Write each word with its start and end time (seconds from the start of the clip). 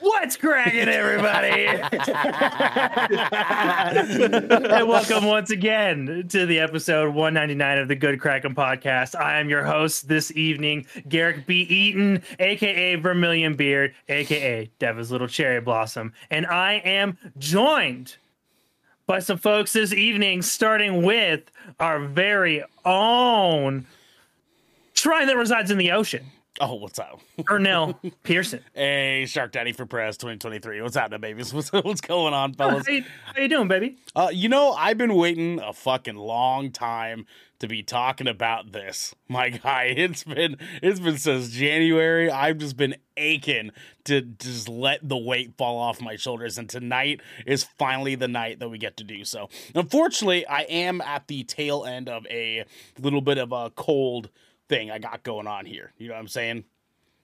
What's 0.00 0.36
cracking, 0.36 0.88
everybody? 0.88 1.66
and 4.68 4.88
welcome 4.88 5.24
once 5.24 5.50
again 5.50 6.26
to 6.30 6.46
the 6.46 6.58
episode 6.58 7.14
199 7.14 7.78
of 7.78 7.86
the 7.86 7.94
Good 7.94 8.20
Kraken 8.20 8.56
podcast. 8.56 9.14
I 9.14 9.38
am 9.38 9.48
your 9.48 9.64
host 9.64 10.08
this 10.08 10.32
evening, 10.36 10.86
Garrick 11.08 11.46
B. 11.46 11.60
Eaton, 11.60 12.22
aka 12.40 12.96
Vermillion 12.96 13.54
Beard, 13.54 13.94
aka 14.08 14.68
Devin's 14.80 15.12
Little 15.12 15.28
Cherry 15.28 15.60
Blossom, 15.60 16.12
and 16.28 16.44
I 16.46 16.74
am 16.84 17.16
joined 17.38 18.16
by 19.06 19.20
some 19.20 19.38
folks 19.38 19.72
this 19.72 19.92
evening, 19.92 20.42
starting 20.42 21.02
with 21.04 21.42
our 21.78 22.00
very 22.00 22.64
own 22.84 23.86
shrine 24.94 25.28
that 25.28 25.36
resides 25.36 25.70
in 25.70 25.78
the 25.78 25.92
ocean. 25.92 26.26
Oh, 26.58 26.74
what's 26.76 26.98
up? 26.98 27.20
Ernell 27.38 27.96
Pearson. 28.22 28.64
Hey, 28.72 29.26
Shark 29.26 29.52
Daddy 29.52 29.72
for 29.72 29.84
Press 29.84 30.16
2023. 30.16 30.80
What's 30.80 30.96
happening, 30.96 31.20
babies? 31.20 31.52
What's, 31.54 31.70
what's 31.70 32.00
going 32.00 32.32
on, 32.32 32.54
fellas? 32.54 32.86
How 32.86 32.92
you, 32.92 33.04
how 33.34 33.42
you 33.42 33.48
doing, 33.48 33.68
baby? 33.68 33.98
Uh, 34.14 34.30
you 34.32 34.48
know, 34.48 34.72
I've 34.72 34.96
been 34.96 35.14
waiting 35.14 35.60
a 35.60 35.74
fucking 35.74 36.14
long 36.14 36.70
time 36.70 37.26
to 37.58 37.68
be 37.68 37.82
talking 37.82 38.26
about 38.26 38.72
this. 38.72 39.14
My 39.28 39.50
guy, 39.50 39.94
it's 39.96 40.24
been 40.24 40.56
it's 40.82 40.98
been 40.98 41.18
since 41.18 41.50
January. 41.50 42.30
I've 42.30 42.56
just 42.56 42.76
been 42.76 42.96
aching 43.18 43.70
to 44.04 44.22
just 44.22 44.68
let 44.68 45.06
the 45.06 45.16
weight 45.16 45.58
fall 45.58 45.78
off 45.78 46.00
my 46.00 46.16
shoulders, 46.16 46.58
and 46.58 46.68
tonight 46.68 47.20
is 47.46 47.64
finally 47.64 48.14
the 48.14 48.28
night 48.28 48.60
that 48.60 48.68
we 48.68 48.78
get 48.78 48.96
to 48.98 49.04
do 49.04 49.24
so. 49.24 49.48
Unfortunately, 49.74 50.46
I 50.46 50.60
am 50.62 51.00
at 51.02 51.26
the 51.26 51.44
tail 51.44 51.84
end 51.84 52.08
of 52.08 52.26
a 52.30 52.64
little 52.98 53.20
bit 53.20 53.36
of 53.36 53.52
a 53.52 53.70
cold 53.70 54.30
thing 54.68 54.90
I 54.90 54.98
got 54.98 55.22
going 55.22 55.46
on 55.46 55.66
here. 55.66 55.92
You 55.98 56.08
know 56.08 56.14
what 56.14 56.20
I'm 56.20 56.28
saying? 56.28 56.64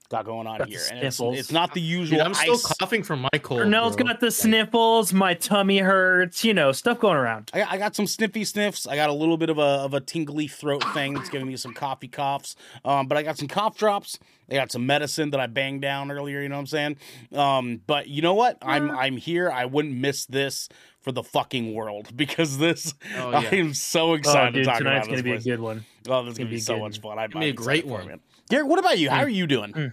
Got 0.09 0.25
going 0.25 0.45
on 0.45 0.59
Got 0.59 0.67
here, 0.67 0.81
and 0.91 0.99
it's, 0.99 1.19
it's 1.19 1.51
not 1.51 1.73
the 1.73 1.81
usual. 1.81 2.19
Dude, 2.19 2.27
I'm 2.27 2.33
still 2.35 2.53
ice- 2.53 2.75
coughing 2.77 3.01
from 3.01 3.21
my 3.21 3.39
cold. 3.41 3.61
Ernell's 3.61 3.95
bro. 3.95 4.05
got 4.05 4.19
the 4.19 4.29
sniffles, 4.29 5.11
my 5.11 5.33
tummy 5.33 5.79
hurts, 5.79 6.43
you 6.43 6.53
know, 6.53 6.71
stuff 6.71 6.99
going 6.99 7.15
around. 7.15 7.49
I 7.53 7.59
got, 7.59 7.71
I 7.71 7.77
got 7.77 7.95
some 7.95 8.05
sniffy 8.05 8.43
sniffs. 8.43 8.85
I 8.85 8.95
got 8.95 9.09
a 9.09 9.13
little 9.13 9.37
bit 9.37 9.49
of 9.49 9.57
a 9.57 9.61
of 9.61 9.93
a 9.95 10.01
tingly 10.01 10.47
throat 10.47 10.83
thing 10.93 11.15
that's 11.15 11.29
giving 11.29 11.47
me 11.47 11.55
some 11.55 11.73
coffee 11.73 12.09
coughs. 12.09 12.55
Um, 12.85 13.07
but 13.07 13.17
I 13.17 13.23
got 13.23 13.37
some 13.37 13.47
cough 13.47 13.77
drops. 13.77 14.19
I 14.51 14.55
got 14.55 14.71
some 14.71 14.85
medicine 14.85 15.31
that 15.31 15.39
I 15.39 15.47
banged 15.47 15.81
down 15.81 16.11
earlier. 16.11 16.41
You 16.41 16.49
know 16.49 16.55
what 16.55 16.59
I'm 16.59 16.67
saying? 16.67 16.97
Um, 17.31 17.81
but 17.87 18.07
you 18.07 18.21
know 18.21 18.35
what? 18.35 18.57
I'm 18.61 18.91
I'm 18.91 19.17
here. 19.17 19.49
I 19.49 19.65
wouldn't 19.65 19.95
miss 19.95 20.25
this 20.25 20.69
for 21.03 21.11
the 21.11 21.21
fucking 21.23 21.73
world 21.73 22.09
because 22.17 22.57
this. 22.57 22.93
Oh, 23.19 23.29
yeah. 23.31 23.39
I 23.39 23.55
am 23.55 23.73
so 23.73 24.11
Oh, 24.11 24.13
excited 24.15 24.53
dude, 24.55 24.63
to 24.63 24.69
talk 24.71 24.79
tonight's 24.79 25.07
about 25.07 25.15
Tonight's 25.17 25.21
gonna 25.23 25.35
this. 25.35 25.43
be 25.45 25.49
a 25.51 25.55
good 25.55 25.61
one. 25.61 25.85
Oh, 26.09 26.23
this 26.23 26.31
is 26.33 26.37
gonna 26.39 26.45
gonna 26.45 26.49
be 26.49 26.55
be 26.55 26.59
so 26.61 26.79
much 26.79 26.99
fun. 27.01 27.19
I'm, 27.19 27.29
Gonna 27.29 27.45
be 27.45 27.49
a 27.49 27.53
great 27.53 27.85
excited 27.85 27.89
for 27.89 27.95
it, 27.99 28.03
one. 28.03 28.07
man. 28.07 28.19
Garrett, 28.49 28.67
what 28.67 28.79
about 28.79 28.97
you? 28.97 29.09
How 29.09 29.19
are 29.19 29.29
you 29.29 29.45
doing? 29.47 29.91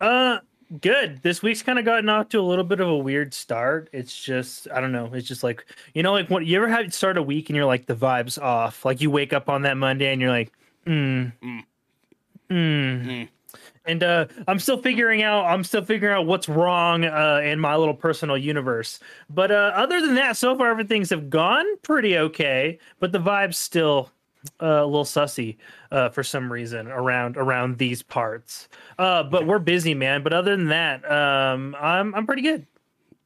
Uh, 0.00 0.38
good. 0.80 1.22
This 1.22 1.42
week's 1.42 1.62
kind 1.62 1.78
of 1.78 1.84
gotten 1.84 2.08
off 2.08 2.28
to 2.30 2.40
a 2.40 2.42
little 2.42 2.64
bit 2.64 2.80
of 2.80 2.88
a 2.88 2.96
weird 2.96 3.32
start. 3.34 3.88
It's 3.92 4.16
just, 4.22 4.68
I 4.70 4.80
don't 4.80 4.92
know. 4.92 5.10
It's 5.12 5.26
just 5.28 5.42
like, 5.42 5.64
you 5.94 6.02
know, 6.02 6.12
like 6.12 6.28
when 6.30 6.44
you 6.44 6.56
ever 6.56 6.68
have 6.68 6.92
start 6.92 7.16
a 7.18 7.22
week 7.22 7.48
and 7.48 7.56
you're 7.56 7.66
like 7.66 7.86
the 7.86 7.94
vibes 7.94 8.40
off. 8.40 8.84
Like 8.84 9.00
you 9.00 9.10
wake 9.10 9.32
up 9.32 9.48
on 9.48 9.62
that 9.62 9.76
Monday 9.76 10.12
and 10.12 10.20
you're 10.20 10.30
like, 10.30 10.52
mm, 10.86 11.32
Mm. 11.42 11.64
mm. 12.50 13.06
Mm. 13.06 13.28
And 13.86 14.02
uh, 14.02 14.26
I'm 14.48 14.58
still 14.58 14.78
figuring 14.78 15.22
out. 15.22 15.44
I'm 15.44 15.64
still 15.64 15.84
figuring 15.84 16.14
out 16.14 16.26
what's 16.26 16.48
wrong 16.48 17.04
uh, 17.04 17.40
in 17.44 17.60
my 17.60 17.76
little 17.76 17.94
personal 17.94 18.36
universe. 18.36 18.98
But 19.30 19.50
uh, 19.50 19.72
other 19.74 20.00
than 20.00 20.14
that, 20.16 20.36
so 20.36 20.56
far 20.56 20.70
everything's 20.70 21.10
have 21.10 21.30
gone 21.30 21.64
pretty 21.82 22.18
okay. 22.18 22.78
But 22.98 23.12
the 23.12 23.18
vibes 23.20 23.54
still 23.54 24.10
uh, 24.60 24.66
a 24.66 24.86
little 24.86 25.04
sussy 25.04 25.56
uh, 25.90 26.08
for 26.08 26.22
some 26.22 26.52
reason 26.52 26.88
around 26.88 27.36
around 27.36 27.78
these 27.78 28.02
parts. 28.02 28.68
Uh, 28.98 29.22
but 29.22 29.46
we're 29.46 29.58
busy, 29.58 29.94
man. 29.94 30.22
But 30.22 30.32
other 30.32 30.56
than 30.56 30.68
that, 30.68 31.08
um, 31.10 31.76
I'm 31.80 32.14
I'm 32.14 32.26
pretty 32.26 32.42
good. 32.42 32.66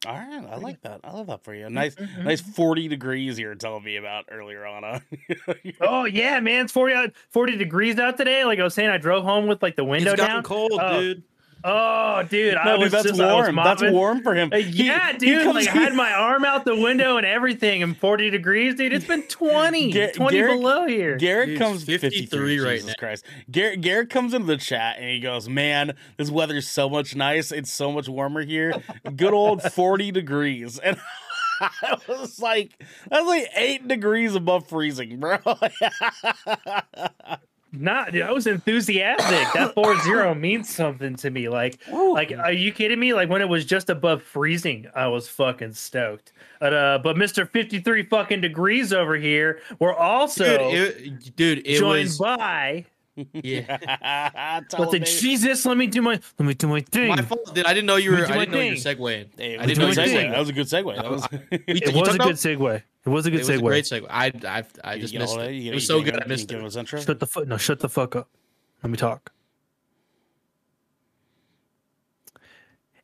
All 0.06 0.15
right, 0.15 0.44
I 0.50 0.56
like 0.56 0.81
that. 0.83 1.00
I 1.05 1.12
love 1.12 1.27
that 1.27 1.44
for 1.44 1.55
you. 1.55 1.69
Nice, 1.69 1.94
Mhm. 1.94 2.25
nice 2.25 2.41
forty 2.41 2.88
degrees 2.88 3.38
you're 3.38 3.55
telling 3.55 3.84
me 3.84 3.97
about 3.97 4.25
earlier 4.31 4.65
on. 4.66 4.83
Huh? 4.83 5.55
Oh 5.83 6.05
yeah, 6.05 6.41
man! 6.41 6.65
It's 6.65 6.72
40, 6.72 7.12
40 7.28 7.56
degrees 7.56 7.99
out 7.99 8.16
today. 8.16 8.44
Like 8.47 8.59
I 8.59 8.65
was 8.65 8.72
saying, 8.72 8.88
I 8.88 8.97
drove 8.97 9.25
home 9.25 9.47
with 9.47 9.62
like 9.62 9.77
the 9.77 9.84
window 9.84 10.12
It's 10.12 10.22
down. 10.22 10.43
cold, 10.43 10.72
Oh, 10.72 11.00
dude. 11.00 11.22
Oh, 11.62 12.22
dude, 12.22 12.54
I 12.54 12.65
no, 12.65 12.78
was 12.78 12.93
that's 12.93 13.06
just, 13.09 13.21
I 13.21 13.34
was 13.34 13.44
warm. 13.47 13.56
That's 13.56 13.82
warm 13.82 14.22
for 14.22 14.34
him. 14.34 14.50
Uh, 14.53 14.56
yeah, 14.56 15.12
he 15.12 15.19
dude. 15.19 15.43
comes- 15.44 15.54
like 15.66 15.69
I 15.69 15.78
had 15.82 15.94
my 15.94 16.12
arm 16.12 16.44
out 16.44 16.65
the 16.65 16.75
window 16.76 17.16
and 17.19 17.26
everything, 17.26 17.82
and 17.82 17.97
40 17.97 18.31
degrees, 18.31 18.75
dude. 18.76 18.93
It's 18.93 19.04
been 19.04 19.22
20, 19.25 19.93
Gar- 19.93 20.12
20 20.12 20.37
Garrick- 20.37 20.59
below 20.59 20.87
here. 20.87 21.16
Garrett 21.16 21.49
Dude, 21.50 21.59
comes 21.59 21.84
53 21.84 22.10
53 22.26 22.60
right 22.60 22.72
Jesus 22.76 22.87
now. 22.88 22.94
Christ. 22.99 23.25
Garrett, 23.50 23.81
Garrett 23.82 24.10
comes 24.10 24.32
into 24.32 24.47
the 24.47 24.56
chat 24.56 24.97
and 24.99 25.10
he 25.10 25.20
goes, 25.20 25.49
"Man, 25.49 25.94
this 26.16 26.31
weather's 26.31 26.66
so 26.69 26.88
much 26.88 27.15
nice. 27.15 27.53
It's 27.53 27.72
so 27.72 27.93
much 27.93 28.09
warmer 28.09 28.43
here. 28.43 28.75
Good 29.16 29.34
old 29.34 29.62
40 29.72 30.12
degrees." 30.12 30.78
And 30.78 30.97
I 31.60 31.99
was 32.09 32.41
like, 32.41 32.72
"That's 33.10 33.26
like 33.26 33.49
eight 33.54 33.87
degrees 33.87 34.34
above 34.34 34.66
freezing, 34.69 35.20
bro." 35.20 35.37
Not, 37.72 38.12
dude, 38.12 38.22
I 38.22 38.32
was 38.32 38.47
enthusiastic. 38.47 39.53
That 39.54 39.75
4-0 39.76 40.38
means 40.38 40.69
something 40.69 41.14
to 41.16 41.31
me. 41.31 41.48
Like, 41.48 41.78
like, 41.91 42.32
are 42.32 42.53
you 42.53 42.72
kidding 42.72 42.98
me? 42.98 43.14
Like 43.14 43.28
when 43.28 43.42
it 43.42 43.48
was 43.48 43.64
just 43.64 43.91
above 43.91 44.22
freezing, 44.22 44.88
I 44.94 45.06
was 45.06 45.28
fucking 45.28 45.75
stoked. 45.75 46.32
But 46.58 46.75
uh, 46.75 46.98
but 47.03 47.16
Mr. 47.16 47.48
53 47.48 48.04
fucking 48.04 48.41
degrees 48.41 48.92
over 48.92 49.16
here, 49.16 49.60
we're 49.78 49.94
also 49.94 50.70
dude, 50.70 50.97
it, 50.97 51.36
dude, 51.36 51.66
it 51.66 51.78
joined 51.78 52.04
was 52.04 52.19
by. 52.19 52.86
yeah. 53.32 54.60
But 54.71 54.91
the 54.91 54.97
him, 54.98 55.03
baby. 55.03 55.04
Jesus, 55.04 55.66
let 55.66 55.76
me 55.76 55.87
do 55.88 56.00
my 56.03 56.21
let 56.38 56.47
me 56.47 56.54
do 56.54 56.69
my 56.69 56.81
thing. 56.81 57.09
My 57.09 57.22
fault, 57.22 57.54
dude. 57.54 57.66
I 57.66 57.75
didn't 57.75 57.87
know 57.87 57.97
you 57.97 58.10
were. 58.12 58.19
do 58.19 58.25
I 58.25 58.28
my 58.28 58.38
didn't 58.44 58.53
know 58.54 58.60
you 58.60 58.71
were 58.71 58.76
segueing. 58.76 59.28
Hey, 59.37 59.56
I 59.56 59.66
was 59.66 59.66
didn't 59.69 59.82
a 59.82 59.87
know 59.87 59.94
good 59.94 59.97
you 59.97 60.03
my 60.03 60.09
segue. 60.09 60.15
thing. 60.22 60.31
That 60.31 60.38
was 60.38 60.48
a 60.48 60.53
good 60.53 60.66
segue. 60.66 60.97
That 60.97 61.10
was. 61.10 61.28
It 61.50 61.65
was 61.69 61.81
a 61.81 61.93
talked 61.93 62.06
good 62.06 62.15
about- 62.16 62.34
segue. 62.34 62.82
It 63.06 63.09
was 63.09 63.26
a 63.26 63.28
It 63.28 63.31
good 63.32 63.38
was 63.41 63.49
a 63.49 63.53
segue. 63.54 63.62
great 63.62 63.84
segue. 63.84 64.06
I, 64.10 64.26
I, 64.47 64.65
I 64.84 64.99
just 64.99 65.15
missed 65.15 65.34
it. 65.34 65.38
that? 65.38 65.50
It 65.50 65.75
was 65.75 65.82
you- 65.82 65.87
so 65.87 65.99
good. 66.03 66.12
give 66.12 66.15
I 66.20 66.25
him- 66.25 66.28
missed 66.28 66.50
you 66.50 66.59
it. 66.66 66.87
Shut 66.87 67.19
the 67.20 67.26
fuck 67.26 67.47
no, 67.49 67.56
shut 67.56 67.81
the 67.81 67.88
fuck 67.88 68.15
up. 68.16 68.28
Let 68.82 68.91
me 68.91 68.97
talk. 68.97 69.32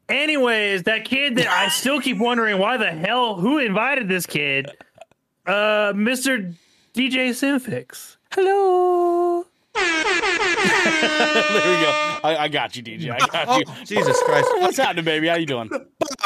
Anyways, 0.08 0.84
that 0.84 1.04
kid 1.04 1.36
that 1.36 1.48
I 1.48 1.68
still 1.68 2.00
keep 2.00 2.18
wondering 2.18 2.58
why 2.58 2.76
the 2.76 2.90
hell 2.92 3.34
who 3.34 3.58
invited 3.58 4.08
this 4.08 4.24
kid? 4.26 4.70
Uh 5.46 5.92
Mr. 5.94 6.54
DJ 6.94 7.30
Simfix. 7.30 8.16
Hello. 8.32 9.44
there 11.00 11.70
we 11.70 11.84
go. 11.84 12.18
I, 12.24 12.36
I 12.40 12.48
got 12.48 12.76
you, 12.76 12.82
DJ. 12.82 13.10
I 13.10 13.18
got 13.26 13.48
Oh, 13.48 13.58
you. 13.58 13.64
Jesus 13.84 14.20
Christ. 14.24 14.48
What's 14.58 14.76
happening, 14.76 15.04
baby? 15.04 15.28
How 15.28 15.36
you 15.36 15.46
doing? 15.46 15.70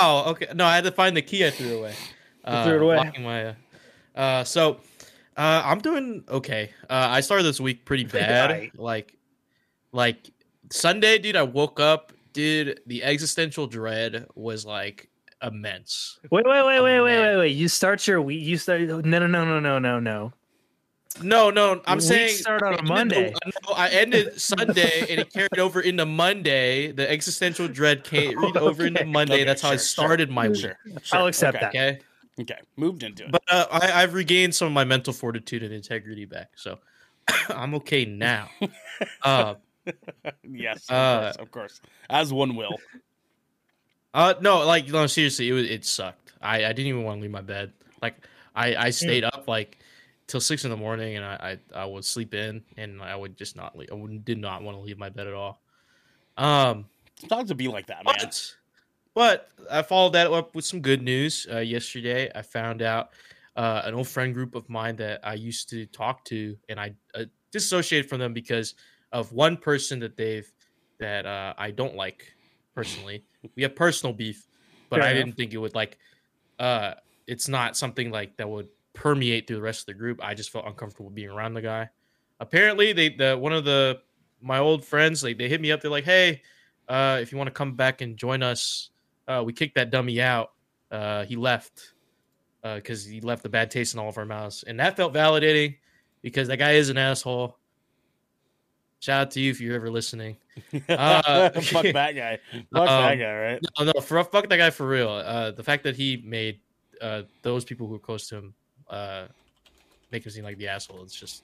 Oh, 0.01 0.31
okay. 0.31 0.47
No, 0.55 0.65
I 0.65 0.75
had 0.75 0.85
to 0.85 0.93
find 0.93 1.17
the 1.17 1.23
key 1.23 1.47
I 1.47 1.51
threw 1.51 1.79
away. 1.79 1.95
Uh, 2.45 2.65
threw 2.65 2.77
it 2.77 2.83
away. 2.83 3.13
my, 3.21 3.45
uh, 3.47 3.55
uh, 4.15 4.45
so, 4.45 4.81
uh, 5.37 5.63
I'm 5.65 5.79
doing 5.81 6.25
okay. 6.29 6.71
Uh, 6.89 7.09
I 7.11 7.21
started 7.21 7.45
this 7.45 7.61
week 7.61 7.85
pretty 7.85 8.05
bad. 8.05 8.51
Right. 8.51 8.79
Like, 8.79 9.17
like 9.93 10.31
Sunday, 10.71 11.19
dude. 11.19 11.37
I 11.37 11.43
woke 11.43 11.81
up, 11.81 12.13
dude. 12.33 12.81
The 12.87 13.03
existential 13.05 13.67
dread 13.67 14.27
was 14.35 14.65
like 14.65 15.09
immense. 15.43 16.19
Wait, 16.31 16.45
wait, 16.47 16.65
wait, 16.65 16.81
wait, 16.81 17.01
wait, 17.01 17.21
wait, 17.21 17.37
wait. 17.37 17.57
You 17.57 17.69
start 17.69 18.07
your 18.07 18.21
week. 18.23 18.43
You 18.43 18.57
start. 18.59 18.81
No, 18.83 19.01
no, 19.01 19.27
no, 19.27 19.45
no, 19.45 19.61
no, 19.61 19.79
no, 19.79 20.01
no. 20.01 20.33
No, 21.23 21.51
no, 21.51 21.81
I'm 21.87 21.99
Weeks 21.99 22.09
saying 22.09 22.37
start 22.37 22.63
on 22.63 22.79
a 22.79 22.83
Monday. 22.83 23.33
no, 23.47 23.75
I 23.75 23.89
ended 23.89 24.41
Sunday 24.41 25.01
and 25.11 25.21
it 25.21 25.33
carried 25.33 25.59
over 25.59 25.81
into 25.81 26.07
Monday. 26.07 26.93
The 26.93 27.11
existential 27.11 27.69
dread 27.69 28.05
carried 28.05 28.37
over 28.57 28.87
into 28.87 29.05
Monday. 29.05 29.35
Okay, 29.35 29.45
That's 29.45 29.63
how 29.63 29.69
I 29.69 29.73
sure, 29.73 29.79
sure. 29.79 29.85
started 29.85 30.31
my 30.31 30.49
week. 30.49 30.61
Sure. 30.61 30.79
I'll 31.13 31.27
accept 31.27 31.57
okay. 31.57 31.65
that. 31.65 31.69
Okay. 31.69 31.99
Okay. 32.41 32.59
Moved 32.77 33.03
into 33.03 33.25
it. 33.25 33.33
But 33.33 33.43
uh, 33.49 33.67
I, 33.71 34.03
I've 34.03 34.15
regained 34.15 34.55
some 34.55 34.67
of 34.67 34.73
my 34.73 34.85
mental 34.85 35.13
fortitude 35.13 35.63
and 35.63 35.75
integrity 35.75 36.25
back, 36.25 36.51
so 36.55 36.79
I'm 37.49 37.75
okay 37.77 38.05
now. 38.05 38.49
uh, 39.23 39.55
yes. 40.43 40.87
Of, 40.89 40.95
uh, 40.95 41.21
course, 41.21 41.37
of 41.37 41.51
course. 41.51 41.81
As 42.09 42.33
one 42.33 42.57
will. 42.57 42.79
uh, 44.15 44.35
no, 44.41 44.65
like 44.65 44.89
no, 44.89 45.07
seriously, 45.07 45.49
it 45.49 45.53
was 45.53 45.69
it 45.69 45.85
sucked. 45.85 46.33
I, 46.41 46.65
I 46.65 46.69
didn't 46.69 46.87
even 46.87 47.05
want 47.05 47.19
to 47.19 47.23
leave 47.23 47.31
my 47.31 47.43
bed. 47.43 47.73
Like 48.01 48.17
I, 48.55 48.75
I 48.87 48.91
stayed 48.91 49.25
up 49.25 49.45
like 49.47 49.79
till 50.31 50.41
six 50.41 50.65
in 50.65 50.71
the 50.71 50.77
morning, 50.77 51.17
and 51.17 51.25
I, 51.25 51.59
I, 51.75 51.81
I 51.83 51.85
would 51.85 52.05
sleep 52.05 52.35
in, 52.35 52.63
and 52.77 53.03
I 53.03 53.17
would 53.17 53.37
just 53.37 53.57
not 53.57 53.77
leave. 53.77 53.89
I 53.91 53.95
would, 53.95 54.25
did 54.25 54.39
not 54.39 54.63
want 54.63 54.77
to 54.77 54.81
leave 54.81 54.97
my 54.99 55.09
bed 55.09 55.27
at 55.27 55.35
all. 55.35 55.61
Um, 56.37 56.87
Sometimes 57.19 57.51
it 57.51 57.57
be 57.57 57.69
like 57.69 57.87
that, 57.89 58.05
man. 58.05 58.15
But, 58.19 58.55
but 59.15 59.49
I 59.71 59.83
followed 59.83 60.15
that 60.15 60.31
up 60.31 60.55
with 60.55 60.65
some 60.65 60.81
good 60.81 61.03
news. 61.03 61.47
Uh, 61.53 61.59
yesterday, 61.59 62.31
I 62.35 62.43
found 62.43 62.81
out 62.81 63.11
uh, 63.57 63.83
an 63.85 63.95
old 63.95 64.09
friend 64.09 64.33
group 64.33 64.55
of 64.55 64.69
mine 64.71 64.97
that 64.97 65.21
I 65.25 65.35
used 65.35 65.69
to 65.71 65.85
talk 65.87 66.25
to, 66.27 66.57
and 66.69 66.81
I 66.81 66.95
uh, 67.15 67.25
disassociated 67.51 68.09
from 68.09 68.21
them 68.21 68.33
because 68.33 68.75
of 69.13 69.33
one 69.33 69.57
person 69.57 69.99
that 70.01 70.17
they've 70.17 70.51
that 71.01 71.27
uh, 71.27 71.55
I 71.59 71.73
don't 71.73 71.97
like 71.97 72.33
personally. 72.75 73.25
We 73.57 73.63
have 73.65 73.75
personal 73.75 74.13
beef, 74.13 74.47
but 74.89 75.01
Fair 75.01 75.09
I 75.09 75.11
enough. 75.13 75.25
didn't 75.25 75.37
think 75.37 75.53
it 75.53 75.59
would 75.59 75.75
like. 75.75 75.99
Uh, 76.59 76.95
it's 77.27 77.49
not 77.49 77.77
something 77.77 78.11
like 78.11 78.37
that 78.37 78.49
would 78.49 78.69
permeate 78.93 79.47
through 79.47 79.57
the 79.57 79.63
rest 79.63 79.81
of 79.83 79.87
the 79.87 79.95
group. 79.95 80.21
I 80.23 80.35
just 80.35 80.51
felt 80.51 80.67
uncomfortable 80.67 81.11
being 81.11 81.31
around 81.31 81.55
the 81.55 81.63
guy. 81.63 81.89
Apparently, 82.41 82.93
they 82.93 83.11
the 83.11 83.37
one 83.39 83.53
of 83.53 83.65
the 83.65 84.01
my 84.41 84.59
old 84.59 84.85
friends 84.85 85.23
like 85.23 85.39
they 85.39 85.49
hit 85.49 85.61
me 85.61 85.71
up. 85.73 85.81
They're 85.81 85.91
like, 85.91 86.05
"Hey, 86.05 86.43
uh, 86.89 87.19
if 87.21 87.33
you 87.33 87.39
want 87.39 87.49
to 87.49 87.53
come 87.53 87.75
back 87.77 88.01
and 88.01 88.17
join 88.17 88.43
us, 88.43 88.91
uh, 89.29 89.43
we 89.45 89.53
kicked 89.53 89.75
that 89.75 89.91
dummy 89.91 90.21
out. 90.21 90.53
Uh, 90.91 91.25
he 91.25 91.37
left 91.37 91.93
because 92.63 93.05
he 93.05 93.21
left 93.21 93.45
a 93.47 93.49
bad 93.49 93.71
taste 93.71 93.95
in 93.95 94.01
all 94.01 94.09
of 94.09 94.19
our 94.19 94.25
mouths, 94.27 94.65
and 94.67 94.81
that 94.81 94.97
felt 94.97 95.15
validating 95.15 95.77
because 96.23 96.49
that 96.49 96.59
guy 96.59 96.73
is 96.73 96.89
an 96.89 96.99
asshole. 96.99 97.57
Shout 99.01 99.21
out 99.23 99.31
to 99.31 99.41
you 99.41 99.51
if 99.51 99.61
you're 99.63 99.75
ever 99.77 99.91
listening. 99.91 100.37
Uh, 100.91 101.49
Fuck 101.61 101.85
that 101.95 102.13
guy. 102.15 102.39
Fuck 102.53 102.87
that 102.87 103.13
Um, 103.13 103.19
guy, 103.19 103.35
right? 103.41 103.61
No, 103.79 103.85
no, 103.87 104.01
for 104.03 104.23
fuck 104.25 104.47
that 104.51 104.57
guy 104.59 104.69
for 104.69 104.87
real. 104.87 105.09
Uh, 105.09 105.53
the 105.53 105.63
fact 105.63 105.85
that 105.85 105.97
he 105.97 106.23
made 106.27 106.61
uh, 107.01 107.23
those 107.41 107.65
people 107.65 107.87
who 107.87 107.95
were 107.95 107.99
close 107.99 108.29
to 108.29 108.37
him 108.37 108.55
uh, 108.91 109.27
make 110.11 110.25
him 110.25 110.33
seem 110.33 110.45
like 110.45 110.59
the 110.59 110.69
asshole, 110.69 111.03
it's 111.03 111.15
just 111.15 111.43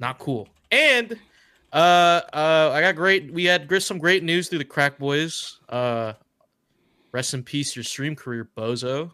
not 0.00 0.18
cool. 0.18 0.48
And 0.70 1.18
uh, 1.72 2.22
uh, 2.32 2.70
I 2.72 2.80
got 2.80 2.96
great. 2.96 3.32
We 3.32 3.44
had 3.44 3.70
some 3.82 3.98
great 3.98 4.22
news 4.22 4.48
through 4.48 4.60
the 4.60 4.64
Crack 4.64 4.98
Boys. 4.98 5.58
Uh, 5.68 6.14
rest 7.12 7.34
in 7.34 7.42
peace, 7.42 7.76
your 7.76 7.84
stream 7.84 8.16
career, 8.16 8.48
bozo. 8.56 9.12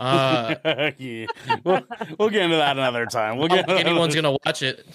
Uh, 0.00 0.54
yeah. 0.98 1.26
we'll, 1.64 1.82
we'll 2.18 2.30
get 2.30 2.42
into 2.42 2.56
that 2.56 2.76
another 2.78 3.04
time. 3.06 3.36
We'll 3.36 3.52
I 3.52 3.56
get 3.56 3.66
don't 3.66 3.76
think 3.78 3.88
anyone's 3.88 4.14
gonna 4.14 4.36
watch 4.44 4.62
it. 4.62 4.86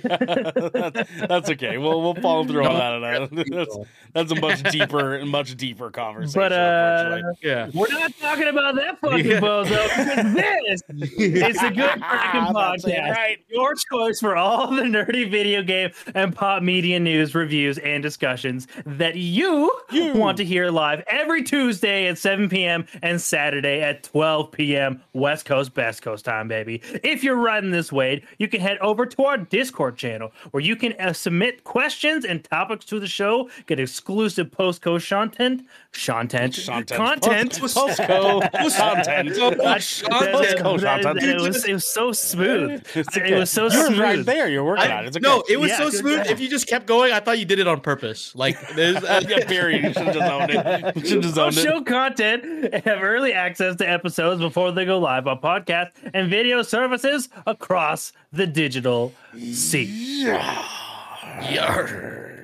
that's, 0.00 1.10
that's 1.28 1.50
okay. 1.50 1.78
We'll 1.78 2.00
we'll 2.02 2.14
follow 2.14 2.44
through 2.44 2.64
on 2.66 3.00
that. 3.00 3.46
That's, 3.50 3.78
that's 4.14 4.32
a 4.32 4.34
much 4.40 4.62
deeper, 4.72 5.24
much 5.26 5.56
deeper 5.56 5.90
conversation. 5.90 6.40
But 6.40 6.52
uh. 6.52 7.22
Yeah. 7.42 7.70
we're 7.74 7.88
not 7.88 8.12
talking 8.20 8.48
about 8.48 8.74
that 8.76 8.98
fucking 9.00 9.24
Yeah. 9.26 9.40
bozo. 9.40 9.70
Because 10.30 10.82
this 11.16 11.56
is 11.56 11.62
a 11.62 11.70
Good 11.70 12.02
Kraken 12.02 12.52
That's 12.54 12.84
it, 12.84 12.94
podcast. 12.96 13.10
right? 13.14 13.38
Your 13.48 13.74
choice 13.74 14.18
for 14.20 14.36
all 14.36 14.70
the 14.70 14.82
nerdy 14.82 15.30
video 15.30 15.62
game 15.62 15.90
and 16.14 16.34
pop 16.34 16.62
media 16.62 16.98
news, 16.98 17.34
reviews, 17.34 17.78
and 17.78 18.02
discussions 18.02 18.66
that 18.86 19.16
you, 19.16 19.70
You. 19.90 20.14
want 20.14 20.36
to 20.38 20.44
hear 20.44 20.70
live 20.70 21.02
every 21.06 21.42
Tuesday 21.42 22.06
at 22.08 22.18
7 22.18 22.48
p.m. 22.48 22.86
and 23.02 23.20
Saturday 23.20 23.80
at 23.82 23.99
12 24.02 24.52
p.m. 24.52 25.02
West 25.12 25.44
Coast, 25.44 25.74
Best 25.74 26.02
Coast 26.02 26.24
time, 26.24 26.48
baby. 26.48 26.82
If 27.02 27.22
you're 27.24 27.36
riding 27.36 27.70
this 27.70 27.92
wave, 27.92 28.26
you 28.38 28.48
can 28.48 28.60
head 28.60 28.78
over 28.78 29.06
to 29.06 29.24
our 29.24 29.38
Discord 29.38 29.96
channel 29.96 30.32
where 30.50 30.62
you 30.62 30.76
can 30.76 30.94
uh, 31.00 31.12
submit 31.12 31.64
questions 31.64 32.24
and 32.24 32.42
topics 32.44 32.84
to 32.86 33.00
the 33.00 33.06
show, 33.06 33.48
get 33.66 33.78
exclusive 33.80 34.50
post 34.50 34.82
coast 34.82 35.08
content, 35.08 35.62
content, 36.04 36.58
Content. 36.66 36.88
content. 36.90 37.60
Post- 37.60 37.76
Postco 37.76 38.40
content. 38.76 39.34
That- 39.34 40.56
content. 40.62 41.02
that- 41.04 41.16
It 41.22 41.40
was 41.40 41.64
it 41.64 41.72
was 41.72 41.86
so 41.86 42.12
smooth. 42.12 42.84
It's 42.94 43.16
It 43.16 43.34
was 43.38 43.50
so 43.50 43.62
You're 43.68 43.86
smooth. 43.86 43.98
right 44.00 44.24
there. 44.26 44.48
You're 44.48 44.64
working 44.64 44.90
I- 44.90 44.98
on 44.98 45.04
it. 45.04 45.08
It's 45.08 45.16
okay. 45.16 45.22
No, 45.22 45.42
it 45.48 45.58
was 45.58 45.70
Yeah, 45.70 45.78
so 45.78 45.90
smooth. 45.90 46.18
job. 46.18 46.26
If 46.28 46.40
you 46.40 46.48
just 46.48 46.66
kept 46.66 46.86
going, 46.86 47.12
I 47.12 47.20
thought 47.20 47.38
you 47.38 47.44
did 47.44 47.58
it 47.58 47.66
on 47.68 47.80
purpose. 47.80 48.34
Like 48.34 48.56
there's 48.74 48.96
uh, 48.96 49.22
yeah, 49.28 49.44
period. 49.46 49.82
You 49.84 49.92
should 49.92 50.02
have 50.06 50.14
just 50.14 50.30
owned 50.30 50.50
it. 50.50 50.96
You 50.96 51.04
should 51.04 51.24
have 51.24 51.34
just 51.34 51.38
owned 51.38 51.56
it. 51.56 51.62
show 51.62 51.82
content 51.82 52.84
have 52.84 53.02
early 53.02 53.32
access 53.32 53.76
to 53.80 53.88
episodes 53.88 54.40
before 54.40 54.70
they 54.72 54.84
go 54.84 54.98
live 54.98 55.26
on 55.26 55.40
podcast 55.40 55.90
and 56.14 56.30
video 56.30 56.62
services 56.62 57.28
across 57.46 58.12
the 58.32 58.46
digital 58.46 59.12
sea. 59.52 60.24
Yarg. 61.42 62.39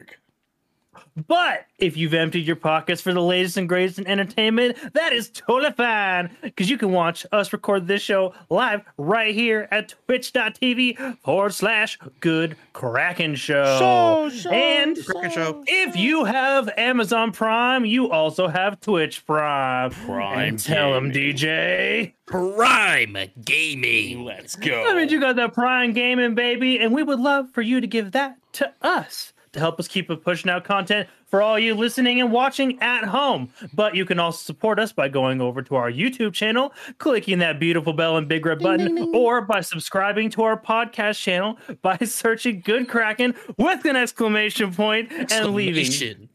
But 1.17 1.67
if 1.79 1.97
you've 1.97 2.13
emptied 2.13 2.47
your 2.47 2.57
pockets 2.57 3.01
for 3.01 3.13
the 3.13 3.23
latest 3.23 3.57
and 3.57 3.69
greatest 3.69 3.99
in 3.99 4.07
entertainment, 4.07 4.77
that 4.93 5.13
is 5.15 5.31
totally 5.31 5.73
fine 5.73 6.37
because 6.43 6.69
you 6.69 6.77
can 6.77 6.93
watch 6.93 7.25
us 7.33 7.53
record 7.53 7.87
this 7.87 8.03
show 8.03 8.35
live 8.51 8.83
right 8.99 9.35
here 9.35 9.67
at 9.71 9.95
twitch.tv 10.07 11.19
forward 11.21 11.55
slash 11.55 11.99
good 12.21 12.57
Kraken 12.75 13.35
show. 13.35 13.79
Show, 13.79 14.37
show, 14.37 14.51
and 14.51 14.99
Kraken 15.07 15.31
show. 15.31 15.65
if 15.67 15.97
you 15.97 16.25
have 16.25 16.69
Amazon 16.77 17.33
Prime, 17.33 17.87
you 17.87 18.11
also 18.11 18.49
have 18.49 18.81
Twitch 18.81 19.25
Prime. 19.25 19.91
Prime 19.91 20.49
And 20.49 20.59
tell 20.59 20.93
them. 20.93 21.13
DJ. 21.13 22.13
Prime 22.27 23.17
Gaming. 23.43 24.25
Let's 24.25 24.57
go. 24.57 24.91
I 24.91 24.95
mean, 24.95 25.09
you 25.09 25.21
got 25.21 25.37
that 25.37 25.55
Prime 25.55 25.93
Gaming, 25.93 26.35
baby, 26.35 26.79
and 26.79 26.93
we 26.93 27.03
would 27.03 27.21
love 27.21 27.51
for 27.53 27.63
you 27.63 27.81
to 27.81 27.87
give 27.87 28.13
that 28.13 28.37
to 28.55 28.73
us 28.83 29.33
to 29.57 29.61
help 29.61 29.81
us 29.81 29.89
keep 29.89 30.09
pushing 30.23 30.51
out 30.51 30.65
content 30.65 31.09
for 31.27 31.43
all 31.43 31.59
you 31.59 31.75
listening 31.75 32.21
and 32.21 32.31
watching 32.31 32.81
at 32.81 33.05
home. 33.05 33.51
But 33.75 33.97
you 33.97 34.05
can 34.05 34.19
also 34.21 34.39
support 34.39 34.79
us 34.79 34.93
by 34.93 35.09
going 35.09 35.41
over 35.41 35.63
to 35.63 35.75
our 35.75 35.91
YouTube 35.91 36.33
channel, 36.35 36.73
clicking 36.99 37.39
that 37.41 37.59
beautiful 37.59 37.93
bell 37.93 38.17
and 38.17 38.29
big 38.29 38.47
red 38.47 38.61
button, 38.61 39.11
or 39.15 39.41
by 39.43 39.61
subscribing 39.63 40.31
to 40.31 40.43
our 40.43 40.61
podcast 40.61 41.21
channel 41.21 41.59
by 41.83 41.97
searching 42.05 42.61
Good 42.61 42.89
Kraken 42.89 43.35
with 43.57 43.85
an 43.85 43.97
exclamation 43.97 44.73
point 44.73 45.11
and 45.33 45.55
leaving 45.55 46.29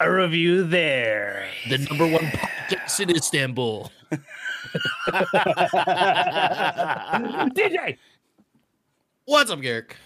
a 0.00 0.10
review 0.10 0.64
there. 0.64 1.48
the 1.68 1.78
number 1.78 2.06
one 2.06 2.24
podcast 2.24 3.00
in 3.00 3.10
Istanbul. 3.10 3.90
DJ, 7.54 7.96
What's 9.24 9.50
up, 9.50 9.60
Garrick? 9.60 9.96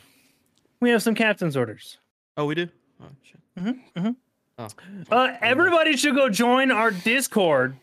we 0.81 0.89
have 0.91 1.03
some 1.03 1.15
captain's 1.15 1.57
orders. 1.57 1.99
Oh, 2.41 2.47
we 2.47 2.55
do. 2.55 2.69
Oh, 3.03 3.07
shit. 3.23 4.15
Uh, 5.11 5.37
everybody 5.43 5.95
should 5.95 6.15
go 6.15 6.31
join 6.31 6.71
our 6.71 6.91
Discord 6.91 7.77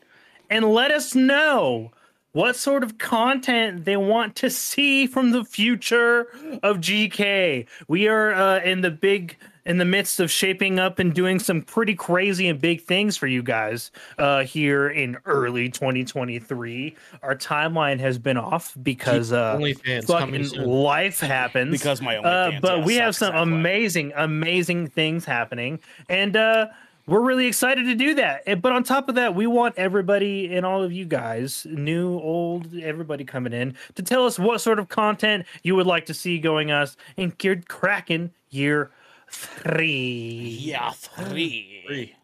and 0.49 0.65
let 0.65 0.89
us 0.89 1.13
know 1.13 1.91
what 2.37 2.55
sort 2.55 2.83
of 2.83 2.99
content 2.99 3.83
they 3.85 3.97
want 3.97 4.35
to 4.35 4.47
see 4.47 5.07
from 5.07 5.31
the 5.31 5.43
future 5.43 6.27
of 6.61 6.77
GK. 6.77 7.65
We 7.87 8.07
are 8.07 8.31
uh, 8.31 8.59
in 8.59 8.81
the 8.81 8.91
big 8.91 9.37
in 9.65 9.79
the 9.79 9.85
midst 9.85 10.19
of 10.19 10.29
shaping 10.29 10.77
up 10.77 10.99
and 10.99 11.15
doing 11.15 11.39
some 11.39 11.63
pretty 11.63 11.95
crazy 11.95 12.47
and 12.47 12.61
big 12.61 12.81
things 12.81 13.17
for 13.17 13.25
you 13.25 13.41
guys 13.41 13.91
uh, 14.19 14.43
here 14.43 14.87
in 14.87 15.17
early 15.25 15.67
2023. 15.67 16.95
Our 17.23 17.35
timeline 17.35 17.99
has 17.99 18.19
been 18.19 18.37
off 18.37 18.77
because 18.83 19.33
uh, 19.33 19.59
fucking 20.05 20.49
life 20.51 21.19
happens 21.19 21.71
Because 21.71 22.01
my 22.01 22.17
uh, 22.17 22.51
OnlyFans, 22.51 22.61
but 22.61 22.77
yeah, 22.77 22.85
we 22.85 22.95
have 22.95 23.15
some 23.15 23.35
amazing 23.35 24.13
amazing 24.15 24.87
things 24.89 25.25
happening 25.25 25.79
and 26.07 26.37
uh 26.37 26.67
we're 27.07 27.21
really 27.21 27.47
excited 27.47 27.85
to 27.85 27.95
do 27.95 28.13
that 28.13 28.43
but 28.61 28.71
on 28.71 28.83
top 28.83 29.09
of 29.09 29.15
that 29.15 29.33
we 29.33 29.47
want 29.47 29.73
everybody 29.77 30.53
and 30.55 30.65
all 30.65 30.83
of 30.83 30.91
you 30.91 31.05
guys 31.05 31.65
new 31.69 32.19
old 32.19 32.75
everybody 32.75 33.23
coming 33.23 33.53
in 33.53 33.73
to 33.95 34.03
tell 34.03 34.25
us 34.25 34.37
what 34.37 34.61
sort 34.61 34.77
of 34.77 34.89
content 34.89 35.45
you 35.63 35.75
would 35.75 35.87
like 35.87 36.05
to 36.05 36.13
see 36.13 36.37
going 36.37 36.69
us 36.69 36.95
in 37.15 37.33
geared 37.37 37.67
kraken 37.67 38.31
year 38.49 38.91
three 39.29 40.57
Yeah, 40.61 40.91
three. 40.91 41.83
Three. 41.87 42.15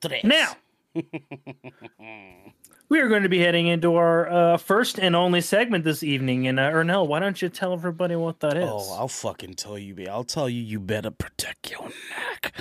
Tres. 0.00 0.22
now 0.24 0.52
we 2.88 3.00
are 3.00 3.08
going 3.08 3.22
to 3.24 3.28
be 3.28 3.40
heading 3.40 3.66
into 3.66 3.96
our 3.96 4.28
uh, 4.30 4.56
first 4.56 4.98
and 4.98 5.16
only 5.16 5.40
segment 5.40 5.82
this 5.84 6.02
evening 6.04 6.46
and 6.46 6.60
uh, 6.60 6.70
ernell 6.70 7.06
why 7.06 7.18
don't 7.18 7.40
you 7.42 7.48
tell 7.48 7.72
everybody 7.72 8.14
what 8.14 8.38
that 8.40 8.56
is 8.56 8.64
Oh, 8.68 8.94
I'll 8.98 9.08
fucking 9.08 9.54
tell 9.54 9.76
you, 9.78 9.94
babe. 9.94 10.08
I'll 10.08 10.22
tell 10.24 10.48
you, 10.48 10.62
you 10.62 10.78
better 10.78 11.10
protect 11.10 11.70
your 11.70 11.82
neck. 11.88 12.52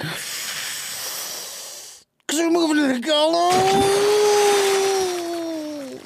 Cause 2.30 2.40
we're 2.40 2.50
moving 2.52 2.78
to 2.78 2.94
the 2.94 3.00
gallows. 3.00 3.54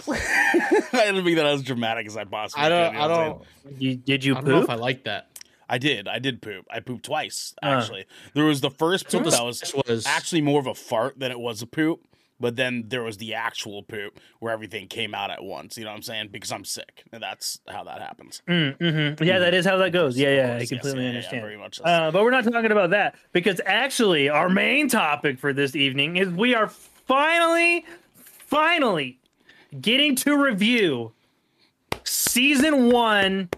I 0.94 1.06
didn't 1.06 1.24
make 1.26 1.36
that 1.36 1.46
as 1.46 1.62
dramatic 1.64 2.08
as 2.08 2.18
I 2.18 2.24
possibly 2.24 2.64
I 2.66 2.70
don't. 2.70 2.92
could. 2.92 2.94
you 2.94 3.00
know 3.00 3.04
I 3.04 3.08
what 3.08 3.20
I'm 3.20 3.30
don't. 3.72 3.82
you, 3.82 3.96
did 3.98 4.24
you 4.26 4.34
I 4.36 4.42
don't 4.42 4.48
know 4.50 4.56
poop 4.62 4.64
if 4.64 4.70
I 4.70 4.76
like 4.76 5.04
that. 5.04 5.28
I 5.70 5.78
did. 5.78 6.08
I 6.08 6.20
did 6.20 6.42
poop. 6.42 6.66
I 6.72 6.80
pooped 6.80 7.04
twice, 7.06 7.54
Uh. 7.62 7.68
actually. 7.68 8.06
There 8.34 8.46
was 8.46 8.62
the 8.62 8.72
first 8.72 9.04
That's 9.06 9.16
poop 9.16 9.24
the 9.26 9.30
that 9.32 9.44
was 9.46 9.60
sketch 9.60 9.76
was. 9.88 10.06
actually 10.08 10.42
more 10.42 10.60
of 10.60 10.66
a 10.68 10.74
fart 10.74 11.20
than 11.20 11.30
it 11.32 11.40
was 11.40 11.62
a 11.62 11.68
poop. 11.68 12.07
But 12.40 12.56
then 12.56 12.84
there 12.88 13.02
was 13.04 13.18
the 13.18 13.34
actual 13.34 13.82
poop 13.84 14.20
where 14.40 14.54
everything 14.54 14.88
came 14.88 15.16
out 15.16 15.32
at 15.32 15.44
once. 15.44 15.78
You 15.78 15.86
know 15.86 15.90
what 15.90 15.98
I'm 15.98 16.02
saying? 16.04 16.30
Because 16.32 16.52
I'm 16.52 16.66
sick. 16.66 17.04
And 17.12 17.22
that's 17.24 17.60
how 17.68 17.84
that 17.86 18.00
happens. 18.02 18.42
Mm, 18.48 18.78
mhm. 18.78 19.26
Yeah, 19.26 19.40
that 19.40 19.54
is 19.56 19.66
how 19.66 19.78
that 19.78 19.92
goes. 19.92 20.18
Yeah, 20.18 20.30
yeah, 20.30 20.46
I 20.46 20.50
course, 20.60 20.62
yes, 20.62 20.70
completely 20.70 21.00
yeah, 21.00 21.06
yeah, 21.06 21.16
understand. 21.16 21.42
very 21.42 21.58
much. 21.58 21.82
Uh, 21.84 22.12
but 22.12 22.24
we're 22.24 22.32
not 22.32 22.44
talking 22.44 22.72
about 22.72 22.92
that 22.92 23.16
because 23.34 23.60
actually, 23.66 24.30
our 24.30 24.50
main 24.50 24.88
topic 24.88 25.40
for 25.40 25.52
this 25.54 25.76
evening 25.76 26.18
is 26.18 26.30
we 26.30 26.54
are 26.54 26.68
finally, 26.68 27.86
finally 28.14 29.20
getting 29.82 30.16
to 30.18 30.38
review 30.38 31.12
season 32.04 32.92
one 32.92 33.50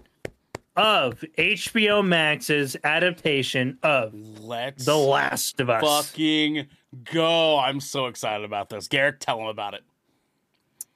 of 0.75 1.23
HBO 1.37 2.05
Max's 2.05 2.77
adaptation 2.85 3.77
of 3.83 4.13
Let's 4.13 4.85
The 4.85 4.95
Last 4.95 5.59
of 5.59 5.69
Us. 5.69 5.81
fucking 5.83 6.67
go. 7.03 7.59
I'm 7.59 7.79
so 7.79 8.07
excited 8.07 8.45
about 8.45 8.69
this. 8.69 8.87
Garrick, 8.87 9.19
tell 9.19 9.39
him 9.39 9.47
about 9.47 9.73
it. 9.73 9.83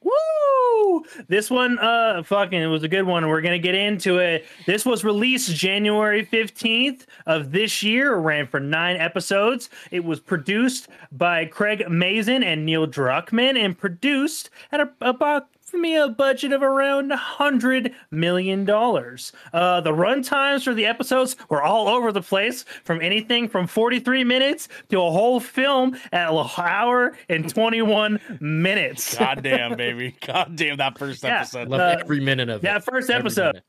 Woo! 0.02 1.04
This 1.28 1.50
one, 1.50 1.78
uh, 1.78 2.22
fucking, 2.22 2.60
it 2.60 2.66
was 2.66 2.82
a 2.82 2.88
good 2.88 3.04
one. 3.04 3.26
We're 3.26 3.40
gonna 3.40 3.58
get 3.58 3.74
into 3.74 4.18
it. 4.18 4.44
This 4.66 4.84
was 4.84 5.02
released 5.02 5.54
January 5.54 6.24
fifteenth 6.24 7.06
of 7.26 7.52
this 7.52 7.82
year. 7.82 8.12
It 8.12 8.20
ran 8.20 8.46
for 8.46 8.60
nine 8.60 8.96
episodes. 8.96 9.70
It 9.90 10.04
was 10.04 10.20
produced 10.20 10.88
by 11.10 11.46
Craig 11.46 11.84
Mazin 11.88 12.42
and 12.42 12.66
Neil 12.66 12.86
Druckmann, 12.86 13.56
and 13.56 13.78
produced 13.78 14.50
at 14.72 14.80
a, 14.80 14.90
about 15.00 15.48
me 15.80 15.96
a 15.96 16.08
budget 16.08 16.52
of 16.52 16.62
around 16.62 17.10
$100 17.10 17.92
million. 18.10 18.68
Uh, 18.70 19.80
the 19.80 19.92
run 19.94 20.22
times 20.22 20.64
for 20.64 20.74
the 20.74 20.86
episodes 20.86 21.36
were 21.48 21.62
all 21.62 21.88
over 21.88 22.12
the 22.12 22.22
place, 22.22 22.64
from 22.84 23.00
anything 23.00 23.48
from 23.48 23.66
43 23.66 24.24
minutes 24.24 24.68
to 24.90 24.98
a 25.00 25.10
whole 25.10 25.40
film 25.40 25.96
at 26.12 26.30
an 26.32 26.46
hour 26.56 27.16
and 27.28 27.48
21 27.48 28.20
minutes. 28.40 29.16
God 29.16 29.42
damn, 29.42 29.76
baby. 29.76 30.16
God 30.26 30.56
damn 30.56 30.76
that 30.78 30.98
first 30.98 31.22
Yeah. 31.24 31.40
episode. 31.40 31.68
Love 31.68 31.80
Uh, 31.80 31.96
every 32.00 32.20
minute 32.20 32.48
of 32.48 32.56
it. 32.60 32.62
that 32.62 32.84
first 32.84 33.10
Every 33.10 33.20
episode. 33.26 33.60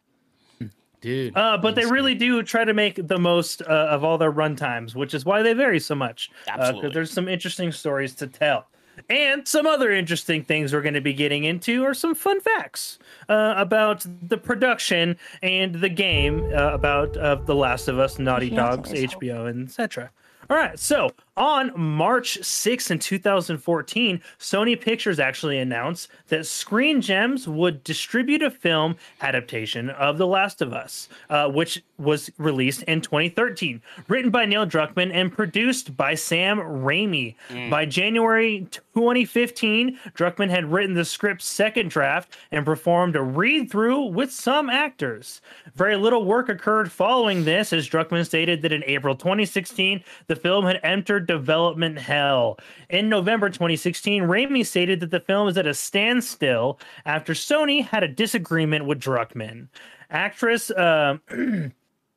minute. 0.59 0.73
dude. 1.01 1.37
Uh, 1.37 1.57
but 1.57 1.75
they 1.75 1.85
really 1.85 2.15
do 2.15 2.41
try 2.43 2.63
to 2.65 2.73
make 2.73 3.07
the 3.07 3.19
most 3.19 3.61
uh, 3.61 3.65
of 3.65 4.03
all 4.03 4.17
their 4.17 4.31
run 4.31 4.55
times, 4.55 4.95
which 4.95 5.13
is 5.13 5.23
why 5.25 5.41
they 5.43 5.53
vary 5.53 5.79
so 5.79 5.93
much. 5.95 6.29
Because 6.45 6.59
Absolutely. 6.59 6.89
there's 6.91 7.11
some 7.11 7.27
interesting 7.27 7.71
stories 7.71 8.15
to 8.15 8.27
tell. 8.27 8.67
And 9.09 9.47
some 9.47 9.65
other 9.67 9.91
interesting 9.91 10.43
things 10.43 10.73
we're 10.73 10.81
going 10.81 10.93
to 10.95 11.01
be 11.01 11.13
getting 11.13 11.43
into 11.43 11.83
are 11.83 11.93
some 11.93 12.15
fun 12.15 12.41
facts 12.41 12.99
uh, 13.29 13.53
about 13.57 14.05
the 14.21 14.37
production 14.37 15.17
and 15.41 15.75
the 15.75 15.89
game 15.89 16.51
uh, 16.53 16.73
about 16.73 17.15
uh, 17.17 17.35
The 17.35 17.55
Last 17.55 17.87
of 17.87 17.99
Us, 17.99 18.19
Naughty 18.19 18.49
Dogs. 18.49 18.91
HBO, 18.91 19.47
and 19.47 19.67
etc. 19.67 20.11
All 20.49 20.57
right, 20.57 20.77
so 20.79 21.11
on 21.37 21.71
March 21.75 22.39
6th 22.41 22.91
in 22.91 22.99
2014, 22.99 24.21
Sony 24.39 24.79
Pictures 24.79 25.19
actually 25.19 25.57
announced 25.59 26.07
that 26.29 26.45
Screen 26.45 27.01
Gems 27.01 27.47
would 27.47 27.83
distribute 27.83 28.41
a 28.41 28.49
film 28.49 28.95
adaptation 29.21 29.89
of 29.89 30.17
The 30.17 30.27
Last 30.27 30.61
of 30.61 30.71
Us, 30.73 31.09
uh, 31.29 31.49
which 31.49 31.83
was 31.97 32.29
released 32.37 32.83
in 32.83 33.01
2013, 33.01 33.81
written 34.07 34.31
by 34.31 34.45
Neil 34.45 34.65
Druckmann 34.65 35.11
and 35.13 35.31
produced 35.31 35.97
by 35.97 36.15
Sam 36.15 36.59
Raimi. 36.59 37.35
By 37.69 37.85
January 37.85 38.67
2015, 38.93 39.99
Druckmann 40.13 40.49
had 40.49 40.71
written 40.71 40.95
the 40.95 41.05
script's 41.05 41.45
second 41.45 41.89
draft 41.89 42.37
and 42.51 42.65
performed 42.65 43.15
a 43.15 43.21
read 43.21 43.69
through 43.69 44.05
with 44.05 44.31
some 44.31 44.69
actors. 44.69 45.41
Very 45.75 45.95
little 45.97 46.23
work 46.23 46.49
occurred 46.49 46.91
following 46.91 47.43
this, 47.43 47.73
as 47.73 47.89
Druckmann 47.89 48.25
stated 48.25 48.61
that 48.61 48.71
in 48.71 48.83
April 48.85 49.15
2016, 49.15 50.03
the 50.27 50.35
film 50.35 50.65
had 50.65 50.79
entered 50.83 51.24
development 51.25 51.97
hell. 51.97 52.57
In 52.89 53.09
November 53.09 53.49
2016, 53.49 54.23
Raimi 54.23 54.65
stated 54.65 54.99
that 54.99 55.11
the 55.11 55.19
film 55.19 55.47
is 55.47 55.57
at 55.57 55.67
a 55.67 55.73
standstill 55.73 56.79
after 57.05 57.33
Sony 57.33 57.83
had 57.83 58.03
a 58.03 58.07
disagreement 58.07 58.85
with 58.85 58.99
Druckmann. 58.99 59.67
Actress, 60.09 60.71
uh, 60.71 61.17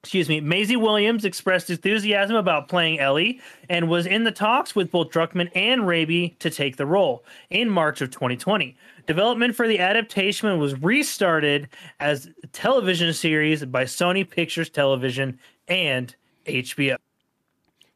excuse 0.03 0.29
me, 0.29 0.41
Maisie 0.41 0.77
Williams 0.77 1.25
expressed 1.25 1.71
enthusiasm 1.71 2.37
about 2.37 2.69
playing 2.69 3.01
Ellie 3.01 3.41
and 3.69 3.89
was 3.89 4.07
in 4.07 4.25
the 4.25 4.33
talks 4.33 4.75
with 4.75 4.91
both 4.91 5.11
Druckmann 5.11 5.51
and 5.55 5.83
Raimi 5.83 6.39
to 6.39 6.51
take 6.51 6.77
the 6.77 6.87
role 6.87 7.25
in 7.51 7.69
March 7.69 8.01
of 8.01 8.11
2020. 8.11 8.77
Development 9.07 9.55
for 9.55 9.67
the 9.67 9.79
adaptation 9.79 10.59
was 10.59 10.81
restarted 10.81 11.69
as 11.99 12.29
a 12.43 12.47
television 12.49 13.13
series 13.13 13.65
by 13.65 13.85
Sony 13.85 14.29
Pictures 14.29 14.71
Television 14.71 15.39
and 15.67 16.15
HBO. 16.47 16.97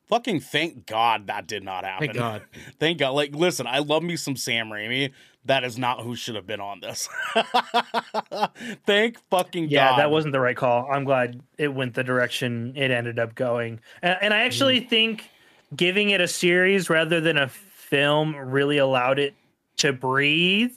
Fucking 0.09 0.41
thank 0.41 0.87
God 0.87 1.29
that 1.29 1.47
did 1.47 1.63
not 1.65 1.85
happen. 1.85 2.09
Thank 2.09 2.19
God. 2.19 2.43
Thank 2.79 2.99
God. 2.99 3.11
Like, 3.11 3.35
listen, 3.35 3.67
I 3.67 3.79
love 3.79 4.03
me 4.03 4.17
some 4.17 4.37
Sam 4.37 4.69
Raimi. 4.69 5.13
That 5.45 5.65
is 5.65 5.79
not 5.79 6.03
who 6.03 6.15
should 6.15 6.35
have 6.35 6.47
been 6.47 6.61
on 6.61 6.81
this. 6.81 7.09
thank 8.87 9.19
fucking 9.31 9.65
God. 9.65 9.73
Yeah, 9.73 9.91
God. 9.91 9.99
that 9.99 10.11
wasn't 10.11 10.33
the 10.33 10.41
right 10.41 10.57
call. 10.57 10.87
I'm 10.91 11.05
glad 11.05 11.41
it 11.57 11.69
went 11.69 11.95
the 11.95 12.05
direction 12.05 12.75
it 12.77 12.91
ended 12.91 13.19
up 13.19 13.35
going. 13.35 13.81
And, 14.03 14.19
and 14.21 14.35
I 14.35 14.41
actually 14.41 14.81
think 14.81 15.31
giving 15.75 16.11
it 16.11 16.21
a 16.21 16.29
series 16.29 16.91
rather 16.91 17.21
than 17.21 17.39
a 17.39 17.49
film 17.49 18.37
really 18.37 18.79
allowed 18.79 19.19
it 19.19 19.35
to 19.79 19.93
breathe. 19.93 20.73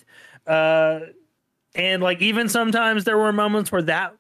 Uh, 0.48 1.02
and 1.76 2.02
like 2.02 2.22
even 2.22 2.48
sometimes 2.50 3.04
there 3.04 3.18
were 3.18 3.34
moments 3.34 3.72
where 3.72 3.82
that 3.84 4.16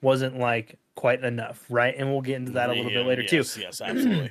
wasn't 0.00 0.38
like 0.38 0.78
quite 0.94 1.24
enough, 1.24 1.64
right? 1.68 1.94
And 1.96 2.10
we'll 2.10 2.20
get 2.20 2.36
into 2.36 2.52
that 2.52 2.70
a 2.70 2.72
little 2.72 2.90
Yeah, 2.90 2.98
bit 2.98 3.06
later 3.06 3.22
yes, 3.22 3.54
too 3.54 3.60
Yes, 3.60 3.80
absolutely. 3.80 4.30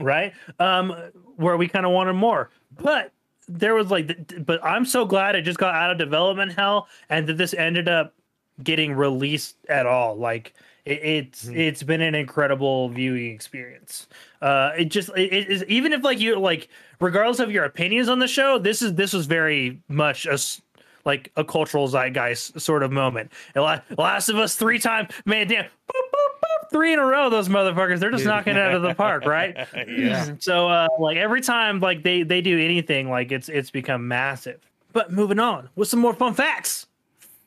Right? 0.00 0.32
Um, 0.58 0.94
where 1.36 1.56
we 1.56 1.68
kind 1.68 1.84
of 1.86 1.92
wanted 1.92 2.14
more, 2.14 2.50
but 2.78 3.12
there 3.48 3.74
was 3.74 3.90
like, 3.90 4.44
but 4.46 4.64
I'm 4.64 4.84
so 4.84 5.04
glad 5.04 5.34
it 5.34 5.42
just 5.42 5.58
got 5.58 5.74
out 5.74 5.90
of 5.90 5.98
development 5.98 6.52
hell 6.52 6.88
and 7.08 7.26
that 7.26 7.36
this 7.36 7.54
ended 7.54 7.88
up 7.88 8.14
getting 8.62 8.94
released 8.94 9.56
at 9.68 9.86
all. 9.86 10.16
Like 10.16 10.54
it, 10.84 11.02
it's 11.02 11.48
it's 11.48 11.82
been 11.82 12.00
an 12.00 12.14
incredible 12.14 12.88
viewing 12.88 13.32
experience. 13.32 14.06
Uh, 14.40 14.72
it 14.78 14.86
just 14.86 15.10
it 15.16 15.50
is 15.50 15.64
even 15.64 15.92
if 15.92 16.02
like 16.02 16.20
you 16.20 16.38
like 16.38 16.68
regardless 17.00 17.40
of 17.40 17.50
your 17.50 17.64
opinions 17.64 18.08
on 18.08 18.18
the 18.18 18.28
show, 18.28 18.58
this 18.58 18.82
is 18.82 18.94
this 18.94 19.12
was 19.12 19.26
very 19.26 19.80
much 19.88 20.26
a 20.26 20.38
like 21.04 21.30
a 21.36 21.44
cultural 21.44 21.86
zeitgeist 21.86 22.58
sort 22.60 22.82
of 22.82 22.90
moment. 22.90 23.30
Last 23.54 24.28
of 24.28 24.36
Us 24.36 24.56
three 24.56 24.78
times, 24.78 25.10
man, 25.26 25.46
damn, 25.48 25.64
boop, 25.64 26.03
three 26.74 26.92
in 26.92 26.98
a 26.98 27.06
row. 27.06 27.30
Those 27.30 27.48
motherfuckers, 27.48 28.00
they're 28.00 28.10
just 28.10 28.24
Dude. 28.24 28.32
knocking 28.32 28.56
it 28.56 28.58
out 28.60 28.74
of 28.74 28.82
the 28.82 28.94
park, 28.96 29.24
right? 29.26 29.56
yeah. 29.88 30.34
So 30.40 30.66
uh 30.68 30.88
like 30.98 31.16
every 31.16 31.40
time 31.40 31.78
like 31.78 32.02
they 32.02 32.24
they 32.24 32.40
do 32.40 32.58
anything 32.58 33.08
like 33.08 33.30
it's 33.30 33.48
it's 33.48 33.70
become 33.70 34.08
massive. 34.08 34.60
But 34.92 35.12
moving 35.12 35.38
on 35.38 35.70
with 35.76 35.86
some 35.88 36.00
more 36.00 36.14
fun 36.14 36.34
facts. 36.34 36.86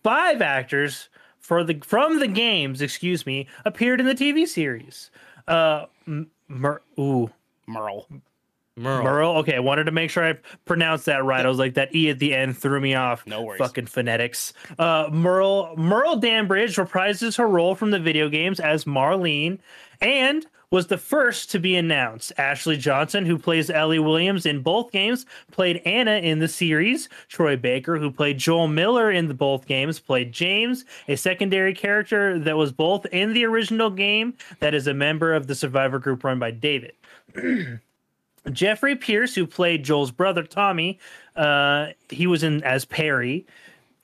Five 0.02 0.42
actors 0.42 1.10
for 1.40 1.66
the 1.66 1.78
from 1.84 2.20
the 2.20 2.28
games, 2.28 2.82
excuse 2.82 3.26
me, 3.26 3.48
appeared 3.66 4.00
in 4.00 4.06
the 4.06 4.16
TV 4.16 4.48
series. 4.48 5.12
Uh 5.46 5.88
M- 6.08 6.32
Mer- 6.48 6.82
ooh, 6.98 7.30
Merle. 7.68 8.08
Merle. 8.78 9.04
Merle. 9.04 9.38
Okay, 9.38 9.56
I 9.56 9.60
wanted 9.60 9.86
to 9.86 9.92
make 9.92 10.10
sure 10.10 10.24
I 10.24 10.36
pronounced 10.66 11.06
that 11.06 11.24
right. 11.24 11.46
I 11.46 11.50
was 11.50 11.58
like 11.58 11.74
that 11.74 11.94
e 11.96 12.10
at 12.10 12.20
the 12.20 12.34
end 12.34 12.58
threw 12.58 12.80
me 12.80 12.96
off. 12.96 13.26
No 13.26 13.42
worries. 13.42 13.60
Fucking 13.60 13.88
phonetics. 13.88 14.54
Uh, 14.78 15.10
Merle 15.12 15.76
Merle 15.76 16.18
Dandridge 16.18 16.76
reprises 16.76 17.38
her 17.38 17.48
role 17.48 17.76
from 17.76 17.92
the 17.92 18.00
video 18.00 18.30
games 18.30 18.60
as 18.60 18.86
Marlene, 18.86 19.60
and 20.00 20.46
was 20.70 20.88
the 20.88 20.98
first 20.98 21.50
to 21.52 21.60
be 21.60 21.76
announced. 21.76 22.34
Ashley 22.38 22.78
Johnson, 22.78 23.26
who 23.26 23.38
plays 23.38 23.70
Ellie 23.70 24.00
Williams 24.00 24.46
in 24.46 24.62
both 24.62 24.92
games, 24.92 25.26
played 25.52 25.82
Anna 25.86 26.18
in 26.18 26.40
the 26.40 26.48
series. 26.48 27.08
Troy 27.30 27.56
Baker, 27.56 27.98
who 27.98 28.12
played 28.12 28.38
Joel 28.38 28.68
Miller 28.68 29.10
in 29.10 29.28
the 29.28 29.34
both 29.34 29.66
games, 29.66 30.00
played 30.00 30.32
James, 30.34 30.84
a 31.08 31.16
secondary 31.16 31.74
character 31.74 32.38
that 32.40 32.58
was 32.58 32.72
both 32.72 33.06
in 33.08 33.34
the 33.34 33.46
original 33.46 33.90
game 33.90 34.34
that 34.60 34.74
is 34.74 34.88
a 34.88 34.94
member 34.94 35.34
of 35.34 35.48
the 35.48 35.56
survivor 35.56 36.00
group 36.00 36.24
run 36.24 36.38
by 36.38 36.52
David. 36.52 36.94
Jeffrey 38.52 38.96
Pierce, 38.96 39.36
who 39.36 39.46
played 39.46 39.84
Joel's 39.84 40.12
brother 40.12 40.44
Tommy, 40.44 41.00
uh, 41.36 41.88
he 42.10 42.28
was 42.28 42.44
in 42.44 42.64
as 42.64 42.86
Perry, 42.86 43.46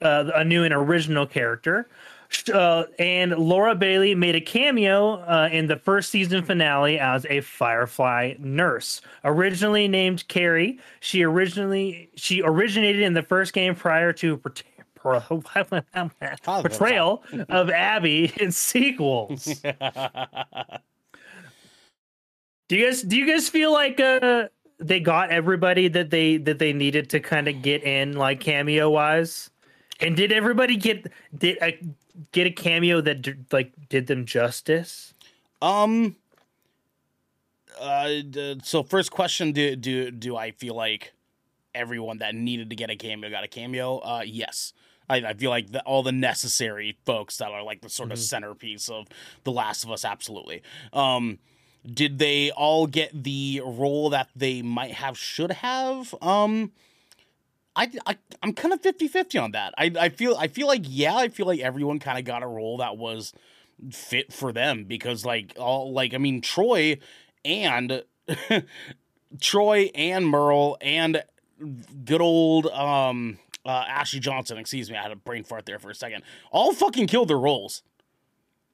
uh, 0.01 0.31
a 0.35 0.43
new 0.43 0.63
and 0.63 0.73
original 0.73 1.25
character. 1.25 1.88
Uh, 2.51 2.85
and 2.97 3.31
Laura 3.33 3.75
Bailey 3.75 4.15
made 4.15 4.35
a 4.35 4.41
cameo 4.41 5.21
uh, 5.21 5.50
in 5.51 5.67
the 5.67 5.75
first 5.75 6.09
season 6.09 6.43
finale 6.43 7.00
as 7.00 7.25
a 7.29 7.41
Firefly 7.41 8.33
nurse. 8.39 9.01
Originally 9.23 9.88
named 9.88 10.27
Carrie, 10.27 10.79
she 11.00 11.23
originally 11.23 12.09
she 12.15 12.41
originated 12.41 13.03
in 13.03 13.13
the 13.13 13.21
first 13.21 13.53
game 13.53 13.75
prior 13.75 14.12
to 14.13 14.38
portrayal 16.43 17.23
of 17.50 17.69
Abby 17.69 18.33
in 18.38 18.51
sequels. 18.51 19.63
Do 22.74 22.80
you 22.80 22.88
guys 22.88 23.03
do 23.03 23.15
you 23.15 23.27
guys 23.27 23.48
feel 23.50 23.72
like 23.72 24.00
uh 24.00 24.48
they 24.80 25.00
got 25.00 25.30
everybody 25.30 25.89
that 25.89 26.10
they 26.10 26.38
that 26.38 26.58
they 26.58 26.74
needed 26.74 27.08
to 27.12 27.20
kind 27.20 27.48
of 27.48 27.62
get 27.62 27.84
in 27.84 28.13
like 28.13 28.39
cameo 28.39 28.89
wise? 28.89 29.51
And 30.00 30.15
did 30.15 30.32
everybody 30.32 30.75
get 30.75 31.12
did 31.38 31.60
a, 31.62 31.80
get 32.32 32.48
a 32.48 32.50
cameo 32.50 33.00
that 33.01 33.22
d- 33.22 33.36
like 33.51 33.74
did 33.89 34.08
them 34.08 34.25
justice? 34.25 35.13
Um. 35.62 36.15
Uh. 37.80 38.10
So 38.63 38.82
first 38.82 39.12
question: 39.12 39.51
Do 39.51 39.75
do 39.75 40.10
do 40.10 40.36
I 40.36 40.50
feel 40.50 40.74
like 40.74 41.13
everyone 41.75 42.18
that 42.18 42.34
needed 42.34 42.72
to 42.72 42.75
get 42.75 42.89
a 42.89 42.96
cameo 42.96 43.30
got 43.30 43.44
a 43.44 43.48
cameo? 43.48 44.00
Uh. 44.00 44.24
Yes. 44.25 44.74
I, 45.08 45.18
I 45.18 45.34
feel 45.34 45.51
like 45.51 45.72
the, 45.72 45.84
all 45.84 46.01
the 46.01 46.13
necessary 46.13 46.98
folks 47.06 47.38
that 47.38 47.51
are 47.51 47.62
like 47.62 47.82
the 47.82 47.89
sort 47.89 48.12
of 48.13 48.18
centerpiece 48.18 48.89
of 48.89 49.06
The 49.44 49.51
Last 49.51 49.84
of 49.84 49.92
Us, 49.92 50.06
absolutely. 50.06 50.63
Um, 50.94 51.39
did 51.85 52.17
they 52.17 52.51
all 52.51 52.87
get 52.87 53.23
the 53.23 53.61
role 53.65 54.09
that 54.09 54.29
they 54.35 54.61
might 54.61 54.93
have, 54.93 55.17
should 55.17 55.51
have? 55.51 56.15
Um, 56.21 56.71
I, 57.75 57.91
I 58.05 58.17
I'm 58.41 58.53
kind 58.53 58.73
of 58.73 58.81
50-50 58.81 59.41
on 59.41 59.51
that. 59.51 59.73
I, 59.77 59.91
I 59.99 60.09
feel 60.09 60.35
I 60.37 60.47
feel 60.47 60.67
like 60.67 60.83
yeah, 60.87 61.15
I 61.15 61.29
feel 61.29 61.45
like 61.45 61.59
everyone 61.59 61.99
kind 61.99 62.17
of 62.17 62.25
got 62.25 62.43
a 62.43 62.47
role 62.47 62.77
that 62.77 62.97
was 62.97 63.33
fit 63.91 64.31
for 64.31 64.51
them 64.53 64.85
because 64.85 65.25
like 65.25 65.53
all 65.57 65.91
like 65.91 66.13
I 66.13 66.17
mean 66.17 66.41
Troy 66.41 66.99
and 67.43 68.03
Troy 69.41 69.89
and 69.95 70.27
Merle 70.27 70.77
and 70.81 71.23
good 72.05 72.21
old 72.21 72.67
um 72.67 73.39
uh 73.65 73.85
Ashley 73.87 74.19
Johnson, 74.19 74.57
excuse 74.57 74.91
me, 74.91 74.97
I 74.97 75.01
had 75.01 75.11
a 75.11 75.15
brain 75.15 75.43
fart 75.43 75.65
there 75.65 75.79
for 75.79 75.89
a 75.89 75.95
second. 75.95 76.23
All 76.51 76.73
fucking 76.73 77.07
killed 77.07 77.29
their 77.29 77.39
roles. 77.39 77.81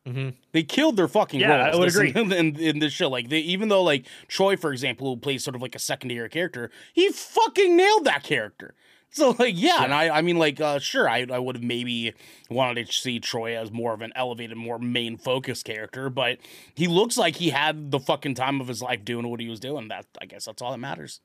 Mhm. 0.10 0.34
They 0.54 0.64
killed 0.64 0.98
their 0.98 1.08
fucking 1.08 1.40
Yeah, 1.40 1.54
I 1.54 1.66
roles. 1.68 1.80
would 1.80 1.88
this- 1.88 1.96
agree. 1.96 2.14
In, 2.22 2.32
in, 2.56 2.56
in 2.60 2.80
this 2.80 2.94
show, 2.94 3.10
like 3.10 3.30
they, 3.30 3.40
even 3.40 3.70
though 3.70 3.84
like 3.84 4.06
Troy, 4.28 4.56
for 4.58 4.72
example, 4.72 5.08
who 5.14 5.20
plays 5.20 5.44
sort 5.44 5.56
of 5.56 5.62
like 5.62 5.76
a 5.76 5.80
secondary 5.80 6.30
character, 6.30 6.72
he 6.94 7.10
fucking 7.12 7.76
nailed 7.78 8.06
that 8.06 8.24
character. 8.24 8.74
So 9.12 9.36
like 9.40 9.56
yeah, 9.58 9.84
and 9.84 9.92
I 9.94 10.10
I 10.20 10.22
mean 10.22 10.38
like 10.38 10.62
uh 10.62 10.78
sure 10.78 11.10
I 11.10 11.26
I 11.32 11.40
would 11.40 11.56
have 11.56 11.64
maybe 11.64 12.14
wanted 12.50 12.86
to 12.88 12.94
see 12.94 13.20
Troy 13.20 13.58
as 13.58 13.72
more 13.72 13.92
of 13.94 14.02
an 14.02 14.12
elevated, 14.16 14.56
more 14.56 14.78
main 14.78 15.18
focus 15.18 15.64
character, 15.64 16.12
but 16.12 16.38
he 16.76 16.88
looks 16.88 17.18
like 17.18 17.38
he 17.38 17.50
had 17.50 17.90
the 17.90 18.00
fucking 18.00 18.36
time 18.36 18.62
of 18.62 18.68
his 18.68 18.84
life 18.84 19.04
doing 19.04 19.28
what 19.28 19.40
he 19.40 19.50
was 19.50 19.60
doing. 19.60 19.88
That 19.88 20.06
I 20.22 20.26
guess 20.26 20.46
that's 20.46 20.62
all 20.62 20.72
that 20.72 20.78
matters. 20.78 21.22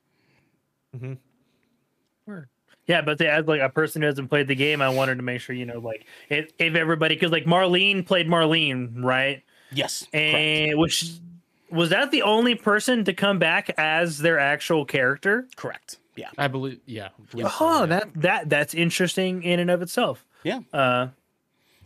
Yeah, 2.87 3.01
but 3.03 3.19
they, 3.19 3.29
as 3.29 3.47
like 3.47 3.61
a 3.61 3.69
person 3.71 4.03
who 4.03 4.07
hasn't 4.07 4.29
played 4.29 4.47
the 4.49 4.55
game, 4.55 4.83
I 4.83 4.89
wanted 4.91 5.17
to 5.17 5.23
make 5.23 5.41
sure 5.41 5.57
you 5.57 5.65
know, 5.67 5.79
like 5.79 6.05
if, 6.29 6.51
if 6.59 6.75
everybody, 6.75 7.15
because 7.15 7.33
like 7.33 7.45
Marlene 7.45 8.07
played 8.07 8.29
Marlene, 8.29 9.03
right? 9.03 9.43
Yes. 9.73 10.07
correct. 10.13 10.15
And 10.15 10.79
which 10.79 11.13
was 11.71 11.91
that 11.91 12.11
the 12.11 12.23
only 12.23 12.55
person 12.55 13.05
to 13.05 13.13
come 13.15 13.39
back 13.39 13.71
as 13.79 14.19
their 14.19 14.39
actual 14.39 14.85
character? 14.85 15.49
Correct. 15.57 15.99
Yeah. 16.17 16.29
I 16.39 16.47
believe. 16.49 16.79
Yeah. 16.87 17.09
I 17.19 17.31
believe 17.31 17.47
so, 17.51 17.55
Oh, 17.61 17.81
yeah. 17.81 17.87
that 17.87 18.09
that 18.17 18.49
that's 18.51 18.75
interesting 18.75 19.43
in 19.43 19.59
and 19.61 19.71
of 19.71 19.83
itself. 19.83 20.25
Yeah. 20.45 20.61
Uh, 20.73 21.09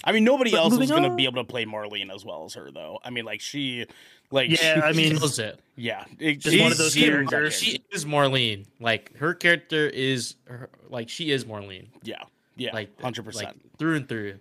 I 0.04 0.12
mean 0.12 0.24
nobody 0.24 0.50
But 0.52 0.58
else 0.60 0.78
is 0.78 0.90
gonna 0.90 1.14
be 1.14 1.24
able 1.24 1.42
to 1.44 1.48
play 1.50 1.64
Marlene 1.64 2.14
as 2.14 2.24
well 2.24 2.44
as 2.44 2.54
her 2.54 2.70
though. 2.70 2.98
I 3.04 3.10
mean 3.10 3.24
like 3.24 3.40
she 3.40 3.86
like 4.30 4.50
yeah, 4.62 4.82
I 4.84 4.92
mean, 4.92 5.16
Kills 5.18 5.38
it. 5.38 5.58
yeah. 5.76 6.04
It, 6.18 6.40
Just 6.40 6.60
one 6.60 6.70
of 6.72 6.78
those 6.78 6.92
she- 6.92 7.04
characters. 7.04 7.54
She 7.60 7.82
is 7.92 8.04
Marlene. 8.04 8.66
Like 8.80 9.16
her 9.16 9.34
character 9.34 9.88
is 9.88 10.36
her, 10.44 10.68
like 10.90 11.08
she 11.08 11.30
is 11.30 11.44
Marlene. 11.46 11.86
Yeah. 12.02 12.22
Yeah. 12.56 12.70
Like 12.74 13.00
hundred 13.00 13.24
percent. 13.24 13.60
through 13.78 13.96
and 13.96 14.08
through. 14.08 14.38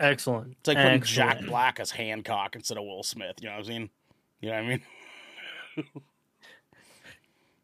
excellent. 0.00 0.56
It's 0.60 0.68
like 0.68 0.76
putting 0.76 1.02
Jack 1.02 1.40
Black 1.46 1.78
as 1.80 1.90
Hancock 1.90 2.56
instead 2.56 2.78
of 2.78 2.84
Will 2.84 3.02
Smith. 3.02 3.36
You 3.40 3.48
know 3.50 3.56
what 3.58 3.66
I 3.66 3.68
mean? 3.68 3.90
You 4.40 4.50
know 4.50 4.54
what 4.56 4.64
I 4.64 4.68
mean? 4.68 4.82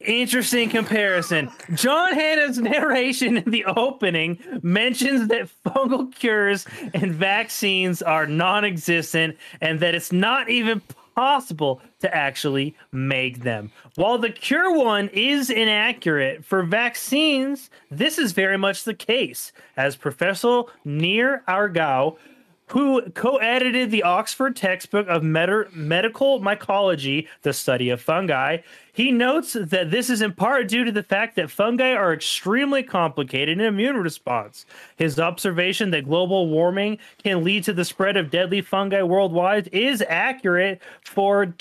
Interesting 0.00 0.70
comparison. 0.70 1.50
John 1.74 2.14
Hannah's 2.14 2.58
narration 2.58 3.38
in 3.38 3.50
the 3.50 3.64
opening 3.64 4.38
mentions 4.62 5.26
that 5.26 5.48
fungal 5.66 6.14
cures 6.14 6.66
and 6.94 7.12
vaccines 7.12 8.00
are 8.00 8.24
non 8.24 8.64
existent 8.64 9.36
and 9.60 9.80
that 9.80 9.96
it's 9.96 10.12
not 10.12 10.48
even 10.48 10.82
possible 11.16 11.80
to 11.98 12.14
actually 12.14 12.76
make 12.92 13.40
them. 13.40 13.72
While 13.96 14.18
the 14.18 14.30
cure 14.30 14.72
one 14.72 15.08
is 15.08 15.50
inaccurate, 15.50 16.44
for 16.44 16.62
vaccines, 16.62 17.68
this 17.90 18.18
is 18.18 18.30
very 18.30 18.56
much 18.56 18.84
the 18.84 18.94
case. 18.94 19.52
As 19.76 19.96
Professor 19.96 20.62
Near 20.84 21.42
Argao 21.48 22.18
who 22.68 23.02
co-edited 23.10 23.90
the 23.90 24.02
Oxford 24.02 24.56
textbook 24.56 25.06
of 25.08 25.22
med- 25.22 25.72
medical 25.72 26.40
mycology, 26.40 27.26
the 27.42 27.52
study 27.52 27.90
of 27.90 28.00
fungi. 28.00 28.58
He 28.92 29.12
notes 29.12 29.52
that 29.54 29.90
this 29.90 30.10
is 30.10 30.22
in 30.22 30.32
part 30.32 30.68
due 30.68 30.84
to 30.84 30.92
the 30.92 31.02
fact 31.02 31.36
that 31.36 31.50
fungi 31.50 31.92
are 31.92 32.12
extremely 32.12 32.82
complicated 32.82 33.58
in 33.58 33.64
immune 33.64 33.96
response. 33.96 34.66
His 34.96 35.18
observation 35.18 35.90
that 35.92 36.04
global 36.04 36.48
warming 36.48 36.98
can 37.22 37.44
lead 37.44 37.64
to 37.64 37.72
the 37.72 37.84
spread 37.84 38.16
of 38.16 38.30
deadly 38.30 38.60
fungi 38.60 39.02
worldwide 39.02 39.68
is 39.72 40.02
accurate 40.08 40.80
for 41.04 41.54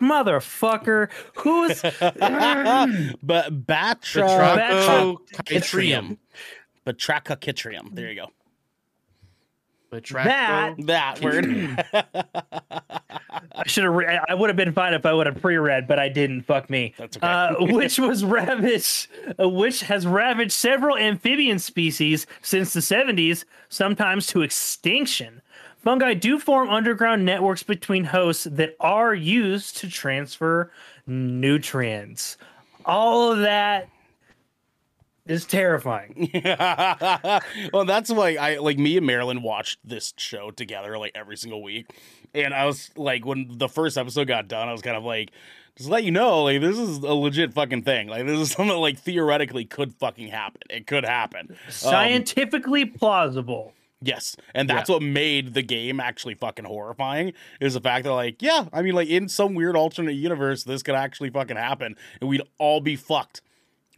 motherfucker 0.00 1.10
who's 1.36 1.82
But 3.22 3.66
Batra 3.66 4.56
Batrachochytrium. 4.56 6.18
Batrachochitrium. 6.86 7.94
There 7.94 8.08
you 8.10 8.22
go. 8.22 8.30
That- 10.24 10.74
That 10.86 11.20
word. 11.20 11.46
I 13.52 13.66
should 13.66 13.84
have. 13.84 13.92
Re- 13.94 14.20
I 14.28 14.34
would 14.34 14.48
have 14.48 14.56
been 14.56 14.72
fine 14.72 14.94
if 14.94 15.04
I 15.06 15.12
would 15.12 15.26
have 15.26 15.40
pre-read, 15.40 15.86
but 15.86 15.98
I 15.98 16.08
didn't. 16.08 16.42
Fuck 16.42 16.70
me. 16.70 16.94
That's 16.96 17.16
okay. 17.16 17.26
Uh, 17.26 17.54
which 17.74 17.98
was 17.98 18.24
ravaged, 18.24 19.08
uh, 19.40 19.48
which 19.48 19.82
has 19.82 20.06
ravaged 20.06 20.52
several 20.52 20.96
amphibian 20.96 21.58
species 21.58 22.26
since 22.42 22.72
the 22.72 22.80
70s, 22.80 23.44
sometimes 23.68 24.26
to 24.28 24.42
extinction. 24.42 25.42
Fungi 25.78 26.14
do 26.14 26.38
form 26.38 26.68
underground 26.68 27.24
networks 27.24 27.62
between 27.62 28.04
hosts 28.04 28.44
that 28.44 28.76
are 28.80 29.14
used 29.14 29.76
to 29.78 29.88
transfer 29.88 30.70
nutrients. 31.06 32.36
All 32.84 33.32
of 33.32 33.38
that 33.40 33.88
is 35.30 35.46
terrifying. 35.46 36.30
well, 37.72 37.84
that's 37.84 38.10
why 38.10 38.34
I 38.34 38.58
like 38.58 38.78
me 38.78 38.96
and 38.96 39.06
Marilyn 39.06 39.42
watched 39.42 39.78
this 39.84 40.12
show 40.16 40.50
together 40.50 40.98
like 40.98 41.12
every 41.14 41.36
single 41.36 41.62
week. 41.62 41.86
And 42.34 42.52
I 42.52 42.66
was 42.66 42.90
like, 42.96 43.24
when 43.24 43.46
the 43.58 43.68
first 43.68 43.96
episode 43.96 44.26
got 44.26 44.48
done, 44.48 44.68
I 44.68 44.72
was 44.72 44.82
kind 44.82 44.96
of 44.96 45.04
like, 45.04 45.30
just 45.76 45.88
let 45.88 46.04
you 46.04 46.10
know, 46.10 46.42
like 46.44 46.60
this 46.60 46.76
is 46.76 46.98
a 46.98 47.14
legit 47.14 47.54
fucking 47.54 47.82
thing. 47.82 48.08
Like 48.08 48.26
this 48.26 48.38
is 48.38 48.50
something 48.52 48.68
that, 48.68 48.80
like 48.80 48.98
theoretically 48.98 49.64
could 49.64 49.94
fucking 49.94 50.28
happen. 50.28 50.62
It 50.68 50.86
could 50.86 51.04
happen. 51.04 51.46
Um, 51.50 51.56
Scientifically 51.70 52.84
plausible. 52.84 53.72
Yes, 54.02 54.34
and 54.54 54.68
that's 54.68 54.88
what 54.88 55.02
made 55.02 55.52
the 55.52 55.62
game 55.62 56.00
actually 56.00 56.34
fucking 56.34 56.64
horrifying. 56.64 57.34
Is 57.60 57.74
the 57.74 57.82
fact 57.82 58.04
that 58.04 58.12
like, 58.14 58.40
yeah, 58.40 58.64
I 58.72 58.80
mean, 58.80 58.94
like 58.94 59.08
in 59.08 59.28
some 59.28 59.54
weird 59.54 59.76
alternate 59.76 60.14
universe, 60.14 60.64
this 60.64 60.82
could 60.82 60.94
actually 60.94 61.28
fucking 61.28 61.58
happen, 61.58 61.96
and 62.20 62.30
we'd 62.30 62.42
all 62.58 62.80
be 62.80 62.96
fucked. 62.96 63.42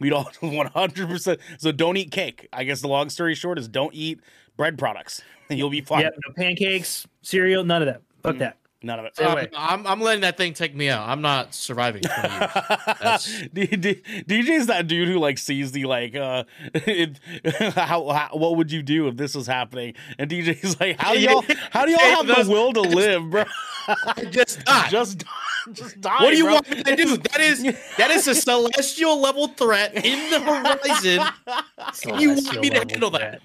We'd 0.03 0.11
all 0.11 0.29
one 0.41 0.67
hundred 0.67 1.07
percent. 1.07 1.39
So 1.57 1.71
don't 1.71 1.95
eat 1.95 2.11
cake. 2.11 2.49
I 2.51 2.65
guess 2.65 2.81
the 2.81 2.89
long 2.89 3.09
story 3.09 3.35
short 3.35 3.57
is 3.57 3.69
don't 3.69 3.93
eat 3.95 4.19
bread 4.57 4.77
products, 4.77 5.21
and 5.49 5.57
you'll 5.57 5.69
be 5.69 5.79
fine. 5.79 6.01
Yep, 6.01 6.15
no 6.27 6.33
pancakes, 6.33 7.07
cereal, 7.21 7.63
none 7.63 7.81
of 7.81 7.85
that. 7.85 8.01
Fuck 8.21 8.35
mm. 8.35 8.39
that. 8.39 8.57
None 8.85 8.99
of 8.99 9.05
it. 9.05 9.15
Stay 9.15 9.25
I'm. 9.25 9.47
I'm, 9.55 9.87
I'm 9.87 10.01
letting 10.01 10.21
that 10.21 10.35
thing 10.35 10.53
take 10.53 10.75
me 10.75 10.89
out. 10.89 11.07
I'm 11.07 11.21
not 11.21 11.53
surviving 11.55 12.01
20 12.01 12.21
years. 12.21 12.51
That's- 12.99 13.43
D- 13.53 13.65
D- 13.67 14.01
DJ's 14.27 14.67
that 14.67 14.87
dude 14.87 15.07
who 15.07 15.19
like 15.19 15.37
sees 15.37 15.71
the 15.71 15.85
like 15.85 16.15
uh 16.15 16.43
it, 16.73 17.17
how, 17.75 18.09
how 18.09 18.29
what 18.33 18.57
would 18.57 18.71
you 18.71 18.83
do 18.83 19.07
if 19.07 19.15
this 19.15 19.35
was 19.35 19.47
happening 19.47 19.93
and 20.19 20.29
DJ's 20.29 20.79
like 20.81 20.99
how 20.99 21.13
do 21.13 21.19
y'all 21.21 21.43
how 21.71 21.85
do 21.85 21.91
y'all 21.91 21.99
have 22.23 22.27
the 22.27 22.51
will 22.51 22.73
to 22.73 22.81
live 22.81 23.29
bro 23.29 23.45
I 23.87 24.25
just 24.31 24.63
died. 24.65 24.91
just 24.91 25.23
just 25.71 26.01
die 26.01 26.21
what 26.21 26.31
do 26.31 26.37
you 26.37 26.43
bro. 26.43 26.53
want 26.55 26.69
me 26.69 26.83
to 26.83 26.95
do? 26.95 27.17
That 27.17 27.39
is 27.39 27.63
that 27.97 28.11
is 28.11 28.27
a 28.27 28.35
celestial 28.35 29.19
level 29.21 29.47
threat 29.47 29.93
in 29.95 30.29
the 30.29 30.39
horizon. 30.41 32.19
you 32.19 32.29
want 32.33 32.59
me 32.61 32.69
to 32.69 32.79
handle 32.79 33.11
that? 33.11 33.41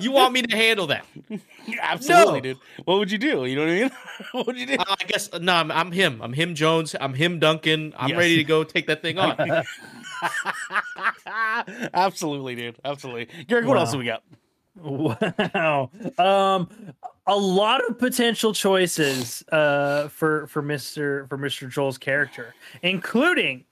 You 0.00 0.10
want 0.12 0.32
me 0.34 0.42
to 0.42 0.56
handle 0.56 0.86
that? 0.88 1.04
absolutely 1.80 2.34
No. 2.34 2.40
dude 2.40 2.58
what 2.84 2.98
would 2.98 3.10
you 3.10 3.18
do 3.18 3.44
you 3.44 3.54
know 3.56 3.62
what 3.62 3.70
I 3.70 3.80
mean 3.80 3.90
what 4.32 4.46
would 4.48 4.56
you 4.58 4.66
do 4.66 4.74
Uh, 4.78 4.84
I 5.00 5.04
guess 5.06 5.30
no. 5.40 5.52
I'm, 5.54 5.70
I'm 5.70 5.92
him. 5.92 6.20
I'm 6.22 6.32
him 6.32 6.54
Jones. 6.54 6.96
I'm 7.00 7.14
him 7.14 7.38
Duncan. 7.38 7.94
I'm 7.96 8.10
Yes. 8.10 8.18
ready 8.18 8.36
to 8.36 8.44
go 8.44 8.64
take 8.64 8.86
that 8.88 9.00
thing 9.02 9.18
on. 9.20 9.36
absolutely 11.94 12.54
dude 12.54 12.76
absolutely 12.84 13.28
Garrett 13.46 13.66
what 13.66 13.78
else 13.78 13.92
do 13.92 13.98
we 13.98 14.04
got 14.06 14.22
Wow. 14.74 15.90
Um 16.18 16.68
a 17.26 17.36
lot 17.36 17.86
of 17.88 17.98
potential 17.98 18.54
choices 18.54 19.44
uh 19.52 20.08
for 20.08 20.46
for 20.46 20.62
Mr. 20.62 21.28
for 21.28 21.36
Mr. 21.36 21.68
Joel's 21.68 21.98
character, 21.98 22.54
including 22.82 23.64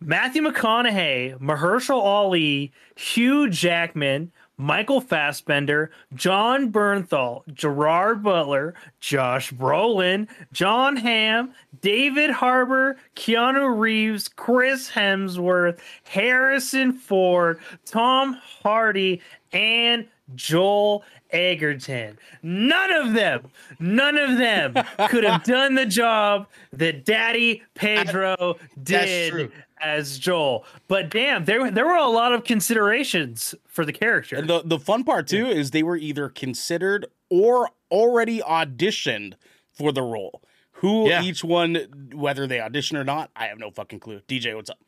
Matthew 0.00 0.42
McConaughey, 0.42 1.38
Mahershala 1.38 2.02
Ali, 2.02 2.72
Hugh 2.96 3.48
Jackman, 3.48 4.32
Michael 4.58 5.00
Fassbender, 5.00 5.90
Jon 6.14 6.72
Bernthal, 6.72 7.42
Gerard 7.54 8.22
Butler, 8.22 8.74
Josh 9.00 9.52
Brolin, 9.52 10.28
Jon 10.52 10.96
Hamm, 10.96 11.52
David 11.80 12.30
Harbour, 12.30 12.96
Keanu 13.14 13.78
Reeves, 13.78 14.26
Chris 14.28 14.90
Hemsworth, 14.90 15.78
Harrison 16.02 16.92
Ford, 16.92 17.60
Tom 17.86 18.34
Hardy, 18.34 19.22
and 19.52 20.06
Joel 20.34 21.04
Edgerton. 21.30 22.18
None 22.42 22.92
of 22.92 23.12
them, 23.12 23.50
none 23.78 24.18
of 24.18 24.38
them 24.38 24.74
could 25.08 25.24
have 25.24 25.44
done 25.44 25.74
the 25.74 25.86
job 25.86 26.46
that 26.72 27.04
Daddy 27.04 27.62
Pedro 27.74 28.56
did. 28.82 29.52
As 29.80 30.18
Joel. 30.18 30.64
But 30.88 31.10
damn, 31.10 31.44
there 31.44 31.70
there 31.70 31.86
were 31.86 31.96
a 31.96 32.06
lot 32.08 32.32
of 32.32 32.44
considerations 32.44 33.54
for 33.66 33.84
the 33.84 33.92
character. 33.92 34.36
And 34.36 34.48
the 34.48 34.62
the 34.64 34.78
fun 34.78 35.04
part 35.04 35.26
too 35.28 35.46
is 35.46 35.70
they 35.70 35.82
were 35.82 35.96
either 35.96 36.28
considered 36.28 37.06
or 37.30 37.70
already 37.90 38.40
auditioned 38.40 39.34
for 39.72 39.92
the 39.92 40.02
role. 40.02 40.42
Who 40.72 41.08
Yeah. 41.08 41.22
each 41.22 41.42
one, 41.42 42.10
whether 42.14 42.46
they 42.46 42.60
audition 42.60 42.96
or 42.96 43.04
not, 43.04 43.30
I 43.34 43.46
have 43.46 43.58
no 43.58 43.70
fucking 43.70 43.98
clue. 44.00 44.20
DJ, 44.28 44.54
what's 44.54 44.70
up? 44.70 44.78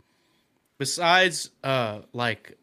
Besides, 0.78 1.50
uh, 1.62 2.00
like 2.12 2.56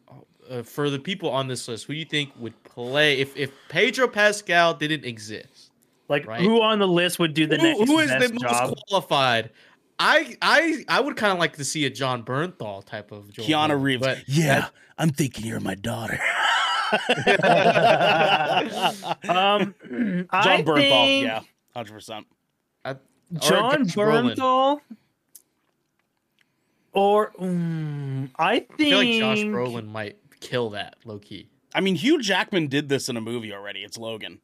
uh, 0.50 0.64
for 0.64 0.90
the 0.90 0.98
people 1.00 1.30
on 1.30 1.48
this 1.48 1.68
list, 1.68 1.86
who 1.86 1.94
do 1.94 2.00
you 2.00 2.06
think 2.06 2.32
would 2.40 2.62
play 2.64 3.20
if 3.20 3.36
if 3.38 3.52
Pedro 3.70 4.08
Pascal 4.08 4.74
didn't 4.74 5.06
exist? 5.06 5.72
like 6.10 6.26
right. 6.26 6.40
who 6.40 6.62
on 6.62 6.80
the 6.80 6.88
list 6.88 7.20
would 7.20 7.34
do 7.34 7.46
the 7.46 7.58
Who- 7.58 7.64
next 7.64 7.80
who 7.92 8.00
is 8.00 8.10
the 8.10 8.30
most 8.32 8.40
job? 8.42 8.74
qualified? 8.88 9.50
I 10.00 10.38
I 10.42 10.86
I 10.88 11.00
would 11.00 11.16
kind 11.18 11.34
of 11.34 11.40
like 11.40 11.58
to 11.58 11.66
see 11.66 11.86
a 11.86 11.90
Jon 11.90 12.24
Bernthal 12.24 12.84
type 12.86 13.12
of 13.12 13.32
Joel 13.32 13.46
Keanu 13.48 13.70
movie, 13.72 13.84
Reeves. 13.84 14.02
but 14.06 14.20
yeah, 14.28 14.68
I'm 14.98 15.10
thinking 15.10 15.46
you're 15.46 15.60
my 15.60 15.76
daughter. 15.76 16.20
Um, 19.28 19.76
John 19.84 20.28
I 20.30 20.62
Bernthal. 20.64 20.76
think 20.80 21.26
Yeah, 21.26 21.42
hundred 21.76 21.94
percent. 21.94 22.28
John 23.40 23.86
Josh 23.86 23.96
Brolin. 23.96 24.36
Bernthal. 24.36 24.80
Or 26.94 27.32
mm, 27.40 28.30
I 28.38 28.60
think 28.60 28.72
I 28.72 28.78
feel 28.78 28.98
like 29.00 29.20
Josh 29.20 29.44
Brolin 29.46 29.88
might 29.88 30.18
kill 30.40 30.70
that 30.72 30.96
low 31.04 31.20
key. 31.20 31.50
I 31.76 31.82
mean, 31.82 31.96
Hugh 31.96 32.22
Jackman 32.22 32.68
did 32.68 32.88
this 32.90 33.10
in 33.10 33.18
a 33.18 33.22
movie 33.22 33.52
already. 33.54 33.84
It's 33.84 33.98
Logan. 33.98 34.40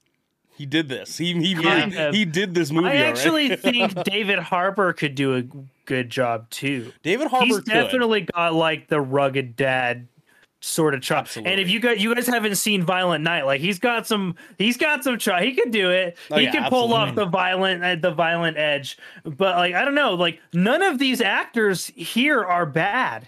He 0.56 0.66
did 0.66 0.88
this. 0.88 1.18
He 1.18 1.34
he 1.34 1.56
Kind 1.56 1.94
he, 1.94 2.00
of. 2.00 2.13
he 2.13 2.26
did 2.26 2.54
this 2.54 2.72
movie 2.72 2.89
I 2.89 2.96
actually 2.96 3.56
think 3.56 4.04
David 4.04 4.39
Harbour 4.39 4.94
could 4.94 5.16
do 5.16 5.36
a 5.36 5.44
good 5.86 6.10
job 6.10 6.50
too. 6.50 6.94
David 7.02 7.28
Harbour 7.28 7.46
He's 7.46 7.58
could. 7.58 7.66
definitely 7.66 8.22
got 8.22 8.54
like 8.54 8.88
the 8.88 9.02
rugged 9.02 9.56
dad 9.56 10.08
sort 10.63 10.94
of 10.94 11.02
chop. 11.02 11.28
And 11.36 11.60
if 11.60 11.70
you 11.70 11.80
got 11.80 12.00
you 12.00 12.13
guys 12.16 12.28
haven't 12.28 12.56
seen 12.56 12.84
Violent 12.84 13.24
Night, 13.24 13.46
like 13.46 13.62
he's 13.62 13.80
got 13.80 14.08
some 14.08 14.36
he's 14.58 14.78
got 14.78 15.04
some 15.04 15.18
chop. 15.18 15.42
He 15.42 15.54
could 15.54 15.72
do 15.72 15.92
it. 15.92 16.18
Oh, 16.32 16.38
he 16.38 16.46
yeah, 16.46 16.52
can 16.52 16.70
pull 16.70 16.94
off 16.94 17.16
the 17.16 17.26
violent 17.26 17.84
uh, 17.84 17.96
the 17.96 18.12
violent 18.12 18.58
edge. 18.58 18.98
But 19.24 19.58
like 19.58 19.74
I 19.76 19.84
don't 19.86 19.96
know, 19.96 20.13
like 20.13 20.39
none 20.54 20.82
of 20.82 21.00
these 21.00 21.20
actors 21.22 21.88
here 21.88 22.44
are 22.44 22.66
bad. 22.66 23.28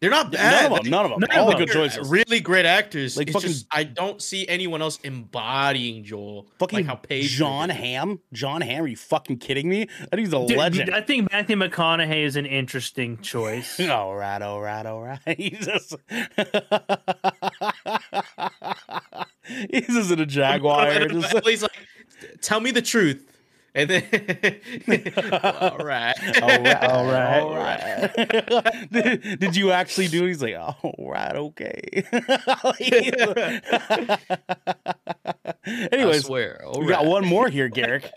They're 0.00 0.10
not 0.10 0.30
bad. 0.30 0.70
None 0.70 0.78
of 0.78 0.82
them. 0.84 0.90
None 0.92 1.04
of 1.06 1.10
them. 1.10 1.20
None 1.28 1.38
All 1.38 1.46
of 1.48 1.52
the 1.58 1.58
them. 1.58 1.66
good 1.66 1.72
choices. 1.74 2.08
Really 2.08 2.38
great 2.38 2.64
actors. 2.66 3.16
Like 3.16 3.26
Like 3.28 3.32
fucking- 3.34 3.48
just, 3.48 3.66
I 3.72 3.82
don't 3.82 4.22
see 4.22 4.46
anyone 4.46 4.80
else 4.80 5.00
embodying 5.02 6.04
Joel. 6.04 6.46
Fucking 6.60 6.78
like 6.78 6.86
how 6.86 6.94
Paige 6.94 7.30
John. 7.30 7.68
Ham. 7.68 8.20
Jon 8.32 8.60
Hamm. 8.60 8.84
Are 8.84 8.86
you 8.86 8.96
fucking 8.96 9.38
kidding 9.38 9.68
me? 9.68 9.88
That 10.10 10.20
he's 10.20 10.32
a 10.32 10.46
Dude, 10.46 10.56
legend. 10.56 10.94
I 10.94 11.00
think 11.00 11.32
Matthew 11.32 11.56
McConaughey 11.56 12.24
is 12.24 12.36
an 12.36 12.46
interesting 12.46 13.18
choice. 13.22 13.80
All 13.88 14.14
right, 14.14 14.40
all 14.40 14.60
right, 14.60 14.86
all 14.86 15.02
right. 15.02 15.18
He's 15.36 15.66
just 15.66 15.96
he's 19.70 19.86
just 19.86 20.10
in 20.10 20.20
a 20.20 20.26
jaguar. 20.26 21.08
Just, 21.08 21.44
He's 21.46 21.62
like, 21.62 21.72
tell 22.40 22.60
me 22.60 22.70
the 22.70 22.82
truth. 22.82 23.24
And 23.74 23.90
then, 23.90 24.02
all 25.42 25.78
right, 25.78 26.14
all 26.42 26.62
right, 26.62 26.84
All 26.84 27.06
right. 27.06 27.40
all 28.50 28.62
right. 28.62 28.90
did, 28.90 29.38
did 29.38 29.56
you 29.56 29.70
actually 29.72 30.08
do 30.08 30.24
it? 30.24 30.28
He's 30.28 30.42
like, 30.42 30.56
all 30.56 30.94
right, 30.98 31.36
okay. 31.36 32.04
I 35.64 36.18
swear. 36.18 36.64
All 36.64 36.80
we 36.80 36.88
got 36.88 37.04
one 37.04 37.26
more 37.26 37.48
here, 37.48 37.68
Garrick. 37.68 38.10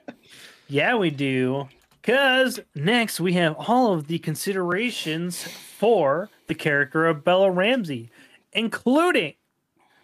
Yeah, 0.67 0.95
we 0.95 1.09
do. 1.09 1.67
Because 2.01 2.59
next 2.73 3.19
we 3.19 3.33
have 3.33 3.55
all 3.57 3.93
of 3.93 4.07
the 4.07 4.17
considerations 4.17 5.43
for 5.43 6.29
the 6.47 6.55
character 6.55 7.05
of 7.05 7.23
Bella 7.23 7.51
Ramsey, 7.51 8.09
including, 8.53 9.33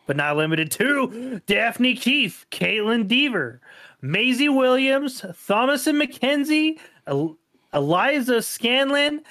but 0.06 0.16
not 0.16 0.38
limited 0.38 0.70
to, 0.72 1.42
Dafne 1.48 2.00
Keen, 2.00 2.32
Kaitlyn 2.52 3.08
Dever, 3.08 3.62
Maisie 4.02 4.50
Williams, 4.50 5.22
Thomasin 5.22 6.02
McKenzie, 6.02 6.78
El- 7.08 7.38
Eliza 7.74 8.36
Scanlen, 8.38 9.22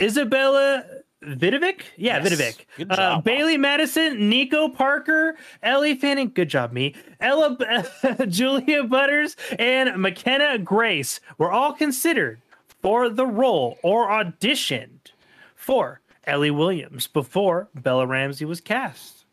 Isabella 0.00 0.84
Vidovic? 1.22 1.80
Yeah, 1.96 2.22
Yes. 2.22 2.28
Vidovic. 2.32 2.66
Good 2.76 2.92
Uh. 2.92 3.20
Bailey 3.22 3.56
Madison, 3.56 4.28
Nico 4.28 4.68
Parker, 4.68 5.36
Ellie 5.62 5.94
Fanning, 5.94 6.30
good 6.34 6.48
job, 6.48 6.72
me. 6.72 6.94
Ella, 7.20 7.56
Julia 8.28 8.84
Butters, 8.84 9.36
and 9.58 10.00
McKenna 10.00 10.58
Grace 10.58 11.20
were 11.38 11.50
all 11.50 11.72
considered 11.72 12.40
for 12.82 13.08
the 13.08 13.26
role 13.26 13.78
or 13.82 14.08
auditioned 14.08 15.12
for 15.54 16.00
Ellie 16.26 16.50
Williams 16.50 17.06
before 17.06 17.68
Bella 17.74 18.06
Ramsey 18.06 18.44
was 18.44 18.60
cast. 18.60 19.24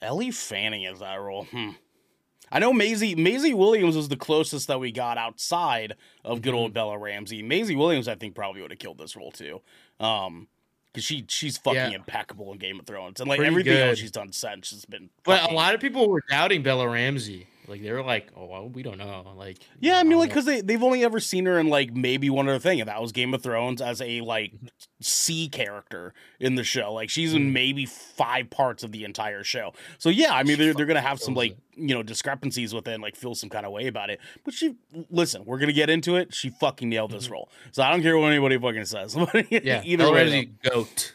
Ellie 0.00 0.30
Fanning 0.30 0.84
is 0.84 1.00
that 1.00 1.16
role. 1.20 1.44
Hmm. 1.46 1.70
I 2.50 2.58
know 2.58 2.72
Maisie 2.72 3.14
Maisie 3.14 3.54
Williams 3.54 3.96
was 3.96 4.08
the 4.08 4.16
closest 4.16 4.68
that 4.68 4.80
we 4.80 4.90
got 4.92 5.18
outside 5.18 5.94
of 6.24 6.42
good 6.42 6.50
Mm-hmm. 6.50 6.58
old 6.58 6.72
Bella 6.74 6.98
Ramsey. 6.98 7.42
Maisie 7.42 7.76
Williams, 7.76 8.08
I 8.08 8.14
think, 8.14 8.34
probably 8.34 8.62
would 8.62 8.70
have 8.70 8.78
killed 8.80 8.98
this 8.98 9.16
role 9.16 9.30
too. 9.32 9.60
Um, 10.00 10.48
because 10.92 11.04
she 11.04 11.24
she's 11.28 11.58
fucking 11.58 11.76
Yeah. 11.76 11.90
impeccable 11.90 12.50
in 12.52 12.58
Game 12.58 12.80
of 12.80 12.86
Thrones, 12.86 13.20
and 13.20 13.28
like 13.28 13.38
Pretty 13.38 13.50
everything 13.50 13.76
else 13.76 13.98
she's 13.98 14.10
done 14.10 14.32
since 14.32 14.70
has 14.70 14.84
been. 14.86 15.10
But 15.24 15.50
a 15.50 15.54
lot 15.54 15.74
of 15.74 15.80
people 15.80 16.08
were 16.08 16.22
doubting 16.30 16.62
Bella 16.62 16.88
Ramsey. 16.88 17.46
Like 17.68 17.82
they 17.82 17.92
were 17.92 18.02
like, 18.02 18.28
"Oh, 18.36 18.46
well, 18.46 18.68
we 18.68 18.82
don't 18.82 18.98
know." 18.98 19.24
Like, 19.36 19.58
Yeah, 19.78 19.98
I 19.98 20.02
mean, 20.02 20.12
don't 20.12 20.20
like, 20.20 20.30
because 20.30 20.46
they 20.46 20.60
they've 20.62 20.82
only 20.82 21.04
ever 21.04 21.20
seen 21.20 21.46
her 21.46 21.58
in 21.58 21.68
like 21.68 21.94
maybe 21.94 22.30
one 22.30 22.48
other 22.48 22.58
thing, 22.58 22.80
and 22.80 22.88
that 22.88 23.00
was 23.00 23.12
Game 23.12 23.34
of 23.34 23.42
Thrones 23.42 23.80
as 23.82 24.00
a 24.00 24.20
like 24.22 24.52
Mm-hmm. 24.54 24.66
C 25.00 25.48
character 25.48 26.12
in 26.40 26.56
the 26.56 26.64
show. 26.64 26.92
Like, 26.92 27.08
she's 27.08 27.32
in 27.32 27.52
maybe 27.52 27.86
five 27.86 28.50
parts 28.50 28.82
of 28.82 28.90
the 28.90 29.04
entire 29.04 29.44
show. 29.44 29.72
So 29.98 30.08
yeah, 30.08 30.32
I 30.32 30.42
mean, 30.42 30.58
they're 30.58 30.74
they're 30.74 30.86
gonna 30.86 31.00
have 31.00 31.20
some 31.20 31.34
kills 31.34 31.50
like 31.50 31.56
you 31.76 31.94
know 31.94 32.02
discrepancies 32.02 32.74
within, 32.74 33.00
like 33.00 33.14
feel 33.14 33.34
some 33.36 33.48
kind 33.48 33.64
of 33.64 33.70
way 33.70 33.86
about 33.86 34.10
it. 34.10 34.18
But 34.44 34.54
she, 34.54 34.74
listen, 35.10 35.44
we're 35.44 35.58
gonna 35.58 35.72
get 35.72 35.88
into 35.88 36.16
it. 36.16 36.34
She 36.34 36.50
fucking 36.50 36.88
nailed 36.88 37.12
this 37.12 37.30
role. 37.30 37.48
So 37.70 37.82
I 37.84 37.90
don't 37.90 38.02
care 38.02 38.18
what 38.18 38.32
anybody 38.32 38.58
fucking 38.58 38.86
says. 38.86 39.14
Mm-hmm. 39.28 39.66
yeah, 39.66 39.82
either 39.84 40.04
Bella 40.04 40.14
way. 40.14 40.50
Goat, 40.64 41.14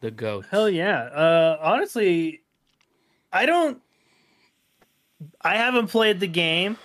the 0.00 0.10
goat. 0.10 0.46
Hell 0.50 0.68
yeah. 0.70 1.02
Uh, 1.04 1.58
honestly, 1.62 2.42
I 3.32 3.46
don't. 3.46 3.80
I 5.40 5.56
haven't 5.56 5.88
played 5.88 6.20
the 6.20 6.26
game, 6.26 6.78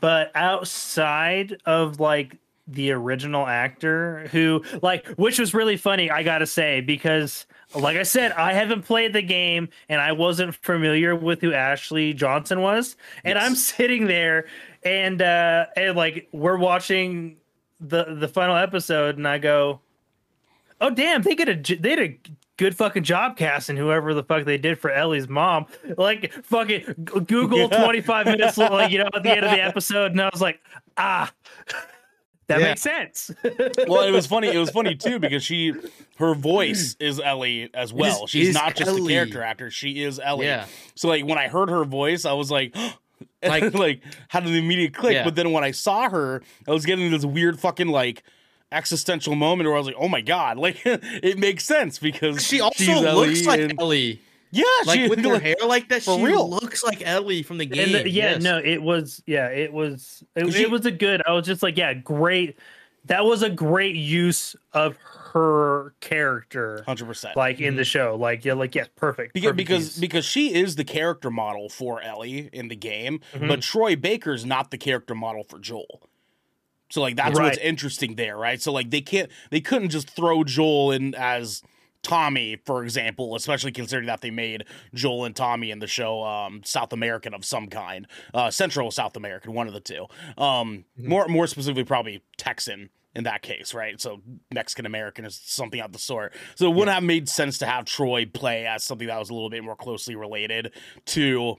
but 0.00 0.30
outside 0.34 1.60
of 1.66 2.00
like 2.00 2.38
the 2.68 2.90
original 2.90 3.46
actor 3.46 4.26
who 4.32 4.62
like 4.82 5.06
which 5.10 5.38
was 5.38 5.54
really 5.54 5.76
funny 5.76 6.10
i 6.10 6.24
gotta 6.24 6.46
say 6.46 6.80
because 6.80 7.46
like 7.76 7.96
i 7.96 8.02
said 8.02 8.32
i 8.32 8.52
haven't 8.52 8.82
played 8.82 9.12
the 9.12 9.22
game 9.22 9.68
and 9.88 10.00
i 10.00 10.10
wasn't 10.10 10.52
familiar 10.52 11.14
with 11.14 11.40
who 11.40 11.52
ashley 11.52 12.12
johnson 12.12 12.60
was. 12.60 12.96
And 13.24 13.38
i'm 13.38 13.54
sitting 13.54 14.06
there 14.08 14.46
and 14.82 15.22
uh 15.22 15.66
and 15.76 15.96
like 15.96 16.28
we're 16.32 16.58
watching 16.58 17.36
the 17.78 18.16
the 18.16 18.26
final 18.26 18.56
episode 18.56 19.16
and 19.16 19.28
i 19.28 19.38
go 19.38 19.80
oh 20.80 20.90
damn 20.90 21.22
they 21.22 21.34
a 21.48 21.54
j- 21.54 21.76
they 21.76 21.94
did 21.94 22.10
a 22.10 22.30
good 22.56 22.74
fucking 22.76 23.02
job 23.02 23.36
casting 23.36 23.76
whoever 23.76 24.14
the 24.14 24.22
fuck 24.22 24.44
they 24.44 24.58
did 24.58 24.78
for 24.78 24.90
ellie's 24.90 25.28
mom 25.28 25.66
like 25.98 26.32
fucking 26.44 26.82
google 27.26 27.68
Yeah. 27.70 27.84
25 27.84 28.26
minutes 28.26 28.56
like 28.58 28.90
you 28.90 28.98
know 28.98 29.08
at 29.14 29.22
the 29.22 29.30
end 29.30 29.44
of 29.44 29.50
the 29.50 29.60
episode 29.62 30.12
and 30.12 30.20
i 30.22 30.28
was 30.32 30.40
like 30.40 30.60
ah 30.96 31.32
that 32.48 32.60
Yeah. 32.60 32.66
makes 32.68 32.82
sense 32.82 33.30
well, 33.88 34.02
it 34.04 34.12
was 34.12 34.26
funny. 34.28 34.46
It 34.48 34.58
was 34.58 34.70
funny 34.70 34.94
too 34.94 35.18
because 35.18 35.42
she, 35.42 35.72
her 36.18 36.32
voice 36.32 36.94
is 37.00 37.18
Ellie 37.18 37.68
as 37.74 37.92
well. 37.92 38.22
is- 38.24 38.30
She's 38.30 38.48
is 38.50 38.54
not 38.54 38.76
just 38.76 38.96
a 38.96 39.04
character 39.04 39.42
actor; 39.42 39.68
she 39.68 40.04
is 40.04 40.20
Ellie. 40.20 40.46
Yeah. 40.46 40.66
So 40.94 41.08
like 41.08 41.24
when 41.26 41.38
I 41.38 41.48
heard 41.48 41.68
her 41.70 41.84
voice, 41.84 42.24
I 42.24 42.34
was 42.34 42.48
like, 42.48 42.72
like, 43.42 43.64
Like- 43.64 43.74
like 43.74 44.02
how 44.28 44.38
did 44.38 44.52
the 44.52 44.58
immediate 44.60 44.94
click? 44.94 45.14
Yeah. 45.14 45.24
But 45.24 45.34
then 45.34 45.50
when 45.50 45.64
I 45.64 45.72
saw 45.72 46.08
her, 46.08 46.40
I 46.68 46.70
was 46.70 46.86
getting 46.86 47.10
this 47.10 47.24
weird 47.24 47.58
fucking 47.58 47.88
like 47.88 48.22
existential 48.72 49.34
moment 49.34 49.66
where 49.66 49.74
I 49.76 49.78
was 49.78 49.86
like, 49.86 49.96
oh 49.98 50.08
my 50.08 50.20
god, 50.20 50.56
like 50.58 50.80
it 50.84 51.38
makes 51.38 51.64
sense 51.64 51.98
because 51.98 52.44
She 52.44 52.60
also 52.60 52.82
she's 52.84 53.00
looks 53.00 53.46
like 53.46 53.60
and- 53.60 53.80
Ellie. 53.80 54.20
yeah, 54.50 54.64
Like 54.86 55.00
she, 55.00 55.08
with 55.08 55.24
her 55.24 55.38
hair 55.40 55.56
like 55.66 55.88
that, 55.90 56.02
she 56.02 56.22
real. 56.22 56.48
looks 56.48 56.82
like 56.84 57.02
Ellie 57.06 57.42
from 57.42 57.58
the 57.58 57.66
game. 57.66 57.94
And 57.94 58.06
the- 58.06 58.10
yeah, 58.10 58.32
yes. 58.32 58.42
no, 58.42 58.58
it 58.58 58.82
was 58.82 59.22
yeah, 59.26 59.48
it 59.48 59.72
was 59.72 60.22
it, 60.34 60.52
She- 60.52 60.62
it 60.62 60.70
was 60.70 60.86
a 60.86 60.90
good. 60.92 61.22
I 61.26 61.32
was 61.32 61.46
just 61.46 61.62
like, 61.62 61.76
yeah, 61.76 61.94
great. 61.94 62.58
That 63.06 63.24
was 63.24 63.42
a 63.44 63.50
great 63.50 63.94
use 63.94 64.56
of 64.72 64.96
her 65.32 65.94
character, 66.00 66.82
hundred 66.86 67.04
percent. 67.06 67.36
like 67.36 67.60
in 67.60 67.76
the 67.76 67.84
show. 67.84 68.16
Like 68.18 68.44
yeah, 68.44 68.54
like 68.54 68.74
yeah, 68.74 68.86
perfect. 68.96 69.32
Because 69.32 69.44
perfect 69.50 69.56
because, 69.58 69.84
use. 69.84 69.98
because 69.98 70.24
she 70.24 70.52
is 70.52 70.74
the 70.74 70.82
character 70.82 71.30
model 71.30 71.68
for 71.68 72.00
Ellie 72.02 72.50
in 72.52 72.66
the 72.66 72.74
game, 72.74 73.20
Mhm. 73.34 73.46
but 73.46 73.62
Troy 73.62 73.94
Baker's 73.94 74.44
not 74.44 74.72
the 74.72 74.78
character 74.78 75.14
model 75.14 75.44
for 75.44 75.60
Joel. 75.60 76.08
So 76.88 77.00
like 77.00 77.16
that's 77.16 77.38
what's 77.38 77.58
interesting 77.58 78.14
there, 78.14 78.36
right? 78.36 78.60
So 78.60 78.72
like 78.72 78.90
they 78.90 79.00
can't 79.00 79.30
they 79.50 79.60
couldn't 79.60 79.90
just 79.90 80.10
throw 80.10 80.44
Joel 80.44 80.92
in 80.92 81.14
as 81.14 81.62
Tommy, 82.02 82.56
for 82.64 82.84
example, 82.84 83.34
especially 83.34 83.72
considering 83.72 84.06
that 84.06 84.20
they 84.20 84.30
made 84.30 84.64
Joel 84.94 85.24
and 85.24 85.34
Tommy 85.34 85.72
in 85.72 85.80
the 85.80 85.88
show 85.88 86.22
um, 86.22 86.62
South 86.64 86.92
American 86.92 87.34
of 87.34 87.44
some 87.44 87.66
kind, 87.66 88.06
uh, 88.32 88.50
Central 88.50 88.90
South 88.92 89.16
American, 89.16 89.54
one 89.54 89.66
of 89.66 89.74
the 89.74 89.80
two. 89.80 90.06
Um, 90.38 90.84
More 90.96 91.26
more 91.26 91.48
specifically, 91.48 91.84
probably 91.84 92.22
Texan 92.36 92.90
in 93.16 93.24
that 93.24 93.42
case, 93.42 93.72
right? 93.74 94.00
So 94.00 94.20
Mexican 94.52 94.84
American 94.86 95.24
is 95.24 95.40
something 95.42 95.80
of 95.80 95.92
the 95.92 95.98
sort. 95.98 96.34
So 96.54 96.70
it 96.70 96.74
wouldn't 96.74 96.94
have 96.94 97.02
made 97.02 97.28
sense 97.28 97.58
to 97.58 97.66
have 97.66 97.86
Troy 97.86 98.26
play 98.26 98.66
as 98.66 98.84
something 98.84 99.08
that 99.08 99.18
was 99.18 99.30
a 99.30 99.34
little 99.34 99.50
bit 99.50 99.64
more 99.64 99.74
closely 99.74 100.14
related 100.14 100.72
to 101.06 101.56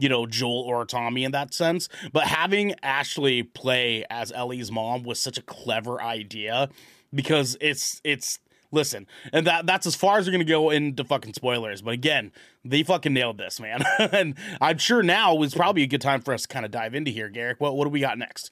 you 0.00 0.08
know, 0.08 0.26
Joel 0.26 0.62
or 0.62 0.84
Tommy 0.84 1.24
in 1.24 1.32
that 1.32 1.54
sense. 1.54 1.88
But 2.12 2.24
having 2.24 2.74
Ashley 2.82 3.42
play 3.42 4.04
as 4.10 4.32
Ellie's 4.32 4.72
mom 4.72 5.02
was 5.04 5.20
such 5.20 5.38
a 5.38 5.42
clever 5.42 6.00
idea 6.00 6.68
because 7.14 7.56
it's 7.60 8.00
it's 8.02 8.38
listen, 8.72 9.06
and 9.32 9.46
that 9.46 9.66
that's 9.66 9.86
as 9.86 9.94
far 9.94 10.18
as 10.18 10.26
we're 10.26 10.32
gonna 10.32 10.44
go 10.44 10.70
into 10.70 11.04
fucking 11.04 11.34
spoilers. 11.34 11.82
But 11.82 11.94
again, 11.94 12.32
they 12.64 12.82
fucking 12.82 13.12
nailed 13.12 13.38
this, 13.38 13.60
man. 13.60 13.82
and 13.98 14.34
I'm 14.60 14.78
sure 14.78 15.02
now 15.02 15.40
is 15.42 15.54
probably 15.54 15.82
a 15.82 15.86
good 15.86 16.02
time 16.02 16.22
for 16.22 16.34
us 16.34 16.42
to 16.42 16.48
kind 16.48 16.64
of 16.64 16.70
dive 16.70 16.94
into 16.94 17.10
here, 17.10 17.28
Garrick. 17.28 17.60
What 17.60 17.76
what 17.76 17.84
do 17.84 17.90
we 17.90 18.00
got 18.00 18.18
next? 18.18 18.50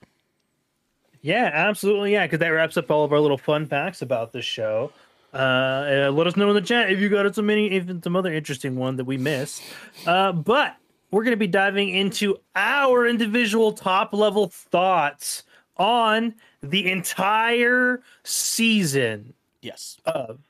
yeah, 1.20 1.50
absolutely, 1.52 2.12
yeah, 2.12 2.26
because 2.26 2.38
that 2.38 2.48
wraps 2.48 2.76
up 2.76 2.90
all 2.90 3.04
of 3.04 3.12
our 3.12 3.20
little 3.20 3.38
fun 3.38 3.66
facts 3.66 4.02
about 4.02 4.32
the 4.32 4.42
show. 4.42 4.92
Uh, 5.32 5.36
uh, 5.36 6.10
let 6.12 6.26
us 6.26 6.36
know 6.36 6.48
in 6.48 6.54
the 6.54 6.62
chat 6.62 6.90
if 6.90 7.00
you 7.00 7.08
got 7.08 7.32
some 7.34 7.50
any 7.50 7.68
even 7.72 8.02
some 8.02 8.16
other 8.16 8.32
interesting 8.32 8.76
one 8.76 8.96
that 8.96 9.04
we 9.04 9.16
missed. 9.18 9.62
Uh, 10.06 10.32
but 10.32 10.76
we're 11.10 11.24
going 11.24 11.32
to 11.32 11.36
be 11.38 11.46
diving 11.46 11.90
into 11.90 12.38
our 12.56 13.06
individual 13.06 13.72
top 13.72 14.12
level 14.12 14.48
thoughts 14.48 15.44
on 15.76 16.34
the 16.62 16.90
entire 16.90 18.02
season 18.24 19.32
Yes. 19.62 19.96
of 20.04 20.40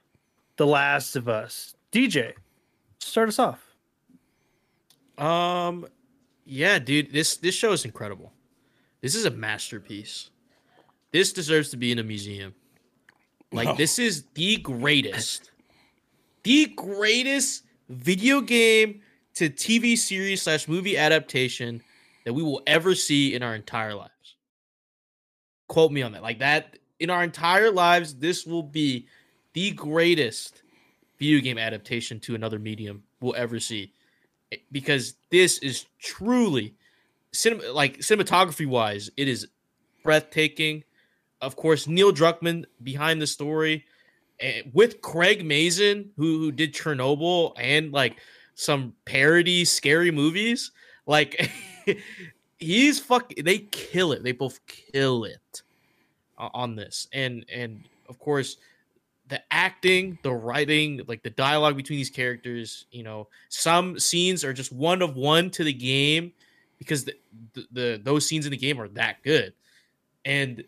The 0.56 0.66
Last 0.66 1.16
of 1.16 1.28
Us. 1.28 1.74
DJ, 1.92 2.32
Start 3.00 3.28
us 3.28 3.38
off. 3.38 3.64
Um, 5.16 5.86
yeah, 6.44 6.78
dude, 6.78 7.12
this 7.12 7.36
this 7.36 7.54
show 7.54 7.72
is 7.72 7.84
incredible. 7.84 8.32
This 9.00 9.14
is 9.14 9.24
a 9.24 9.30
masterpiece. 9.30 10.30
This 11.12 11.32
deserves 11.32 11.70
to 11.70 11.76
be 11.76 11.90
in 11.92 11.98
a 11.98 12.02
museum. 12.02 12.54
Like 13.52 13.68
No. 13.68 13.74
this 13.76 13.98
is 13.98 14.24
the 14.34 14.56
greatest, 14.58 15.50
the 16.42 16.66
greatest 16.76 17.64
video 17.88 18.40
game 18.40 19.00
to 19.38 19.50
TV 19.50 19.96
series 19.96 20.42
slash 20.42 20.68
movie 20.68 20.96
adaptation 20.96 21.82
that 22.24 22.32
we 22.32 22.42
will 22.42 22.62
ever 22.66 22.94
see 22.94 23.34
in 23.34 23.42
our 23.42 23.54
entire 23.54 23.94
lives. 23.94 24.36
Quote 25.68 25.92
me 25.92 26.02
on 26.02 26.12
that. 26.12 26.22
Like 26.22 26.40
that 26.40 26.78
in 27.00 27.10
our 27.10 27.22
entire 27.22 27.70
lives, 27.70 28.14
this 28.14 28.46
will 28.46 28.62
be 28.62 29.06
the 29.52 29.70
greatest 29.72 30.62
video 31.18 31.40
game 31.40 31.58
adaptation 31.58 32.20
to 32.20 32.34
another 32.34 32.58
medium 32.58 33.02
we'll 33.20 33.34
ever 33.36 33.58
see 33.58 33.92
Eh, 34.52 34.56
because 34.72 35.14
this 35.30 35.58
is 35.58 35.86
truly 35.98 36.74
cinem- 37.32 37.74
like 37.74 37.98
cinematography 37.98 38.66
wise 38.66 39.10
it 39.16 39.28
is 39.28 39.46
breathtaking 40.02 40.84
of 41.40 41.56
course 41.56 41.86
neil 41.86 42.12
druckmann 42.12 42.64
behind 42.82 43.20
the 43.20 43.26
story 43.26 43.84
eh, 44.40 44.62
with 44.72 45.00
craig 45.02 45.44
mazin 45.44 46.10
who, 46.16 46.38
who 46.38 46.52
did 46.52 46.72
chernobyl 46.72 47.52
and 47.58 47.92
like 47.92 48.18
some 48.58 48.92
parody 49.04 49.64
scary 49.64 50.10
movies 50.10 50.72
like 51.06 51.48
he's 52.58 52.98
fuck 52.98 53.32
they 53.44 53.58
kill 53.58 54.10
it 54.10 54.24
they 54.24 54.32
both 54.32 54.58
kill 54.66 55.24
it 55.24 55.62
on 56.38 56.74
this 56.74 57.06
and 57.12 57.46
and 57.52 57.84
of 58.08 58.18
course 58.18 58.56
the 59.28 59.42
acting, 59.50 60.18
the 60.22 60.32
writing, 60.32 61.02
like 61.06 61.22
the 61.22 61.30
dialogue 61.30 61.76
between 61.76 61.98
these 61.98 62.10
characters, 62.10 62.86
you 62.90 63.02
know, 63.02 63.28
some 63.50 63.98
scenes 63.98 64.42
are 64.42 64.52
just 64.52 64.72
one 64.72 65.02
of 65.02 65.16
one 65.16 65.50
to 65.50 65.64
the 65.64 65.72
game 65.72 66.32
because 66.78 67.04
the, 67.04 67.14
the, 67.52 67.66
the 67.72 68.00
those 68.02 68.26
scenes 68.26 68.46
in 68.46 68.50
the 68.50 68.56
game 68.56 68.80
are 68.80 68.88
that 68.88 69.22
good. 69.22 69.52
And 70.24 70.64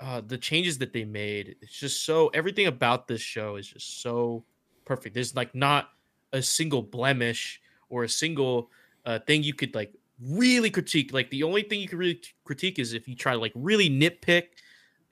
uh 0.00 0.22
the 0.26 0.38
changes 0.38 0.78
that 0.78 0.92
they 0.92 1.04
made, 1.04 1.56
it's 1.60 1.78
just 1.78 2.04
so 2.04 2.28
everything 2.28 2.66
about 2.66 3.08
this 3.08 3.20
show 3.20 3.56
is 3.56 3.68
just 3.68 4.00
so 4.00 4.42
perfect. 4.84 5.14
There's 5.14 5.36
like 5.36 5.54
not 5.54 5.90
a 6.32 6.42
single 6.42 6.82
blemish 6.82 7.60
or 7.88 8.04
a 8.04 8.08
single 8.08 8.70
uh 9.06 9.18
thing 9.20 9.42
you 9.42 9.54
could 9.54 9.74
like 9.74 9.92
really 10.22 10.70
critique. 10.70 11.12
Like 11.12 11.30
the 11.30 11.42
only 11.42 11.62
thing 11.62 11.80
you 11.80 11.88
could 11.88 11.98
really 11.98 12.20
critique 12.44 12.78
is 12.78 12.92
if 12.92 13.08
you 13.08 13.14
try 13.14 13.32
to 13.32 13.38
like 13.38 13.52
really 13.54 13.88
nitpick 13.88 14.44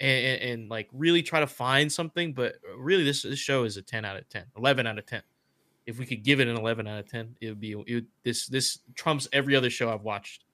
and, 0.00 0.26
and, 0.26 0.42
and, 0.42 0.70
like 0.70 0.88
really 0.92 1.22
try 1.22 1.40
to 1.40 1.46
find 1.46 1.90
something. 1.90 2.33
But 2.33 2.57
really, 2.76 3.05
this 3.05 3.22
this 3.22 3.38
show 3.38 3.64
is 3.64 3.76
a 3.76 3.83
ten 3.83 4.05
out 4.05 4.16
of 4.16 4.29
10, 4.29 4.44
11 4.57 4.87
out 4.87 4.98
of 4.98 5.07
ten. 5.07 5.22
If 5.87 5.98
we 5.98 6.07
could 6.07 6.24
give 6.24 6.40
it 6.40 6.48
an 6.48 6.57
eleven 6.57 6.87
out 6.87 6.98
of 6.98 7.09
ten, 7.09 7.37
it 7.40 7.48
would 7.48 7.61
be 7.61 7.72
it 7.72 7.76
would, 7.94 8.07
this 8.24 8.46
this 8.46 8.81
trumps 8.94 9.29
every 9.33 9.55
other 9.55 9.70
show 9.70 9.92
I've 9.92 10.02
watched 10.02 10.44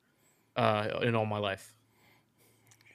uh, 0.57 1.01
in 1.03 1.14
all 1.14 1.27
my 1.27 1.38
life. 1.38 1.75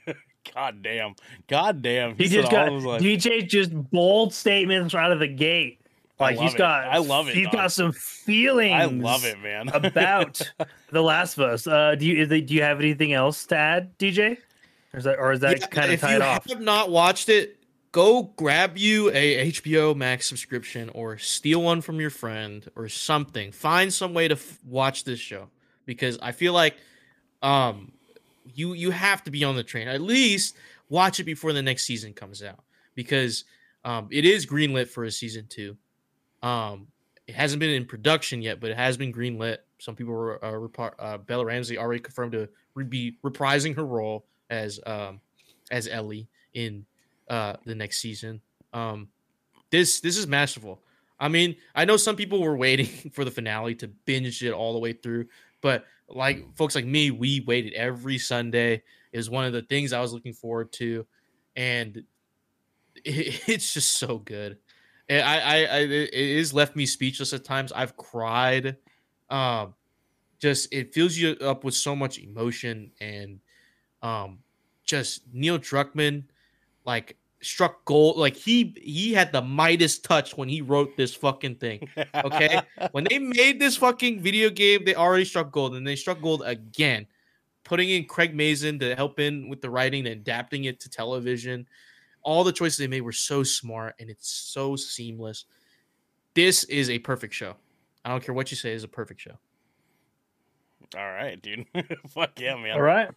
God 0.55 0.83
damn. 0.83 1.15
God 1.47 1.81
damn. 1.81 2.15
He 2.15 2.27
said 2.27 2.41
just 2.41 2.51
got 2.51 2.69
those, 2.69 2.85
like- 2.85 3.01
DJ 3.01 3.47
just 3.47 3.73
bold 3.89 4.33
statements 4.33 4.93
out 4.93 5.11
of 5.11 5.19
the 5.19 5.27
gate. 5.27 5.81
I 6.19 6.23
Like 6.25 6.35
love 6.37 6.43
he's 6.45 6.53
it. 6.55 6.57
got, 6.57 6.83
I 6.85 6.97
love 6.97 7.27
it, 7.27 7.35
He's 7.35 7.45
dog. 7.45 7.53
got 7.53 7.71
some 7.71 7.91
feelings. 7.91 8.73
I 8.73 8.85
love 8.85 9.23
it, 9.23 9.39
man. 9.39 9.69
about 9.73 10.41
The 10.91 11.01
Last 11.01 11.37
of 11.37 11.41
Us. 11.43 11.67
Uh, 11.67 11.95
do 11.95 12.05
you 12.05 12.25
do 12.25 12.53
you 12.53 12.61
have 12.63 12.79
anything 12.79 13.13
else 13.13 13.45
to 13.47 13.55
add, 13.55 13.97
DJ? 13.97 14.37
Or 14.93 14.97
is 14.99 15.03
that 15.03 15.19
or 15.19 15.31
is 15.31 15.39
that 15.41 15.59
Yeah, 15.59 15.67
kind 15.67 15.91
of 15.91 15.99
tied 16.01 16.21
off? 16.21 16.45
if 16.45 16.49
you 16.51 16.55
have 16.55 16.63
not 16.63 16.89
watched 16.89 17.29
it, 17.29 17.59
go 17.91 18.23
grab 18.35 18.77
you 18.77 19.11
a 19.11 19.51
HBO 19.51 19.95
Max 19.95 20.27
subscription 20.27 20.89
or 20.89 21.17
steal 21.19 21.61
one 21.61 21.81
from 21.81 21.99
your 21.99 22.09
friend 22.09 22.67
or 22.75 22.89
something. 22.89 23.51
Find 23.51 23.93
some 23.93 24.13
way 24.13 24.27
to 24.27 24.35
f- 24.35 24.59
watch 24.65 25.03
this 25.03 25.19
show 25.19 25.49
because 25.85 26.17
I 26.21 26.31
feel 26.31 26.53
like 26.53 26.77
um 27.43 27.91
you 28.55 28.73
you 28.73 28.89
have 28.91 29.23
to 29.25 29.31
be 29.31 29.43
on 29.43 29.55
the 29.55 29.63
train. 29.63 29.87
At 29.87 30.01
least 30.01 30.55
watch 30.89 31.19
it 31.19 31.25
before 31.25 31.53
the 31.53 31.61
next 31.61 31.85
season 31.85 32.13
comes 32.13 32.41
out 32.41 32.63
because 32.95 33.43
um 33.85 34.07
it 34.09 34.25
is 34.25 34.47
greenlit 34.47 34.87
for 34.87 35.03
a 35.03 35.11
season 35.11 35.45
2. 35.49 35.77
Um 36.47 36.87
it 37.27 37.35
hasn't 37.35 37.59
been 37.59 37.71
in 37.71 37.85
production 37.85 38.41
yet, 38.41 38.61
but 38.61 38.71
it 38.71 38.77
has 38.77 38.95
been 38.95 39.11
greenlit. 39.11 39.57
Some 39.79 39.95
people 39.95 40.13
were 40.13 40.43
uh, 40.43 40.89
uh 40.99 41.17
Bella 41.17 41.45
Ramsey 41.45 41.77
already 41.77 41.99
confirmed 41.99 42.31
to 42.31 42.47
re- 42.73 42.85
be 42.85 43.17
reprising 43.23 43.75
her 43.75 43.85
role 43.85 44.25
as 44.49 44.79
um 44.85 45.19
as 45.71 45.87
Ellie 45.87 46.29
in 46.53 46.85
uh 47.29 47.53
the 47.65 47.75
next 47.75 47.99
season. 47.99 48.41
Um 48.73 49.09
this 49.71 49.99
this 49.99 50.17
is 50.17 50.27
masterful. 50.27 50.81
I 51.19 51.27
mean, 51.27 51.55
I 51.75 51.85
know 51.85 51.97
some 51.97 52.15
people 52.15 52.41
were 52.41 52.55
waiting 52.55 52.85
for 53.13 53.25
the 53.25 53.31
finale 53.31 53.75
to 53.75 53.87
binge 53.87 54.43
it 54.43 54.53
all 54.53 54.73
the 54.73 54.79
way 54.79 54.93
through, 54.93 55.27
but 55.61 55.85
like 56.07 56.55
folks 56.55 56.75
like 56.75 56.85
me, 56.85 57.11
we 57.11 57.41
waited 57.41 57.73
every 57.73 58.17
Sunday. 58.17 58.83
Is 59.13 59.29
one 59.29 59.45
of 59.45 59.53
the 59.53 59.61
things 59.63 59.93
I 59.93 60.01
was 60.01 60.13
looking 60.13 60.33
forward 60.33 60.71
to, 60.73 61.05
and 61.55 62.03
it, 63.03 63.41
it's 63.49 63.73
just 63.73 63.93
so 63.93 64.19
good. 64.19 64.57
I, 65.09 65.15
I, 65.15 65.55
I, 65.55 65.79
it 65.79 66.53
left 66.53 66.75
me 66.75 66.85
speechless 66.85 67.33
at 67.33 67.43
times. 67.43 67.71
I've 67.71 67.95
cried. 67.95 68.77
Um, 69.29 69.73
just 70.39 70.71
it 70.71 70.93
fills 70.93 71.17
you 71.17 71.31
up 71.41 71.63
with 71.63 71.73
so 71.73 71.95
much 71.95 72.19
emotion 72.19 72.91
and 73.01 73.39
um 74.03 74.39
just 74.85 75.21
Neil 75.33 75.57
Druckmann 75.57 76.23
like 76.85 77.17
struck 77.41 77.83
gold 77.85 78.17
like 78.17 78.35
he 78.35 78.73
he 78.81 79.13
had 79.13 79.31
the 79.31 79.41
Midas 79.41 79.99
touch 79.99 80.37
when 80.37 80.49
he 80.49 80.61
wrote 80.61 80.95
this 80.97 81.13
fucking 81.13 81.55
thing. 81.55 81.87
Okay? 82.15 82.61
when 82.91 83.05
they 83.09 83.19
made 83.19 83.59
this 83.59 83.77
fucking 83.77 84.21
video 84.21 84.49
game, 84.49 84.85
they 84.85 84.95
already 84.95 85.25
struck 85.25 85.51
gold 85.51 85.75
and 85.75 85.85
they 85.85 85.95
struck 85.95 86.21
gold 86.21 86.43
again. 86.45 87.05
Putting 87.63 87.89
in 87.89 88.05
Craig 88.05 88.33
Mazin 88.33 88.79
to 88.79 88.95
help 88.95 89.19
in 89.19 89.49
with 89.49 89.61
the 89.61 89.69
writing 89.69 90.07
and 90.07 90.21
adapting 90.21 90.63
it 90.65 90.79
to 90.79 90.89
television. 90.89 91.67
All 92.27 92.43
the 92.43 92.51
choices 92.51 92.77
they 92.77 92.87
made 92.87 93.01
were 93.01 93.13
so 93.13 93.41
smart 93.41 93.95
and 93.99 94.09
it's 94.09 94.29
so 94.29 94.75
seamless. 94.75 95.45
This 96.33 96.65
is 96.65 96.89
a 96.89 96.99
perfect 96.99 97.33
show. 97.33 97.55
I 98.03 98.09
don't 98.09 98.21
care 98.21 98.35
what 98.35 98.51
you 98.51 98.57
say, 98.57 98.73
it's 98.73 98.83
a 98.83 98.89
perfect 98.89 99.21
show. 99.21 99.37
All 100.97 101.05
right, 101.05 101.41
dude. 101.41 101.65
Fuck 102.09 102.37
yeah, 102.37 102.55
man. 102.55 102.73
All 102.73 102.81
right. 102.81 103.09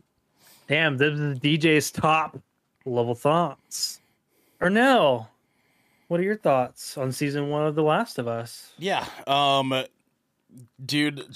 Damn, 0.68 0.96
this 0.96 1.18
is 1.18 1.40
DJ's 1.40 1.90
top 1.90 2.38
level 2.86 3.16
thoughts. 3.16 4.00
Ernell, 4.60 5.26
what 6.06 6.20
are 6.20 6.22
your 6.22 6.36
thoughts 6.36 6.96
on 6.96 7.10
season 7.10 7.48
one 7.48 7.66
of 7.66 7.74
The 7.74 7.82
Last 7.82 8.20
of 8.20 8.28
Us? 8.28 8.72
Yeah. 8.78 9.04
Um 9.26 9.74
dude, 10.86 11.26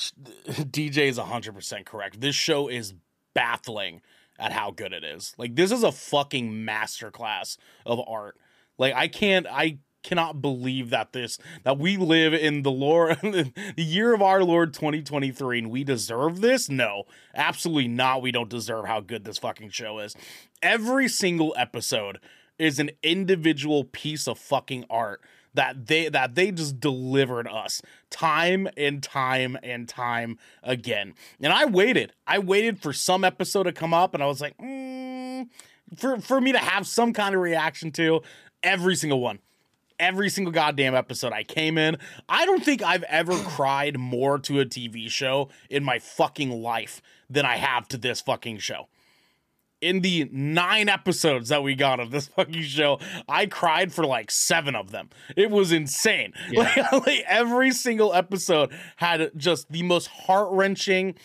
DJ 0.47 1.09
is 1.09 1.19
100% 1.19 1.85
correct. 1.87 2.21
This 2.21 2.37
show 2.37 2.69
is 2.69 2.95
baffling 3.35 4.01
at 4.45 4.53
how 4.53 4.71
good 4.71 4.93
it 4.93 5.03
is. 5.03 5.35
Like 5.39 5.57
this 5.57 5.73
is 5.73 5.83
a 5.83 5.91
fucking 5.91 6.53
masterclass 6.53 7.57
of 7.87 7.99
art. 8.07 8.37
Like 8.77 8.95
I 8.95 9.09
can't 9.09 9.47
I 9.49 9.79
cannot 10.03 10.43
believe 10.43 10.91
that 10.91 11.15
this 11.15 11.39
that 11.63 11.79
we 11.79 11.97
live 11.97 12.35
in 12.35 12.63
the 12.63 12.71
lore 12.71 13.15
the 13.23 13.53
year 13.77 14.13
of 14.13 14.21
our 14.21 14.45
lord 14.45 14.75
2023 14.75 15.61
and 15.61 15.71
we 15.71 15.83
deserve 15.83 16.43
this 16.43 16.69
no 16.69 17.05
absolutely 17.35 17.89
not 17.89 18.21
we 18.21 18.31
don't 18.31 18.51
deserve 18.51 18.85
how 18.85 19.01
good 19.01 19.25
this 19.25 19.39
fucking 19.39 19.71
show 19.71 19.99
is 19.99 20.15
every 20.61 21.09
single 21.09 21.55
episode 21.57 22.19
is 22.59 22.79
an 22.79 22.91
individual 23.03 23.83
piece 23.83 24.29
of 24.29 24.39
fucking 24.39 24.85
art 24.91 25.23
that 25.55 25.87
they 25.87 26.09
that 26.09 26.35
they 26.35 26.51
just 26.51 26.81
delivered 26.81 27.49
us 27.49 27.81
time 28.11 28.69
and 28.77 29.03
time 29.03 29.57
and 29.63 29.89
time 29.89 30.39
again. 30.63 31.15
And 31.41 31.53
I 31.53 31.65
waited. 31.65 32.13
I 32.27 32.39
waited 32.39 32.81
for 32.81 32.93
some 32.93 33.25
episode 33.25 33.65
to 33.65 33.73
come 33.73 33.95
up, 33.95 34.15
and 34.15 34.23
I 34.23 34.27
was 34.27 34.41
like, 34.41 34.57
mm, 34.59 35.49
for 35.97 36.21
for 36.21 36.41
me 36.41 36.53
to 36.53 36.59
have 36.59 36.87
some 36.87 37.13
kind 37.13 37.35
of 37.35 37.41
reaction 37.41 37.91
to 37.93 38.23
every 38.63 38.97
single 38.97 39.21
one. 39.21 39.39
Every 39.97 40.29
single 40.29 40.53
goddamn 40.53 40.97
episode 40.97 41.33
I 41.33 41.45
came 41.45 41.79
in. 41.79 41.99
I 42.29 42.47
don't 42.47 42.65
think 42.65 42.83
I've 42.83 43.05
ever 43.05 43.33
cried 43.45 43.97
more 43.97 44.41
to 44.41 44.59
a 44.59 44.67
TV 44.67 45.09
show 45.09 45.51
in 45.71 45.85
my 45.85 46.01
fucking 46.01 46.51
life 46.51 47.01
than 47.31 47.47
I 47.47 47.57
have 47.57 47.87
to 47.89 47.97
this 47.97 48.21
fucking 48.21 48.59
show 48.59 48.89
in 49.85 50.01
the 50.01 50.29
nine 50.33 50.89
episodes 50.89 51.51
that 51.51 51.63
we 51.63 51.75
got 51.75 52.01
of 52.01 52.11
this 52.11 52.29
fucking 52.37 52.63
show, 52.63 52.99
I 53.29 53.47
cried 53.47 53.93
for 53.93 54.05
like 54.05 54.31
seven 54.31 54.75
of 54.75 54.91
them. 54.91 55.11
It 55.37 55.51
was 55.51 55.73
insane. 55.73 56.33
Yeah. 56.51 56.89
Like, 56.93 56.93
like, 57.07 57.25
every 57.27 57.73
single 57.73 58.15
episode 58.15 58.71
had 58.97 59.31
just 59.37 59.71
the 59.73 59.83
most 59.83 60.07
heart 60.07 60.49
wrenching, 60.53 61.17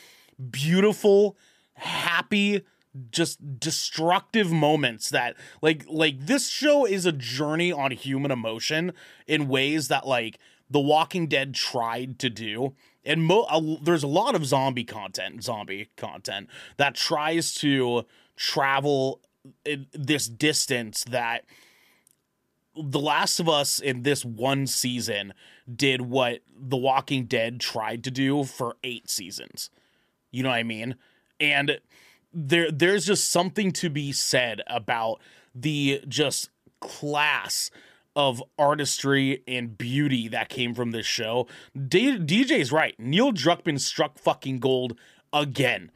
beautiful, 0.50 1.38
happy, 1.74 2.64
just 3.12 3.60
destructive 3.60 4.52
moments 4.52 5.10
that 5.10 5.36
like 5.62 5.86
like 5.88 6.26
this 6.26 6.50
show 6.50 6.86
is 6.86 7.06
a 7.06 7.12
journey 7.12 7.72
on 7.72 7.92
human 7.92 8.32
emotion 8.32 8.94
in 9.28 9.48
ways 9.48 9.88
that 9.90 10.08
like 10.08 10.40
The 10.70 10.80
Walking 10.80 11.28
Dead 11.28 11.54
tried 11.54 12.18
to 12.20 12.30
do 12.30 12.74
and 13.06 13.24
mo- 13.24 13.80
there's 13.82 14.04
a 14.04 14.08
lot 14.08 14.36
of 14.36 14.46
zombie 14.46 14.84
content 14.84 15.44
zombie 15.44 15.90
content 15.98 16.50
that 16.78 16.96
tries 16.96 17.54
to 17.56 18.06
travel 18.40 19.20
this 19.94 20.28
distance 20.28 21.04
that 21.04 21.44
the 22.76 23.00
last 23.00 23.40
of 23.40 23.50
us 23.50 23.80
in 23.80 24.04
this 24.04 24.24
one 24.24 24.66
season 24.66 25.34
did 25.74 26.02
what 26.02 26.40
The 26.58 26.78
Walking 26.78 27.26
Dead 27.26 27.60
tried 27.60 28.04
to 28.06 28.12
do 28.12 28.46
for 28.46 28.78
eight 28.84 29.10
seasons. 29.10 29.70
You 30.32 30.44
know 30.44 30.50
what 30.50 30.56
I 30.56 30.64
mean? 30.64 30.96
And 31.40 31.80
there 32.34 32.72
there's 32.72 33.06
just 33.06 33.30
something 33.30 33.72
to 33.74 33.90
be 33.90 34.14
said 34.14 34.62
about 34.68 35.20
the 35.54 36.02
just 36.08 36.50
class 36.80 37.72
of 38.16 38.42
artistry 38.58 39.44
and 39.48 39.78
beauty 39.78 40.28
that 40.30 40.48
came 40.48 40.74
from 40.74 40.92
this 40.92 41.06
show. 41.06 41.48
D- 41.76 42.18
DJ's 42.18 42.72
right. 42.72 42.96
Neil 42.98 43.34
Druckmann 43.34 43.80
struck 43.80 44.18
fucking 44.18 44.60
gold 44.60 44.98
again. 45.34 45.92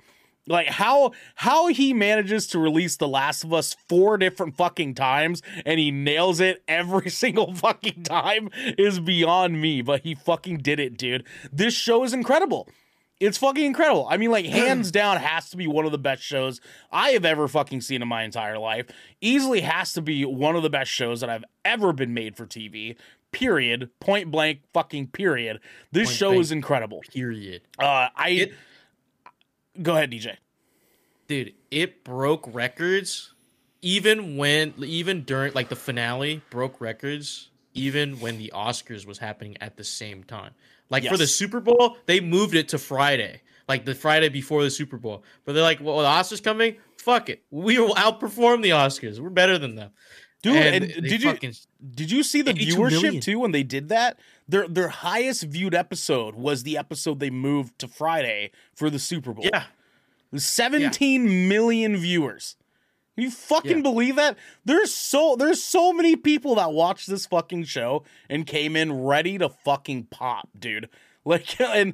Like 0.47 0.67
how 0.67 1.11
how 1.35 1.67
he 1.67 1.93
manages 1.93 2.47
to 2.47 2.59
release 2.59 2.97
The 2.97 3.07
Last 3.07 3.43
of 3.43 3.53
Us 3.53 3.75
four 3.87 4.17
different 4.17 4.57
fucking 4.57 4.95
times 4.95 5.41
and 5.65 5.79
he 5.79 5.89
nails 5.89 6.39
it 6.39 6.63
every 6.67 7.09
single 7.11 7.53
fucking 7.53 8.03
time 8.03 8.49
is 8.77 8.99
beyond 8.99 9.61
me, 9.61 9.81
but 9.81 10.01
he 10.01 10.15
fucking 10.15 10.57
did 10.57 10.79
it, 10.79 10.97
dude. 10.97 11.23
This 11.51 11.73
show 11.73 12.03
is 12.03 12.13
incredible. 12.13 12.67
It's 13.19 13.37
fucking 13.37 13.63
incredible. 13.63 14.05
I 14.09 14.17
mean, 14.17 14.31
like, 14.31 14.45
hands 14.47 14.91
down, 14.91 15.15
has 15.17 15.49
to 15.51 15.57
be 15.57 15.65
one 15.65 15.85
of 15.85 15.93
the 15.93 15.97
best 15.97 16.21
shows 16.21 16.59
I 16.91 17.11
have 17.11 17.23
ever 17.23 17.47
fucking 17.47 17.79
seen 17.79 18.01
in 18.01 18.07
my 18.09 18.23
entire 18.23 18.59
life. 18.59 18.87
Easily 19.21 19.61
has 19.61 19.93
to 19.93 20.01
be 20.01 20.25
one 20.25 20.57
of 20.57 20.63
the 20.63 20.69
best 20.69 20.91
shows 20.91 21.21
that 21.21 21.29
I've 21.29 21.45
ever 21.63 21.93
been 21.93 22.13
made 22.13 22.35
for 22.35 22.45
TV. 22.45 22.97
Period. 23.31 23.89
Point 24.01 24.29
blank. 24.29 24.59
Fucking 24.73 25.07
period. 25.07 25.61
This 25.93 26.09
Point 26.09 26.17
show 26.17 26.39
is 26.39 26.51
incredible. 26.51 27.01
Period. 27.13 27.61
Uh, 27.79 28.09
I 28.13 28.29
It- 28.29 28.53
go 29.81 29.93
ahead, 29.95 30.11
DJ. 30.11 30.37
dude 31.27 31.53
it 31.71 32.03
broke 32.03 32.47
records 32.53 33.33
even 33.81 34.37
when 34.37 34.73
even 34.79 35.23
during 35.23 35.53
like 35.53 35.69
the 35.69 35.75
finale 35.75 36.41
broke 36.49 36.79
records 36.79 37.49
even 37.73 38.19
when 38.19 38.37
the 38.37 38.51
oscars 38.55 39.05
was 39.05 39.17
happening 39.17 39.57
at 39.59 39.77
the 39.77 39.83
same 39.83 40.23
time. 40.23 40.51
Like 40.89 41.05
for 41.05 41.17
the 41.17 41.27
super 41.27 41.59
bowl 41.59 41.97
they 42.05 42.19
moved 42.19 42.53
it 42.55 42.69
to 42.69 42.77
friday 42.77 43.41
like 43.67 43.83
the 43.85 43.95
friday 43.95 44.29
before 44.29 44.63
the 44.63 44.69
super 44.69 44.97
bowl. 44.97 45.23
But 45.45 45.53
they're 45.53 45.63
like 45.63 45.81
well 45.81 45.97
the 45.97 46.05
oscars 46.05 46.43
coming? 46.43 46.77
Fuck 46.97 47.29
it. 47.29 47.43
We 47.51 47.79
will 47.79 47.95
outperform 47.95 48.61
the 48.61 48.69
oscars. 48.69 49.19
We're 49.19 49.29
better 49.29 49.57
than 49.57 49.75
them 49.75 49.91
Dude, 50.43 50.55
and, 50.57 50.83
they 50.83 50.87
did 51.01 51.23
you 51.23 51.33
did 51.95 52.11
you 52.11 52.21
see 52.21 52.41
the 52.43 52.53
viewership 52.53 53.01
million. 53.01 53.21
too 53.21 53.39
when 53.39 53.51
they 53.51 53.63
did 53.63 53.89
that? 53.89 54.19
Their 54.47 54.67
their 54.67 54.89
highest 54.89 55.43
viewed 55.43 55.73
episode 55.73 56.35
was 56.35 56.61
the 56.63 56.77
episode 56.77 57.19
they 57.19 57.29
moved 57.31 57.79
to 57.79 57.87
Friday 57.87 58.51
for 58.75 58.89
the 58.91 58.99
Super 58.99 59.33
Bowl. 59.33 59.45
yeah 59.51 59.63
17 60.35 61.47
million 61.47 61.97
viewers. 61.97 62.55
Can 63.15 63.25
you 63.25 63.31
fucking 63.31 63.77
Yeah. 63.77 63.81
believe 63.83 64.15
that? 64.15 64.37
There's 64.65 64.93
so 64.93 65.35
there's 65.35 65.61
so 65.63 65.93
many 65.93 66.15
people 66.15 66.55
that 66.55 66.71
watched 66.73 67.07
this 67.07 67.25
fucking 67.27 67.65
show 67.65 68.03
and 68.29 68.45
came 68.47 68.75
in 68.75 69.03
ready 69.03 69.37
to 69.37 69.49
fucking 69.49 70.05
pop, 70.05 70.49
dude. 70.57 70.89
Like 71.25 71.57
and 71.61 71.93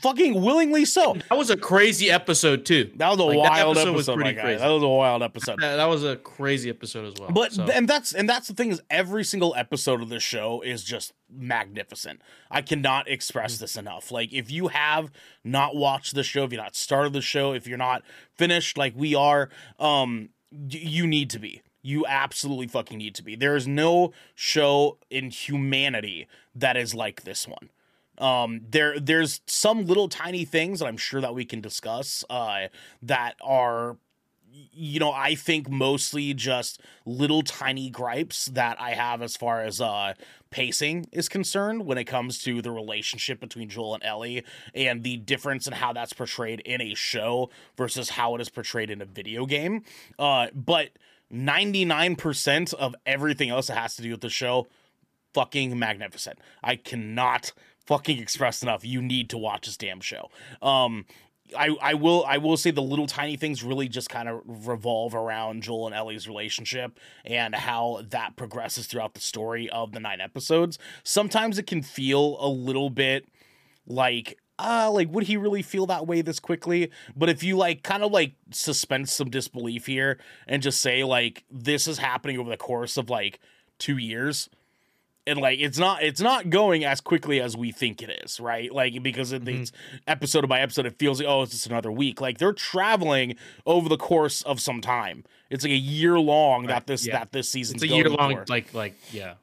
fucking 0.00 0.40
willingly 0.40 0.84
so. 0.84 1.16
that 1.28 1.36
was 1.36 1.50
a 1.50 1.56
crazy 1.56 2.08
episode 2.08 2.64
too 2.64 2.88
That 2.96 3.08
was 3.10 3.18
a 3.18 3.24
Like, 3.24 3.36
wild 3.38 3.76
episode 3.76 3.88
episode, 3.90 3.92
was 3.96 4.08
my 4.08 4.14
pretty 4.14 4.32
guy. 4.36 4.42
crazy. 4.42 4.58
That 4.60 4.68
was 4.68 4.82
a 4.84 4.88
wild 4.88 5.22
episode. 5.24 5.60
that, 5.60 5.74
that 5.76 5.86
was 5.86 6.04
a 6.04 6.14
crazy 6.16 6.70
episode 6.70 7.06
as 7.06 7.14
well 7.18 7.30
But 7.32 7.52
so. 7.52 7.64
and 7.64 7.88
that's 7.88 8.14
and 8.14 8.28
that's 8.28 8.46
the 8.46 8.54
thing 8.54 8.70
is 8.70 8.80
every 8.90 9.24
single 9.24 9.54
episode 9.56 10.00
of 10.02 10.08
this 10.08 10.22
show 10.22 10.60
is 10.60 10.84
just 10.84 11.12
magnificent. 11.28 12.22
I 12.50 12.62
cannot 12.62 13.08
express 13.08 13.58
this 13.58 13.76
enough. 13.76 14.12
Like 14.12 14.32
if 14.32 14.50
you 14.52 14.68
have 14.68 15.10
not 15.42 15.74
watched 15.74 16.14
the 16.14 16.22
show, 16.22 16.44
if 16.44 16.52
you're 16.52 16.62
not 16.62 16.76
started 16.76 17.12
the 17.12 17.22
show, 17.22 17.52
if 17.54 17.66
you're 17.66 17.76
not 17.78 18.02
finished 18.36 18.78
like 18.78 18.94
we 18.96 19.16
are, 19.16 19.48
um 19.80 20.28
you 20.70 21.08
need 21.08 21.28
to 21.30 21.40
be. 21.40 21.60
You 21.82 22.06
absolutely 22.06 22.68
fucking 22.68 22.98
need 22.98 23.14
to 23.16 23.22
be. 23.24 23.34
There 23.34 23.56
is 23.56 23.66
no 23.66 24.12
show 24.36 24.98
in 25.10 25.30
humanity 25.30 26.28
that 26.54 26.76
is 26.76 26.94
like 26.94 27.24
this 27.24 27.46
one. 27.48 27.70
Um, 28.18 28.60
there 28.68 28.98
there's 29.00 29.40
some 29.46 29.86
little 29.86 30.08
tiny 30.08 30.44
things 30.44 30.80
that 30.80 30.86
I'm 30.86 30.96
sure 30.96 31.20
that 31.20 31.34
we 31.34 31.44
can 31.44 31.60
discuss 31.60 32.24
uh, 32.30 32.68
that 33.02 33.34
are 33.42 33.96
you 34.72 35.00
know, 35.00 35.12
I 35.12 35.34
think 35.34 35.68
mostly 35.68 36.34
just 36.34 36.80
little 37.04 37.42
tiny 37.42 37.90
gripes 37.90 38.46
that 38.46 38.80
I 38.80 38.90
have 38.90 39.22
as 39.22 39.36
far 39.36 39.62
as 39.62 39.80
uh 39.80 40.14
pacing 40.50 41.06
is 41.10 41.28
concerned 41.28 41.84
when 41.84 41.98
it 41.98 42.04
comes 42.04 42.40
to 42.44 42.62
the 42.62 42.70
relationship 42.70 43.40
between 43.40 43.68
Joel 43.68 43.94
and 43.94 44.04
Ellie 44.04 44.44
and 44.72 45.02
the 45.02 45.16
difference 45.16 45.66
in 45.66 45.72
how 45.72 45.92
that's 45.92 46.12
portrayed 46.12 46.60
in 46.60 46.80
a 46.80 46.94
show 46.94 47.50
versus 47.76 48.10
how 48.10 48.36
it 48.36 48.40
is 48.40 48.48
portrayed 48.48 48.90
in 48.90 49.02
a 49.02 49.04
video 49.04 49.46
game. 49.46 49.82
Uh 50.18 50.48
but 50.54 50.90
99% 51.32 52.74
of 52.74 52.94
everything 53.06 53.50
else 53.50 53.66
that 53.66 53.76
has 53.76 53.96
to 53.96 54.02
do 54.02 54.12
with 54.12 54.20
the 54.20 54.28
show 54.28 54.68
fucking 55.32 55.76
magnificent. 55.76 56.38
I 56.62 56.76
cannot 56.76 57.52
fucking 57.86 58.18
express 58.18 58.62
enough. 58.62 58.84
You 58.84 59.02
need 59.02 59.30
to 59.30 59.38
watch 59.38 59.66
this 59.66 59.76
damn 59.76 60.00
show. 60.00 60.30
Um 60.62 61.06
I, 61.56 61.76
I 61.80 61.94
will 61.94 62.24
I 62.26 62.38
will 62.38 62.56
say 62.56 62.70
the 62.70 62.82
little 62.82 63.06
tiny 63.06 63.36
things 63.36 63.62
really 63.62 63.88
just 63.88 64.08
kind 64.08 64.28
of 64.28 64.40
revolve 64.66 65.14
around 65.14 65.62
Joel 65.62 65.86
and 65.86 65.94
Ellie's 65.94 66.26
relationship 66.26 66.98
and 67.24 67.54
how 67.54 68.02
that 68.08 68.36
progresses 68.36 68.86
throughout 68.86 69.14
the 69.14 69.20
story 69.20 69.68
of 69.70 69.92
the 69.92 70.00
nine 70.00 70.20
episodes. 70.20 70.78
Sometimes 71.02 71.58
it 71.58 71.66
can 71.66 71.82
feel 71.82 72.38
a 72.40 72.48
little 72.48 72.88
bit 72.88 73.26
like 73.86 74.38
uh 74.58 74.90
like 74.90 75.10
would 75.10 75.24
he 75.24 75.36
really 75.36 75.62
feel 75.62 75.84
that 75.86 76.06
way 76.06 76.22
this 76.22 76.38
quickly 76.40 76.90
but 77.16 77.28
if 77.28 77.42
you 77.42 77.56
like 77.56 77.82
kind 77.82 78.02
of 78.02 78.12
like 78.12 78.34
suspend 78.50 79.08
some 79.08 79.28
disbelief 79.28 79.86
here 79.86 80.18
and 80.46 80.62
just 80.62 80.80
say 80.80 81.04
like 81.04 81.44
this 81.50 81.86
is 81.86 81.98
happening 81.98 82.38
over 82.38 82.48
the 82.48 82.56
course 82.56 82.96
of 82.96 83.10
like 83.10 83.40
2 83.78 83.98
years 83.98 84.48
and 85.26 85.38
like 85.40 85.58
it's 85.58 85.78
not 85.78 86.02
it's 86.02 86.20
not 86.20 86.50
going 86.50 86.84
as 86.84 87.00
quickly 87.00 87.40
as 87.40 87.56
we 87.56 87.72
think 87.72 88.02
it 88.02 88.10
is 88.24 88.38
right 88.40 88.72
like 88.72 89.02
because 89.02 89.32
it, 89.32 89.44
Mhm. 89.44 89.62
it's 89.62 89.72
episode 90.06 90.48
by 90.48 90.60
episode 90.60 90.86
it 90.86 90.98
feels 90.98 91.18
like 91.20 91.28
oh 91.28 91.42
it's 91.42 91.52
just 91.52 91.66
another 91.66 91.90
week 91.90 92.20
like 92.20 92.38
they're 92.38 92.52
traveling 92.52 93.36
over 93.66 93.88
the 93.88 93.96
course 93.96 94.42
of 94.42 94.60
some 94.60 94.80
time 94.80 95.24
it's 95.50 95.64
like 95.64 95.72
a 95.72 95.76
year 95.76 96.18
long 96.18 96.66
that 96.66 96.86
this 96.86 97.06
yeah. 97.06 97.18
that 97.18 97.32
this 97.32 97.48
season's 97.50 97.82
it's 97.82 97.90
a 97.92 97.94
year 97.96 98.08
long 98.08 98.36
for. 98.36 98.44
like 98.48 98.72
like 98.74 98.94
yeah 99.12 99.34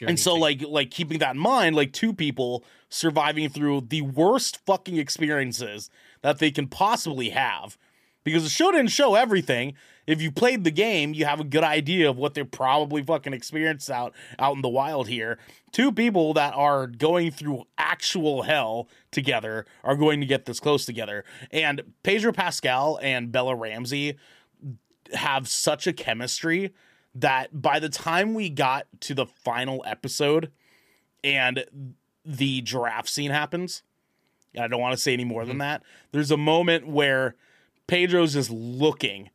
and 0.00 0.18
so 0.18 0.34
like 0.34 0.62
like 0.66 0.90
keeping 0.90 1.18
that 1.20 1.36
in 1.36 1.38
mind 1.40 1.76
like 1.76 1.92
two 1.92 2.12
people 2.12 2.64
surviving 2.88 3.48
through 3.48 3.80
the 3.80 4.02
worst 4.02 4.58
fucking 4.66 4.96
experiences 4.96 5.88
that 6.22 6.38
they 6.38 6.50
can 6.50 6.66
possibly 6.66 7.30
have 7.30 7.78
because 8.24 8.42
the 8.42 8.48
show 8.48 8.70
didn't 8.72 8.90
show 8.90 9.14
everything. 9.14 9.74
If 10.06 10.20
you 10.20 10.32
played 10.32 10.64
the 10.64 10.70
game 10.70 11.14
you 11.14 11.24
have 11.24 11.40
a 11.40 11.44
good 11.44 11.62
idea 11.64 12.10
of 12.10 12.16
what 12.16 12.34
they're 12.34 12.44
probably 12.44 13.02
fucking 13.02 13.32
experienced 13.32 13.90
out 13.90 14.14
out 14.38 14.56
in 14.56 14.62
the 14.62 14.68
wild 14.68 15.08
here. 15.08 15.38
Two 15.70 15.92
people 15.92 16.34
that 16.34 16.54
are 16.54 16.86
going 16.86 17.30
through 17.30 17.64
actual 17.78 18.42
hell 18.42 18.88
together 19.10 19.64
are 19.84 19.96
going 19.96 20.20
to 20.20 20.26
get 20.26 20.44
this 20.44 20.60
close 20.60 20.84
together. 20.84 21.24
And 21.50 21.82
pedro 22.02 22.32
pascal 22.32 22.98
and 23.00 23.30
bella 23.30 23.54
ramsey 23.54 24.18
have 25.14 25.48
such 25.48 25.86
a 25.86 25.92
chemistry 25.92 26.72
that 27.14 27.60
by 27.60 27.78
the 27.78 27.88
time 27.88 28.34
we 28.34 28.48
got 28.48 28.86
to 29.00 29.14
the 29.14 29.26
final 29.26 29.84
episode 29.86 30.50
and 31.22 31.64
the 32.24 32.62
giraffe 32.62 33.08
scene 33.08 33.30
happens, 33.30 33.82
and 34.54 34.64
I 34.64 34.68
don't 34.68 34.80
want 34.80 34.92
to 34.92 35.00
say 35.00 35.12
any 35.12 35.24
more 35.24 35.44
than 35.44 35.54
mm-hmm. 35.54 35.60
that, 35.60 35.82
there's 36.12 36.30
a 36.30 36.36
moment 36.36 36.86
where 36.86 37.36
Pedro's 37.92 38.32
just 38.32 38.50
looking, 38.50 39.28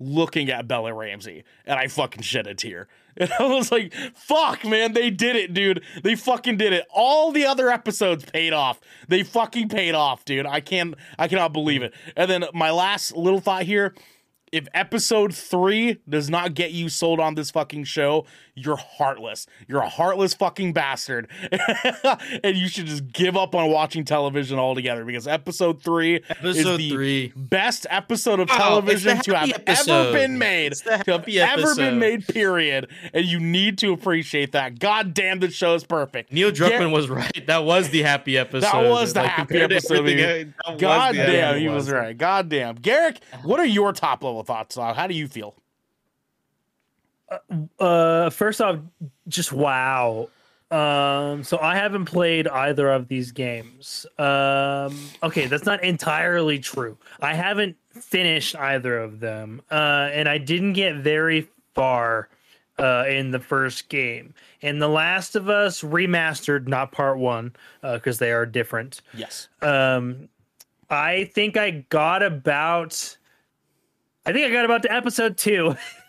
looking 0.00 0.48
at 0.48 0.66
Bella 0.66 0.94
Ramsey, 0.94 1.44
and 1.66 1.78
I 1.78 1.88
fucking 1.88 2.22
shed 2.22 2.46
a 2.46 2.54
tear. 2.54 2.88
And 3.18 3.30
I 3.38 3.44
was 3.44 3.70
like, 3.70 3.92
fuck, 4.14 4.64
man, 4.64 4.94
they 4.94 5.10
did 5.10 5.36
it, 5.36 5.52
dude. 5.52 5.84
They 6.02 6.14
fucking 6.14 6.56
did 6.56 6.72
it. 6.72 6.86
All 6.88 7.30
the 7.30 7.44
other 7.44 7.68
episodes 7.68 8.24
paid 8.24 8.54
off. 8.54 8.80
They 9.06 9.22
fucking 9.22 9.68
paid 9.68 9.94
off, 9.94 10.24
dude. 10.24 10.46
I 10.46 10.60
can't 10.60 10.94
I 11.18 11.28
cannot 11.28 11.52
believe 11.52 11.82
it. 11.82 11.92
And 12.16 12.30
then 12.30 12.46
my 12.54 12.70
last 12.70 13.14
little 13.14 13.40
thought 13.40 13.64
here, 13.64 13.94
if 14.50 14.66
episode 14.72 15.34
three 15.34 15.98
does 16.08 16.30
not 16.30 16.54
get 16.54 16.70
you 16.70 16.88
sold 16.88 17.20
on 17.20 17.34
this 17.34 17.50
fucking 17.50 17.84
show, 17.84 18.24
you're 18.54 18.76
heartless. 18.76 19.46
You're 19.66 19.80
a 19.80 19.88
heartless 19.88 20.34
fucking 20.34 20.72
bastard. 20.72 21.28
and 22.44 22.56
you 22.56 22.68
should 22.68 22.86
just 22.86 23.10
give 23.12 23.36
up 23.36 23.54
on 23.54 23.70
watching 23.70 24.04
television 24.04 24.58
altogether 24.58 25.04
because 25.04 25.26
episode 25.26 25.82
three 25.82 26.16
is 26.16 26.22
episode 26.28 26.76
the 26.76 26.90
three 26.90 27.32
best 27.34 27.86
episode 27.88 28.40
of 28.40 28.48
television 28.48 29.18
to 29.20 29.36
have 29.36 29.48
happy 29.48 29.62
ever 29.66 29.80
episode. 29.80 30.12
been 30.12 30.38
made. 30.38 30.72
To 30.74 30.90
have 30.92 31.28
ever 31.28 31.60
episode. 31.60 31.76
been 31.76 31.98
made, 31.98 32.26
period. 32.26 32.88
And 33.14 33.24
you 33.24 33.40
need 33.40 33.78
to 33.78 33.92
appreciate 33.92 34.52
that. 34.52 34.78
God 34.78 35.14
damn, 35.14 35.40
the 35.40 35.50
show 35.50 35.74
is 35.74 35.84
perfect. 35.84 36.32
Neil 36.32 36.50
Druckmann 36.50 36.92
was 36.92 37.08
right. 37.08 37.46
That 37.46 37.64
was 37.64 37.88
the 37.88 38.02
happy 38.02 38.36
episode. 38.36 38.60
That 38.70 38.88
was 38.88 39.14
the 39.14 39.26
happy 39.26 39.60
episode, 39.60 39.98
everything 39.98 40.18
baby. 40.18 40.52
else, 40.66 40.66
that 40.66 40.72
was 40.72 40.80
God 40.80 41.14
damn, 41.14 41.58
he 41.58 41.68
was 41.68 41.90
right. 41.90 42.16
God 42.16 42.48
damn. 42.48 42.74
Garrick, 42.74 43.20
what 43.44 43.60
are 43.60 43.66
your 43.66 43.92
top 43.92 44.22
level 44.22 44.42
thoughts? 44.42 44.76
How 44.76 45.06
do 45.06 45.14
you 45.14 45.28
feel? 45.28 45.54
Uh, 47.78 48.30
first 48.30 48.60
off, 48.60 48.78
just 49.28 49.52
wow. 49.52 50.28
Um, 50.70 51.44
so 51.44 51.58
I 51.58 51.76
haven't 51.76 52.06
played 52.06 52.48
either 52.48 52.90
of 52.90 53.06
these 53.06 53.30
games. 53.30 54.06
Um, 54.18 54.98
okay, 55.22 55.46
that's 55.46 55.66
not 55.66 55.84
entirely 55.84 56.58
true. 56.58 56.96
I 57.20 57.34
haven't 57.34 57.76
finished 57.90 58.56
either 58.56 58.98
of 58.98 59.20
them, 59.20 59.60
uh, 59.70 60.08
and 60.12 60.28
I 60.30 60.38
didn't 60.38 60.72
get 60.72 60.96
very 60.96 61.48
far 61.74 62.30
uh, 62.78 63.04
in 63.06 63.32
the 63.32 63.38
first 63.38 63.90
game. 63.90 64.32
In 64.62 64.78
The 64.78 64.88
Last 64.88 65.36
of 65.36 65.50
Us 65.50 65.82
remastered, 65.82 66.66
not 66.68 66.90
part 66.90 67.18
one, 67.18 67.52
because 67.82 68.18
they 68.18 68.32
are 68.32 68.46
different. 68.46 69.02
Yes. 69.12 69.48
Um, 69.60 70.30
I 70.88 71.24
think 71.24 71.56
I 71.56 71.70
got 71.90 72.22
about. 72.22 73.16
I 74.24 74.32
think 74.32 74.46
I 74.46 74.52
got 74.52 74.64
about 74.64 74.82
to 74.82 74.92
episode 74.92 75.36
two 75.36 75.76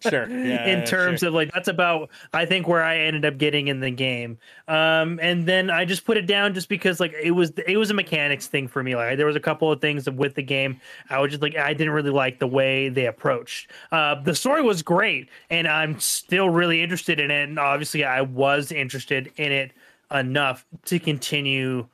Sure. 0.00 0.28
Yeah. 0.44 0.66
in 0.66 0.84
terms 0.84 1.22
of 1.22 1.32
like 1.34 1.52
that's 1.52 1.68
about 1.68 2.10
I 2.32 2.44
think 2.44 2.66
where 2.68 2.82
I 2.82 2.98
ended 2.98 3.24
up 3.24 3.38
getting 3.38 3.68
in 3.68 3.80
the 3.80 3.90
game. 3.90 4.38
Um, 4.68 5.18
and 5.22 5.46
then 5.46 5.70
I 5.70 5.84
just 5.84 6.04
put 6.04 6.16
it 6.16 6.26
down 6.26 6.54
just 6.54 6.68
because 6.68 7.00
like 7.00 7.12
it 7.20 7.30
was 7.32 7.52
it 7.66 7.76
was 7.76 7.90
a 7.90 7.94
mechanics 7.94 8.46
thing 8.46 8.68
for 8.68 8.82
me. 8.82 8.96
Like 8.96 9.16
there 9.16 9.26
was 9.26 9.36
a 9.36 9.40
couple 9.40 9.70
of 9.70 9.80
things 9.80 10.08
with 10.10 10.34
the 10.34 10.42
game 10.42 10.80
I 11.10 11.18
was 11.20 11.30
just 11.30 11.42
like 11.42 11.56
I 11.56 11.72
didn't 11.74 11.92
really 11.92 12.10
like 12.10 12.38
the 12.38 12.46
way 12.46 12.88
they 12.88 13.06
approached. 13.06 13.70
Uh, 13.92 14.16
the 14.22 14.34
story 14.34 14.62
was 14.62 14.82
great, 14.82 15.28
and 15.50 15.66
I'm 15.68 15.98
still 16.00 16.50
really 16.50 16.82
interested 16.82 17.20
in 17.20 17.30
it. 17.30 17.48
And 17.48 17.58
obviously, 17.58 18.04
I 18.04 18.22
was 18.22 18.72
interested 18.72 19.32
in 19.36 19.52
it 19.52 19.72
enough 20.12 20.64
to 20.86 20.98
continue 20.98 21.86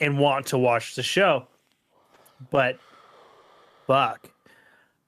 and 0.00 0.18
want 0.18 0.46
to 0.46 0.58
watch 0.58 0.94
the 0.94 1.02
show. 1.02 1.46
But 2.50 2.78
fuck. 3.86 4.30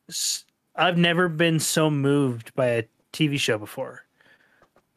S- 0.09 0.45
I've 0.79 0.97
never 0.97 1.29
been 1.29 1.59
so 1.59 1.91
moved 1.91 2.55
by 2.55 2.67
a 2.67 2.85
TV 3.13 3.39
show 3.39 3.59
before. 3.59 4.05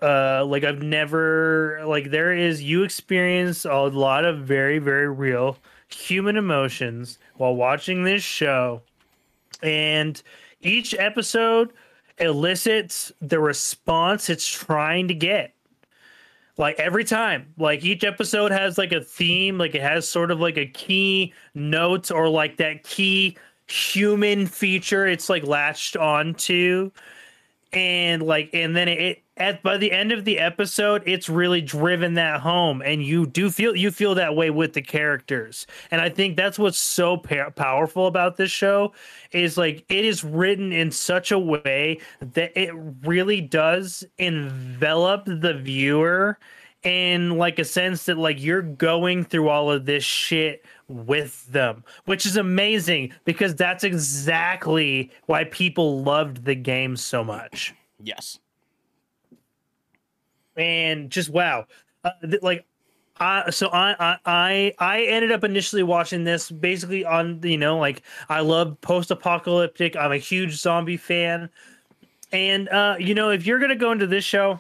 Uh, 0.02 0.46
like 0.46 0.64
I've 0.64 0.82
never 0.82 1.82
like 1.86 2.12
there 2.12 2.34
is 2.34 2.62
you 2.62 2.84
experience 2.84 3.66
a 3.66 3.74
lot 3.74 4.26
of 4.26 4.40
very 4.40 4.80
very 4.80 5.10
real 5.10 5.58
human 5.90 6.38
emotions 6.38 7.20
while 7.36 7.56
watching 7.56 8.04
this 8.04 8.24
show, 8.24 8.82
and 9.62 10.22
each 10.62 10.94
episode 10.96 11.74
elicits 12.18 13.12
the 13.22 13.40
response 13.40 14.30
it's 14.30 14.48
trying 14.48 15.08
to 15.08 15.14
get 15.14 15.54
like 16.58 16.80
every 16.80 17.04
time 17.04 17.54
like 17.58 17.84
each 17.84 18.04
episode 18.04 18.52
has 18.52 18.78
like 18.78 18.92
a 18.92 19.02
theme 19.02 19.58
like 19.58 19.74
it 19.74 19.82
has 19.82 20.08
sort 20.08 20.30
of 20.30 20.40
like 20.40 20.58
a 20.58 20.68
key 20.68 21.34
note 21.56 22.12
or 22.12 22.30
like 22.30 22.58
that 22.58 22.84
key 22.84 23.36
human 23.72 24.48
feature 24.48 25.08
it's 25.08 25.30
like 25.30 25.44
latched 25.44 25.96
onto. 25.96 26.92
And 27.74 28.22
like 28.22 28.50
and 28.54 28.76
then 28.76 28.90
it 28.90 29.24
at 29.38 29.64
by 29.64 29.78
the 29.78 29.94
end 29.94 30.12
of 30.12 30.26
the 30.26 30.40
episode 30.40 31.04
it's 31.06 31.30
really 31.30 31.62
driven 31.62 32.16
that 32.16 32.42
home. 32.42 32.82
And 32.82 33.02
you 33.02 33.26
do 33.26 33.50
feel 33.50 33.76
you 33.76 33.92
feel 33.92 34.14
that 34.16 34.36
way 34.36 34.50
with 34.50 34.74
the 34.74 34.82
characters. 34.82 35.68
And 35.90 36.02
i 36.02 36.10
think 36.10 36.36
that's 36.36 36.60
what's 36.60 36.78
so 36.78 37.16
pa- 37.16 37.50
powerful 37.52 38.08
about 38.08 38.36
this 38.36 38.52
show 38.52 38.92
is 39.32 39.58
like 39.58 39.86
it 39.88 40.04
is 40.04 40.24
written 40.24 40.74
in 40.74 40.92
such 40.92 41.32
a 41.32 41.40
way 41.40 42.00
that 42.20 42.52
it 42.60 42.74
really 43.06 43.40
does 43.40 44.04
envelop 44.18 45.24
the 45.26 45.54
viewer 45.54 46.38
in 46.84 47.38
like 47.38 47.60
a 47.60 47.66
sense 47.66 48.06
that 48.06 48.18
like 48.18 48.42
you're 48.42 48.62
going 48.62 49.24
through 49.24 49.50
all 49.50 49.72
of 49.72 49.86
this 49.86 50.04
shit 50.04 50.66
with 50.92 51.46
them 51.48 51.84
which 52.06 52.26
is 52.26 52.38
amazing 52.38 53.12
because 53.26 53.56
that's 53.56 53.84
exactly 53.84 55.10
why 55.26 55.44
people 55.46 56.04
loved 56.04 56.46
the 56.46 56.56
game 56.56 56.96
so 56.96 57.24
much. 57.24 57.74
Yes. 58.04 58.40
and 60.56 61.10
just 61.10 61.30
wow. 61.30 61.66
Uh, 62.04 62.10
th- 62.22 62.42
like 62.42 62.66
I, 63.20 63.52
so 63.52 63.68
I, 63.68 63.96
I 64.00 64.18
i 64.26 64.74
i 64.80 65.02
ended 65.04 65.32
up 65.32 65.44
initially 65.44 65.84
watching 65.84 66.24
this 66.24 66.50
basically 66.50 67.06
on 67.06 67.40
you 67.44 67.58
know 67.58 67.78
like 67.78 68.02
i 68.30 68.40
love 68.40 68.80
post-apocalyptic 68.82 69.96
i'm 69.96 70.12
a 70.12 70.18
huge 70.18 70.54
zombie 70.58 70.98
fan. 70.98 71.50
And 72.32 72.70
uh 72.70 72.96
you 73.00 73.14
know 73.14 73.30
if 73.30 73.46
you're 73.46 73.60
gonna 73.60 73.76
go 73.76 73.92
into 73.92 74.08
this 74.08 74.24
show 74.26 74.60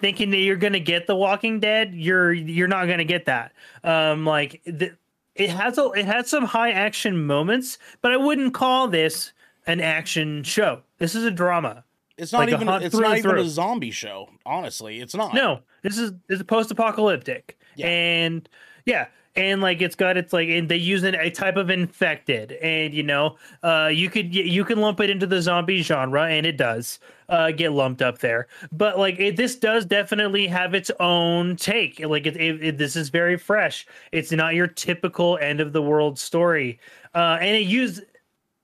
thinking 0.00 0.30
that 0.30 0.38
you're 0.38 0.56
gonna 0.56 0.80
get 0.80 1.06
the 1.06 1.14
walking 1.14 1.60
dead 1.60 1.94
you're 1.94 2.32
you're 2.32 2.68
not 2.68 2.86
gonna 2.88 3.04
get 3.04 3.26
that. 3.26 3.52
Um 3.84 4.24
like 4.26 4.60
the, 4.64 4.92
it 5.38 5.50
has 5.50 5.78
a 5.78 5.90
it 5.92 6.04
has 6.06 6.28
some 6.28 6.44
high 6.44 6.70
action 6.70 7.26
moments 7.26 7.78
but 8.02 8.12
i 8.12 8.16
wouldn't 8.16 8.54
call 8.54 8.88
this 8.88 9.32
an 9.66 9.80
action 9.80 10.42
show 10.42 10.80
this 10.98 11.14
is 11.14 11.24
a 11.24 11.30
drama 11.30 11.84
It's 12.18 12.32
not 12.32 12.40
Like 12.40 12.50
a 12.50 12.54
even. 12.54 12.68
hunt 12.68 12.84
It's 12.84 12.94
through 12.94 13.04
not 13.08 13.18
even 13.18 13.38
a 13.38 13.44
zombie 13.48 13.90
show. 13.90 14.28
Honestly, 14.46 15.00
it's 15.00 15.14
not. 15.14 15.34
No, 15.34 15.60
this 15.82 15.98
is 15.98 16.12
this 16.28 16.38
is 16.38 16.44
post-apocalyptic, 16.44 17.58
Yeah. 17.74 17.86
and 17.88 18.48
yeah, 18.86 19.08
and 19.36 19.60
like 19.60 19.82
it's 19.82 19.94
got 19.94 20.16
it's 20.16 20.32
like 20.32 20.48
and 20.48 20.68
they 20.68 20.76
use 20.76 21.02
an, 21.02 21.14
a 21.14 21.30
type 21.30 21.56
of 21.56 21.70
infected, 21.70 22.52
and 22.52 22.94
you 22.94 23.02
know, 23.02 23.36
uh, 23.62 23.90
you 23.92 24.08
could 24.08 24.34
you 24.34 24.64
can 24.64 24.80
lump 24.80 25.00
it 25.00 25.10
into 25.10 25.26
the 25.26 25.40
zombie 25.42 25.82
genre, 25.82 26.26
and 26.28 26.46
it 26.46 26.56
does 26.56 26.98
uh 27.28 27.50
get 27.50 27.72
lumped 27.72 28.02
up 28.02 28.18
there. 28.18 28.48
But 28.72 28.98
like 28.98 29.18
it, 29.18 29.36
this 29.36 29.56
does 29.56 29.84
definitely 29.84 30.46
have 30.46 30.74
its 30.74 30.90
own 31.00 31.56
take. 31.56 32.00
Like 32.00 32.26
it, 32.26 32.36
it, 32.36 32.78
this 32.78 32.96
is 32.96 33.10
very 33.10 33.36
fresh. 33.36 33.86
It's 34.12 34.32
not 34.32 34.54
your 34.54 34.66
typical 34.66 35.38
end 35.38 35.60
of 35.60 35.72
the 35.72 35.82
world 35.82 36.18
story, 36.18 36.80
uh, 37.14 37.38
and 37.40 37.56
it 37.56 37.66
used 37.66 38.02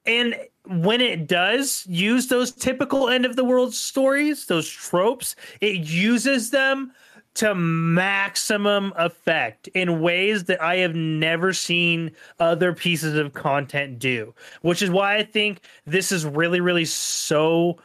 and 0.06 0.34
when 0.66 1.00
it 1.00 1.26
does 1.26 1.86
use 1.88 2.28
those 2.28 2.52
typical 2.52 3.08
end 3.08 3.26
of 3.26 3.36
the 3.36 3.44
world 3.44 3.74
stories, 3.74 4.46
those 4.46 4.68
tropes, 4.68 5.34
it 5.60 5.78
uses 5.78 6.50
them 6.50 6.92
to 7.34 7.54
maximum 7.54 8.92
effect 8.96 9.68
in 9.68 10.00
ways 10.00 10.44
that 10.44 10.62
I 10.62 10.76
have 10.76 10.94
never 10.94 11.52
seen 11.52 12.12
other 12.38 12.74
pieces 12.74 13.16
of 13.16 13.32
content 13.32 13.98
do, 13.98 14.34
which 14.60 14.82
is 14.82 14.90
why 14.90 15.16
I 15.16 15.22
think 15.22 15.60
this 15.86 16.12
is 16.12 16.26
really, 16.26 16.60
really 16.60 16.84
so 16.84 17.78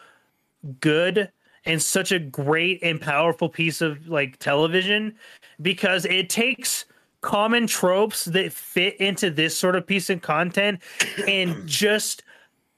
good 0.82 1.32
and 1.66 1.82
such 1.82 2.12
a 2.12 2.20
great 2.20 2.80
and 2.82 3.00
powerful 3.00 3.50
piece 3.50 3.82
of 3.82 4.08
like 4.08 4.38
television 4.40 5.16
because 5.62 6.06
it 6.06 6.30
takes 6.30 6.86
common 7.22 7.68
tropes 7.68 8.26
that 8.26 8.54
fit 8.54 8.96
into 8.98 9.30
this 9.30 9.58
sort 9.58 9.76
of 9.76 9.86
piece 9.86 10.10
of 10.10 10.22
content 10.22 10.82
and 11.28 11.68
just 11.68 12.24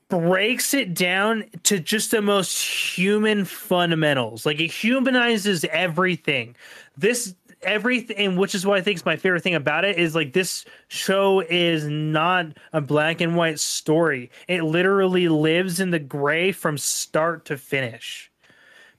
breaks 0.10 0.74
it 0.74 0.94
down 0.94 1.46
to 1.64 1.80
just 1.80 2.12
the 2.12 2.22
most 2.22 2.62
human 2.62 3.46
fundamentals. 3.46 4.46
Like 4.46 4.60
it 4.60 4.72
humanizes 4.72 5.64
everything. 5.66 6.56
This 6.98 7.36
everything 7.62 8.38
which 8.38 8.56
is 8.56 8.66
what 8.66 8.78
I 8.78 8.82
think 8.82 8.98
is 8.98 9.06
my 9.06 9.18
favorite 9.18 9.44
thing 9.44 9.56
about 9.56 9.84
it 9.84 9.98
is 9.98 10.16
like 10.16 10.34
this 10.34 10.66
show 10.88 11.42
is 11.42 11.86
not 11.86 12.48
a 12.74 12.82
black 12.82 13.22
and 13.22 13.36
white 13.36 13.60
story. 13.60 14.32
It 14.48 14.64
literally 14.64 15.28
lives 15.28 15.80
in 15.80 15.92
the 15.92 16.00
gray 16.00 16.52
from 16.52 16.78
start 16.78 17.46
to 17.46 17.58
finish. 17.58 18.32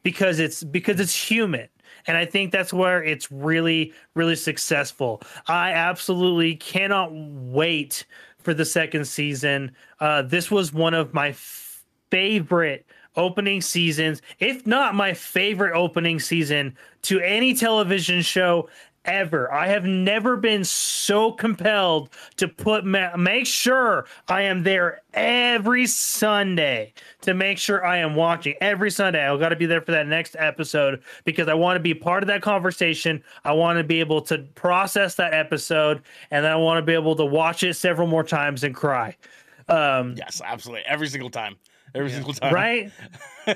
Because 0.02 0.38
it's 0.38 0.64
because 0.64 0.98
it's 0.98 1.14
human. 1.14 1.68
And 2.06 2.16
I 2.16 2.24
think 2.24 2.52
that's 2.52 2.72
where 2.72 3.04
it's 3.04 3.30
really, 3.30 3.92
really 4.14 4.36
successful. 4.36 5.20
I 5.46 5.72
absolutely 5.72 6.56
cannot 6.56 7.11
wait 7.12 8.06
for 8.43 8.55
the 8.55 8.64
second 8.64 9.07
season. 9.07 9.72
Uh, 9.99 10.22
this 10.22 10.51
was 10.51 10.72
one 10.72 10.95
of 10.95 11.14
my 11.14 11.34
favorite 12.11 12.86
opening 13.16 13.61
seasons, 13.61 14.22
if 14.38 14.66
not 14.66 14.95
my 14.95 15.14
favorite 15.14 15.76
opening 15.76 16.20
season 16.20 16.76
to 17.03 17.20
any 17.20 17.55
television 17.55 18.22
show 18.22 18.68
ever. 19.11 19.52
I 19.52 19.66
have 19.68 19.84
never 19.84 20.36
been 20.36 20.64
so 20.64 21.32
compelled 21.32 22.11
to 22.36 22.48
put 22.48 22.84
ma- 22.84 23.16
make 23.16 23.46
sure 23.46 24.06
I 24.28 24.42
am 24.42 24.62
there 24.62 25.02
every 25.14 25.86
Sunday 25.86 26.92
to 27.22 27.34
make 27.34 27.58
sure 27.58 27.84
I 27.84 27.98
am 27.98 28.14
watching 28.14 28.54
every 28.61 28.90
Sunday. 28.90 29.26
I've 29.26 29.40
got 29.40 29.50
to 29.50 29.56
be 29.56 29.66
there 29.66 29.80
for 29.80 29.92
that 29.92 30.06
next 30.06 30.36
episode 30.38 31.02
because 31.24 31.48
I 31.48 31.54
want 31.54 31.76
to 31.76 31.80
be 31.80 31.94
part 31.94 32.22
of 32.22 32.26
that 32.28 32.42
conversation. 32.42 33.22
I 33.44 33.52
want 33.52 33.78
to 33.78 33.84
be 33.84 34.00
able 34.00 34.20
to 34.22 34.38
process 34.54 35.16
that 35.16 35.34
episode 35.34 36.02
and 36.30 36.44
then 36.44 36.52
I 36.52 36.56
want 36.56 36.78
to 36.78 36.82
be 36.86 36.94
able 36.94 37.16
to 37.16 37.24
watch 37.24 37.62
it 37.62 37.74
several 37.74 38.06
more 38.08 38.24
times 38.24 38.64
and 38.64 38.74
cry. 38.74 39.16
Um, 39.68 40.14
Yes, 40.16 40.40
absolutely. 40.44 40.84
Every 40.86 41.08
single 41.08 41.30
time. 41.30 41.56
Every 41.94 42.11
single 42.11 42.32
time. 42.34 42.54
right? 42.54 42.90
I 43.46 43.54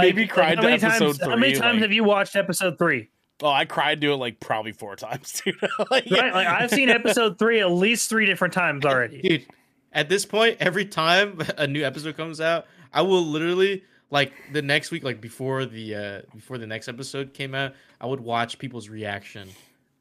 maybe 0.00 0.22
Like, 0.22 0.30
cried 0.30 0.56
how 0.56 0.62
to 0.62 0.68
many 0.68 0.82
episode 0.82 1.04
times, 1.04 1.18
three. 1.18 1.28
How 1.30 1.36
many 1.36 1.52
times 1.54 1.74
like- 1.76 1.82
have 1.82 1.92
you 1.92 2.04
watched 2.04 2.34
episode 2.36 2.78
three? 2.78 3.10
Oh, 3.40 3.48
I 3.48 3.64
cried 3.66 4.00
to 4.00 4.12
it 4.12 4.16
like 4.16 4.40
probably 4.40 4.72
four 4.72 4.96
times, 4.96 5.40
dude. 5.44 5.54
like, 5.90 6.10
yeah. 6.10 6.22
Right? 6.22 6.34
Like 6.34 6.46
I've 6.48 6.70
seen 6.70 6.88
episode 6.88 7.38
three 7.38 7.60
at 7.60 7.70
least 7.70 8.08
three 8.08 8.26
different 8.26 8.54
times 8.54 8.84
already. 8.84 9.20
dude 9.22 9.46
at 9.92 10.08
this 10.08 10.24
point 10.24 10.56
every 10.60 10.84
time 10.84 11.40
a 11.56 11.66
new 11.66 11.84
episode 11.84 12.16
comes 12.16 12.40
out 12.40 12.66
i 12.92 13.02
will 13.02 13.24
literally 13.24 13.82
like 14.10 14.32
the 14.52 14.62
next 14.62 14.90
week 14.90 15.02
like 15.02 15.20
before 15.20 15.64
the 15.64 15.94
uh 15.94 16.20
before 16.34 16.58
the 16.58 16.66
next 16.66 16.88
episode 16.88 17.32
came 17.34 17.54
out 17.54 17.72
i 18.00 18.06
would 18.06 18.20
watch 18.20 18.58
people's 18.58 18.88
reaction 18.88 19.48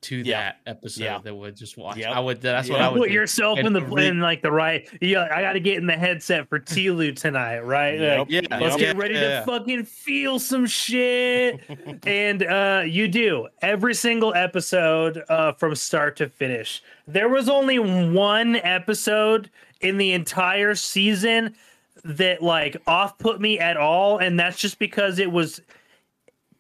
to 0.01 0.17
Yeah. 0.17 0.41
that 0.41 0.57
episode 0.67 1.03
Yeah. 1.03 1.19
that 1.23 1.33
would 1.35 1.55
just 1.55 1.77
watch 1.77 1.97
Yep. 1.97 2.11
i 2.11 2.19
would 2.19 2.41
that's 2.41 2.69
what 2.69 2.79
Yeah. 2.79 2.87
i 2.87 2.91
would 2.91 2.99
Put 2.99 3.07
do. 3.09 3.13
yourself 3.15 3.57
And 3.57 3.67
in 3.67 3.73
the 3.73 3.81
re- 3.81 4.07
in 4.07 4.19
like 4.19 4.41
the 4.41 4.51
right. 4.51 4.87
Yeah, 5.01 5.27
I 5.31 5.41
got 5.41 5.53
to 5.53 5.59
get 5.59 5.77
in 5.77 5.87
the 5.87 5.93
headset 5.97 6.47
for 6.49 6.59
TLOU 6.59 7.15
tonight, 7.15 7.59
right? 7.59 7.99
Yep. 7.99 8.17
Like, 8.19 8.27
yeah 8.29 8.57
Let's 8.59 8.77
Yep. 8.77 8.79
get 8.79 8.97
ready 8.97 9.15
yeah. 9.15 9.39
to 9.39 9.45
fucking 9.45 9.85
feel 9.85 10.37
some 10.39 10.65
shit. 10.65 11.59
and 12.05 12.43
uh 12.43 12.83
you 12.85 13.07
do 13.07 13.47
every 13.61 13.93
single 13.93 14.33
episode 14.35 15.23
uh 15.29 15.53
from 15.53 15.73
start 15.75 16.15
to 16.17 16.29
finish. 16.29 16.81
There 17.07 17.29
was 17.29 17.49
only 17.49 17.79
one 17.79 18.55
episode 18.57 19.49
in 19.81 19.97
the 19.97 20.11
entire 20.13 20.75
season 20.75 21.55
that 22.03 22.41
like 22.41 22.77
off 22.87 23.17
put 23.17 23.41
me 23.41 23.59
at 23.59 23.75
all 23.77 24.19
and 24.19 24.39
that's 24.39 24.57
just 24.59 24.79
because 24.79 25.19
it 25.19 25.31
was 25.31 25.61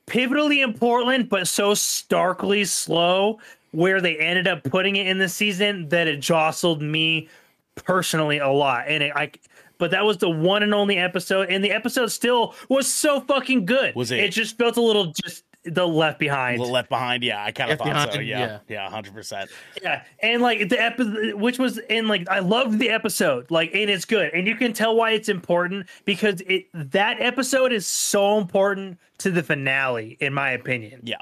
pivotally 0.07 0.63
important, 0.63 1.29
but 1.29 1.47
so 1.47 1.73
starkly 1.73 2.65
slow 2.65 3.39
where 3.71 4.01
they 4.01 4.17
ended 4.17 4.47
up 4.47 4.63
putting 4.63 4.95
it 4.95 5.07
in 5.07 5.17
the 5.17 5.29
season 5.29 5.89
that 5.89 6.07
it 6.07 6.19
jostled 6.19 6.81
me 6.81 7.29
personally 7.75 8.39
a 8.39 8.49
lot. 8.49 8.85
And 8.87 9.03
it, 9.03 9.11
I, 9.15 9.31
but 9.77 9.91
that 9.91 10.03
was 10.05 10.17
the 10.17 10.29
one 10.29 10.63
and 10.63 10.73
only 10.73 10.97
episode, 10.97 11.49
and 11.49 11.63
the 11.63 11.71
episode 11.71 12.07
still 12.07 12.55
was 12.69 12.91
so 12.91 13.21
fucking 13.21 13.65
good. 13.65 13.95
Was 13.95 14.11
it? 14.11 14.19
It 14.19 14.31
just 14.31 14.57
felt 14.57 14.77
a 14.77 14.81
little 14.81 15.13
just 15.23 15.43
the 15.67 15.87
left 15.87 16.19
behind. 16.19 16.61
The 16.61 16.65
Left 16.65 16.89
behind, 16.89 17.23
yeah, 17.23 17.43
I 17.43 17.51
kind 17.51 17.71
of 17.71 17.79
Left 17.79 17.91
thought 17.91 18.13
so. 18.13 18.19
Behind, 18.19 18.27
Yeah, 18.27 18.59
yeah, 18.67 18.89
hundred 18.89 19.13
percent. 19.13 19.49
Yeah, 19.81 20.03
and 20.21 20.41
like 20.41 20.69
the 20.69 20.81
episode, 20.81 21.35
which 21.35 21.59
was 21.59 21.77
in 21.77 22.07
like 22.07 22.27
I 22.29 22.39
loved 22.39 22.79
the 22.79 22.89
episode, 22.89 23.49
like 23.51 23.71
and 23.73 23.89
it's 23.89 24.05
good, 24.05 24.31
and 24.33 24.47
you 24.47 24.55
can 24.55 24.73
tell 24.73 24.95
why 24.95 25.11
it's 25.11 25.29
important 25.29 25.87
because 26.05 26.41
it 26.41 26.67
that 26.73 27.21
episode 27.21 27.71
is 27.71 27.85
so 27.85 28.37
important 28.37 28.99
to 29.19 29.31
the 29.31 29.43
finale, 29.43 30.17
in 30.19 30.33
my 30.33 30.51
opinion. 30.51 31.01
Yeah, 31.03 31.17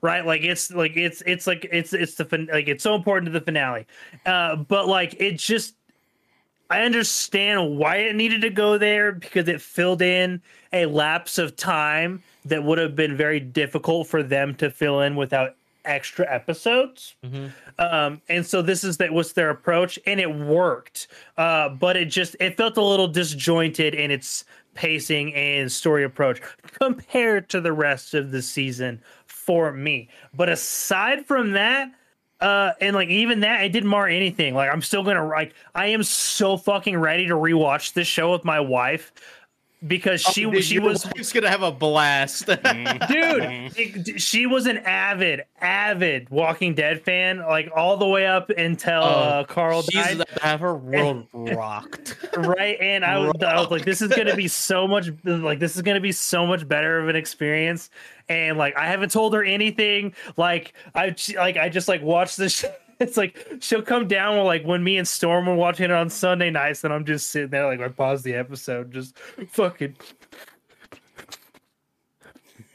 Right, 0.00 0.26
like 0.26 0.42
it's 0.42 0.70
like 0.70 0.96
it's 0.96 1.22
it's 1.24 1.46
like 1.46 1.66
it's 1.72 1.94
it's 1.94 2.16
the 2.16 2.26
fin- 2.26 2.50
like 2.52 2.68
it's 2.68 2.82
so 2.82 2.94
important 2.94 3.32
to 3.32 3.38
the 3.38 3.44
finale, 3.44 3.86
uh, 4.26 4.56
but 4.56 4.86
like 4.86 5.14
it 5.18 5.38
just. 5.38 5.76
I 6.74 6.82
understand 6.82 7.78
why 7.78 7.98
it 7.98 8.16
needed 8.16 8.40
to 8.42 8.50
go 8.50 8.78
there 8.78 9.12
because 9.12 9.46
it 9.46 9.60
filled 9.60 10.02
in 10.02 10.42
a 10.72 10.86
lapse 10.86 11.38
of 11.38 11.54
time 11.54 12.22
that 12.44 12.64
would 12.64 12.78
have 12.78 12.96
been 12.96 13.16
very 13.16 13.38
difficult 13.38 14.08
for 14.08 14.24
them 14.24 14.56
to 14.56 14.70
fill 14.70 15.00
in 15.00 15.14
without 15.14 15.54
extra 15.84 16.26
episodes. 16.28 17.14
Mhm. 17.24 17.52
Um, 17.78 18.22
and 18.28 18.44
so 18.44 18.60
this 18.60 18.82
is 18.82 18.96
that 18.96 19.12
was 19.12 19.34
their 19.34 19.50
approach, 19.50 20.00
and 20.04 20.18
it 20.18 20.34
worked. 20.34 21.06
Uh, 21.38 21.68
but 21.68 21.96
it 21.96 22.06
just 22.06 22.34
it 22.40 22.56
felt 22.56 22.76
a 22.76 22.82
little 22.82 23.08
disjointed 23.08 23.94
in 23.94 24.10
its 24.10 24.44
pacing 24.74 25.32
and 25.34 25.70
story 25.70 26.02
approach 26.02 26.40
compared 26.80 27.48
to 27.50 27.60
the 27.60 27.72
rest 27.72 28.14
of 28.14 28.32
the 28.32 28.42
season 28.42 29.00
for 29.26 29.72
me. 29.72 30.08
But 30.34 30.48
aside 30.48 31.24
from 31.26 31.52
that, 31.52 31.92
uh, 32.44 32.74
and 32.78 32.94
like 32.94 33.08
even 33.08 33.40
that, 33.40 33.64
it 33.64 33.70
didn't 33.70 33.88
mar 33.88 34.06
anything. 34.06 34.54
Like 34.54 34.70
I'm 34.70 34.82
still 34.82 35.02
gonna 35.02 35.26
like 35.26 35.54
I 35.74 35.86
am 35.86 36.02
so 36.02 36.58
fucking 36.58 36.98
ready 36.98 37.26
to 37.28 37.34
rewatch 37.34 37.94
this 37.94 38.06
show 38.06 38.32
with 38.32 38.44
my 38.44 38.60
wife 38.60 39.12
because 39.86 40.20
she 40.20 40.46
Oh, 40.46 40.50
Dude, 40.50 40.64
she 40.64 40.78
was 40.78 41.04
wife's 41.04 41.32
gonna 41.32 41.48
have 41.50 41.62
a 41.62 41.70
blast. 41.72 42.46
dude 43.08 44.20
she 44.20 44.46
was 44.46 44.66
an 44.66 44.78
avid 44.78 45.42
avid 45.60 46.28
walking 46.30 46.74
dead 46.74 47.02
fan 47.02 47.38
like 47.38 47.70
all 47.74 47.96
the 47.96 48.06
way 48.06 48.26
up 48.26 48.50
until 48.50 49.02
uh, 49.02 49.44
carl 49.44 49.82
She's 49.82 49.94
died. 50.02 50.14
about 50.16 50.28
to 50.28 50.42
have 50.42 50.60
her 50.60 50.74
world 50.74 51.26
rocked. 51.32 52.16
right 52.36 52.78
and 52.80 53.04
I 53.04 53.18
was, 53.18 53.32
I 53.42 53.58
was 53.60 53.70
like 53.70 53.84
this 53.84 54.00
is 54.02 54.08
gonna 54.14 54.36
be 54.36 54.48
so 54.48 54.86
much 54.88 55.10
like 55.24 55.58
this 55.58 55.76
is 55.76 55.82
gonna 55.82 56.00
be 56.00 56.12
so 56.12 56.46
much 56.46 56.66
better 56.66 56.98
of 57.00 57.08
an 57.08 57.16
experience. 57.16 57.90
And 58.28 58.56
like 58.56 58.76
i 58.76 58.86
haven't 58.86 59.10
told 59.10 59.34
her 59.34 59.44
anything. 59.44 60.14
Like 60.36 60.72
i 60.94 61.14
like 61.36 61.56
i 61.56 61.68
just 61.68 61.88
like 61.88 62.02
watched 62.02 62.36
this 62.36 62.52
sh- 62.60 62.64
it's 63.00 63.16
like 63.16 63.46
she'll 63.60 63.82
come 63.82 64.08
down 64.08 64.36
with, 64.36 64.46
like 64.46 64.64
when 64.64 64.82
me 64.82 64.96
and 64.96 65.06
storm 65.06 65.46
were 65.46 65.54
watching 65.54 65.86
it 65.86 65.90
on 65.90 66.08
sunday 66.10 66.50
nights 66.50 66.84
and 66.84 66.92
i'm 66.92 67.04
just 67.04 67.30
sitting 67.30 67.50
there 67.50 67.66
like 67.66 67.80
i 67.80 67.88
pause 67.88 68.22
the 68.22 68.34
episode 68.34 68.92
just 68.92 69.18
fucking 69.48 69.94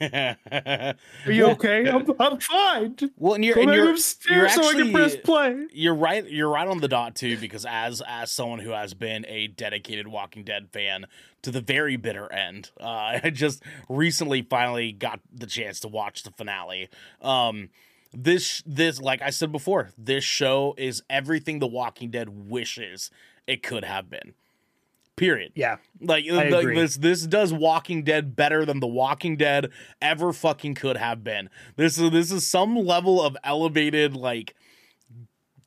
are 0.00 0.96
you 1.26 1.44
okay 1.44 1.86
i'm, 1.88 2.06
I'm 2.18 2.40
fine 2.40 2.96
well, 3.18 3.34
and 3.34 3.44
you're 3.44 3.58
and 3.58 3.70
you're, 3.70 3.86
you're 3.86 4.48
so 4.48 4.68
I 4.68 4.72
can 4.72 4.92
press 4.92 5.12
actually 5.14 5.22
play. 5.22 5.66
you're 5.72 5.94
right 5.94 6.26
you're 6.26 6.48
right 6.48 6.66
on 6.66 6.80
the 6.80 6.88
dot 6.88 7.14
too 7.14 7.36
because 7.36 7.66
as 7.68 8.00
as 8.06 8.32
someone 8.32 8.60
who 8.60 8.70
has 8.70 8.94
been 8.94 9.26
a 9.26 9.48
dedicated 9.48 10.08
Walking 10.08 10.42
Dead 10.42 10.68
fan 10.72 11.06
to 11.42 11.50
the 11.50 11.60
very 11.60 11.96
bitter 11.96 12.32
end, 12.32 12.70
uh, 12.80 12.84
I 13.24 13.30
just 13.30 13.62
recently 13.88 14.42
finally 14.42 14.92
got 14.92 15.20
the 15.32 15.46
chance 15.46 15.80
to 15.80 15.88
watch 15.88 16.22
the 16.22 16.30
finale. 16.30 16.88
Um, 17.20 17.68
this 18.12 18.62
this 18.66 19.00
like 19.00 19.22
I 19.22 19.30
said 19.30 19.52
before, 19.52 19.90
this 19.96 20.24
show 20.24 20.74
is 20.76 21.02
everything 21.08 21.58
the 21.58 21.66
Walking 21.66 22.10
Dead 22.10 22.50
wishes 22.50 23.10
it 23.46 23.62
could 23.62 23.84
have 23.84 24.10
been. 24.10 24.34
Period. 25.16 25.52
Yeah, 25.54 25.76
Like, 26.00 26.24
I 26.30 26.48
like, 26.48 26.52
agree. 26.54 26.74
this 26.76 26.96
this 26.96 27.26
does 27.26 27.52
Walking 27.52 28.02
Dead 28.04 28.34
better 28.34 28.64
than 28.64 28.80
the 28.80 28.86
Walking 28.86 29.36
Dead 29.36 29.68
ever 30.00 30.32
fucking 30.32 30.74
could 30.76 30.96
have 30.96 31.22
been. 31.22 31.50
This 31.76 31.98
is 31.98 32.10
this 32.10 32.30
is 32.32 32.46
some 32.46 32.74
level 32.76 33.20
of 33.22 33.36
elevated 33.44 34.16
like 34.16 34.54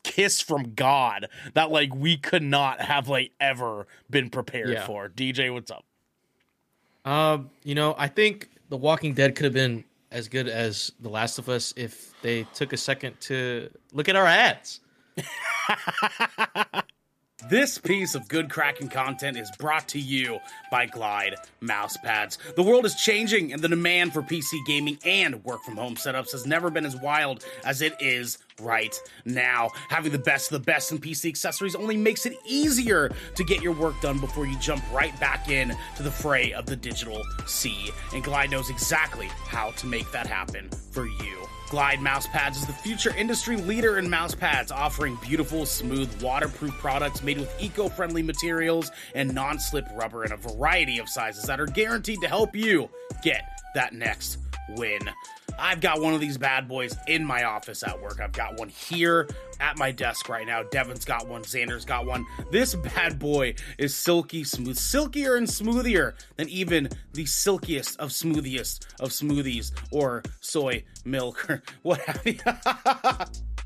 kiss 0.04 0.42
from 0.42 0.74
God 0.74 1.28
that 1.54 1.70
like 1.72 1.94
we 1.94 2.18
could 2.18 2.42
not 2.44 2.82
have 2.82 3.08
like 3.08 3.32
ever 3.40 3.88
been 4.10 4.30
prepared 4.32 4.70
Yeah. 4.70 4.86
for. 4.88 5.08
DJ, 5.08 5.54
what's 5.54 5.70
up? 5.72 5.86
Um, 7.06 7.52
you 7.64 7.76
know, 7.76 7.94
I 7.98 8.08
think 8.08 8.50
The 8.70 8.78
Walking 8.78 9.14
Dead 9.14 9.36
could 9.36 9.44
have 9.46 9.54
been 9.54 9.84
as 10.14 10.30
good 10.30 10.48
as 10.48 10.92
The 11.02 11.10
Last 11.10 11.40
of 11.40 11.50
Us 11.50 11.74
if 11.76 12.14
they 12.22 12.44
took 12.54 12.72
a 12.72 12.78
second 12.78 13.20
to 13.22 13.70
look 13.92 14.08
at 14.08 14.16
our 14.16 14.28
ads. 14.28 14.80
This 17.50 17.78
piece 17.78 18.16
of 18.16 18.30
Good 18.30 18.50
Kraken 18.50 18.88
content 18.88 19.38
is 19.38 19.52
brought 19.60 19.90
to 19.90 20.00
you 20.00 20.40
by 20.72 20.86
Glide 20.86 21.36
mouse 21.60 21.98
pads. 21.98 22.38
The 22.56 22.64
world 22.64 22.86
is 22.86 22.96
changing, 22.96 23.52
and 23.52 23.62
the 23.62 23.68
demand 23.68 24.14
for 24.14 24.22
PC 24.22 24.66
gaming 24.66 24.98
and 25.04 25.44
work 25.44 25.62
from 25.64 25.76
home 25.76 25.96
setups 25.96 26.32
has 26.32 26.46
never 26.46 26.70
been 26.70 26.86
as 26.86 26.96
wild 26.96 27.44
as 27.66 27.82
it 27.82 27.96
is 28.00 28.38
right 28.62 28.98
now. 29.26 29.72
Having 29.90 30.14
the 30.14 30.20
best 30.20 30.54
of 30.54 30.62
the 30.62 30.66
best 30.66 30.94
in 30.94 31.00
PC 31.00 31.28
accessories 31.28 31.76
only 31.76 31.98
makes 31.98 32.26
it 32.26 32.38
easier 32.46 33.12
to 33.36 33.44
get 33.44 33.62
your 33.62 33.74
work 33.74 34.00
done 34.02 34.20
before 34.20 34.46
you 34.46 34.58
jump 34.60 34.82
right 34.94 35.18
back 35.20 35.50
in 35.50 35.76
to 35.98 36.04
the 36.04 36.12
fray 36.12 36.54
of 36.54 36.66
the 36.66 36.78
digital 36.78 37.22
sea. 37.46 37.92
And 38.14 38.24
Glide 38.24 38.52
knows 38.52 38.70
exactly 38.70 39.28
how 39.28 39.72
to 39.72 39.86
make 39.86 40.10
that 40.14 40.28
happen 40.28 40.70
for 40.92 41.08
you. 41.08 41.48
Glide 41.74 42.02
Mouse 42.02 42.28
Pads 42.28 42.58
is 42.58 42.68
the 42.68 42.72
future 42.72 43.16
industry 43.16 43.58
leader 43.58 43.98
in 43.98 44.08
mouse 44.08 44.36
pads, 44.36 44.72
offering 44.72 45.18
beautiful, 45.24 45.66
smooth, 45.66 46.22
waterproof 46.22 46.72
products 46.74 47.24
made 47.24 47.40
with 47.40 47.52
eco 47.60 47.90
friendly 47.90 48.22
materials 48.22 48.92
and 49.16 49.34
non 49.34 49.58
slip 49.58 49.88
rubber 49.96 50.24
in 50.24 50.32
a 50.32 50.38
variety 50.38 51.00
of 51.00 51.10
sizes 51.10 51.46
that 51.46 51.60
are 51.60 51.66
guaranteed 51.66 52.22
to 52.22 52.28
help 52.28 52.56
you 52.56 52.88
get 53.24 53.60
that 53.74 53.92
next 53.92 54.38
win. 54.78 55.00
I've 55.58 55.82
got 55.82 56.02
one 56.02 56.14
of 56.14 56.22
these 56.22 56.38
bad 56.38 56.68
boys 56.68 56.96
in 57.08 57.26
my 57.26 57.44
office 57.44 57.84
at 57.84 58.02
work. 58.02 58.20
I've 58.20 58.32
got 58.32 58.58
one 58.60 58.70
here 58.70 59.30
at 59.60 59.78
my 59.78 59.92
desk 59.92 60.30
right 60.30 60.46
now. 60.46 60.64
Devin's 60.64 61.06
got 61.06 61.28
one. 61.28 61.44
Xander's 61.44 61.86
got 61.86 62.06
one. 62.06 62.26
This 62.52 62.76
bad 62.96 63.20
boy 63.20 63.56
is 63.78 63.96
silky 63.96 64.44
smooth, 64.44 64.78
silkier 64.78 65.38
and 65.38 65.48
smoothier 65.48 66.14
than 66.36 66.50
even 66.50 66.90
the 67.14 67.26
silkiest 67.26 68.00
of 68.00 68.10
smoothiest 68.10 68.86
of 69.00 69.10
smoothies 69.10 69.72
or 69.92 70.24
soy 70.42 70.84
milk 71.06 71.50
or 71.50 71.64
what 71.82 72.00
have 72.02 72.26
you. 72.26 72.40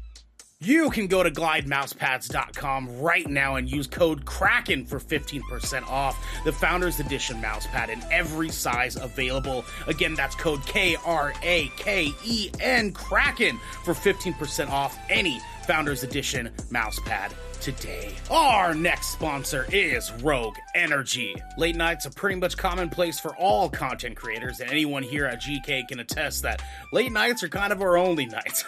You 0.59 0.89
can 0.89 1.05
go 1.05 1.21
to 1.21 1.29
glidemousepads.com 1.29 2.99
right 2.99 3.27
now 3.27 3.57
and 3.57 3.69
use 3.69 3.85
code 3.85 4.25
KRAKEN 4.25 4.87
for 4.87 4.99
15% 4.99 5.87
off 5.87 6.17
the 6.45 6.51
Founders 6.51 6.99
Edition 6.99 7.39
mousepad 7.39 7.89
in 7.89 8.01
every 8.11 8.49
size 8.49 8.95
available. 8.95 9.63
Again, 9.85 10.15
that's 10.15 10.33
code 10.33 10.65
K 10.65 10.97
R 11.05 11.31
A 11.43 11.71
K 11.77 12.11
E 12.25 12.49
N 12.59 12.91
KRAKEN 12.91 13.59
for 13.83 13.93
15% 13.93 14.71
off 14.71 14.97
any 15.11 15.39
Founders 15.67 16.01
Edition 16.01 16.49
mousepad 16.71 17.33
today. 17.61 18.13
Our 18.29 18.73
next 18.73 19.07
sponsor 19.07 19.65
is 19.71 20.11
Rogue 20.23 20.55
Energy. 20.75 21.35
Late 21.57 21.75
nights 21.75 22.05
are 22.05 22.11
pretty 22.11 22.39
much 22.39 22.57
commonplace 22.57 23.19
for 23.19 23.35
all 23.35 23.69
content 23.69 24.15
creators, 24.15 24.59
and 24.59 24.69
anyone 24.69 25.03
here 25.03 25.25
at 25.25 25.41
GK 25.41 25.87
can 25.87 25.99
attest 25.99 26.43
that 26.43 26.61
late 26.91 27.11
nights 27.11 27.43
are 27.43 27.49
kind 27.49 27.71
of 27.71 27.81
our 27.81 27.97
only 27.97 28.25
nights. 28.25 28.63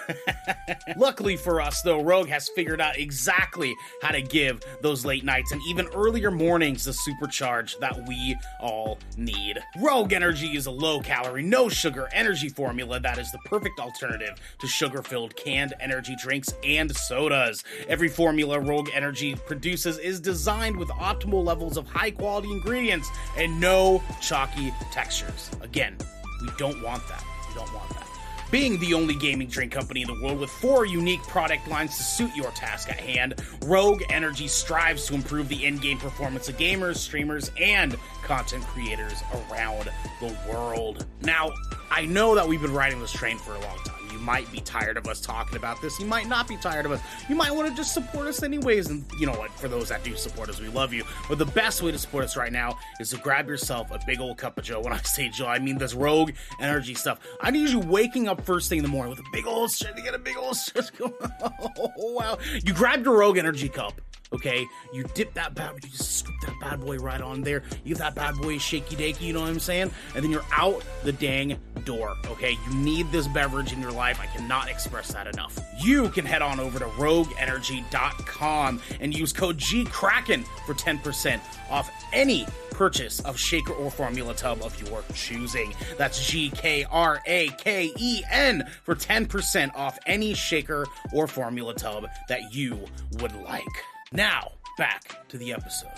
Luckily 0.97 1.37
for 1.37 1.61
us, 1.61 1.81
though, 1.81 2.01
Rogue 2.01 2.29
has 2.29 2.49
figured 2.49 2.81
out 2.81 2.97
exactly 2.97 3.75
how 4.01 4.11
to 4.11 4.21
give 4.21 4.61
those 4.81 5.05
late 5.05 5.23
nights 5.23 5.51
and 5.51 5.61
even 5.67 5.87
earlier 5.95 6.31
mornings 6.31 6.85
the 6.85 6.91
supercharge 6.91 7.77
that 7.79 8.07
we 8.07 8.35
all 8.59 8.97
need. 9.17 9.59
Rogue 9.79 10.13
Energy 10.13 10.55
is 10.55 10.65
a 10.65 10.71
low 10.71 10.99
calorie, 10.99 11.43
no 11.43 11.69
sugar 11.69 12.09
energy 12.13 12.49
formula 12.49 12.99
that 12.99 13.17
is 13.17 13.31
the 13.31 13.39
perfect 13.45 13.79
alternative 13.79 14.39
to 14.59 14.67
sugar 14.67 15.01
filled 15.03 15.35
canned 15.35 15.73
energy 15.79 16.15
drinks 16.21 16.53
and 16.63 16.95
sodas. 16.95 17.63
Every 17.87 18.07
formula 18.07 18.59
Rogue 18.79 18.91
Energy 18.93 19.35
produces 19.35 19.97
is 19.97 20.21
designed 20.21 20.77
with 20.77 20.87
optimal 20.87 21.43
levels 21.43 21.75
of 21.75 21.85
high 21.85 22.11
quality 22.11 22.49
ingredients 22.49 23.09
and 23.35 23.59
no 23.59 24.01
chalky 24.21 24.73
textures. 24.89 25.51
Again, 25.59 25.97
we 26.41 26.47
don't 26.57 26.81
want 26.81 27.05
that. 27.09 27.21
We 27.49 27.55
don't 27.55 27.73
want 27.73 27.89
that. 27.89 28.07
Being 28.51 28.79
the 28.79 28.93
only 28.93 29.15
gaming 29.15 29.49
drink 29.49 29.73
company 29.73 30.01
in 30.01 30.07
the 30.07 30.17
world 30.23 30.39
with 30.39 30.49
four 30.49 30.85
unique 30.85 31.21
product 31.23 31.67
lines 31.67 31.97
to 31.97 32.03
suit 32.03 32.33
your 32.37 32.51
task 32.51 32.87
at 32.87 33.01
hand, 33.01 33.43
Rogue 33.65 34.01
Energy 34.09 34.47
strives 34.47 35.07
to 35.07 35.13
improve 35.13 35.49
the 35.49 35.65
in 35.65 35.75
game 35.75 35.97
performance 35.97 36.47
of 36.47 36.55
gamers, 36.55 36.95
streamers, 36.95 37.51
and 37.59 37.97
content 38.23 38.63
creators 38.67 39.21
around 39.51 39.91
the 40.21 40.33
world. 40.49 41.05
Now, 41.21 41.51
I 41.91 42.05
know 42.05 42.33
that 42.33 42.47
we've 42.47 42.61
been 42.61 42.73
riding 42.73 43.01
this 43.01 43.11
train 43.11 43.37
for 43.39 43.55
a 43.55 43.59
long 43.59 43.77
time. 43.83 43.98
You 44.11 44.19
might 44.19 44.51
be 44.51 44.59
tired 44.59 44.97
of 44.97 45.07
us 45.07 45.21
talking 45.21 45.57
about 45.57 45.81
this. 45.81 45.99
You 45.99 46.05
might 46.05 46.27
not 46.27 46.47
be 46.47 46.57
tired 46.57 46.85
of 46.85 46.91
us. 46.91 47.01
You 47.27 47.35
might 47.35 47.51
want 47.51 47.69
to 47.69 47.75
just 47.75 47.93
support 47.93 48.27
us 48.27 48.43
anyways. 48.43 48.89
And 48.89 49.05
you 49.19 49.25
know 49.25 49.33
what? 49.33 49.51
For 49.51 49.67
those 49.67 49.89
that 49.89 50.03
do 50.03 50.15
support 50.15 50.49
us, 50.49 50.59
we 50.59 50.67
love 50.69 50.93
you. 50.93 51.03
But 51.27 51.37
the 51.37 51.45
best 51.45 51.81
way 51.81 51.91
to 51.91 51.99
support 51.99 52.23
us 52.23 52.35
right 52.35 52.51
now 52.51 52.77
is 52.99 53.09
to 53.11 53.17
grab 53.17 53.47
yourself 53.47 53.91
a 53.91 53.99
big 54.05 54.19
old 54.19 54.37
cup 54.37 54.57
of 54.57 54.63
Joe. 54.63 54.79
When 54.81 54.93
I 54.93 54.97
say 55.01 55.29
Joe, 55.29 55.47
I 55.47 55.59
mean 55.59 55.77
this 55.77 55.93
Rogue 55.93 56.31
Energy 56.59 56.93
stuff. 56.93 57.19
I 57.41 57.51
need 57.51 57.69
you 57.69 57.79
waking 57.79 58.27
up 58.27 58.41
first 58.41 58.69
thing 58.69 58.79
in 58.79 58.83
the 58.83 58.89
morning 58.89 59.11
with 59.11 59.19
a 59.19 59.29
big 59.31 59.45
old 59.45 59.71
shit 59.71 59.95
to 59.95 60.01
get 60.01 60.13
a 60.13 60.19
big 60.19 60.37
old 60.37 60.55
shit 60.55 60.91
oh, 61.01 61.91
wow. 61.97 62.37
You 62.65 62.73
grab 62.73 63.03
your 63.03 63.17
Rogue 63.17 63.37
Energy 63.37 63.69
cup 63.69 64.01
Okay, 64.31 64.67
you 64.93 65.03
dip 65.15 65.33
that 65.33 65.55
bad, 65.55 65.73
you 65.83 65.89
just 65.89 66.19
scoop 66.19 66.35
that 66.41 66.53
bad 66.61 66.81
boy 66.81 66.97
right 66.97 67.19
on 67.19 67.41
there. 67.41 67.63
You 67.83 67.89
give 67.89 67.97
that 67.97 68.13
bad 68.13 68.35
boy 68.35 68.55
a 68.55 68.59
shaky 68.59 68.95
dakey, 68.95 69.21
you 69.21 69.33
know 69.33 69.41
what 69.41 69.49
I'm 69.49 69.59
saying? 69.59 69.91
And 70.13 70.23
then 70.23 70.29
you're 70.29 70.45
out 70.51 70.83
the 71.03 71.11
dang 71.11 71.57
door. 71.83 72.15
Okay, 72.27 72.51
you 72.51 72.75
need 72.75 73.11
this 73.11 73.27
beverage 73.27 73.73
in 73.73 73.81
your 73.81 73.91
life. 73.91 74.19
I 74.21 74.27
cannot 74.27 74.69
express 74.69 75.11
that 75.13 75.25
enough. 75.25 75.57
You 75.81 76.09
can 76.09 76.25
head 76.25 76.43
on 76.43 76.59
over 76.59 76.77
to 76.77 76.85
rogueenergy.com 76.85 78.81
and 78.99 79.17
use 79.17 79.33
code 79.33 79.57
GKRAKEN 79.57 80.45
for 80.67 80.75
10% 80.75 81.39
off 81.71 81.89
any 82.13 82.45
purchase 82.71 83.19
of 83.21 83.37
shaker 83.37 83.73
or 83.73 83.91
formula 83.91 84.33
tub 84.33 84.61
of 84.61 84.79
your 84.81 85.03
choosing. 85.13 85.73
That's 85.97 86.25
G 86.25 86.49
K 86.51 86.85
R 86.89 87.19
A 87.25 87.49
K 87.57 87.91
E 87.97 88.23
N 88.31 88.65
for 88.83 88.95
10% 88.95 89.75
off 89.75 89.99
any 90.05 90.33
shaker 90.33 90.85
or 91.11 91.27
formula 91.27 91.73
tub 91.73 92.07
that 92.29 92.53
you 92.53 92.79
would 93.19 93.35
like. 93.41 93.65
Now, 94.11 94.53
back 94.79 95.27
to 95.29 95.37
the 95.37 95.53
episode. 95.53 95.91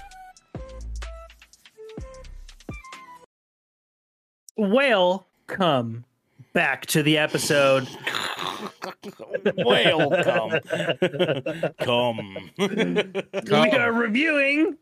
Welcome 4.58 6.04
back 6.52 6.86
to 6.88 7.04
the 7.04 7.18
episode. 7.18 7.88
Welcome. 9.58 10.60
Come. 11.80 12.50
Come. 12.60 13.14
We 13.50 13.72
are 13.72 13.94
reviewing 13.94 14.78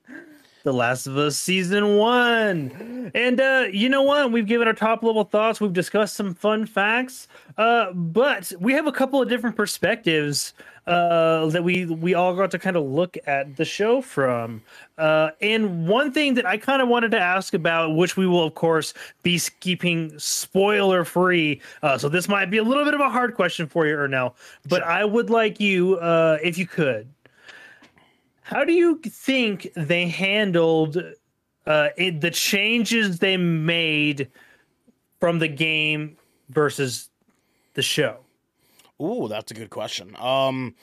The 0.64 0.74
Last 0.74 1.06
of 1.06 1.16
Us 1.16 1.38
Season 1.38 1.98
1. 1.98 3.12
And 3.14 3.40
uh, 3.40 3.68
you 3.72 3.90
know 3.90 4.02
what? 4.02 4.32
We've 4.32 4.48
given 4.48 4.68
our 4.68 4.74
top 4.74 5.04
level 5.04 5.24
thoughts. 5.24 5.62
We've 5.62 5.72
discussed 5.72 6.16
some 6.16 6.34
fun 6.34 6.66
facts. 6.66 7.28
Uh, 7.60 7.94
but 7.94 8.52
we 8.60 8.74
have 8.74 8.88
a 8.88 8.92
couple 8.92 9.22
of 9.22 9.30
different 9.30 9.56
perspectives 9.56 10.56
uh, 10.90 11.46
that 11.46 11.64
we 11.64 11.86
we 11.86 12.16
all 12.16 12.36
got 12.36 12.50
to 12.50 12.58
kind 12.58 12.76
of 12.76 12.84
look 12.84 13.16
at 13.28 13.56
the 13.58 13.64
show 13.64 14.02
from. 14.02 14.62
Uh, 14.98 15.30
and 15.40 15.88
one 15.88 16.12
thing 16.12 16.34
that 16.34 16.48
I 16.48 16.58
kind 16.58 16.82
of 16.82 16.88
wanted 16.88 17.12
to 17.12 17.20
ask 17.20 17.54
about, 17.54 17.96
which 17.96 18.18
we 18.18 18.26
will 18.26 18.44
of 18.44 18.56
course 18.56 18.96
be 19.22 19.40
keeping 19.60 20.18
spoiler 20.18 21.06
free, 21.06 21.62
uh, 21.84 21.98
so 22.00 22.10
this 22.10 22.28
might 22.28 22.50
be 22.50 22.58
a 22.58 22.64
little 22.64 22.84
bit 22.84 22.96
of 22.96 23.02
a 23.02 23.10
hard 23.10 23.36
question 23.36 23.68
for 23.68 23.86
you, 23.86 23.96
Ernell, 23.96 24.34
but 24.68 24.82
I 24.82 25.06
would 25.06 25.30
like 25.30 25.60
you, 25.60 25.98
uh, 25.98 26.40
if 26.42 26.58
you 26.58 26.66
could, 26.66 27.08
how 28.42 28.66
do 28.66 28.74
you 28.74 29.00
think 29.06 29.72
they 29.76 30.08
handled 30.08 30.98
uh, 31.68 31.90
it, 31.98 32.20
the 32.20 32.32
changes 32.32 33.20
they 33.20 33.38
made 33.38 34.28
from 35.20 35.38
the 35.38 35.48
game 35.48 36.18
versus 36.50 37.10
the 37.76 37.84
show? 37.84 38.18
Ooh, 39.02 39.28
that's 39.28 39.52
a 39.52 39.56
good 39.56 39.70
question. 39.70 40.16
Um, 40.18 40.76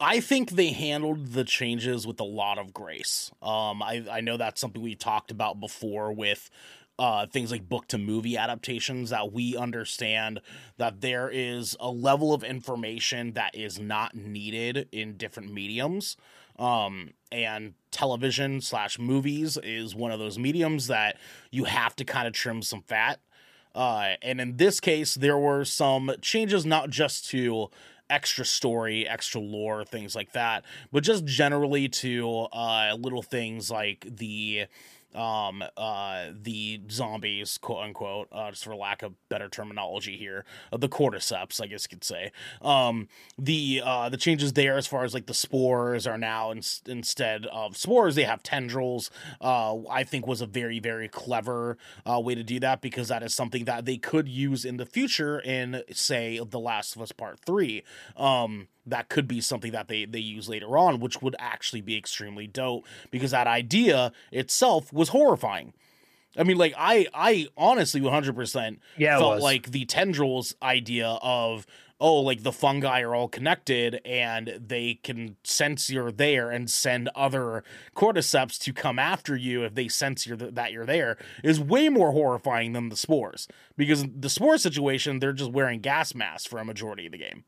I 0.00 0.20
think 0.20 0.50
they 0.50 0.70
handled 0.70 1.28
the 1.32 1.44
changes 1.44 2.06
with 2.06 2.20
a 2.20 2.24
lot 2.24 2.58
of 2.58 2.72
grace. 2.72 3.30
Um, 3.42 3.82
I, 3.82 4.04
I 4.10 4.20
know 4.20 4.36
that's 4.36 4.60
something 4.60 4.82
we 4.82 4.94
talked 4.94 5.30
about 5.30 5.60
before 5.60 6.12
with 6.12 6.50
uh, 6.98 7.26
things 7.26 7.50
like 7.50 7.68
book 7.68 7.88
to 7.88 7.98
movie 7.98 8.36
adaptations 8.36 9.10
that 9.10 9.32
we 9.32 9.56
understand 9.56 10.40
that 10.78 11.00
there 11.00 11.28
is 11.28 11.76
a 11.80 11.90
level 11.90 12.32
of 12.32 12.44
information 12.44 13.32
that 13.32 13.54
is 13.54 13.78
not 13.78 14.14
needed 14.14 14.88
in 14.92 15.16
different 15.16 15.52
mediums. 15.52 16.16
Um, 16.56 17.14
and 17.32 17.74
television 17.90 18.60
slash 18.60 18.98
movies 18.98 19.58
is 19.62 19.94
one 19.94 20.12
of 20.12 20.20
those 20.20 20.38
mediums 20.38 20.86
that 20.86 21.16
you 21.50 21.64
have 21.64 21.96
to 21.96 22.04
kind 22.04 22.28
of 22.28 22.32
trim 22.32 22.62
some 22.62 22.82
fat. 22.82 23.20
Uh, 23.74 24.14
and 24.22 24.40
in 24.40 24.56
this 24.56 24.80
case, 24.80 25.14
there 25.14 25.38
were 25.38 25.64
some 25.64 26.12
changes 26.20 26.64
not 26.64 26.90
just 26.90 27.28
to 27.30 27.70
extra 28.10 28.44
story, 28.44 29.08
extra 29.08 29.40
lore, 29.40 29.84
things 29.84 30.14
like 30.14 30.32
that, 30.32 30.64
but 30.92 31.02
just 31.02 31.24
generally 31.24 31.88
to 31.88 32.46
uh, 32.52 32.96
little 32.98 33.22
things 33.22 33.70
like 33.70 34.06
the 34.08 34.66
um 35.14 35.62
uh 35.76 36.26
the 36.32 36.80
zombies 36.90 37.58
quote 37.58 37.84
unquote 37.84 38.28
uh 38.32 38.50
just 38.50 38.64
for 38.64 38.74
lack 38.74 39.02
of 39.02 39.12
better 39.28 39.48
terminology 39.48 40.16
here 40.16 40.44
uh, 40.72 40.76
the 40.76 40.88
cordyceps 40.88 41.60
i 41.62 41.66
guess 41.66 41.84
you 41.84 41.96
could 41.96 42.04
say. 42.04 42.32
Um 42.62 43.08
the 43.38 43.82
uh 43.84 44.08
the 44.08 44.16
changes 44.16 44.52
there 44.54 44.76
as 44.76 44.86
far 44.86 45.04
as 45.04 45.14
like 45.14 45.26
the 45.26 45.34
spores 45.34 46.06
are 46.06 46.18
now 46.18 46.50
in, 46.50 46.62
instead 46.86 47.46
of 47.46 47.76
spores 47.76 48.14
they 48.14 48.24
have 48.24 48.42
tendrils 48.42 49.10
uh 49.40 49.76
i 49.88 50.04
think 50.04 50.26
was 50.26 50.40
a 50.40 50.46
very 50.46 50.78
very 50.80 51.08
clever 51.08 51.76
uh 52.10 52.20
way 52.20 52.34
to 52.34 52.42
do 52.42 52.60
that 52.60 52.80
because 52.80 53.08
that 53.08 53.22
is 53.22 53.34
something 53.34 53.64
that 53.64 53.84
they 53.84 53.96
could 53.96 54.28
use 54.28 54.64
in 54.64 54.76
the 54.76 54.86
future 54.86 55.38
in 55.40 55.82
say 55.92 56.40
the 56.44 56.60
last 56.60 56.96
of 56.96 57.02
us 57.02 57.12
part 57.12 57.38
3 57.40 57.82
um 58.16 58.68
that 58.86 59.08
could 59.08 59.26
be 59.26 59.40
something 59.40 59.72
that 59.72 59.88
they 59.88 60.04
they 60.04 60.18
use 60.18 60.48
later 60.48 60.76
on 60.76 61.00
which 61.00 61.20
would 61.22 61.36
actually 61.38 61.80
be 61.80 61.96
extremely 61.96 62.46
dope 62.46 62.84
because 63.10 63.30
that 63.30 63.46
idea 63.46 64.12
itself 64.32 64.92
was 64.92 65.10
horrifying 65.10 65.72
I 66.36 66.42
mean, 66.42 66.56
like 66.56 66.74
I, 66.76 67.06
I 67.14 67.46
honestly 67.56 68.00
100% 68.00 68.78
Yeah, 68.96 69.18
felt 69.18 69.34
was. 69.36 69.42
like 69.44 69.70
the 69.70 69.84
tendrils 69.84 70.54
idea 70.60 71.06
of 71.22 71.64
oh, 72.00 72.16
like 72.20 72.42
the 72.42 72.50
fungi 72.52 73.02
are 73.02 73.14
all 73.14 73.28
connected 73.28 74.00
and 74.04 74.58
they 74.60 74.94
can 75.04 75.36
sense 75.44 75.88
you're 75.88 76.10
there 76.10 76.50
and 76.50 76.68
send 76.68 77.08
other 77.14 77.62
cordyceps 77.94 78.58
to 78.58 78.72
come 78.72 78.98
after 78.98 79.36
you 79.36 79.62
if 79.62 79.74
they 79.76 79.86
sense 79.86 80.26
you're 80.26 80.36
th- 80.36 80.54
that 80.54 80.72
you're 80.72 80.84
there 80.84 81.16
is 81.44 81.60
way 81.60 81.88
more 81.88 82.10
horrifying 82.10 82.72
than 82.72 82.88
the 82.88 82.96
spores 82.96 83.46
because 83.76 84.04
the 84.14 84.28
spore 84.28 84.58
situation 84.58 85.20
they're 85.20 85.32
just 85.32 85.52
wearing 85.52 85.78
gas 85.80 86.16
masks 86.16 86.46
for 86.46 86.58
a 86.58 86.64
majority 86.64 87.06
of 87.06 87.12
the 87.12 87.18
game. 87.18 87.44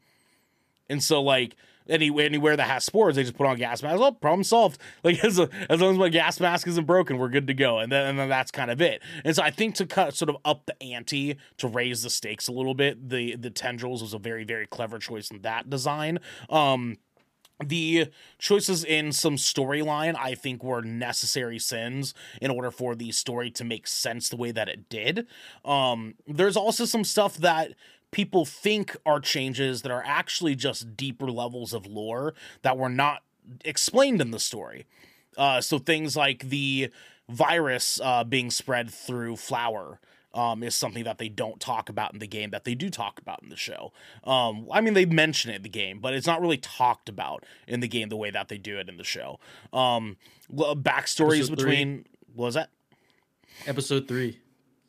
And 0.88 1.02
so 1.02 1.22
like 1.22 1.56
any 1.88 2.10
anywhere 2.24 2.56
that 2.56 2.68
has 2.68 2.84
spores, 2.84 3.16
they 3.16 3.22
just 3.22 3.36
put 3.36 3.46
on 3.46 3.56
gas 3.56 3.82
masks. 3.82 4.00
Oh, 4.00 4.12
problem 4.12 4.44
solved. 4.44 4.80
Like 5.04 5.22
as, 5.24 5.38
a, 5.38 5.48
as 5.70 5.80
long 5.80 5.92
as 5.92 5.98
my 5.98 6.08
gas 6.08 6.40
mask 6.40 6.66
isn't 6.66 6.86
broken, 6.86 7.18
we're 7.18 7.28
good 7.28 7.46
to 7.46 7.54
go. 7.54 7.78
And 7.78 7.92
then 7.92 8.06
and 8.06 8.18
then 8.18 8.28
that's 8.28 8.50
kind 8.50 8.70
of 8.70 8.80
it. 8.80 9.02
And 9.24 9.36
so 9.36 9.42
I 9.42 9.50
think 9.50 9.76
to 9.76 9.86
cut 9.86 10.14
sort 10.14 10.30
of 10.30 10.36
up 10.44 10.66
the 10.66 10.82
ante 10.82 11.36
to 11.58 11.68
raise 11.68 12.02
the 12.02 12.10
stakes 12.10 12.48
a 12.48 12.52
little 12.52 12.74
bit, 12.74 13.08
the 13.08 13.36
the 13.36 13.50
tendrils 13.50 14.02
was 14.02 14.14
a 14.14 14.18
very 14.18 14.44
very 14.44 14.66
clever 14.66 14.98
choice 14.98 15.30
in 15.30 15.42
that 15.42 15.70
design. 15.70 16.18
Um 16.50 16.98
the 17.64 18.08
choices 18.38 18.84
in 18.84 19.12
some 19.12 19.36
storyline 19.36 20.14
i 20.18 20.34
think 20.34 20.62
were 20.62 20.82
necessary 20.82 21.58
sins 21.58 22.12
in 22.42 22.50
order 22.50 22.70
for 22.70 22.94
the 22.94 23.10
story 23.12 23.50
to 23.50 23.64
make 23.64 23.86
sense 23.86 24.28
the 24.28 24.36
way 24.36 24.50
that 24.50 24.68
it 24.68 24.88
did 24.88 25.26
um 25.64 26.14
there's 26.26 26.56
also 26.56 26.84
some 26.84 27.02
stuff 27.02 27.36
that 27.38 27.72
people 28.16 28.46
think 28.46 28.96
are 29.04 29.20
changes 29.20 29.82
that 29.82 29.92
are 29.92 30.02
actually 30.06 30.54
just 30.54 30.96
deeper 30.96 31.30
levels 31.30 31.74
of 31.74 31.84
lore 31.84 32.32
that 32.62 32.78
were 32.78 32.88
not 32.88 33.22
explained 33.62 34.22
in 34.22 34.30
the 34.30 34.40
story 34.40 34.86
uh 35.36 35.60
so 35.60 35.78
things 35.78 36.16
like 36.16 36.48
the 36.48 36.90
virus 37.28 38.00
uh 38.02 38.24
being 38.24 38.50
spread 38.50 38.88
through 38.88 39.36
flour 39.36 40.00
um, 40.32 40.62
is 40.62 40.74
something 40.74 41.04
that 41.04 41.18
they 41.18 41.28
don't 41.28 41.60
talk 41.60 41.90
about 41.90 42.14
in 42.14 42.18
the 42.18 42.26
game 42.26 42.50
that 42.50 42.64
they 42.64 42.74
do 42.74 42.88
talk 42.90 43.18
about 43.18 43.42
in 43.42 43.48
the 43.48 43.56
show. 43.56 43.92
Um, 44.22 44.66
I 44.70 44.82
mean, 44.82 44.92
they 44.92 45.06
mention 45.06 45.50
it 45.50 45.56
in 45.56 45.62
the 45.62 45.70
game, 45.70 45.98
but 45.98 46.12
it's 46.12 46.26
not 46.26 46.42
really 46.42 46.58
talked 46.58 47.08
about 47.08 47.44
in 47.66 47.80
the 47.80 47.88
game 47.88 48.10
the 48.10 48.18
way 48.18 48.30
that 48.30 48.48
they 48.48 48.58
do 48.58 48.78
it 48.78 48.90
in 48.90 48.98
the 48.98 49.04
show. 49.04 49.40
Um, 49.72 50.18
backstories 50.52 51.48
Episode 51.48 51.56
between 51.56 52.04
what 52.34 52.44
was 52.44 52.54
that? 52.54 52.68
Episode 53.66 54.06
three, 54.06 54.38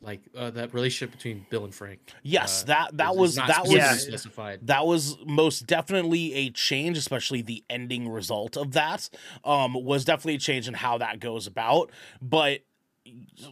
like 0.00 0.20
uh, 0.36 0.50
that 0.50 0.72
relationship 0.74 1.12
between 1.16 1.44
Bill 1.50 1.64
and 1.64 1.74
Frank. 1.74 1.98
Yes, 2.22 2.62
Uh, 2.62 2.66
that 2.66 2.96
that 2.98 3.16
was 3.16 3.34
that 3.34 3.62
was 3.66 4.00
specified. 4.02 4.60
that 4.66 4.86
was 4.86 5.16
most 5.26 5.66
definitely 5.66 6.34
a 6.34 6.50
change 6.50 6.96
especially 6.96 7.42
the 7.42 7.64
ending 7.68 8.08
result 8.08 8.56
of 8.56 8.72
that 8.72 9.08
um 9.44 9.74
was 9.74 10.04
definitely 10.04 10.36
a 10.36 10.38
change 10.38 10.68
in 10.68 10.74
how 10.74 10.98
that 10.98 11.18
goes 11.20 11.46
about 11.46 11.90
but 12.22 12.60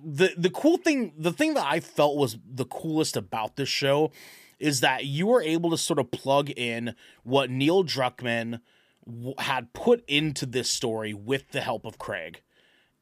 the 0.04 0.34
the 0.36 0.50
cool 0.50 0.76
thing 0.76 1.12
the 1.18 1.32
thing 1.32 1.54
that 1.54 1.64
i 1.66 1.80
felt 1.80 2.16
was 2.16 2.38
the 2.48 2.64
coolest 2.66 3.16
about 3.16 3.56
this 3.56 3.68
show 3.68 4.10
is 4.58 4.80
that 4.80 5.04
you 5.04 5.26
were 5.26 5.42
able 5.42 5.70
to 5.70 5.78
sort 5.78 5.98
of 5.98 6.10
plug 6.10 6.50
in 6.50 6.94
what 7.24 7.50
neil 7.50 7.82
druckmann 7.84 8.60
w- 9.06 9.34
had 9.38 9.72
put 9.72 10.04
into 10.08 10.46
this 10.46 10.70
story 10.70 11.12
with 11.14 11.50
the 11.52 11.60
help 11.60 11.84
of 11.84 11.98
craig 11.98 12.40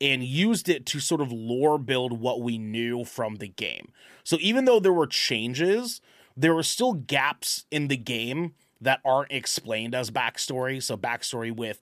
and 0.01 0.25
used 0.25 0.69
it 0.69 0.87
to 0.87 1.01
sort 1.01 1.21
of 1.21 1.33
lore 1.33 1.79
build 1.79 2.21
what 2.21 2.41
we 2.41 2.59
knew 2.59 3.05
from 3.05 3.37
the 3.37 3.49
game. 3.49 3.93
So 4.25 4.37
even 4.41 4.65
though 4.65 4.81
there 4.81 4.93
were 4.93 5.07
changes, 5.07 6.01
there 6.37 6.55
were 6.55 6.63
still 6.63 6.95
gaps 6.95 7.65
in 7.71 7.89
the 7.89 7.97
game 7.97 8.55
that 8.81 9.01
aren't 9.05 9.33
explained 9.33 9.95
as 9.95 10.11
backstory. 10.11 10.83
So 10.83 10.97
backstory 10.97 11.55
with 11.55 11.81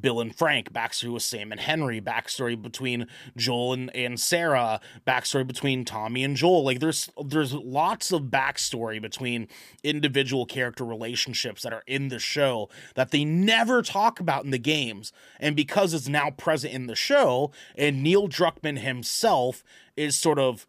Bill 0.00 0.20
and 0.20 0.34
Frank, 0.34 0.72
backstory 0.72 1.12
with 1.12 1.22
Sam 1.22 1.52
and 1.52 1.60
Henry, 1.60 2.00
backstory 2.00 2.60
between 2.60 3.06
Joel 3.36 3.72
and, 3.72 3.96
and 3.96 4.20
Sarah, 4.20 4.80
backstory 5.06 5.46
between 5.46 5.84
Tommy 5.84 6.24
and 6.24 6.36
Joel. 6.36 6.64
Like 6.64 6.80
there's 6.80 7.10
there's 7.24 7.52
lots 7.52 8.12
of 8.12 8.24
backstory 8.24 9.00
between 9.00 9.48
individual 9.82 10.46
character 10.46 10.84
relationships 10.84 11.62
that 11.62 11.72
are 11.72 11.84
in 11.86 12.08
the 12.08 12.18
show 12.18 12.68
that 12.94 13.10
they 13.10 13.24
never 13.24 13.82
talk 13.82 14.20
about 14.20 14.44
in 14.44 14.50
the 14.50 14.58
games. 14.58 15.12
And 15.40 15.56
because 15.56 15.94
it's 15.94 16.08
now 16.08 16.30
present 16.30 16.74
in 16.74 16.86
the 16.86 16.96
show, 16.96 17.50
and 17.76 18.02
Neil 18.02 18.28
Druckmann 18.28 18.78
himself 18.78 19.62
is 19.96 20.16
sort 20.16 20.38
of 20.38 20.66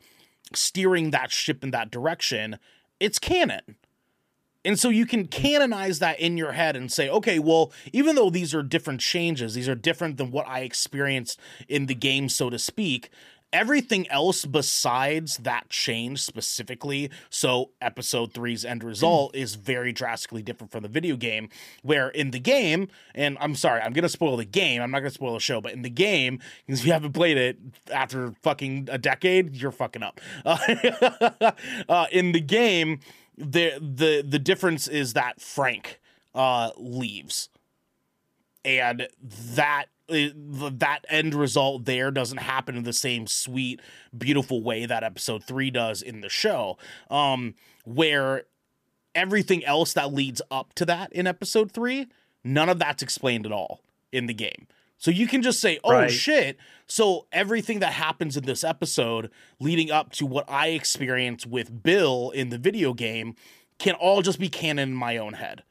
steering 0.54 1.12
that 1.12 1.32
ship 1.32 1.64
in 1.64 1.72
that 1.72 1.92
direction, 1.92 2.58
it's 3.00 3.20
canon. 3.20 3.76
And 4.68 4.78
so 4.78 4.90
you 4.90 5.06
can 5.06 5.28
canonize 5.28 6.00
that 6.00 6.20
in 6.20 6.36
your 6.36 6.52
head 6.52 6.76
and 6.76 6.92
say, 6.92 7.10
okay, 7.10 7.40
well, 7.40 7.72
even 7.94 8.18
though 8.18 8.30
these 8.30 8.54
are 8.54 8.62
different 8.62 9.00
changes, 9.00 9.54
these 9.54 9.70
are 9.70 9.76
different 9.76 10.18
than 10.18 10.30
what 10.30 10.46
I 10.46 10.60
experienced 10.60 11.40
in 11.70 11.86
the 11.86 11.96
game, 11.96 12.28
so 12.28 12.50
to 12.50 12.60
speak, 12.60 13.10
everything 13.54 14.10
else 14.10 14.44
besides 14.44 15.38
that 15.38 15.70
change 15.70 16.22
specifically 16.22 17.10
so 17.30 17.70
episode 17.80 18.34
three's 18.34 18.66
end 18.66 18.84
result 18.84 19.34
is 19.34 19.56
very 19.56 19.94
drastically 19.94 20.42
different 20.42 20.70
from 20.70 20.84
the 20.84 20.90
video 20.90 21.16
game 21.16 21.48
where 21.82 22.10
in 22.10 22.32
the 22.32 22.40
game 22.40 22.90
and 23.16 23.38
i'm 23.40 23.56
sorry 23.56 23.80
i'm 23.80 23.94
gonna 23.94 24.10
spoil 24.10 24.36
the 24.36 24.44
game 24.44 24.82
i'm 24.82 24.92
not 24.92 25.00
gonna 25.00 25.10
spoil 25.10 25.34
the 25.34 25.40
show 25.40 25.62
but 25.62 25.72
in 25.72 25.82
the 25.82 25.90
game 25.90 26.40
because 26.66 26.82
if 26.82 26.86
you 26.86 26.92
haven't 26.92 27.14
played 27.14 27.38
it 27.38 27.58
after 27.90 28.34
fucking 28.44 28.90
a 28.92 28.98
decade 28.98 29.56
you're 29.56 29.72
fucking 29.72 30.04
up. 30.04 30.20
Uh, 30.46 30.58
uh, 31.90 32.06
in 32.12 32.34
the 32.34 32.42
game 32.42 33.00
the 33.38 33.74
the 33.80 34.24
the 34.28 34.40
difference 34.40 34.88
is 34.88 35.14
that 35.14 35.40
frank 35.42 36.00
uh 36.34 36.72
leaves. 36.78 37.50
And 38.66 39.08
that 39.56 39.86
that 40.10 41.00
end 41.10 41.34
result 41.36 41.86
there 41.86 42.12
doesn't 42.12 42.40
happen 42.40 42.76
in 42.76 42.84
the 42.84 42.94
same 42.94 43.28
sweet 43.28 43.82
beautiful 44.18 44.64
way 44.64 44.86
that 44.86 45.04
episode 45.04 45.44
3 45.44 45.70
does 45.72 46.02
in 46.02 46.22
the 46.22 46.30
show. 46.30 46.78
Um 47.10 47.56
where 47.86 48.44
everything 49.16 49.64
else 49.66 49.94
that 49.94 50.14
leads 50.14 50.42
up 50.52 50.74
to 50.76 50.86
that 50.86 51.12
in 51.14 51.26
episode 51.28 51.72
3 51.72 52.08
none 52.44 52.70
of 52.70 52.78
that's 52.80 53.02
explained 53.02 53.46
at 53.46 53.52
all 53.52 53.82
in 54.12 54.28
the 54.28 54.34
game 54.34 54.68
so 54.98 55.12
you 55.12 55.28
can 55.28 55.42
just 55.42 55.60
say 55.60 55.80
oh 55.84 55.92
Right. 55.94 56.12
shit 56.12 56.58
so 56.88 57.28
everything 57.32 57.80
that 57.80 57.94
happens 57.94 58.36
in 58.38 58.46
this 58.46 58.64
episode 58.64 59.30
leading 59.60 59.92
up 59.92 60.12
to 60.14 60.26
what 60.26 60.50
i 60.50 60.68
experienced 60.70 61.46
with 61.48 61.84
bill 61.84 62.32
in 62.32 62.50
the 62.50 62.58
video 62.58 62.94
game 62.94 63.36
can 63.80 63.94
all 63.96 64.22
just 64.22 64.40
be 64.40 64.50
canon 64.50 64.90
in 64.90 64.96
my 64.96 65.18
own 65.18 65.34
head 65.34 65.64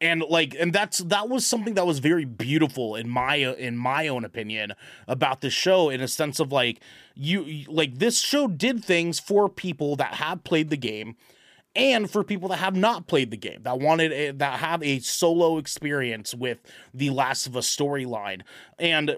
and 0.00 0.22
like 0.28 0.54
and 0.58 0.72
that's 0.72 0.98
that 0.98 1.28
was 1.28 1.46
something 1.46 1.74
that 1.74 1.86
was 1.86 1.98
very 2.00 2.24
beautiful 2.24 2.96
in 2.96 3.08
my 3.08 3.36
in 3.36 3.76
my 3.76 4.08
own 4.08 4.24
opinion 4.24 4.72
about 5.06 5.40
this 5.40 5.52
show 5.52 5.88
in 5.90 6.00
a 6.00 6.08
sense 6.08 6.40
of 6.40 6.50
like 6.52 6.80
you- 7.14 7.64
like 7.68 7.98
this 7.98 8.20
show 8.20 8.46
did 8.48 8.84
things 8.84 9.20
for 9.20 9.48
people 9.48 9.94
that 9.96 10.14
have 10.14 10.42
played 10.44 10.70
the 10.70 10.76
game 10.76 11.14
and 11.74 12.10
for 12.10 12.22
people 12.22 12.48
that 12.50 12.58
have 12.58 12.76
not 12.76 13.06
played 13.06 13.30
the 13.30 13.36
game 13.36 13.62
that 13.62 13.78
wanted 13.78 14.12
a, 14.12 14.30
that 14.32 14.60
have 14.60 14.82
a 14.82 14.98
solo 15.00 15.58
experience 15.58 16.34
with 16.34 16.58
the 16.92 17.10
last 17.10 17.46
of 17.46 17.56
us 17.56 17.74
storyline 17.74 18.42
and 18.78 19.16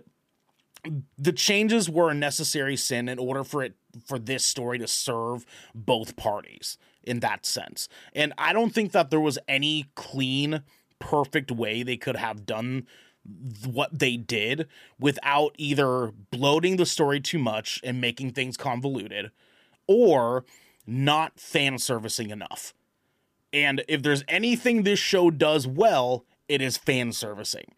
the 1.19 1.33
changes 1.33 1.89
were 1.89 2.11
a 2.11 2.15
necessary 2.15 2.77
sin 2.77 3.09
in 3.09 3.19
order 3.19 3.45
for 3.45 3.63
it 3.63 3.75
for 4.07 4.19
this 4.19 4.45
story 4.45 4.79
to 4.79 4.87
serve 4.87 5.47
both 5.75 6.17
parties 6.17 6.77
in 7.03 7.21
that 7.21 7.47
sense. 7.47 7.89
And 8.15 8.33
I 8.39 8.53
don't 8.53 8.75
think 8.75 8.93
that 8.93 9.11
there 9.11 9.21
was 9.21 9.39
any 9.49 9.87
clean, 9.95 10.63
perfect 10.99 11.51
way 11.51 11.83
they 11.83 11.97
could 11.97 12.17
have 12.17 12.47
done 12.47 12.87
what 13.65 13.99
they 13.99 14.17
did 14.17 14.69
without 14.99 15.55
either 15.57 16.13
bloating 16.31 16.77
the 16.77 16.87
story 16.87 17.21
too 17.21 17.39
much 17.39 17.81
and 17.83 18.01
making 18.01 18.33
things 18.33 18.57
convoluted 18.57 19.31
or 19.87 20.45
not 20.87 21.39
fan 21.39 21.79
servicing 21.79 22.31
enough. 22.31 22.75
And 23.53 23.85
if 23.89 24.03
there's 24.03 24.25
anything 24.29 24.83
this 24.83 24.99
show 24.99 25.31
does 25.31 25.67
well, 25.67 26.25
it 26.49 26.61
is 26.61 26.77
fan 26.77 27.13
servicing. 27.13 27.73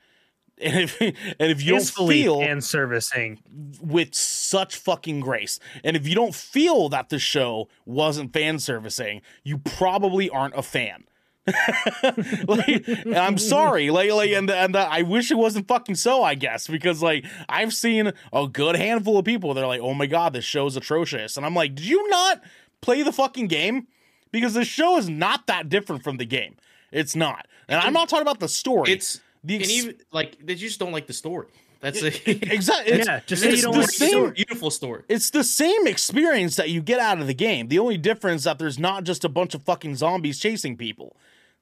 And 0.59 0.77
if, 0.77 1.01
and 1.01 1.15
if 1.39 1.63
you 1.63 1.73
don't 1.73 2.09
feel 2.09 2.41
and 2.41 2.65
servicing. 2.65 3.41
with 3.81 4.15
such 4.15 4.77
fucking 4.77 5.21
grace. 5.21 5.59
And 5.85 5.97
if 5.97 6.09
you 6.09 6.15
don't 6.15 6.35
feel 6.35 6.89
that 6.89 7.11
the 7.11 7.19
show 7.19 7.69
wasn't 7.85 8.33
fan 8.33 8.59
servicing, 8.59 9.23
you 9.45 9.59
probably 9.59 10.31
aren't 10.31 10.57
a 10.57 10.63
fan. 10.63 11.05
like, 12.49 12.89
I'm 13.15 13.39
sorry, 13.39 13.91
like, 13.91 14.11
like, 14.11 14.31
and 14.31 14.51
and 14.51 14.75
uh, 14.75 14.89
I 14.91 15.03
wish 15.03 15.31
it 15.31 15.37
wasn't 15.37 15.69
fucking 15.69 15.95
so. 15.95 16.25
I 16.25 16.35
guess 16.35 16.67
because 16.67 17.05
like 17.05 17.25
I've 17.49 17.73
seen 17.73 18.11
a 18.33 18.49
good 18.49 18.75
handful 18.75 19.17
of 19.17 19.25
people. 19.25 19.55
They're 19.55 19.65
like, 19.65 19.81
"Oh 19.81 19.95
my 19.95 20.07
god, 20.07 20.33
this 20.33 20.45
show's 20.45 20.77
atrocious," 20.77 21.37
and 21.37 21.47
I'm 21.47 21.55
like, 21.55 21.77
"Did 21.77 21.87
you 21.87 22.09
not 22.09 22.43
play 22.87 23.03
the 23.03 23.13
fucking 23.13 23.49
game?" 23.49 23.87
Because 24.33 24.55
the 24.55 24.65
show 24.65 24.97
is 24.99 25.09
not 25.09 25.47
that 25.47 25.69
different 25.69 26.03
from 26.05 26.17
the 26.17 26.25
game. 26.27 26.57
It's 26.93 27.15
not, 27.17 27.47
and 27.69 27.81
I'm 27.81 27.93
not 27.93 28.09
talking 28.09 28.23
about 28.23 28.41
the 28.41 28.49
story. 28.49 28.93
It's 28.93 29.21
the 29.45 29.55
and 29.57 29.63
ex- 29.65 29.73
even 29.73 29.95
like 30.13 30.37
they 30.45 30.55
just 30.55 30.79
don't 30.81 30.93
like 30.93 31.07
the 31.07 31.13
story. 31.13 31.47
That's 31.81 32.03
a 32.03 32.07
exactly. 32.55 32.95
It's, 32.95 33.07
Yeah, 33.07 33.21
just 33.27 33.45
it's 33.45 33.57
you 33.59 33.63
don't 33.63 33.75
the 33.75 33.81
like 33.81 33.87
the 33.89 33.93
same. 33.93 34.09
story. 34.11 34.31
beautiful 34.33 34.71
story. 34.71 35.03
It's 35.09 35.31
the 35.31 35.45
same 35.45 35.87
experience 35.87 36.57
that 36.57 36.71
you 36.71 36.81
get 36.81 37.01
out 37.01 37.21
of 37.21 37.27
the 37.27 37.35
game. 37.35 37.69
The 37.69 37.79
only 37.79 37.99
difference 37.99 38.45
that 38.45 38.59
there's 38.59 38.79
not 38.79 39.05
just 39.05 39.25
a 39.25 39.29
bunch 39.29 39.55
of 39.55 39.63
fucking 39.63 39.95
zombies 39.97 40.39
chasing 40.39 40.77
people. 40.77 41.17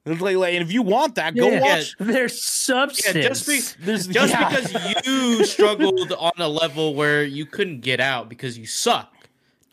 Like- 0.07 0.21
like, 0.35 0.53
and 0.53 0.63
if 0.63 0.71
you 0.71 0.83
want 0.83 1.15
that, 1.15 1.35
go 1.35 1.49
Yeah. 1.49 1.61
watch. 1.61 1.95
There's 1.99 2.41
substance. 2.41 3.15
Yeah, 3.15 3.27
just 3.27 3.47
be, 3.47 3.59
There's 3.83 4.05
just 4.07 4.31
yeah. 4.33 4.49
because 4.49 5.05
you 5.07 5.43
struggled 5.55 6.11
on 6.13 6.33
a 6.37 6.47
level 6.47 6.93
where 6.95 7.23
you 7.23 7.45
couldn't 7.45 7.81
get 7.81 7.99
out 7.99 8.29
because 8.29 8.55
you 8.57 8.65
suck 8.67 9.11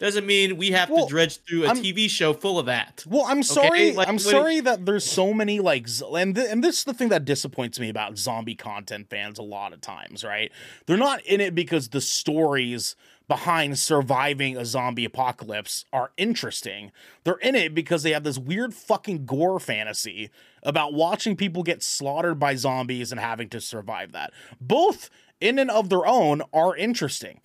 doesn't 0.03 0.27
mean 0.27 0.57
we 0.57 0.73
have 0.73 0.91
Well, 0.91 1.07
to 1.07 1.11
dredge 1.11 1.39
through 1.39 1.65
a 1.65 1.69
I'm- 1.69 1.77
TV 1.83 2.09
show 2.11 2.33
full 2.35 2.59
of 2.59 2.67
that. 2.67 3.05
Well, 3.07 3.25
I'm 3.27 3.43
sorry. 3.43 3.93
Like, 3.93 4.09
I'm 4.09 4.19
sorry 4.19 4.61
that 4.61 4.85
there's 4.85 5.05
so 5.05 5.33
many 5.33 5.61
like, 5.61 5.87
and 6.15 6.35
th- 6.35 6.49
and 6.51 6.63
this 6.63 6.79
is 6.79 6.85
the 6.85 6.95
thing 6.95 7.09
that 7.11 7.25
disappoints 7.25 7.79
me 7.81 7.89
about 7.89 8.19
zombie 8.19 8.55
content 8.55 9.09
fans 9.09 9.39
a 9.39 9.43
lot 9.43 9.73
of 9.73 9.81
times. 9.81 10.25
Right? 10.25 10.51
They're 10.87 10.97
not 10.97 11.23
in 11.23 11.41
it 11.41 11.55
because 11.55 11.89
the 11.89 12.01
stories 12.01 12.97
behind 13.29 13.79
surviving 13.79 14.57
a 14.57 14.65
zombie 14.65 15.05
apocalypse 15.05 15.85
are 15.93 16.11
interesting. 16.17 16.91
They're 17.25 17.37
in 17.37 17.55
it 17.55 17.73
because 17.75 18.03
they 18.03 18.11
have 18.13 18.25
this 18.25 18.37
weird 18.37 18.75
fucking 18.75 19.25
gore 19.25 19.61
fantasy 19.61 20.29
about 20.65 20.93
watching 20.93 21.37
people 21.37 21.63
get 21.63 21.83
slaughtered 21.83 22.39
by 22.39 22.57
zombies 22.57 23.11
and 23.13 23.21
having 23.21 23.49
to 23.51 23.61
survive 23.61 24.13
that. 24.13 24.33
Both 24.61 25.09
in 25.41 25.59
and 25.59 25.71
of 25.71 25.89
their 25.89 26.05
own 26.07 26.43
are 26.53 26.77
interesting. 26.77 27.41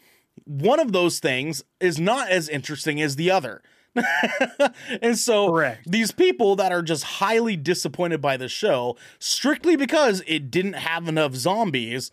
One 0.46 0.80
of 0.80 0.92
those 0.92 1.20
things 1.20 1.64
is 1.80 2.00
not 2.00 2.30
as 2.30 2.48
interesting 2.50 3.02
as 3.02 3.16
the 3.16 3.32
other. 3.32 3.62
and 5.02 5.18
so 5.18 5.52
Correct. 5.52 5.90
these 5.90 6.12
people 6.12 6.56
that 6.58 6.72
are 6.72 6.84
just 6.84 7.04
highly 7.04 7.56
disappointed 7.56 8.22
by 8.22 8.38
the 8.38 8.48
show 8.48 8.96
strictly 9.20 9.76
because 9.76 10.22
it 10.28 10.52
didn't 10.52 10.74
have 10.74 11.08
enough 11.08 11.34
zombies 11.34 12.12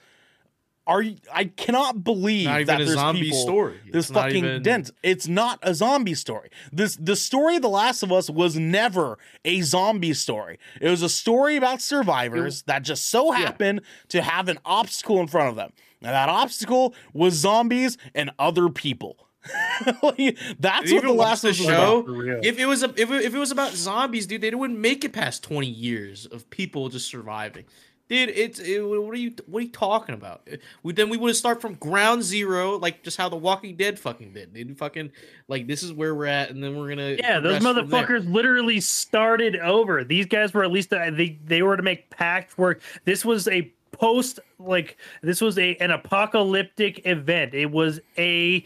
are 0.86 1.02
I 1.32 1.44
cannot 1.44 2.04
believe 2.04 2.46
that 2.46 2.80
a 2.80 2.84
there's 2.84 2.92
zombie 2.92 3.22
people 3.24 3.38
story. 3.42 3.80
this 3.90 4.06
It's 4.10 4.14
fucking 4.14 4.44
even- 4.44 4.62
dense. 4.62 4.90
It's 5.02 5.26
not 5.26 5.58
a 5.62 5.74
zombie 5.74 6.14
story. 6.14 6.50
This 6.72 6.96
the 6.96 7.16
story 7.16 7.56
of 7.56 7.62
The 7.62 7.68
Last 7.70 8.02
of 8.02 8.12
Us 8.12 8.28
was 8.28 8.56
never 8.56 9.18
a 9.46 9.62
zombie 9.62 10.12
story. 10.14 10.58
It 10.82 10.88
was 10.90 11.00
a 11.02 11.08
story 11.08 11.56
about 11.56 11.80
survivors 11.80 12.62
that 12.62 12.82
just 12.82 13.06
so 13.08 13.30
happened 13.30 13.80
to 14.08 14.20
have 14.20 14.48
an 14.48 14.58
obstacle 14.64 15.20
in 15.20 15.26
front 15.26 15.48
of 15.48 15.56
them. 15.56 15.72
And 16.02 16.10
that 16.12 16.28
obstacle 16.28 16.94
was 17.12 17.34
zombies 17.34 17.96
and 18.14 18.30
other 18.38 18.68
people. 18.68 19.16
Like, 20.02 20.38
that's 20.58 20.90
what 20.92 21.02
The 21.02 21.12
Last 21.12 21.42
the 21.42 21.48
of 21.48 21.54
Us 21.54 21.58
was 21.60 21.66
show? 21.68 21.98
about. 21.98 22.44
If 22.46 22.58
it 22.58 22.66
was 22.66 22.82
a, 22.82 22.88
if 22.96 23.10
it, 23.10 23.22
if 23.24 23.34
it 23.34 23.38
was 23.38 23.50
about 23.50 23.72
zombies, 23.72 24.26
dude, 24.26 24.40
they 24.40 24.54
wouldn't 24.54 24.78
make 24.78 25.04
it 25.04 25.12
past 25.12 25.42
twenty 25.42 25.68
years 25.68 26.26
of 26.26 26.48
people 26.50 26.88
just 26.88 27.08
surviving. 27.08 27.64
Dude, 28.08 28.28
it's 28.30 28.58
it, 28.58 28.80
what 28.80 29.10
are 29.10 29.14
you 29.16 29.34
what 29.46 29.58
are 29.60 29.62
you 29.62 29.70
talking 29.72 30.14
about? 30.14 30.48
We 30.82 30.92
then 30.92 31.08
we 31.08 31.16
would 31.16 31.36
start 31.36 31.60
from 31.60 31.74
ground 31.74 32.22
zero, 32.22 32.76
like 32.78 33.02
just 33.02 33.16
how 33.16 33.28
The 33.28 33.36
Walking 33.36 33.76
Dead 33.76 33.98
fucking 33.98 34.32
did. 34.32 34.54
They 34.54 34.62
fucking 34.64 35.10
like 35.48 35.66
this 35.66 35.82
is 35.82 35.92
where 35.92 36.14
we're 36.14 36.26
at, 36.26 36.50
and 36.50 36.62
then 36.62 36.76
we're 36.76 36.88
gonna 36.90 37.16
Yeah, 37.18 37.40
those 37.40 37.58
progress 37.60 37.82
from 37.82 37.90
there. 37.90 38.02
motherfuckers 38.06 38.32
literally 38.32 38.80
started 38.80 39.56
over. 39.56 40.04
These 40.04 40.26
guys 40.26 40.54
were 40.54 40.64
at 40.64 40.70
least 40.70 40.92
uh, 40.92 41.10
they 41.10 41.38
they 41.44 41.62
were 41.62 41.76
to 41.76 41.82
make 41.82 42.10
pact 42.10 42.56
work. 42.56 42.82
This 43.04 43.24
was 43.24 43.48
a 43.48 43.72
post 43.98 44.40
like 44.58 44.96
this 45.22 45.40
was 45.40 45.58
a 45.58 45.76
an 45.76 45.90
apocalyptic 45.90 47.06
event. 47.06 47.54
It 47.54 47.70
was 47.70 48.00
a 48.18 48.64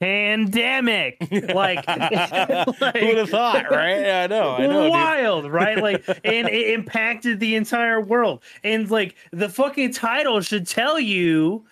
pandemic. 0.00 1.16
Like, 1.58 1.84
Who 1.88 3.06
would 3.06 3.18
have 3.18 3.30
thought, 3.30 3.70
right? 3.70 4.00
Yeah, 4.00 4.22
I 4.24 4.26
know, 4.26 4.50
I 4.50 4.66
know. 4.66 4.82
dude. 4.84 4.90
wild, 4.90 5.50
right? 5.50 5.78
Like, 5.78 6.04
and 6.24 6.48
it 6.48 6.70
impacted 6.74 7.40
the 7.40 7.54
entire 7.56 8.00
world. 8.00 8.42
And 8.62 8.90
like, 8.90 9.16
the 9.32 9.48
fucking 9.48 9.92
title 9.92 10.40
should 10.40 10.66
tell 10.66 11.00
you 11.00 11.64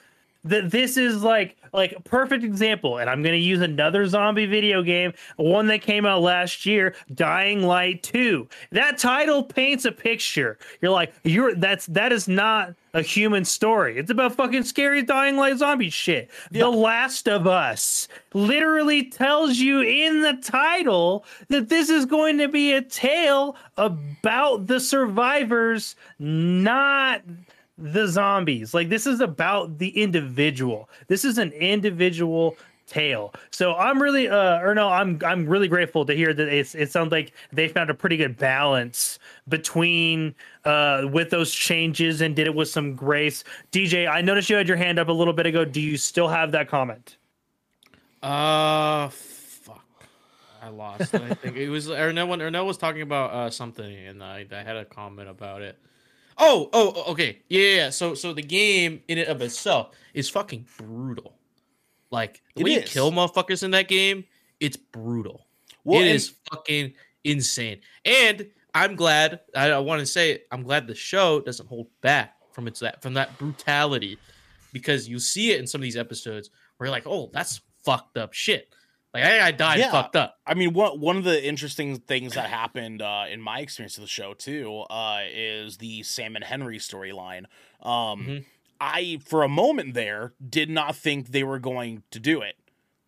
that 0.46 0.70
this 0.70 0.96
is 0.96 1.22
like 1.22 1.56
like 1.72 1.92
a 1.92 2.00
perfect 2.00 2.44
example. 2.44 2.98
And 2.98 3.10
i'm 3.10 3.22
going 3.22 3.34
to 3.34 3.44
use 3.44 3.60
another 3.60 4.06
zombie 4.06 4.46
video 4.46 4.82
game 4.82 5.12
one 5.36 5.66
that 5.68 5.82
came 5.82 6.06
out 6.06 6.22
last 6.22 6.66
year 6.66 6.94
dying 7.14 7.62
light 7.62 8.02
2 8.02 8.48
that 8.72 8.98
title 8.98 9.42
paints 9.42 9.84
a 9.84 9.92
picture. 9.92 10.58
You're 10.80 10.92
like 10.92 11.12
you're 11.24 11.54
that's 11.54 11.86
that 11.86 12.12
is 12.12 12.28
not 12.28 12.74
a 12.96 13.02
human 13.02 13.44
story. 13.44 13.98
It's 13.98 14.10
about 14.10 14.34
fucking 14.34 14.64
scary 14.64 15.02
dying 15.02 15.36
light 15.36 15.58
zombie 15.58 15.90
shit. 15.90 16.30
The 16.50 16.68
last 16.68 17.28
of 17.28 17.46
us 17.46 18.08
literally 18.32 19.10
tells 19.10 19.58
you 19.58 19.82
in 19.82 20.22
the 20.22 20.32
title 20.42 21.26
that 21.48 21.68
this 21.68 21.90
is 21.90 22.06
going 22.06 22.38
to 22.38 22.48
be 22.48 22.72
a 22.72 22.80
tale 22.80 23.56
about 23.76 24.66
the 24.66 24.80
survivors 24.80 25.94
not 26.18 27.20
the 27.78 28.06
zombies. 28.06 28.74
Like 28.74 28.88
this 28.88 29.06
is 29.06 29.20
about 29.20 29.78
the 29.78 29.88
individual. 30.00 30.88
This 31.08 31.24
is 31.24 31.38
an 31.38 31.52
individual 31.52 32.56
tale. 32.86 33.34
So 33.50 33.74
I'm 33.74 34.00
really 34.00 34.28
uh 34.28 34.60
or 34.60 34.74
no, 34.74 34.88
I'm 34.88 35.20
I'm 35.24 35.46
really 35.46 35.68
grateful 35.68 36.06
to 36.06 36.14
hear 36.14 36.32
that 36.32 36.48
it's 36.48 36.74
it 36.74 36.90
sounds 36.90 37.12
like 37.12 37.32
they 37.52 37.68
found 37.68 37.90
a 37.90 37.94
pretty 37.94 38.16
good 38.16 38.36
balance 38.36 39.18
between 39.48 40.34
uh 40.64 41.02
with 41.10 41.30
those 41.30 41.52
changes 41.52 42.20
and 42.20 42.34
did 42.34 42.46
it 42.46 42.54
with 42.54 42.68
some 42.68 42.94
grace. 42.94 43.44
DJ, 43.72 44.08
I 44.08 44.20
noticed 44.20 44.48
you 44.48 44.56
had 44.56 44.68
your 44.68 44.76
hand 44.76 44.98
up 44.98 45.08
a 45.08 45.12
little 45.12 45.34
bit 45.34 45.46
ago. 45.46 45.64
Do 45.64 45.80
you 45.80 45.96
still 45.96 46.28
have 46.28 46.52
that 46.52 46.68
comment? 46.68 47.16
Uh, 48.22 49.08
fuck. 49.08 49.84
I 50.62 50.68
lost. 50.68 51.14
I 51.14 51.34
think 51.34 51.56
it 51.56 51.68
was 51.68 51.88
Ernell. 51.88 52.28
When 52.28 52.40
Ernell 52.40 52.66
was 52.66 52.76
talking 52.76 53.02
about 53.02 53.32
uh 53.32 53.50
something, 53.50 53.94
and 54.06 54.22
I, 54.22 54.46
I 54.50 54.62
had 54.62 54.76
a 54.76 54.84
comment 54.84 55.28
about 55.28 55.60
it. 55.60 55.78
Oh, 56.38 56.68
oh, 56.72 56.92
oh, 56.96 57.12
okay, 57.12 57.38
yeah, 57.48 57.60
yeah. 57.60 57.76
yeah. 57.76 57.90
So, 57.90 58.14
so 58.14 58.32
the 58.32 58.42
game 58.42 59.02
in 59.08 59.18
and 59.18 59.28
of 59.28 59.40
itself 59.42 59.90
is 60.14 60.28
fucking 60.28 60.66
brutal. 60.78 61.34
Like 62.10 62.42
the 62.54 62.60
It 62.60 62.64
way 62.64 62.70
you 62.74 62.82
kill 62.82 63.10
motherfuckers 63.10 63.62
in 63.62 63.70
that 63.72 63.88
game, 63.88 64.24
it's 64.60 64.76
brutal. 64.76 65.46
Well, 65.84 66.00
it 66.00 66.08
is 66.08 66.34
fucking 66.50 66.94
insane. 67.24 67.80
And 68.04 68.48
I'm 68.74 68.96
glad. 68.96 69.40
I, 69.54 69.70
I 69.70 69.78
want 69.78 70.00
to 70.00 70.06
say 70.06 70.42
I'm 70.52 70.62
glad 70.62 70.86
the 70.86 70.94
show 70.94 71.40
doesn't 71.40 71.68
hold 71.68 71.88
back 72.00 72.34
from 72.52 72.68
its 72.68 72.80
that 72.80 73.02
from 73.02 73.14
that 73.14 73.36
brutality, 73.38 74.18
because 74.72 75.08
you 75.08 75.18
see 75.18 75.52
it 75.52 75.60
in 75.60 75.66
some 75.66 75.80
of 75.80 75.82
these 75.82 75.96
episodes 75.96 76.50
where 76.76 76.86
you're 76.86 76.92
like, 76.92 77.06
oh, 77.06 77.30
that's 77.32 77.60
fucked 77.84 78.16
up 78.18 78.32
shit. 78.32 78.74
Like 79.16 79.24
I, 79.42 79.46
I 79.48 79.50
died 79.50 79.78
Yeah. 79.78 79.90
fucked 79.90 80.16
up. 80.16 80.38
I 80.46 80.54
mean, 80.54 80.72
one 80.72 81.00
one 81.00 81.16
of 81.16 81.24
the 81.24 81.44
interesting 81.46 81.96
things 81.98 82.34
that 82.34 82.48
happened 82.48 83.02
uh, 83.02 83.24
in 83.30 83.40
my 83.40 83.60
experience 83.60 83.96
of 83.98 84.02
the 84.02 84.08
show 84.08 84.34
too 84.34 84.80
uh, 84.90 85.20
is 85.30 85.78
the 85.78 86.02
Sam 86.02 86.36
and 86.36 86.44
Henry 86.44 86.78
storyline. 86.78 87.44
Um, 87.82 88.26
Mhm. 88.26 88.44
I, 88.80 89.18
for 89.24 89.42
a 89.42 89.48
moment 89.48 89.94
there, 89.94 90.34
did 90.46 90.68
not 90.68 90.94
think 90.94 91.28
they 91.28 91.42
were 91.42 91.58
going 91.58 92.02
to 92.10 92.18
do 92.20 92.42
it. 92.42 92.56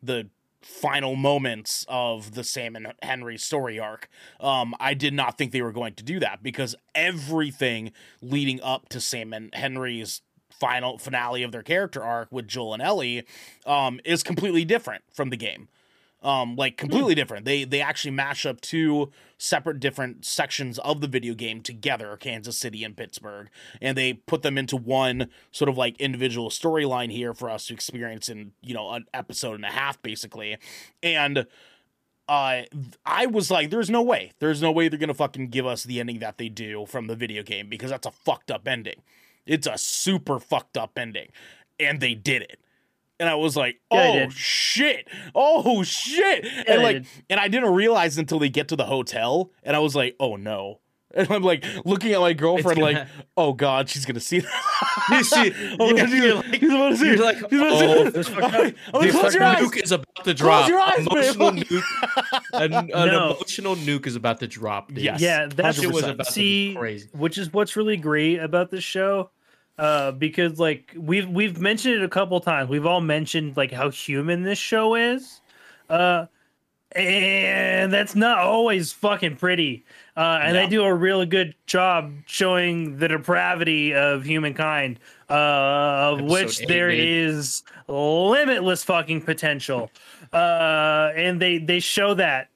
The 0.03 0.31
final 0.63 1.15
moments 1.15 1.85
of 1.89 2.35
the 2.35 2.43
Sam 2.43 2.75
and 2.75 2.93
Henry 3.03 3.37
story 3.39 3.79
arc. 3.79 4.09
Um, 4.41 4.75
I 4.81 4.95
did 4.95 5.13
not 5.15 5.37
think 5.39 5.53
they 5.53 5.63
were 5.63 5.73
going 5.73 5.95
to 5.95 6.03
do 6.03 6.19
that 6.21 6.43
because 6.43 6.75
everything 6.95 7.93
leading 8.23 8.61
up 8.63 8.89
to 8.91 9.01
Sam 9.01 9.33
and 9.33 9.55
Henry's 9.55 10.23
final 10.51 10.99
finale 10.99 11.43
of 11.43 11.53
their 11.53 11.63
character 11.63 12.03
arc 12.03 12.33
with 12.33 12.49
Joel 12.49 12.75
and 12.75 12.83
Ellie 12.83 13.25
um, 13.67 14.01
is 14.05 14.23
completely 14.23 14.65
different 14.65 15.05
from 15.13 15.31
the 15.31 15.37
game 15.37 15.69
um 16.23 16.57
like 16.57 16.77
completely 16.77 17.15
different. 17.15 17.45
They 17.45 17.65
they 17.65 17.81
actually 17.81 18.11
mash 18.11 18.45
up 18.45 18.61
two 18.61 19.11
separate 19.39 19.79
different 19.79 20.25
sections 20.25 20.79
of 20.81 21.01
the 21.01 21.07
video 21.07 21.33
game 21.33 21.61
together 21.63 22.17
kansas 22.17 22.59
city 22.59 22.83
and 22.83 22.97
pittsburgh 22.97 23.49
and 23.81 23.97
they 23.97 24.13
put 24.13 24.43
them 24.43 24.59
into 24.59 24.77
one 24.77 25.29
sort 25.53 25.69
of 25.69 25.79
like 25.79 25.97
individual 26.01 26.51
storyline 26.51 27.13
here 27.13 27.33
for 27.33 27.49
us 27.49 27.69
to 27.69 27.75
experience 27.75 28.29
in 28.29 28.51
you 28.63 28.75
know 28.75 28.91
an 28.91 29.05
episode 29.15 29.55
and 29.55 29.65
a 29.65 29.69
half 29.69 30.01
basically. 30.03 30.57
And 31.03 31.47
uh 32.29 32.63
i 33.07 33.27
was 33.27 33.51
like 33.51 33.71
there's 33.71 33.89
no 33.91 34.03
way. 34.03 34.33
There's 34.41 34.61
no 34.61 34.73
way 34.73 34.89
they're 34.89 34.99
gonna 34.99 35.15
fucking 35.15 35.49
give 35.49 35.67
us 35.67 35.85
the 35.85 36.01
ending 36.01 36.19
that 36.19 36.39
they 36.39 36.49
do 36.49 36.85
from 36.87 37.07
the 37.07 37.17
video 37.17 37.43
game 37.43 37.69
because 37.69 37.91
that's 37.91 38.07
a 38.07 38.11
fucked 38.11 38.51
up 38.51 38.67
ending. 38.67 39.03
It's 39.47 39.67
a 39.67 39.79
super 39.79 40.41
fucked 40.41 40.77
up 40.77 40.99
ending. 40.99 41.29
And 41.81 42.01
they 42.01 42.15
did 42.15 42.43
it 42.43 42.59
and 43.21 43.29
I 43.29 43.35
was 43.35 43.57
like, 43.57 43.81
"Oh 43.91 44.13
did. 44.15 44.33
shit! 44.33 45.09
Oh 45.35 45.83
shit!" 45.83 46.45
and 46.67 46.83
like, 46.83 47.05
and 47.31 47.39
I 47.41 47.49
didn't 47.49 47.73
realize 47.75 48.19
until 48.19 48.39
they 48.39 48.49
get 48.49 48.69
to 48.69 48.77
the 48.77 48.85
hotel, 48.87 49.51
and 49.63 49.75
I 49.77 49.79
was 49.81 49.95
like, 49.97 50.17
"Oh 50.21 50.37
no!" 50.37 50.81
And 51.15 51.31
I'm 51.33 51.43
like 51.43 51.65
looking 51.87 52.13
at 52.13 52.21
my 52.21 52.35
girlfriend, 52.35 52.81
like, 52.81 52.97
gonna- 52.97 53.09
"Oh 53.37 53.53
god, 53.55 53.89
she's 53.89 54.05
gonna 54.05 54.21
see 54.21 54.41
that." 54.41 54.51
You 55.11 55.25
see- 55.25 55.55
oh, 55.81 55.97
yeah, 55.97 56.05
she's, 56.07 56.35
like, 56.35 56.45
like- 56.45 56.61
she's 56.61 56.71
about 56.71 56.89
to 56.91 56.97
see. 56.99 57.07
You're 57.07 57.17
like, 57.25 57.39
she's 57.39 57.47
oh, 57.63 58.05
see. 58.05 58.11
this 58.11 58.29
it. 58.29 58.35
fucked 58.35 58.45
I'm 58.55 58.61
like, 58.63 58.77
I'm 58.93 59.01
like, 59.01 59.03
The 59.03 59.11
close 59.19 59.35
your 59.35 59.43
fucking 59.43 59.65
eyes. 59.65 59.71
nuke 59.73 59.83
is 59.83 59.93
about 59.93 60.25
to 60.25 60.35
drop. 60.35 60.69
your 60.69 60.81
eyes, 60.81 61.07
emotional 61.07 61.53
man. 61.53 61.63
nuke. 61.65 62.41
An, 62.53 62.73
an 62.75 62.89
No. 62.91 63.31
emotional 63.31 63.77
nuke 63.77 64.07
is 64.07 64.17
about 64.17 64.41
to 64.41 64.47
drop. 64.47 64.89
Dude. 64.89 64.99
Yes. 64.99 65.21
yeah, 65.23 65.47
that 65.47 65.77
shit 65.77 65.91
was 65.91 66.05
100%. 66.05 66.11
about 66.11 66.27
to 66.27 66.35
be 66.41 66.75
crazy. 66.75 67.09
which 67.15 67.39
is 67.39 67.51
what's 67.55 67.75
really 67.75 67.97
great 67.97 68.39
about 68.41 68.71
this 68.71 68.85
show. 68.85 69.31
Uh, 69.79 70.11
because 70.13 70.59
like 70.59 70.93
we've 70.97 71.29
we've 71.29 71.61
mentioned 71.61 71.95
it 71.95 72.03
a 72.03 72.09
couple 72.09 72.41
times. 72.41 72.69
We've 72.69 72.87
all 72.87 73.01
mentioned 73.01 73.57
like 73.57 73.71
how 73.71 73.91
human 73.91 74.43
this 74.43 74.59
show 74.59 74.95
is. 74.95 75.41
Uh 75.89 76.27
and 76.93 77.93
that's 77.93 78.15
not 78.15 78.39
always 78.39 78.93
fucking 78.93 79.37
pretty. 79.37 79.85
Uh, 80.17 80.41
and 80.43 80.57
they 80.57 80.67
do 80.67 80.83
a 80.85 80.95
really 80.95 81.27
good 81.27 81.55
job 81.67 82.13
showing 82.27 82.97
the 82.97 83.09
depravity 83.09 83.95
of 83.95 84.25
humankind, 84.25 84.99
uh, 85.29 85.33
of 85.35 86.19
Episode 86.21 86.33
which 86.33 86.63
eight, 86.63 86.69
there 86.69 86.91
dude. 86.91 87.01
is 87.01 87.63
limitless 87.89 88.85
fucking 88.85 89.21
potential. 89.23 89.91
Uh, 90.33 91.13
and 91.15 91.41
they 91.41 91.59
they 91.59 91.79
show 91.79 92.15
that 92.15 92.49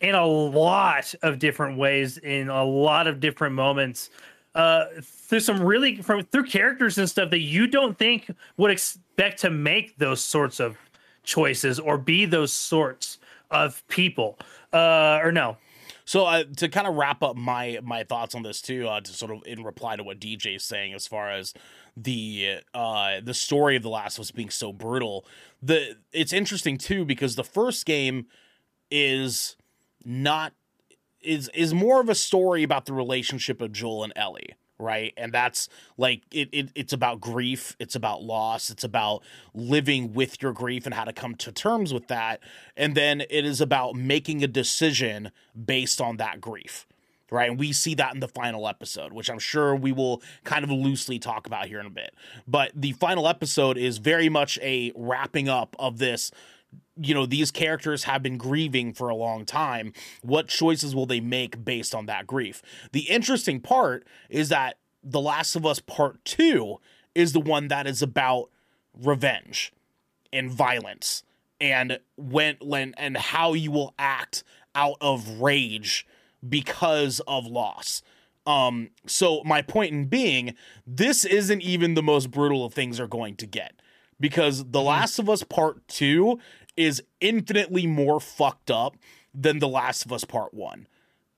in 0.00 0.14
a 0.14 0.26
lot 0.26 1.14
of 1.22 1.38
different 1.38 1.78
ways, 1.78 2.18
in 2.18 2.48
a 2.48 2.64
lot 2.64 3.06
of 3.06 3.18
different 3.18 3.54
moments. 3.54 4.10
Uh, 4.54 4.86
through 5.02 5.38
some 5.40 5.62
really 5.62 6.02
from 6.02 6.24
through 6.24 6.42
characters 6.44 6.98
and 6.98 7.08
stuff 7.08 7.30
that 7.30 7.38
you 7.38 7.68
don't 7.68 7.96
think 7.98 8.30
would 8.56 8.70
expect 8.72 9.40
to 9.40 9.48
make 9.50 9.96
those 9.98 10.20
sorts 10.20 10.58
of 10.58 10.76
choices 11.22 11.78
or 11.78 11.96
be 11.96 12.24
those 12.24 12.52
sorts 12.52 13.18
of 13.50 13.86
people. 13.88 14.38
Uh, 14.72 15.20
or 15.22 15.30
no, 15.32 15.56
So 16.04 16.26
uh, 16.26 16.44
to 16.56 16.68
kind 16.68 16.86
of 16.88 16.96
wrap 16.96 17.22
up 17.22 17.36
my 17.36 17.78
my 17.82 18.02
thoughts 18.04 18.34
on 18.34 18.42
this 18.42 18.60
too, 18.60 18.88
uh, 18.88 19.00
to 19.00 19.12
sort 19.12 19.30
of 19.30 19.42
in 19.46 19.62
reply 19.62 19.94
to 19.96 20.02
what 20.02 20.18
DJ's 20.18 20.64
saying 20.64 20.94
as 20.94 21.06
far 21.06 21.30
as 21.30 21.54
the 21.96 22.58
uh 22.74 23.20
the 23.22 23.34
story 23.34 23.76
of 23.76 23.82
the 23.82 23.90
Last 23.90 24.18
Us 24.18 24.30
being 24.32 24.50
so 24.50 24.72
brutal, 24.72 25.24
the 25.62 25.96
it's 26.12 26.32
interesting 26.32 26.78
too 26.78 27.04
because 27.04 27.36
the 27.36 27.44
first 27.44 27.86
game 27.86 28.26
is 28.90 29.56
not 30.04 30.52
is 31.22 31.50
is 31.54 31.74
more 31.74 32.00
of 32.00 32.08
a 32.08 32.14
story 32.14 32.62
about 32.62 32.86
the 32.86 32.92
relationship 32.92 33.60
of 33.60 33.72
Joel 33.72 34.04
and 34.04 34.12
Ellie, 34.16 34.54
right? 34.78 35.12
And 35.16 35.32
that's 35.32 35.68
like 35.96 36.22
it, 36.32 36.48
it 36.52 36.70
it's 36.74 36.92
about 36.92 37.20
grief, 37.20 37.76
it's 37.78 37.94
about 37.94 38.22
loss, 38.22 38.70
it's 38.70 38.84
about 38.84 39.22
living 39.54 40.12
with 40.12 40.42
your 40.42 40.52
grief 40.52 40.86
and 40.86 40.94
how 40.94 41.04
to 41.04 41.12
come 41.12 41.34
to 41.36 41.52
terms 41.52 41.92
with 41.94 42.08
that. 42.08 42.40
And 42.76 42.94
then 42.94 43.20
it 43.22 43.44
is 43.44 43.60
about 43.60 43.94
making 43.94 44.42
a 44.42 44.48
decision 44.48 45.30
based 45.64 46.00
on 46.00 46.16
that 46.16 46.40
grief. 46.40 46.86
Right. 47.32 47.48
And 47.48 47.60
we 47.60 47.72
see 47.72 47.94
that 47.94 48.12
in 48.12 48.18
the 48.18 48.26
final 48.26 48.66
episode, 48.66 49.12
which 49.12 49.30
I'm 49.30 49.38
sure 49.38 49.76
we 49.76 49.92
will 49.92 50.20
kind 50.42 50.64
of 50.64 50.70
loosely 50.72 51.20
talk 51.20 51.46
about 51.46 51.66
here 51.66 51.78
in 51.78 51.86
a 51.86 51.90
bit. 51.90 52.12
But 52.48 52.72
the 52.74 52.90
final 52.90 53.28
episode 53.28 53.78
is 53.78 53.98
very 53.98 54.28
much 54.28 54.58
a 54.60 54.90
wrapping 54.96 55.48
up 55.48 55.76
of 55.78 55.98
this 55.98 56.32
you 56.96 57.14
know 57.14 57.26
these 57.26 57.50
characters 57.50 58.04
have 58.04 58.22
been 58.22 58.36
grieving 58.36 58.92
for 58.92 59.08
a 59.08 59.14
long 59.14 59.44
time. 59.44 59.92
What 60.22 60.48
choices 60.48 60.94
will 60.94 61.06
they 61.06 61.20
make 61.20 61.64
based 61.64 61.94
on 61.94 62.06
that 62.06 62.26
grief? 62.26 62.62
The 62.92 63.08
interesting 63.10 63.60
part 63.60 64.06
is 64.28 64.48
that 64.50 64.76
the 65.02 65.20
last 65.20 65.56
of 65.56 65.64
us 65.64 65.80
part 65.80 66.24
2 66.24 66.78
is 67.14 67.32
the 67.32 67.40
one 67.40 67.68
that 67.68 67.86
is 67.86 68.02
about 68.02 68.50
revenge 68.94 69.72
and 70.32 70.50
violence 70.50 71.22
and 71.60 71.98
when 72.16 72.56
when 72.60 72.94
and 72.96 73.16
how 73.16 73.54
you 73.54 73.70
will 73.70 73.94
act 73.98 74.42
out 74.74 74.96
of 75.00 75.40
rage 75.40 76.06
because 76.46 77.20
of 77.26 77.46
loss. 77.46 78.02
Um 78.46 78.90
so 79.06 79.42
my 79.44 79.62
point 79.62 79.92
in 79.92 80.06
being 80.06 80.54
this 80.86 81.24
isn't 81.24 81.62
even 81.62 81.94
the 81.94 82.02
most 82.02 82.30
brutal 82.30 82.64
of 82.64 82.74
things 82.74 83.00
are 83.00 83.08
going 83.08 83.36
to 83.36 83.46
get 83.46 83.79
because 84.20 84.70
The 84.70 84.82
Last 84.82 85.18
of 85.18 85.28
Us 85.28 85.42
Part 85.42 85.86
2 85.88 86.38
is 86.76 87.02
infinitely 87.20 87.86
more 87.86 88.20
fucked 88.20 88.70
up 88.70 88.96
than 89.34 89.58
The 89.58 89.68
Last 89.68 90.04
of 90.04 90.12
Us 90.12 90.24
Part 90.24 90.54
1. 90.54 90.86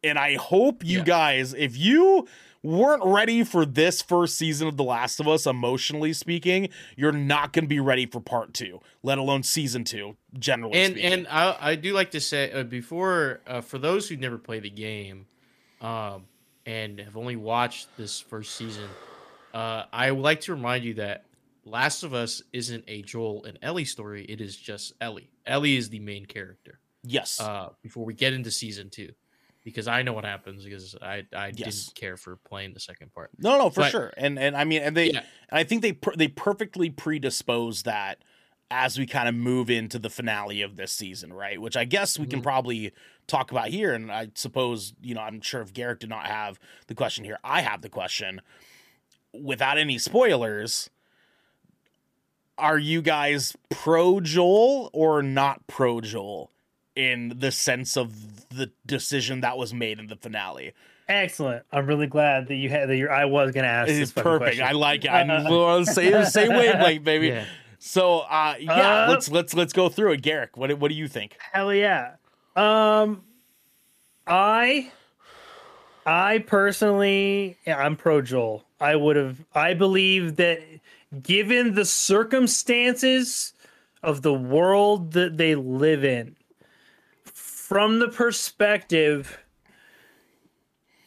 And 0.05 0.19
I 0.19 0.35
hope 0.37 0.85
you 0.85 0.99
Yeah. 0.99 1.05
guys, 1.05 1.55
if 1.55 1.77
you 1.77 2.27
weren't 2.65 3.05
ready 3.05 3.43
for 3.45 3.65
this 3.65 4.03
first 4.03 4.37
season 4.37 4.67
of 4.69 4.77
The 4.77 4.85
Last 4.85 5.21
of 5.21 5.27
Us, 5.29 5.47
emotionally 5.47 6.13
speaking, 6.13 6.69
you're 6.97 7.13
not 7.13 7.53
going 7.53 7.65
to 7.65 7.69
be 7.69 7.81
ready 7.81 8.07
for 8.07 8.21
Part 8.21 8.53
2, 8.55 8.81
let 9.03 9.19
alone 9.19 9.43
Season 9.43 9.85
2, 9.85 10.17
generally 10.39 10.79
and 10.81 10.93
speaking. 10.95 11.13
and 11.13 11.29
I, 11.29 11.57
I 11.61 11.75
do 11.77 11.93
like 11.93 12.11
to 12.13 12.21
say 12.21 12.51
uh, 12.53 12.63
before 12.65 13.41
uh, 13.47 13.61
for 13.61 13.79
those 13.79 14.09
who 14.09 14.17
never 14.17 14.39
played 14.39 14.63
the 14.65 14.71
game 14.71 15.27
um, 15.81 16.25
and 16.67 16.99
have 17.01 17.17
only 17.17 17.37
watched 17.37 17.97
this 17.97 18.21
first 18.21 18.55
season 18.55 18.97
uh, 19.53 19.85
i 19.93 20.11
would 20.11 20.23
like 20.23 20.41
to 20.43 20.53
remind 20.55 20.85
you 20.85 20.95
that 20.95 21.25
Last 21.65 22.03
of 22.03 22.13
Us 22.15 22.43
isn't 22.53 22.85
a 22.89 23.03
Joel 23.03 23.45
and 23.45 23.59
Ellie 23.63 23.85
story. 23.85 24.25
It 24.25 24.41
is 24.41 24.57
just 24.57 24.93
Ellie. 25.01 25.31
Ellie 25.47 25.77
is 25.77 25.89
the 25.91 26.01
main 26.01 26.27
character. 26.27 26.81
Yes. 27.05 27.41
Uh, 27.41 27.71
before 27.83 28.05
we 28.05 28.15
get 28.15 28.33
into 28.33 28.51
season 28.51 28.91
two, 28.91 29.11
because 29.65 29.87
I 29.87 30.03
know 30.03 30.13
what 30.13 30.25
happens 30.25 30.65
because 30.65 30.97
I 31.01 31.25
I 31.33 31.53
Yes. 31.55 31.87
didn't 31.87 31.95
care 31.95 32.17
for 32.17 32.37
playing 32.37 32.75
the 32.75 32.81
second 32.81 33.13
part. 33.15 33.31
no, 33.39 33.59
no, 33.59 33.71
for 33.71 33.83
but- 33.83 33.91
sure. 33.91 34.13
And 34.17 34.39
and 34.39 34.57
I 34.57 34.65
mean, 34.65 34.83
and 34.83 34.97
they, 34.97 35.13
Yeah. 35.13 35.25
I 35.51 35.63
think 35.65 35.83
they 35.83 35.93
per- 35.93 36.17
they 36.17 36.29
perfectly 36.29 36.91
predispose 36.91 37.83
that 37.85 38.23
as 38.71 38.99
we 38.99 39.07
kind 39.07 39.29
of 39.29 39.35
move 39.35 39.69
into 39.69 39.99
the 39.99 40.09
finale 40.11 40.63
of 40.63 40.77
this 40.77 40.93
season, 40.93 41.33
right? 41.33 41.61
Which 41.61 41.77
I 41.77 41.85
guess 41.85 42.19
we 42.19 42.27
can 42.27 42.41
Mhm. 42.41 42.45
probably 42.45 42.93
talk 43.27 43.51
about 43.53 43.69
here. 43.69 43.93
And 43.95 44.11
I 44.11 44.31
suppose 44.35 44.95
you 45.01 45.15
know, 45.15 45.21
I'm 45.21 45.41
sure 45.43 45.61
if 45.61 45.73
Garrick 45.73 46.01
did 46.01 46.09
not 46.11 46.27
have 46.27 46.59
the 46.89 46.95
question 46.95 47.25
here, 47.25 47.39
I 47.45 47.61
have 47.61 47.83
the 47.83 47.91
question. 47.91 48.41
Without 49.33 49.79
any 49.79 49.99
spoilers, 49.99 50.89
are 52.63 52.79
you 52.79 53.03
guys 53.03 53.57
pro 53.71 54.21
Joel 54.21 54.89
or 54.93 55.23
not 55.23 55.67
pro 55.67 56.01
Joel 56.01 56.51
in 56.95 57.35
the 57.39 57.51
sense 57.51 57.97
of 57.97 58.49
the 58.51 58.71
decision 58.87 59.41
that 59.41 59.59
was 59.59 59.75
made 59.75 59.99
in 59.99 60.07
the 60.07 60.17
finale? 60.17 60.73
Excellent. 61.09 61.65
I'm 61.73 61.87
really 61.87 62.07
glad 62.07 62.47
that 62.49 62.55
you 62.55 62.71
had 62.71 62.89
that. 62.89 62.97
Your 62.97 63.11
I 63.13 63.25
was 63.25 63.53
gonna 63.53 63.67
ask. 63.67 63.91
It's 63.91 63.99
this 63.99 64.13
fucking 64.13 64.23
perfect. 64.23 64.45
question. 64.59 64.65
I 64.65 64.73
like 64.73 65.05
it. 65.05 65.11
I'm 65.11 65.29
on 65.31 65.85
the 65.85 65.93
same 65.93 66.25
same 66.25 66.51
wavelength, 66.51 67.05
baby. 67.05 67.29
Yeah. 67.29 67.45
So 67.81 68.21
uh 68.21 68.55
yeah, 68.61 69.05
Uh, 69.05 69.11
let's 69.11 69.29
let's 69.31 69.53
let's 69.55 69.73
go 69.73 69.89
through 69.89 70.13
it. 70.13 70.23
Garrick, 70.23 70.57
what 70.57 70.69
do- 70.69 70.77
what 70.77 70.89
do 70.89 70.95
you 70.95 71.09
think? 71.09 71.37
Hell 71.53 71.75
yeah. 71.75 72.13
Um, 72.55 73.23
I, 74.27 74.93
I 76.07 76.39
personally, 76.47 77.57
yeah, 77.67 77.79
I'm 77.79 77.97
pro 77.97 78.23
Joel. 78.23 78.65
I 78.81 78.97
would 78.97 79.17
have. 79.17 79.39
I 79.55 79.75
believe 79.75 80.37
that, 80.37 80.61
given 81.21 81.75
the 81.75 81.85
circumstances 81.85 83.53
of 84.03 84.23
the 84.23 84.35
world 84.35 85.13
that 85.13 85.37
they 85.37 85.55
live 85.55 86.05
in, 86.05 86.37
from 87.25 87.99
the 87.99 88.09
perspective 88.09 89.39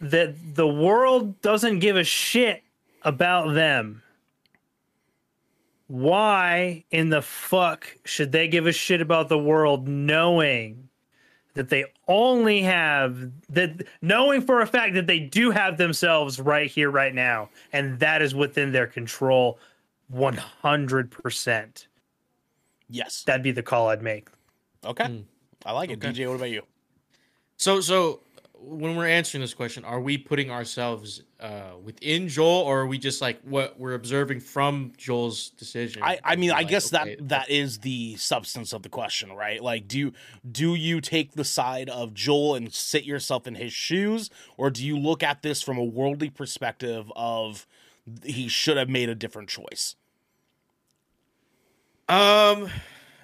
that 0.01 0.35
the 0.55 0.67
world 0.67 1.41
doesn't 1.41 1.79
give 1.79 1.95
a 1.95 2.03
shit 2.03 2.63
about 3.01 3.53
them. 3.53 4.01
Why 5.87 6.83
in 6.89 7.09
the 7.09 7.21
fuck 7.21 7.95
should 8.03 8.31
they 8.31 8.47
give 8.47 8.65
a 8.65 8.71
shit 8.71 9.01
about 9.01 9.29
the 9.29 9.37
world 9.37 9.87
knowing 9.87 10.89
that 11.53 11.69
they 11.69 11.85
only 12.07 12.61
have 12.61 13.31
that 13.49 13.85
knowing 14.01 14.41
for 14.41 14.61
a 14.61 14.67
fact 14.67 14.93
that 14.95 15.07
they 15.07 15.19
do 15.19 15.51
have 15.51 15.77
themselves 15.77 16.39
right 16.39 16.69
here 16.69 16.91
right 16.91 17.13
now 17.13 17.49
and 17.71 17.99
that 17.99 18.21
is 18.21 18.35
within 18.35 18.71
their 18.71 18.87
control 18.87 19.57
100% 20.13 21.87
Yes. 22.89 23.23
that'd 23.23 23.41
be 23.43 23.51
the 23.51 23.63
call 23.63 23.89
i'd 23.89 24.01
make 24.01 24.29
Okay. 24.85 25.05
Mm. 25.05 25.23
I 25.65 25.71
like 25.71 25.89
it. 25.89 25.93
Okay. 26.03 26.11
DJ, 26.13 26.27
what 26.27 26.35
about 26.35 26.51
you? 26.51 26.61
So 27.57 27.81
so 27.81 28.19
when 28.53 28.95
we're 28.95 29.07
answering 29.07 29.41
this 29.41 29.53
question, 29.55 29.83
are 29.83 29.99
we 29.99 30.15
putting 30.17 30.51
ourselves 30.51 31.23
uh, 31.39 31.71
within 31.83 32.27
Joel, 32.27 32.61
or 32.61 32.81
are 32.81 32.85
we 32.87 32.97
just 32.99 33.19
like 33.21 33.41
what 33.43 33.79
we're 33.79 33.95
observing 33.95 34.41
from 34.41 34.93
Joel's 34.97 35.49
decision? 35.49 36.03
I, 36.03 36.19
I 36.23 36.35
mean, 36.35 36.51
I 36.51 36.57
Like, 36.57 36.67
guess 36.67 36.93
okay, 36.93 37.15
that 37.15 37.29
that 37.29 37.49
is 37.49 37.79
the 37.79 38.15
substance 38.17 38.73
of 38.73 38.83
the 38.83 38.89
question, 38.89 39.31
right? 39.33 39.61
Like, 39.63 39.87
do 39.87 39.97
you 39.97 40.13
do 40.51 40.75
you 40.75 41.01
take 41.01 41.31
the 41.31 41.43
side 41.43 41.89
of 41.89 42.13
Joel 42.13 42.53
and 42.53 42.71
sit 42.71 43.05
yourself 43.05 43.47
in 43.47 43.55
his 43.55 43.73
shoes, 43.73 44.29
or 44.55 44.69
do 44.69 44.85
you 44.85 44.99
look 44.99 45.23
at 45.23 45.41
this 45.41 45.63
from 45.63 45.79
a 45.79 45.83
worldly 45.83 46.29
perspective 46.29 47.11
of 47.15 47.65
he 48.23 48.47
should 48.47 48.77
have 48.77 48.89
made 48.89 49.09
a 49.09 49.15
different 49.15 49.49
choice? 49.49 49.95
Um, 52.07 52.69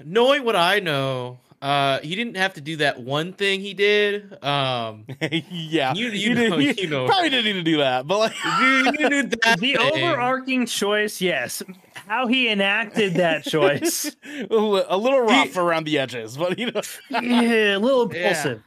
knowing 0.03 0.43
what 0.43 0.55
I 0.55 0.79
know, 0.79 1.39
uh, 1.61 1.99
he 1.99 2.15
didn't 2.15 2.37
have 2.37 2.55
to 2.55 2.61
do 2.61 2.77
that 2.77 2.99
one 2.99 3.33
thing 3.33 3.61
he 3.61 3.75
did. 3.75 4.43
Um, 4.43 5.05
yeah, 5.51 5.93
You- 5.93 6.09
he 6.09 6.17
you 6.19 6.33
did- 6.33 6.49
know- 6.49 6.57
he 6.57 6.71
you 6.81 6.87
know. 6.87 7.05
probably 7.05 7.29
didn't 7.29 7.45
need 7.45 7.53
to 7.53 7.63
do 7.63 7.77
that, 7.77 8.07
but 8.07 8.17
like, 8.17 8.33
you, 8.59 8.67
you 8.99 9.09
did 9.09 9.31
that 9.43 9.59
the 9.59 9.75
thing. 9.75 9.77
overarching 9.77 10.65
choice 10.65 11.21
yes 11.21 11.61
how 12.07 12.25
he 12.25 12.49
enacted 12.49 13.13
that 13.15 13.43
choice 13.45 14.15
a 14.49 14.97
little 14.97 15.21
rough 15.21 15.55
around 15.57 15.85
the 15.85 15.99
edges, 15.99 16.35
but 16.35 16.57
you 16.57 16.71
know, 16.71 16.81
yeah, 17.11 17.77
a 17.77 17.77
little 17.77 18.11
Yeah. 18.11 18.29
impulsive 18.29 18.63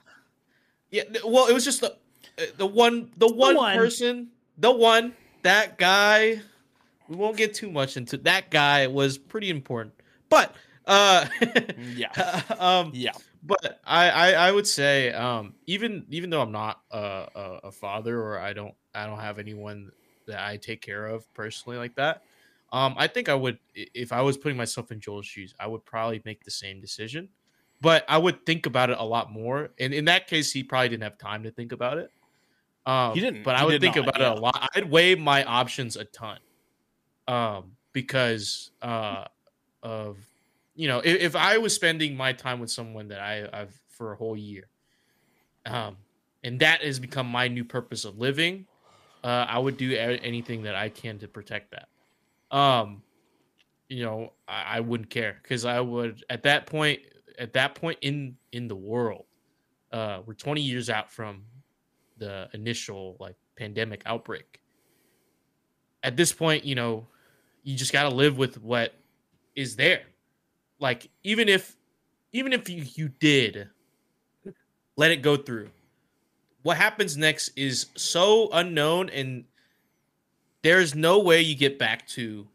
Yeah, 0.91 1.03
th- 1.05 1.25
well, 1.25 1.49
it 1.49 1.53
was 1.53 1.65
just 1.65 1.81
the 1.81 1.97
uh, 2.39 2.43
the 2.57 2.67
one 2.67 3.11
the 3.17 3.27
one, 3.33 3.57
one. 3.57 3.77
person, 3.77 4.29
the 4.59 4.71
one 4.71 5.15
that 5.45 5.79
guy. 5.79 6.41
We 7.09 7.17
won't 7.17 7.37
get 7.37 7.55
too 7.55 7.71
much 7.71 7.97
into 7.97 8.17
that 8.19 8.51
guy 8.51 8.87
was 8.87 9.19
pretty 9.19 9.51
important, 9.51 9.95
but 10.31 10.55
uh, 10.87 11.27
yeah, 11.95 12.43
um, 12.59 12.91
yeah, 12.95 13.13
but 13.43 13.81
I, 13.85 14.11
I 14.11 14.31
I 14.33 14.53
would 14.53 14.67
say 14.67 15.13
um 15.13 15.55
even 15.67 16.07
even 16.09 16.31
though 16.31 16.41
I'm 16.41 16.53
not 16.53 16.81
a, 16.91 17.29
a 17.35 17.61
a 17.65 17.73
father 17.73 18.21
or 18.21 18.39
I 18.39 18.55
don't 18.55 18.75
I 18.95 19.07
don't 19.07 19.21
have 19.21 19.39
anyone 19.39 19.93
that 20.27 20.41
I 20.41 20.57
take 20.57 20.81
care 20.81 21.07
of 21.07 21.33
personally 21.35 21.79
like 21.79 21.95
that. 21.97 22.23
Um, 22.73 22.95
I 22.97 23.07
think 23.07 23.29
I 23.29 23.35
would 23.35 23.59
if 23.75 24.13
I 24.13 24.23
was 24.23 24.37
putting 24.39 24.57
myself 24.57 24.91
in 24.91 25.01
Joel's 25.01 25.27
shoes, 25.27 25.55
I 25.61 25.67
would 25.67 25.85
probably 25.85 26.23
make 26.25 26.43
the 26.45 26.51
same 26.51 26.81
decision, 26.81 27.29
but 27.81 28.05
I 28.09 28.19
would 28.19 28.47
think 28.47 28.67
about 28.67 28.91
it 28.91 28.99
a 28.99 29.05
lot 29.05 29.31
more. 29.31 29.71
And 29.79 29.93
in 29.95 30.07
that 30.07 30.27
case, 30.27 30.53
he 30.53 30.65
probably 30.65 30.89
didn't 30.89 31.05
have 31.05 31.19
time 31.19 31.43
to 31.45 31.51
think 31.51 31.73
about 31.73 31.99
it. 31.99 32.11
Um, 32.87 33.15
He 33.15 33.21
didn't. 33.21 33.45
but 33.45 33.57
I 33.57 33.65
would 33.65 33.81
think 33.81 33.97
not, 33.97 34.09
about 34.09 34.21
yeah. 34.21 34.33
it 34.33 34.39
a 34.39 34.41
lot. 34.41 34.71
I'd 34.75 34.91
weigh 34.91 35.15
my 35.15 35.45
options 35.45 35.97
a 35.97 36.05
ton, 36.05 36.39
um, 37.27 37.73
because 37.93 38.71
uh, 38.83 39.25
of 39.83 40.19
you 40.75 40.89
know, 40.89 40.99
if, 40.99 41.21
if 41.21 41.37
I 41.37 41.59
was 41.59 41.75
spending 41.75 42.17
my 42.17 42.33
time 42.33 42.61
with 42.61 42.71
someone 42.71 43.09
that 43.09 43.21
I, 43.21 43.49
I've 43.53 43.81
for 43.89 44.13
a 44.13 44.17
whole 44.17 44.37
year, 44.37 44.67
um, 45.67 45.97
and 46.43 46.61
that 46.61 46.83
has 46.83 46.99
become 46.99 47.27
my 47.27 47.49
new 47.49 47.65
purpose 47.65 48.05
of 48.05 48.19
living, 48.19 48.67
uh, 49.23 49.47
I 49.49 49.59
would 49.59 49.77
do 49.77 49.97
anything 49.97 50.65
that 50.65 50.75
I 50.75 50.89
can 50.89 51.19
to 51.21 51.29
protect 51.29 51.73
that. 51.73 51.89
Um, 52.57 53.03
you 53.89 54.05
know, 54.05 54.33
I, 54.47 54.77
I 54.77 54.81
wouldn't 54.81 55.11
care 55.11 55.39
because 55.43 55.65
I 55.65 55.81
would 55.81 56.25
at 56.29 56.43
that 56.43 56.67
point, 56.67 57.01
at 57.39 57.55
that 57.55 57.75
point 57.75 57.99
in 58.03 58.37
in 58.53 58.69
the 58.69 58.77
world, 58.77 59.25
uh, 59.93 60.21
we're 60.27 60.35
20 60.35 60.61
years 60.61 60.91
out 60.91 61.11
from 61.11 61.45
the 62.19 62.49
initial 62.53 63.17
like 63.21 63.37
pandemic 63.57 64.03
outbreak. 64.07 64.61
At 66.03 66.17
this 66.17 66.33
point, 66.33 66.65
you 66.65 66.75
know, 66.75 67.07
you 67.63 67.77
just 67.77 67.93
got 67.93 68.09
to 68.09 68.15
live 68.15 68.37
with 68.37 68.61
what 68.63 68.95
is 69.57 69.77
there. 69.77 70.03
Like 70.79 71.09
even 71.23 71.49
if 71.49 71.77
even 72.33 72.53
if 72.53 72.69
you, 72.69 72.85
you 72.95 73.09
did 73.09 73.69
let 74.97 75.11
it 75.11 75.23
go 75.23 75.37
through 75.37 75.71
what 76.63 76.77
happens 76.77 77.17
next 77.17 77.51
is 77.57 77.87
so 77.95 78.49
unknown 78.53 79.09
and 79.11 79.45
there's 80.63 80.95
no 80.95 81.21
way 81.21 81.43
you 81.43 81.55
get 81.55 81.79
back 81.79 82.07
to 82.09 82.47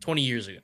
20 0.00 0.22
years 0.22 0.48
ago. 0.48 0.60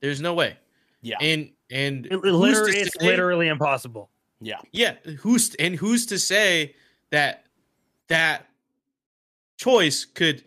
There's 0.00 0.20
no 0.22 0.32
way. 0.32 0.56
Yeah, 1.02 1.16
and 1.20 1.50
and 1.70 2.06
It- 2.06 2.12
it 2.12 2.18
literally, 2.24 2.78
it's 2.78 2.98
say- 2.98 3.06
literally 3.06 3.48
impossible. 3.48 4.10
Yeah. 4.40 4.60
yeah 4.72 4.94
who's 5.18 5.54
and 5.56 5.74
who's 5.74 6.06
to 6.06 6.18
say 6.18 6.74
that 7.10 7.44
that 8.08 8.46
choice 9.56 10.04
could 10.04 10.42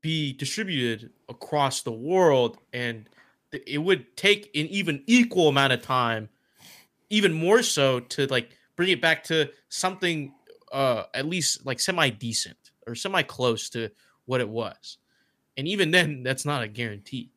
be 0.00 0.32
distributed 0.32 1.10
across 1.28 1.82
the 1.82 1.92
world 1.92 2.58
and 2.72 3.08
it 3.66 3.78
would 3.78 4.16
take 4.16 4.46
an 4.54 4.66
even 4.66 5.02
equal 5.06 5.48
amount 5.48 5.72
of 5.72 5.82
time 5.82 6.28
even 7.10 7.32
more 7.32 7.62
so 7.62 8.00
to 8.00 8.26
like 8.26 8.50
bring 8.76 8.88
it 8.88 9.00
back 9.00 9.24
to 9.24 9.50
something 9.68 10.32
uh 10.72 11.04
at 11.14 11.26
least 11.26 11.64
like 11.64 11.80
semi 11.80 12.10
decent 12.10 12.56
or 12.86 12.94
semi 12.94 13.22
close 13.22 13.68
to 13.70 13.90
what 14.26 14.40
it 14.40 14.48
was. 14.48 14.98
And 15.56 15.66
even 15.66 15.90
then 15.90 16.22
that's 16.22 16.44
not 16.44 16.62
a 16.62 16.68
guarantee. 16.68 17.30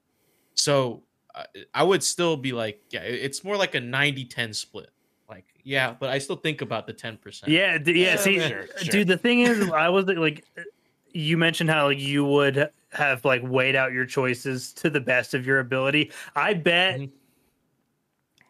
So 0.56 1.04
uh, 1.36 1.44
i 1.74 1.84
would 1.84 2.04
still 2.04 2.36
be 2.36 2.52
like 2.52 2.82
yeah 2.90 3.02
it's 3.02 3.44
more 3.44 3.56
like 3.56 3.76
a 3.76 3.80
90-10 3.80 4.56
split 4.56 4.90
like 5.30 5.46
yeah 5.64 5.96
but 6.00 6.10
i 6.10 6.18
still 6.18 6.36
think 6.36 6.62
about 6.62 6.88
the 6.88 6.94
10% 6.94 7.48
Yeah, 7.48 7.78
d- 7.78 7.94
yeah. 7.94 8.08
Yeah, 8.12 8.16
see, 8.18 8.40
sure, 8.40 8.68
sure. 8.78 8.92
dude, 8.92 9.08
the 9.08 9.18
thing 9.18 9.42
is, 9.42 9.70
I 9.70 9.90
was 9.90 10.06
like, 10.06 10.44
you 11.12 11.38
mentioned 11.38 11.70
how 11.70 11.88
like, 11.88 12.00
you 12.00 12.26
would 12.26 12.70
have 12.92 13.24
like 13.26 13.42
weighed 13.44 13.76
out 13.76 13.92
your 13.94 14.06
choices 14.06 14.74
to 14.74 14.90
the 14.90 15.00
best 15.00 15.34
of 15.34 15.46
your 15.46 15.60
ability. 15.60 16.12
I 16.36 16.54
bet 16.56 17.00
Mhm. 17.00 17.12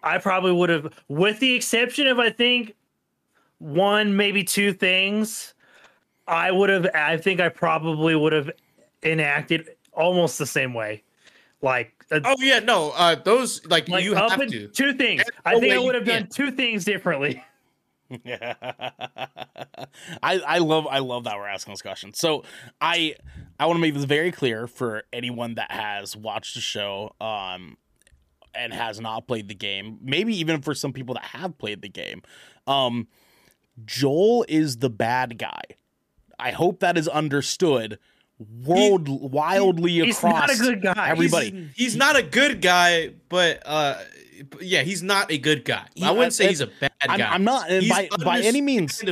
I 0.01 0.17
probably 0.17 0.53
would 0.53 0.69
have, 0.69 0.93
with 1.09 1.39
the 1.39 1.53
exception 1.55 2.07
of 2.07 2.19
I 2.19 2.29
think 2.29 2.73
one, 3.57 4.15
maybe 4.15 4.43
two 4.45 4.71
things. 4.71 5.53
I 6.25 6.51
would 6.51 6.69
have. 6.69 6.87
I 6.95 7.17
think 7.17 7.41
I 7.41 7.49
probably 7.49 8.15
would 8.15 8.31
have 8.31 8.49
enacted 9.03 9.67
almost 9.91 10.37
the 10.37 10.45
same 10.45 10.73
way. 10.73 11.03
Like, 11.61 11.98
uh, 12.11 12.19
oh 12.25 12.35
yeah 12.39 12.59
no 12.59 12.91
uh 12.91 13.15
those 13.15 13.65
like, 13.67 13.87
like 13.87 14.03
you 14.03 14.15
up 14.15 14.31
have 14.31 14.47
to 14.49 14.67
two 14.67 14.93
things. 14.93 15.23
There's 15.23 15.41
I 15.45 15.53
no 15.53 15.59
think 15.59 15.71
way 15.71 15.77
I 15.77 15.79
would 15.79 15.95
have 15.95 16.05
done 16.05 16.27
two 16.27 16.51
things 16.51 16.85
differently. 16.85 17.43
Yeah. 18.23 18.53
I 20.23 20.39
I 20.39 20.57
love 20.59 20.87
I 20.87 20.99
love 20.99 21.25
that 21.25 21.37
we're 21.37 21.47
asking 21.47 21.73
this 21.73 21.81
question. 21.81 22.13
So 22.13 22.43
I 22.81 23.15
I 23.59 23.65
want 23.65 23.77
to 23.77 23.81
make 23.81 23.93
this 23.93 24.05
very 24.05 24.31
clear 24.31 24.67
for 24.67 25.03
anyone 25.13 25.55
that 25.55 25.71
has 25.71 26.15
watched 26.15 26.55
the 26.55 26.61
show 26.61 27.15
um, 27.21 27.77
and 28.55 28.73
has 28.73 28.99
not 28.99 29.27
played 29.27 29.47
the 29.47 29.55
game. 29.55 29.99
Maybe 30.01 30.35
even 30.39 30.61
for 30.61 30.73
some 30.73 30.93
people 30.93 31.15
that 31.15 31.25
have 31.25 31.57
played 31.57 31.81
the 31.81 31.89
game. 31.89 32.21
Um, 32.65 33.07
Joel 33.85 34.45
is 34.47 34.77
the 34.77 34.89
bad 34.89 35.37
guy. 35.37 35.61
I 36.39 36.51
hope 36.51 36.79
that 36.79 36.97
is 36.97 37.07
understood 37.07 37.99
world 38.63 39.07
wildly 39.09 39.91
He's 39.93 40.17
across 40.17 40.47
not 40.47 40.51
a 40.53 40.57
good 40.57 40.81
guy. 40.81 41.09
everybody. 41.09 41.51
He's, 41.51 41.75
he's 41.75 41.95
not 41.95 42.15
a 42.15 42.23
good 42.23 42.61
guy, 42.61 43.11
but 43.27 43.61
uh, 43.65 43.95
yeah, 44.61 44.81
he's 44.83 45.03
not 45.03 45.31
a 45.31 45.37
good 45.37 45.65
guy. 45.65 45.85
He- 45.95 46.03
I 46.05 46.11
wouldn't 46.11 46.33
say 46.33 46.45
and- 46.45 46.49
he's 46.51 46.61
a 46.61 46.67
bad 46.67 46.91
I'm, 47.07 47.17
guy. 47.19 47.29
I'm 47.29 47.43
not 47.43 47.69
He's 47.69 47.89
by 47.89 48.09
by 48.23 48.39
any 48.41 48.61
means. 48.61 49.03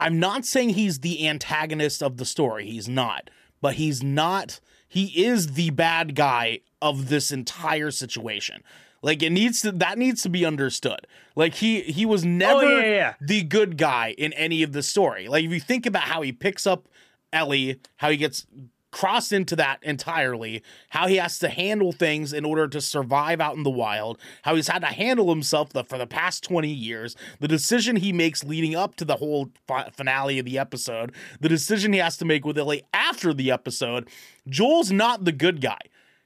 I'm 0.00 0.18
not 0.18 0.44
saying 0.44 0.70
he's 0.70 1.00
the 1.00 1.26
antagonist 1.28 2.02
of 2.02 2.16
the 2.16 2.24
story. 2.24 2.66
He's 2.66 2.88
not. 2.88 3.30
But 3.60 3.74
he's 3.74 4.02
not 4.02 4.60
he 4.88 5.24
is 5.24 5.54
the 5.54 5.70
bad 5.70 6.14
guy 6.14 6.60
of 6.82 7.08
this 7.08 7.32
entire 7.32 7.90
situation. 7.90 8.62
Like 9.02 9.22
it 9.22 9.30
needs 9.30 9.60
to 9.62 9.72
that 9.72 9.98
needs 9.98 10.22
to 10.22 10.28
be 10.28 10.44
understood. 10.44 11.06
Like 11.36 11.54
he 11.54 11.80
he 11.82 12.04
was 12.06 12.24
never 12.24 12.64
Oh, 12.64 12.78
yeah, 12.78 12.84
yeah. 12.86 13.14
the 13.20 13.42
good 13.42 13.76
guy 13.78 14.14
in 14.16 14.32
any 14.34 14.62
of 14.62 14.72
the 14.72 14.82
story. 14.82 15.28
Like 15.28 15.44
if 15.44 15.50
you 15.50 15.60
think 15.60 15.84
about 15.86 16.02
how 16.04 16.22
he 16.22 16.32
picks 16.32 16.66
up 16.66 16.88
Ellie, 17.34 17.80
how 17.96 18.10
he 18.10 18.16
gets 18.16 18.46
crossed 18.90 19.32
into 19.32 19.56
that 19.56 19.80
entirely, 19.82 20.62
how 20.90 21.08
he 21.08 21.16
has 21.16 21.40
to 21.40 21.48
handle 21.48 21.90
things 21.90 22.32
in 22.32 22.44
order 22.44 22.68
to 22.68 22.80
survive 22.80 23.40
out 23.40 23.56
in 23.56 23.64
the 23.64 23.70
wild, 23.70 24.16
how 24.42 24.54
he's 24.54 24.68
had 24.68 24.78
to 24.78 24.86
handle 24.86 25.28
himself 25.30 25.70
the, 25.70 25.82
for 25.82 25.98
the 25.98 26.06
past 26.06 26.44
20 26.44 26.68
years, 26.68 27.16
the 27.40 27.48
decision 27.48 27.96
he 27.96 28.12
makes 28.12 28.44
leading 28.44 28.76
up 28.76 28.94
to 28.94 29.04
the 29.04 29.16
whole 29.16 29.50
fi- 29.66 29.90
finale 29.90 30.38
of 30.38 30.44
the 30.46 30.56
episode, 30.60 31.12
the 31.40 31.48
decision 31.48 31.92
he 31.92 31.98
has 31.98 32.16
to 32.16 32.24
make 32.24 32.44
with 32.46 32.56
Ellie 32.56 32.84
after 32.94 33.34
the 33.34 33.50
episode. 33.50 34.08
Joel's 34.48 34.92
not 34.92 35.24
the 35.24 35.32
good 35.32 35.60
guy. 35.60 35.80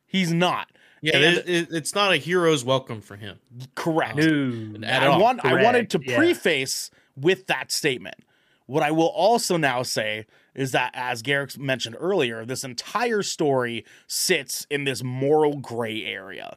He's 0.07 0.31
not. 0.35 0.69
Yeah, 1.01 1.17
And- 1.17 1.25
it- 1.39 1.49
it- 1.49 1.69
it's 1.71 1.95
not 1.95 2.13
a 2.13 2.17
hero's 2.19 2.65
welcome 2.65 3.01
for 3.01 3.17
him. 3.17 3.39
correct. 3.77 4.17
No. 4.17 4.87
I 4.87 5.07
all. 5.07 5.21
want 5.23 5.43
I 5.43 5.63
wanted 5.63 5.89
to 5.91 5.99
Correct, 5.99 6.11
yeah. 6.11 6.17
preface 6.19 6.91
with 7.17 7.47
that 7.47 7.73
statement. 7.73 8.17
What 8.69 8.83
I 8.83 8.91
will 8.91 9.07
also 9.07 9.57
now 9.57 9.83
say 9.83 10.27
is 10.55 10.73
that, 10.73 10.91
as 10.93 11.23
Garrick 11.23 11.57
mentioned 11.57 11.97
earlier, 11.99 12.45
this 12.45 12.65
entire 12.65 13.23
story 13.23 13.87
sits 14.07 14.67
in 14.69 14.85
this 14.85 15.03
moral 15.03 15.57
gray 15.57 16.05
area. 16.05 16.55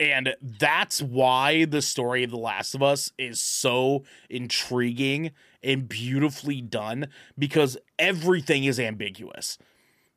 And 0.00 0.34
that's 0.40 1.02
why 1.02 1.66
the 1.66 1.82
story 1.82 2.24
of 2.24 2.30
The 2.30 2.38
Last 2.38 2.74
of 2.74 2.82
Us 2.82 3.12
is 3.18 3.38
so 3.38 4.04
intriguing 4.30 5.32
and 5.62 5.86
beautifully 5.86 6.62
done 6.62 7.08
because 7.38 7.76
everything 7.98 8.64
is 8.64 8.80
ambiguous. 8.80 9.58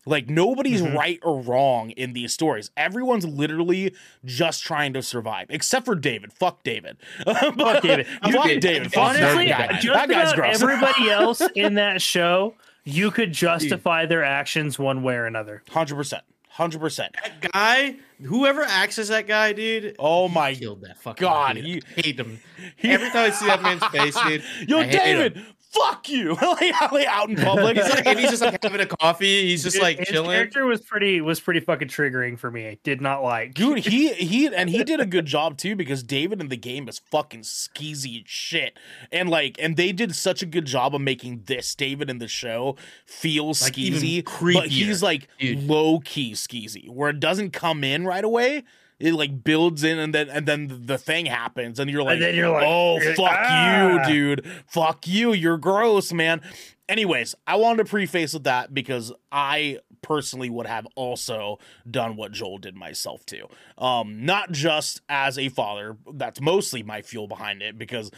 Like 0.05 0.29
nobody's 0.29 0.81
Mhm. 0.81 0.95
right 0.95 1.19
or 1.23 1.41
wrong 1.41 1.91
in 1.91 2.13
these 2.13 2.33
stories. 2.33 2.71
Everyone's 2.77 3.25
literally 3.25 3.93
just 4.25 4.63
trying 4.63 4.93
to 4.93 5.01
survive, 5.03 5.47
except 5.49 5.85
for 5.85 5.93
David. 5.95 6.31
Fuck 6.33 6.63
David. 6.63 6.97
Fuck 7.25 7.81
David. 7.83 8.07
Fuck 8.23 8.45
You- 8.45 8.59
David. 8.59 8.93
Fuck 8.93 9.03
Honestly, 9.15 9.47
that 9.49 9.69
guy. 9.69 9.79
just 9.79 9.93
that 9.93 10.09
guy's 10.09 10.31
about 10.33 10.35
gross. 10.35 10.61
everybody 10.61 11.09
else 11.09 11.41
in 11.53 11.75
that 11.75 12.01
show, 12.01 12.55
you 12.85 13.11
could 13.11 13.33
justify 13.33 14.05
their 14.05 14.23
actions 14.23 14.79
one 14.79 15.03
way 15.03 15.15
or 15.15 15.25
another. 15.25 15.63
Hundred 15.69 15.95
percent. 15.95 16.23
Hundred 16.47 16.79
percent. 16.79 17.15
That 17.21 17.51
guy, 17.51 17.95
whoever 18.23 18.63
acts 18.63 18.97
as 18.99 19.09
that 19.09 19.27
guy, 19.27 19.53
dude. 19.53 19.95
Oh 19.99 20.27
he 20.27 20.33
my 20.33 20.55
killed 20.55 20.81
that 20.81 20.97
fucking 20.97 21.21
God, 21.25 21.55
dude. 21.55 21.65
he- 21.65 21.81
I 21.97 22.01
hate 22.01 22.19
him. 22.19 22.39
he- 22.77 22.89
Every 22.89 23.09
time 23.09 23.25
I 23.25 23.29
see 23.31 23.45
that 23.45 23.61
man's 23.61 23.85
face, 23.87 24.17
dude. 24.23 24.43
Yo, 24.67 24.79
I 24.79 24.87
David. 24.87 25.45
Him. 25.73 25.81
Fuck 25.81 26.09
you. 26.09 26.33
like, 26.41 26.91
like, 26.91 27.07
out 27.07 27.29
in 27.29 27.35
public. 27.35 27.77
He's 27.77 27.89
like, 27.89 28.05
and 28.05 28.17
he's 28.19 28.29
just 28.29 28.41
like 28.41 28.61
having 28.63 28.81
a 28.81 28.85
coffee. 28.85 29.43
He's 29.43 29.63
just 29.63 29.75
Dude, 29.75 29.83
like 29.83 29.99
his 29.99 30.07
chilling. 30.07 30.31
character 30.31 30.65
was 30.65 30.81
pretty 30.81 31.21
was 31.21 31.39
pretty 31.39 31.59
fucking 31.59 31.87
triggering 31.87 32.37
for 32.39 32.49
me. 32.49 32.67
I 32.67 32.77
did 32.83 33.01
not 33.01 33.21
like. 33.23 33.53
Dude, 33.53 33.79
he 33.79 34.13
he 34.13 34.47
and 34.47 34.69
he 34.69 34.83
did 34.83 34.99
a 34.99 35.05
good 35.05 35.25
job 35.25 35.57
too 35.57 35.75
because 35.75 36.01
David 36.03 36.41
in 36.41 36.49
the 36.49 36.57
game 36.57 36.87
is 36.87 36.99
fucking 37.11 37.41
skeezy 37.41 38.23
shit. 38.25 38.77
And 39.11 39.29
like 39.29 39.57
and 39.59 39.77
they 39.77 39.91
did 39.91 40.15
such 40.15 40.41
a 40.41 40.45
good 40.45 40.65
job 40.65 40.95
of 40.95 41.01
making 41.01 41.43
this 41.45 41.75
David 41.75 42.09
in 42.09 42.17
the 42.17 42.27
show 42.27 42.75
feel 43.05 43.47
Like, 43.61 43.77
even 43.77 44.01
skeezy. 44.01 44.53
but 44.53 44.67
he's 44.69 45.03
like 45.03 45.27
dude. 45.39 45.63
low 45.63 45.99
key 45.99 46.33
skeezy, 46.33 46.89
where 46.89 47.09
it 47.09 47.19
doesn't 47.19 47.51
come 47.51 47.83
in 47.83 48.05
right 48.05 48.23
away. 48.23 48.63
It 48.99 49.13
like 49.13 49.43
builds 49.43 49.83
in 49.83 49.97
and 49.97 50.13
then 50.13 50.29
and 50.29 50.45
then 50.45 50.81
the 50.85 50.97
thing 50.97 51.25
happens 51.25 51.79
and 51.79 51.89
you're 51.89 52.03
like, 52.03 52.19
then 52.19 52.35
you're 52.35 52.49
like- 52.49 52.65
oh 52.67 52.99
you're 52.99 53.07
like, 53.09 53.15
fuck 53.17 53.37
"Ah." 53.39 54.07
you, 54.07 54.13
dude. 54.13 54.45
Fuck 54.67 55.07
you. 55.07 55.31
You're 55.33 55.57
gross, 55.57 56.11
man. 56.11 56.41
Anyways, 56.89 57.35
I 57.45 57.55
wanted 57.55 57.85
to 57.85 57.89
preface 57.89 58.33
with 58.33 58.45
that 58.45 58.73
because 58.73 59.13
I 59.31 59.77
personally 60.01 60.49
would 60.49 60.65
have 60.65 60.87
also 60.95 61.59
done 61.89 62.15
what 62.15 62.31
Joel 62.31 62.57
did 62.57 62.75
myself 62.75 63.25
too. 63.25 63.47
Um, 63.77 64.25
not 64.25 64.51
just 64.51 65.01
as 65.07 65.37
a 65.37 65.49
father, 65.49 65.97
that's 66.13 66.41
mostly 66.41 66.81
my 66.83 67.01
fuel 67.03 67.27
behind 67.27 67.61
it 67.61 67.77
because 67.77 68.09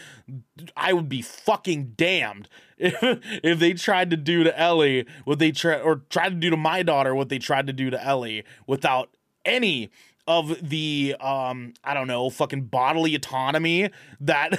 I 0.77 0.93
would 0.93 1.09
be 1.09 1.21
fucking 1.21 1.93
damned 1.97 2.47
if, 2.77 2.95
if 3.43 3.59
they 3.59 3.73
tried 3.73 4.09
to 4.11 4.17
do 4.17 4.43
to 4.45 4.57
Ellie 4.57 5.05
what 5.25 5.39
they 5.39 5.51
tried 5.51 5.81
or 5.81 5.97
tried 6.09 6.29
to 6.29 6.35
do 6.35 6.49
to 6.49 6.57
my 6.57 6.81
daughter 6.81 7.13
what 7.13 7.29
they 7.29 7.39
tried 7.39 7.67
to 7.67 7.73
do 7.73 7.89
to 7.89 8.01
Ellie 8.03 8.43
without 8.67 9.09
any 9.43 9.89
of 10.27 10.69
the 10.69 11.15
um 11.19 11.73
I 11.83 11.93
don't 11.93 12.07
know 12.07 12.29
fucking 12.29 12.65
bodily 12.65 13.15
autonomy 13.15 13.89
that 14.19 14.51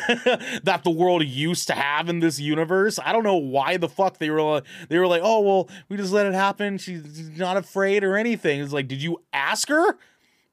that 0.64 0.82
the 0.84 0.90
world 0.90 1.24
used 1.24 1.66
to 1.68 1.74
have 1.74 2.08
in 2.08 2.18
this 2.20 2.38
universe. 2.40 2.98
I 3.04 3.12
don't 3.12 3.22
know 3.24 3.36
why 3.36 3.76
the 3.76 3.88
fuck 3.88 4.18
they 4.18 4.30
were 4.30 4.42
like, 4.42 4.64
they 4.88 4.98
were 4.98 5.06
like, 5.06 5.22
"Oh, 5.24 5.40
well, 5.40 5.68
we 5.88 5.96
just 5.96 6.12
let 6.12 6.26
it 6.26 6.34
happen. 6.34 6.78
She's 6.78 7.30
not 7.38 7.56
afraid 7.56 8.02
or 8.04 8.16
anything." 8.16 8.60
It's 8.60 8.72
like, 8.72 8.88
"Did 8.88 9.02
you 9.02 9.22
ask 9.32 9.68
her?" 9.68 9.96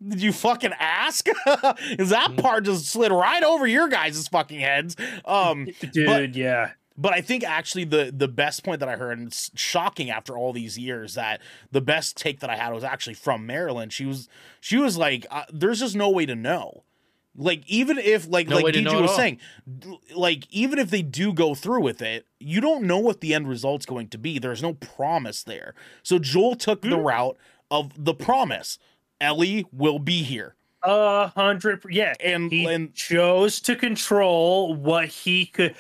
Did 0.08 0.22
you 0.22 0.32
fucking 0.32 0.72
ask? 0.80 1.28
Is 2.00 2.12
that 2.12 2.38
part 2.38 2.64
just 2.64 2.86
slid 2.86 3.12
right 3.12 3.44
over 3.44 3.68
your 3.68 3.90
guys' 3.90 4.30
fucking 4.30 4.62
heads? 4.62 4.96
Um, 5.26 5.66
Dude, 5.92 6.06
but- 6.06 6.36
yeah. 6.36 6.72
But 7.02 7.14
I 7.14 7.22
think 7.22 7.44
actually 7.44 7.86
the 7.86 8.12
the 8.16 8.28
best 8.28 8.64
point 8.64 8.82
that 8.82 8.90
I 8.90 8.98
heard, 8.98 9.18
and 9.18 9.28
it's 9.30 9.50
shocking 9.56 10.10
after 10.10 10.38
all 10.38 10.52
these 10.54 10.78
years, 10.78 11.14
that 11.16 11.42
the 11.72 11.82
best 11.82 12.18
take 12.18 12.42
that 12.42 12.50
I 12.50 12.56
had 12.58 12.74
was 12.74 12.84
actually 12.84 13.14
from 13.16 13.46
Marilyn. 13.46 13.90
She 13.90 14.06
was 14.06 14.28
she 14.60 14.78
was 14.78 14.98
like, 14.98 15.26
uh, 15.32 15.44
"There's 15.52 15.80
just 15.80 15.96
no 15.96 16.10
way 16.10 16.26
to 16.26 16.36
know." 16.36 16.84
Like 17.36 17.64
even 17.68 17.98
if 17.98 18.28
like 18.28 18.50
No 18.50 18.58
like 18.58 18.66
way 18.66 18.72
DJ 18.74 19.00
was 19.02 19.16
saying, 19.16 19.40
like 20.16 20.46
even 20.52 20.78
if 20.80 20.90
they 20.90 21.02
do 21.02 21.32
go 21.32 21.56
through 21.56 21.82
with 21.82 22.02
it, 22.02 22.26
you 22.40 22.60
don't 22.60 22.84
know 22.84 22.98
what 22.98 23.22
the 23.22 23.34
end 23.34 23.48
result's 23.48 23.86
going 23.86 24.10
to 24.10 24.18
be. 24.18 24.40
There's 24.40 24.62
no 24.62 24.74
promise 24.74 25.44
there. 25.44 25.74
So 26.04 26.20
Joel 26.20 26.56
took 26.56 26.82
the 26.82 26.98
Hmm. 26.98 27.06
route 27.08 27.38
of 27.72 27.92
the 28.04 28.14
promise. 28.14 28.78
Ellie 29.22 29.66
will 29.72 30.00
be 30.00 30.24
here, 30.24 30.56
A 30.84 31.28
hundred. 31.28 31.82
per- 31.82 31.92
Yeah, 31.92 32.14
and 32.20 32.52
he 32.52 32.66
and 32.66 32.94
chose 32.94 33.60
to 33.62 33.76
control 33.76 34.74
what 34.74 35.06
he 35.08 35.46
could 35.46 35.76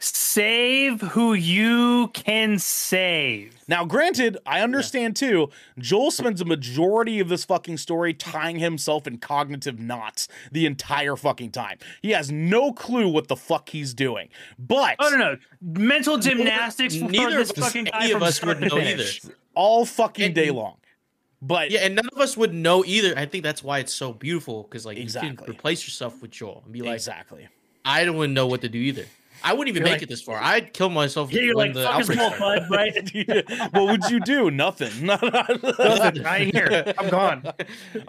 save. 0.00 1.00
Who 1.00 1.34
you 1.34 2.08
can 2.08 2.58
save. 2.58 3.54
Now, 3.68 3.84
granted, 3.84 4.38
I 4.46 4.60
understand 4.62 5.14
too. 5.16 5.50
Joel 5.78 6.10
spends 6.10 6.40
a 6.40 6.44
majority 6.44 7.20
of 7.20 7.28
this 7.28 7.44
fucking 7.44 7.76
story 7.76 8.14
tying 8.14 8.58
himself 8.58 9.06
in 9.06 9.18
cognitive 9.18 9.78
knots 9.78 10.26
the 10.50 10.66
entire 10.66 11.16
fucking 11.16 11.50
time. 11.52 11.78
He 12.02 12.10
has 12.10 12.32
no 12.32 12.72
clue 12.72 13.08
what 13.08 13.28
the 13.28 13.36
fuck 13.36 13.68
he's 13.68 13.94
doing. 13.94 14.28
But 14.58 14.96
Oh 14.98 15.10
no, 15.10 15.16
no, 15.16 15.36
mental 15.60 16.18
gymnastics 16.18 16.96
for 16.96 17.04
neither 17.08 17.36
this 17.36 17.50
of 17.50 17.58
us- 17.58 17.64
fucking 17.66 17.84
guy 17.84 18.04
any 18.04 18.12
of 18.12 18.18
from 18.18 18.22
us 18.24 18.42
would 18.44 18.60
know 18.60 18.78
either. 18.78 19.04
all 19.54 19.84
fucking 19.84 20.26
And- 20.26 20.34
day 20.34 20.50
long. 20.50 20.76
But 21.42 21.70
Yeah, 21.70 21.80
and 21.80 21.94
none 21.94 22.08
of 22.12 22.18
us 22.20 22.36
would 22.36 22.52
know 22.52 22.84
either. 22.84 23.14
I 23.18 23.24
think 23.24 23.44
that's 23.44 23.62
why 23.64 23.78
it's 23.78 23.94
so 23.94 24.12
beautiful 24.12 24.64
because 24.64 24.84
like 24.84 24.98
you 24.98 25.06
can 25.06 25.38
replace 25.48 25.84
yourself 25.86 26.20
with 26.20 26.30
Joel 26.32 26.60
and 26.64 26.72
be 26.72 26.82
like, 26.82 26.94
exactly. 26.96 27.48
I 27.82 28.04
don't 28.04 28.16
even 28.16 28.34
know 28.34 28.46
what 28.46 28.60
to 28.60 28.68
do 28.68 28.76
either. 28.78 29.06
I 29.42 29.52
wouldn't 29.52 29.68
even 29.68 29.80
You're 29.82 29.84
make 29.92 30.00
like- 30.00 30.02
it 30.02 30.08
this 30.08 30.22
far. 30.22 30.38
I'd 30.40 30.72
kill 30.72 30.90
myself. 30.90 31.32
Yeah, 31.32 31.42
you're 31.42 31.54
like 31.54 31.72
the 31.74 31.84
fuck 31.84 31.94
a 31.94 31.98
outbreak 32.00 32.18
small 32.18 32.32
started. 32.32 32.68
bud, 32.68 32.70
right? 32.70 33.72
what 33.74 33.86
would 33.86 34.10
you 34.10 34.20
do? 34.20 34.50
Nothing. 34.50 35.06
Nothing. 35.06 36.26
I 36.26 36.38
ain't 36.38 36.54
here. 36.54 36.92
I'm 36.98 37.08
gone. 37.08 37.42
Uh, 37.46 37.54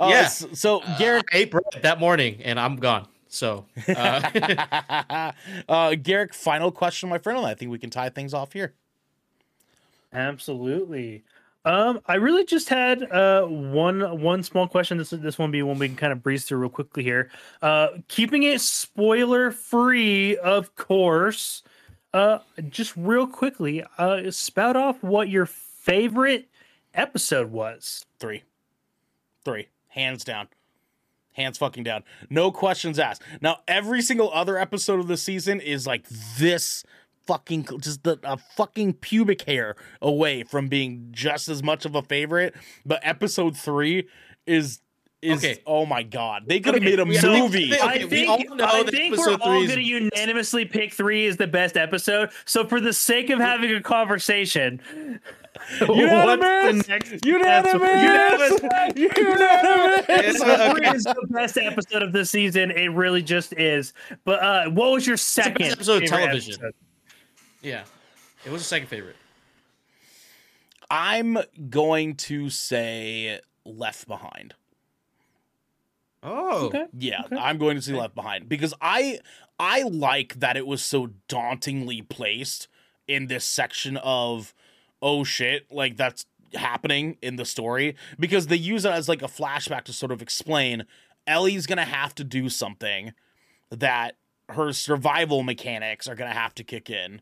Yeah. 0.10 0.16
s- 0.22 0.46
So 0.54 0.82
Garrick, 1.00 1.26
I 1.34 1.38
ate 1.38 1.52
bread 1.52 1.64
that 1.82 2.00
morning 2.00 2.42
and 2.44 2.60
I'm 2.60 2.76
gone. 2.78 3.08
So 3.28 3.66
uh, 3.88 5.32
uh, 5.70 5.96
Garrick, 5.96 6.34
final 6.34 6.70
question, 6.72 7.08
my 7.08 7.18
friend, 7.18 7.38
and 7.40 7.48
I 7.48 7.54
think 7.54 7.72
we 7.72 7.80
can 7.80 7.90
tie 7.90 8.10
things 8.10 8.34
off 8.34 8.52
here. 8.54 8.74
Absolutely. 10.14 11.24
Um, 11.64 12.02
I 12.08 12.16
really 12.16 12.44
just 12.44 12.70
had 12.70 13.04
uh 13.12 13.46
one 13.46 14.20
one 14.20 14.42
small 14.44 14.68
question. 14.68 14.98
This 14.98 15.12
this 15.12 15.38
one 15.38 15.52
be 15.52 15.62
one 15.62 15.78
we 15.78 15.88
can 15.88 15.98
kind 15.98 16.12
of 16.12 16.24
breeze 16.24 16.46
through 16.46 16.58
real 16.60 16.70
quickly 16.70 17.04
here. 17.04 17.30
Uh, 17.62 17.90
keeping 18.08 18.44
it 18.44 18.62
spoiler 18.62 19.52
free, 19.52 20.38
of 20.38 20.76
course. 20.76 21.62
Uh, 22.14 22.40
just 22.70 22.96
real 22.98 23.28
quickly, 23.28 23.84
uh, 23.98 24.30
spout 24.32 24.76
off 24.76 25.02
what 25.02 25.30
your 25.30 25.46
favorite 25.46 26.50
episode 26.94 27.52
was. 27.52 28.06
Three. 28.20 28.44
Three. 29.46 29.70
Hands 29.90 30.22
down. 30.24 30.48
Hands 31.34 31.58
fucking 31.58 31.84
down. 31.84 32.04
No 32.30 32.52
questions 32.52 33.00
asked. 33.00 33.22
Now, 33.40 33.60
every 33.68 34.02
single 34.02 34.32
other 34.34 34.58
episode 34.58 35.00
of 35.00 35.08
the 35.08 35.16
season 35.16 35.62
is 35.62 35.88
like 35.88 36.06
this 36.38 36.84
fucking 37.32 37.66
just 37.80 38.04
the 38.04 38.20
a 38.24 38.38
fucking 38.58 38.94
pubic 38.94 39.44
hair 39.44 39.76
away 40.02 40.44
from 40.44 40.68
being 40.68 41.08
just 41.12 41.48
as 41.48 41.64
much 41.64 41.86
of 41.86 41.96
a 41.96 42.02
favorite. 42.02 42.54
But 42.86 43.00
episode 43.04 43.56
three 43.58 44.08
is 44.46 44.82
is 45.22 45.38
Okay. 45.38 45.60
oh 45.68 45.86
my 45.86 46.02
god, 46.02 46.44
they 46.48 46.60
could 46.60 46.74
have 46.74 46.82
Okay, 46.82 46.90
made 46.96 47.00
a 47.00 47.06
we- 47.06 47.16
I 47.18 47.22
think- 47.22 47.44
movie. 47.44 47.74
Okay, 47.74 47.80
I 47.82 47.98
we 48.04 48.10
think, 48.10 48.30
all 48.30 48.56
know 48.56 48.66
I 48.66 48.84
that 48.84 48.92
think 48.92 49.16
we're 49.16 49.38
all 49.40 49.62
is- 49.62 49.68
going 49.68 49.80
to 49.80 49.82
unanimously 49.84 50.66
pick 50.66 50.92
three 50.94 51.28
as 51.28 51.38
the 51.38 51.46
best 51.46 51.78
episode. 51.78 52.32
So, 52.46 52.66
for 52.66 52.82
the 52.82 52.92
sake 52.92 53.30
of 53.30 53.40
having 53.40 53.72
a 53.76 53.82
conversation, 53.82 54.82
Unanimous! 55.80 56.76
what's 56.76 56.88
the 56.88 56.92
next 56.92 57.26
Unanimous! 57.26 57.74
episode? 57.76 58.98
Unanimous! 58.98 60.40
Yeah, 60.40 60.74
Three 60.74 60.88
is 60.88 61.04
the 61.04 61.28
best 61.30 61.58
episode 61.58 62.02
of 62.04 62.14
the 62.14 62.26
season. 62.26 62.72
It 62.72 62.88
really 62.88 63.22
just 63.22 63.54
is. 63.54 63.94
But 64.26 64.42
uh, 64.42 64.70
what 64.72 64.92
was 64.92 65.06
your 65.06 65.16
the 65.18 65.20
second 65.20 65.60
best 65.60 65.72
episode 65.74 66.04
of 66.04 66.10
television. 66.10 66.54
episode? 66.56 66.74
Yeah, 67.62 67.84
it 68.46 68.52
was 68.52 68.62
a 68.62 68.66
second 68.66 68.88
favorite. 68.88 69.16
I'm 70.90 71.38
going 71.70 72.16
to 72.16 72.50
say 72.50 73.40
Left 73.66 74.08
Behind. 74.08 74.54
Oh, 76.24 76.68
Okay. 76.68 76.86
Yeah, 76.98 77.24
Okay. 77.26 77.36
I'm 77.38 77.58
going 77.58 77.76
to 77.78 77.82
see 77.82 77.94
Left 77.94 78.14
Behind 78.16 78.48
because 78.48 78.74
I 78.82 79.20
I 79.60 79.84
like 79.84 80.40
that 80.40 80.58
it 80.58 80.68
was 80.68 80.84
so 80.84 81.12
dauntingly 81.28 82.02
placed 82.02 82.68
in 83.08 83.28
this 83.28 83.46
section 83.46 83.98
of 83.98 84.54
oh 85.02 85.24
shit, 85.24 85.72
like 85.72 85.98
that's 85.98 86.26
happening 86.54 87.18
in 87.22 87.38
the 87.38 87.46
story 87.46 87.96
because 88.20 88.48
they 88.48 88.58
use 88.58 88.84
it 88.86 88.92
as 88.92 89.08
like 89.08 89.22
a 89.22 89.28
flashback 89.28 89.84
to 89.86 89.94
sort 89.94 90.12
of 90.12 90.22
explain 90.22 90.86
Ellie's 91.26 91.66
going 91.66 91.78
to 91.78 91.86
have 91.86 92.14
to 92.16 92.24
do 92.24 92.50
something 92.50 93.14
that 93.70 94.18
her 94.50 94.74
survival 94.74 95.44
mechanics 95.44 96.08
are 96.08 96.16
going 96.16 96.30
to 96.30 96.38
have 96.38 96.54
to 96.56 96.64
kick 96.64 96.90
in 96.90 97.22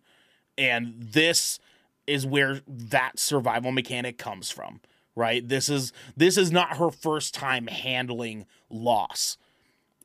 and 0.59 0.93
this 0.99 1.59
is 2.05 2.25
where 2.27 2.61
that 2.67 3.17
survival 3.17 3.71
mechanic 3.71 4.19
comes 4.19 4.51
from 4.51 4.79
right? 5.19 5.47
This 5.47 5.67
is 5.67 5.91
this 6.15 6.37
is 6.37 6.51
not 6.51 6.77
her 6.77 6.89
first 6.89 7.33
time 7.33 7.67
handling 7.67 8.45
loss. 8.69 9.37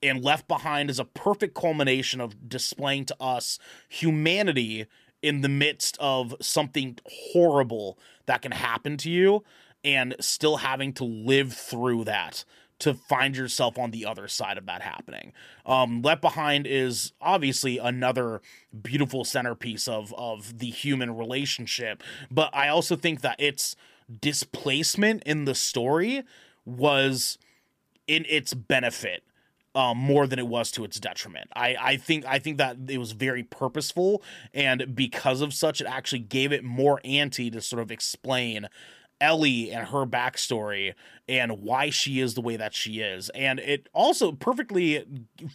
And 0.02 0.22
left 0.22 0.48
behind 0.48 0.90
is 0.90 0.98
a 0.98 1.04
perfect 1.04 1.54
culmination 1.54 2.20
of 2.20 2.48
displaying 2.48 3.06
to 3.06 3.16
us 3.20 3.58
humanity 3.88 4.86
in 5.22 5.40
the 5.40 5.48
midst 5.48 5.96
of 6.00 6.34
something 6.40 6.98
horrible 7.06 7.96
that 8.26 8.42
can 8.42 8.52
happen 8.52 8.98
to 8.98 9.10
you 9.10 9.44
and 9.82 10.16
still 10.20 10.58
having 10.58 10.92
to 10.94 11.04
live 11.04 11.52
through 11.54 12.04
that 12.04 12.44
to 12.80 12.94
find 12.94 13.36
yourself 13.36 13.78
on 13.78 13.90
the 13.90 14.04
other 14.04 14.28
side 14.28 14.58
of 14.58 14.66
that 14.66 14.82
happening. 14.82 15.32
Um, 15.64 16.02
Left 16.02 16.20
Behind 16.20 16.66
is 16.66 17.12
obviously 17.20 17.78
another 17.78 18.42
beautiful 18.82 19.24
centerpiece 19.24 19.86
of 19.88 20.12
of 20.14 20.58
the 20.58 20.70
human 20.70 21.16
relationship, 21.16 22.02
but 22.30 22.54
I 22.54 22.68
also 22.68 22.96
think 22.96 23.20
that 23.20 23.40
its 23.40 23.76
displacement 24.20 25.22
in 25.24 25.44
the 25.44 25.54
story 25.54 26.24
was 26.64 27.38
in 28.06 28.26
its 28.28 28.52
benefit 28.54 29.22
um, 29.74 29.98
more 29.98 30.26
than 30.26 30.38
it 30.38 30.46
was 30.46 30.70
to 30.72 30.84
its 30.84 31.00
detriment. 31.00 31.48
I, 31.54 31.76
I 31.80 31.96
think 31.96 32.24
I 32.26 32.38
think 32.38 32.58
that 32.58 32.76
it 32.88 32.98
was 32.98 33.12
very 33.12 33.42
purposeful, 33.42 34.22
and 34.52 34.94
because 34.94 35.40
of 35.40 35.52
such, 35.52 35.80
it 35.80 35.86
actually 35.86 36.20
gave 36.20 36.52
it 36.52 36.64
more 36.64 37.00
ante 37.04 37.50
to 37.50 37.60
sort 37.60 37.82
of 37.82 37.90
explain 37.90 38.68
Ellie 39.20 39.70
and 39.70 39.88
her 39.88 40.06
backstory 40.06 40.94
and 41.28 41.62
why 41.62 41.90
she 41.90 42.20
is 42.20 42.34
the 42.34 42.40
way 42.40 42.56
that 42.56 42.74
she 42.74 43.00
is, 43.00 43.30
and 43.30 43.58
it 43.60 43.88
also 43.92 44.32
perfectly 44.32 45.04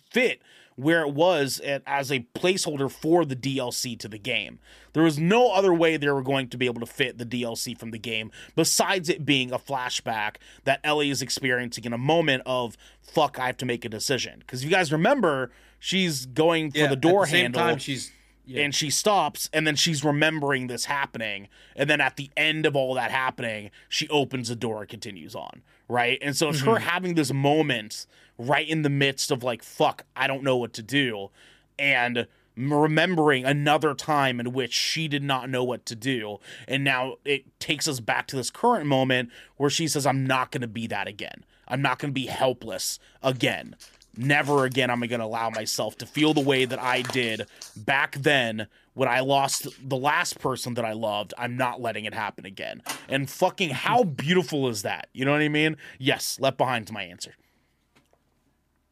fit 0.09 0.41
where 0.79 1.01
it 1.01 1.13
was 1.13 1.59
at, 1.59 1.83
as 1.85 2.09
a 2.09 2.25
placeholder 2.33 2.89
for 2.89 3.25
the 3.25 3.35
DLC 3.35 3.99
to 3.99 4.07
the 4.07 4.17
game. 4.17 4.59
There 4.93 5.03
was 5.03 5.19
no 5.19 5.51
other 5.51 5.73
way 5.73 5.97
they 5.97 6.09
were 6.09 6.23
going 6.23 6.47
to 6.49 6.57
be 6.57 6.67
able 6.67 6.79
to 6.79 6.85
fit 6.85 7.17
the 7.17 7.25
DLC 7.25 7.77
from 7.77 7.91
the 7.91 7.99
game 7.99 8.31
besides 8.55 9.09
it 9.09 9.25
being 9.25 9.51
a 9.51 9.59
flashback 9.59 10.37
that 10.63 10.79
Ellie 10.83 11.09
is 11.09 11.21
experiencing 11.21 11.83
in 11.83 11.91
a 11.91 11.97
moment 11.97 12.43
of 12.45 12.77
fuck, 13.01 13.37
I 13.37 13.47
have 13.47 13.57
to 13.57 13.65
make 13.65 13.83
a 13.83 13.89
decision. 13.89 14.39
Because 14.39 14.63
you 14.63 14.69
guys 14.69 14.93
remember, 14.93 15.51
she's 15.79 16.25
going 16.25 16.71
for 16.71 16.87
the 16.87 16.95
door 16.95 17.23
at 17.23 17.25
the 17.25 17.31
same 17.31 17.41
handle 17.41 17.61
time, 17.61 17.77
she's 17.77 18.11
yeah. 18.49 18.63
and 18.63 18.73
she 18.73 18.89
stops 18.89 19.49
and 19.53 19.65
then 19.65 19.75
she's 19.75 20.03
remembering 20.03 20.67
this 20.67 20.85
happening 20.85 21.47
and 21.75 21.89
then 21.89 22.01
at 22.01 22.17
the 22.17 22.29
end 22.35 22.65
of 22.65 22.75
all 22.75 22.93
that 22.93 23.11
happening 23.11 23.71
she 23.87 24.07
opens 24.09 24.49
the 24.49 24.55
door 24.55 24.81
and 24.81 24.89
continues 24.89 25.35
on 25.35 25.61
right? 25.91 26.19
And 26.21 26.37
so 26.37 26.49
it's 26.49 26.59
her 26.61 26.73
mm-hmm. 26.73 26.83
having 26.83 27.15
this 27.15 27.33
moment 27.33 28.05
right 28.39 28.67
in 28.67 28.83
the 28.83 28.89
midst 28.89 29.31
of 29.31 29.43
like 29.43 29.61
fuck 29.61 30.05
i 30.15 30.25
don't 30.25 30.43
know 30.43 30.55
what 30.55 30.71
to 30.73 30.81
do 30.81 31.29
and 31.77 32.25
remembering 32.55 33.45
another 33.45 33.93
time 33.93 34.39
in 34.39 34.53
which 34.53 34.73
she 34.73 35.07
did 35.07 35.23
not 35.23 35.49
know 35.49 35.63
what 35.63 35.85
to 35.85 35.95
do 35.95 36.39
and 36.67 36.83
now 36.83 37.15
it 37.25 37.43
takes 37.59 37.87
us 37.87 37.99
back 37.99 38.27
to 38.27 38.35
this 38.35 38.49
current 38.49 38.85
moment 38.85 39.29
where 39.57 39.69
she 39.69 39.87
says 39.87 40.05
i'm 40.05 40.25
not 40.25 40.51
going 40.51 40.61
to 40.61 40.67
be 40.67 40.87
that 40.87 41.07
again. 41.07 41.45
I'm 41.71 41.83
not 41.83 41.99
going 41.99 42.09
to 42.09 42.19
be 42.19 42.25
helpless 42.25 42.97
again 43.21 43.75
never 44.19 44.65
again 44.65 44.89
am 44.91 45.01
I 45.01 45.07
going 45.07 45.19
to 45.21 45.25
allow 45.25 45.49
myself 45.49 45.97
to 45.99 46.05
feel 46.05 46.33
the 46.33 46.41
way 46.41 46.65
that 46.65 46.79
I 46.79 47.01
did 47.01 47.47
back 47.75 48.15
then 48.17 48.67
when 48.93 49.07
I 49.07 49.21
lost 49.21 49.67
the 49.87 49.95
last 49.97 50.39
person 50.39 50.73
that 50.75 50.85
I 50.85 50.91
loved. 50.93 51.33
I'm 51.37 51.55
not 51.57 51.81
letting 51.81 52.05
it 52.05 52.13
happen 52.13 52.45
again. 52.45 52.81
And 53.07 53.29
fucking 53.29 53.69
how 53.69 54.03
beautiful 54.03 54.67
is 54.69 54.81
that? 54.83 55.07
You 55.13 55.25
know 55.25 55.31
what 55.31 55.41
I 55.41 55.47
mean? 55.49 55.77
Yes, 55.97 56.37
left 56.39 56.57
behind's 56.57 56.91
my 56.91 57.03
answer. 57.03 57.33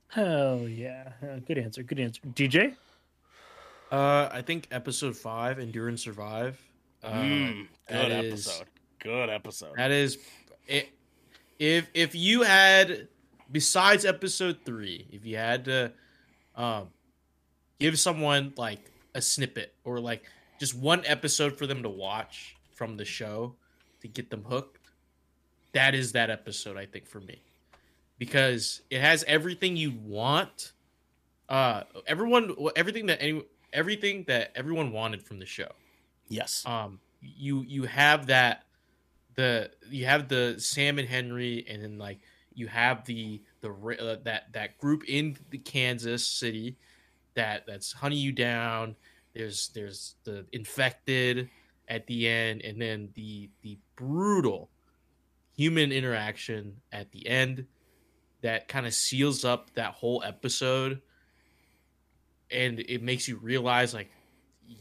Hell 0.09 0.67
yeah. 0.67 1.11
Uh, 1.21 1.39
good 1.45 1.57
answer. 1.57 1.83
Good 1.83 1.99
answer. 1.99 2.21
DJ? 2.33 2.75
uh, 3.91 4.29
I 4.31 4.41
think 4.41 4.67
episode 4.71 5.15
five, 5.15 5.59
endure 5.59 5.87
and 5.89 5.99
survive. 5.99 6.59
Uh, 7.03 7.11
Mm, 7.11 7.67
good 7.87 7.95
that 8.11 8.11
is- 8.25 8.47
episode. 8.47 8.67
Good 8.99 9.29
episode. 9.29 9.75
That 9.77 9.91
is, 9.91 10.17
it, 10.65 10.89
if 11.59 11.87
if 11.93 12.15
you 12.15 12.41
had 12.41 13.07
besides 13.51 14.05
episode 14.05 14.59
three, 14.65 15.07
if 15.11 15.25
you 15.25 15.37
had 15.37 15.65
to, 15.65 15.91
um, 16.55 16.89
give 17.79 17.99
someone 17.99 18.53
like 18.57 18.79
a 19.13 19.21
snippet 19.21 19.73
or 19.83 19.99
like 19.99 20.23
just 20.59 20.73
one 20.75 21.03
episode 21.05 21.57
for 21.57 21.67
them 21.67 21.83
to 21.83 21.89
watch 21.89 22.55
from 22.73 22.97
the 22.97 23.05
show 23.05 23.55
to 24.01 24.07
get 24.07 24.29
them 24.29 24.43
hooked, 24.43 24.89
that 25.73 25.93
is 25.93 26.13
that 26.13 26.29
episode. 26.29 26.77
I 26.77 26.85
think 26.85 27.07
for 27.07 27.19
me, 27.19 27.41
because 28.17 28.81
it 28.89 29.01
has 29.01 29.23
everything 29.25 29.77
you 29.77 29.91
want. 29.91 30.71
Uh, 31.49 31.83
everyone, 32.05 32.53
everything 32.75 33.05
that 33.05 33.21
any, 33.21 33.41
everything 33.71 34.23
that 34.27 34.51
everyone 34.55 34.91
wanted 34.91 35.21
from 35.23 35.39
the 35.39 35.45
show 35.45 35.69
Yes. 36.29 36.63
um 36.65 36.99
you 37.21 37.63
you 37.63 37.83
have 37.83 38.27
that 38.27 38.63
the 39.35 39.69
you 39.89 40.05
have 40.05 40.27
the 40.27 40.55
Sam 40.57 40.99
and 40.99 41.07
Henry 41.07 41.65
and 41.69 41.81
then 41.83 41.97
like 41.97 42.19
you 42.57 42.67
have 42.67 43.05
the 43.05 43.41
the 43.61 43.69
uh, 43.69 44.17
that 44.23 44.51
that 44.53 44.77
group 44.77 45.03
in 45.07 45.37
the 45.49 45.57
Kansas 45.57 46.25
City 46.25 46.77
that 47.35 47.65
that's 47.67 47.91
hunting 47.91 48.19
you 48.19 48.31
down 48.31 48.95
there's 49.33 49.69
there's 49.69 50.15
the 50.23 50.45
infected 50.51 51.49
at 51.87 52.05
the 52.07 52.27
end 52.27 52.61
and 52.63 52.81
then 52.81 53.09
the 53.13 53.49
the 53.61 53.77
brutal 53.95 54.69
human 55.55 55.91
interaction 55.91 56.75
at 56.91 57.11
the 57.11 57.27
end 57.27 57.65
that 58.41 58.67
kind 58.67 58.85
of 58.85 58.93
seals 58.93 59.45
up 59.45 59.73
that 59.73 59.93
whole 59.93 60.23
episode 60.25 61.01
and 62.51 62.79
it 62.79 63.01
makes 63.03 63.27
you 63.27 63.37
realize 63.37 63.93
like 63.93 64.09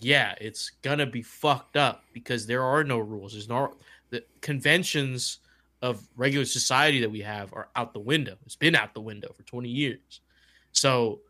yeah, 0.01 0.35
it's 0.41 0.71
gonna 0.83 1.07
be 1.07 1.23
fucked 1.23 1.77
up 1.77 2.05
because 2.13 2.47
there 2.47 2.63
are 2.63 2.85
no 2.85 2.99
rules. 2.99 3.33
There's 3.33 3.49
no 3.49 3.75
the 4.11 4.25
conventions 4.41 5.39
of 5.83 6.07
regular 6.17 6.45
society 6.45 7.01
that 7.01 7.11
we 7.11 7.21
have 7.21 7.53
are 7.53 7.69
out 7.77 7.93
the 7.93 8.01
window. 8.01 8.37
It's 8.47 8.57
been 8.57 8.75
out 8.75 8.95
the 8.95 9.01
window 9.01 9.33
for 9.35 9.43
20 9.43 9.69
years. 9.69 10.21
So 10.73 11.21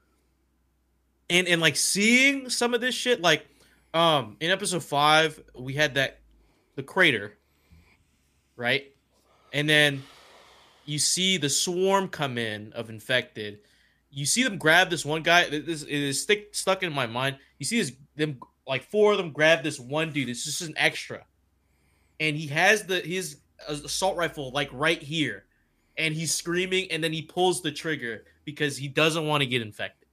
and 1.28 1.48
and 1.48 1.60
like 1.60 1.76
seeing 1.76 2.48
some 2.50 2.74
of 2.74 2.80
this 2.80 2.94
shit, 2.94 3.20
like 3.20 3.46
um 3.94 4.36
in 4.40 4.50
episode 4.50 4.84
five, 4.84 5.40
we 5.58 5.74
had 5.74 5.94
that 5.94 6.20
the 6.76 6.82
crater, 6.82 7.36
right? 8.56 8.84
And 9.52 9.68
then 9.68 10.02
you 10.84 10.98
see 10.98 11.36
the 11.36 11.48
swarm 11.48 12.08
come 12.08 12.38
in 12.38 12.72
of 12.72 12.90
infected. 12.90 13.60
You 14.10 14.24
see 14.24 14.44
them 14.44 14.58
grab 14.58 14.88
this 14.88 15.04
one 15.04 15.22
guy. 15.22 15.48
This 15.48 15.82
is 15.82 16.22
stick 16.22 16.54
stuck 16.54 16.82
in 16.82 16.92
my 16.92 17.06
mind. 17.06 17.36
You 17.58 17.66
see 17.66 17.78
this 17.80 17.92
them 18.14 18.38
like 18.66 18.84
four 18.84 19.12
of 19.12 19.18
them 19.18 19.32
grab 19.32 19.62
this 19.62 19.78
one 19.78 20.12
dude. 20.12 20.28
It's 20.28 20.44
just 20.44 20.62
an 20.62 20.74
extra, 20.76 21.24
and 22.18 22.36
he 22.36 22.46
has 22.48 22.84
the 22.84 23.00
his 23.00 23.36
assault 23.68 24.16
rifle 24.16 24.50
like 24.52 24.68
right 24.72 25.02
here, 25.02 25.44
and 25.96 26.14
he's 26.14 26.34
screaming, 26.34 26.90
and 26.90 27.02
then 27.02 27.12
he 27.12 27.22
pulls 27.22 27.62
the 27.62 27.72
trigger 27.72 28.24
because 28.44 28.76
he 28.76 28.88
doesn't 28.88 29.26
want 29.26 29.42
to 29.42 29.46
get 29.46 29.62
infected. 29.62 30.08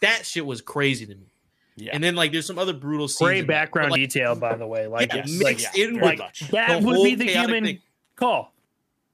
That 0.00 0.26
shit 0.26 0.44
was 0.44 0.60
crazy 0.60 1.06
to 1.06 1.14
me. 1.14 1.32
Yeah. 1.76 1.92
And 1.94 2.04
then 2.04 2.14
like 2.14 2.32
there's 2.32 2.46
some 2.46 2.58
other 2.58 2.74
brutal 2.74 3.08
scenes. 3.08 3.28
Great 3.28 3.46
background 3.46 3.88
but, 3.88 3.92
like, 3.92 4.00
detail, 4.00 4.34
by 4.34 4.56
the 4.56 4.66
way. 4.66 4.86
Like, 4.86 5.12
yeah, 5.12 5.22
yes, 5.24 5.42
like 5.42 5.56
mixed 5.56 5.76
yeah, 5.76 5.84
in 5.84 5.94
very 5.94 6.10
with 6.10 6.18
much. 6.18 6.40
that 6.50 6.82
would 6.82 7.02
be 7.02 7.14
the 7.14 7.24
human 7.26 7.64
thing. 7.64 7.78
call. 8.14 8.52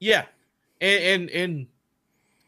Yeah, 0.01 0.25
and 0.81 1.03
and, 1.03 1.31
and 1.31 1.67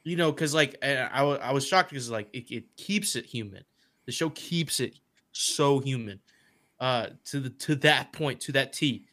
you 0.02 0.16
know, 0.16 0.32
because 0.32 0.52
like 0.52 0.77
I, 0.82 0.97
I 0.97 1.23
I 1.23 1.52
was 1.52 1.66
shocked 1.66 1.90
because 1.90 2.11
like 2.11 2.28
it, 2.32 2.51
it 2.51 2.77
keeps 2.77 3.15
it 3.15 3.24
human. 3.24 3.62
The 4.07 4.12
show 4.12 4.31
keeps 4.31 4.81
it 4.81 4.94
so 5.32 5.78
human. 5.78 6.20
uh, 6.81 7.07
to 7.27 7.40
the 7.40 7.51
to 7.51 7.77
that 7.77 8.12
point, 8.12 8.40
to 8.40 8.52
that 8.52 8.73
T. 8.73 9.07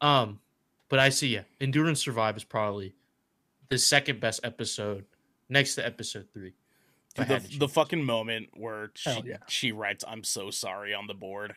Um, 0.00 0.40
but 0.88 0.98
I 0.98 1.08
see, 1.10 1.28
yeah, 1.28 1.42
Endure 1.60 1.86
and 1.86 1.98
Survive 1.98 2.36
is 2.36 2.44
probably 2.44 2.94
the 3.68 3.78
second 3.78 4.20
best 4.20 4.40
episode 4.44 5.04
next 5.48 5.74
to 5.76 5.86
episode 5.86 6.28
three. 6.32 6.54
Dude, 7.14 7.28
the, 7.28 7.56
the 7.58 7.68
fucking 7.68 8.04
moment 8.04 8.48
where 8.54 8.90
she, 8.94 9.10
yeah. 9.24 9.38
she 9.48 9.72
writes 9.72 10.04
"I'm 10.06 10.22
so 10.24 10.50
sorry" 10.50 10.94
on 10.94 11.06
the 11.06 11.14
board. 11.14 11.54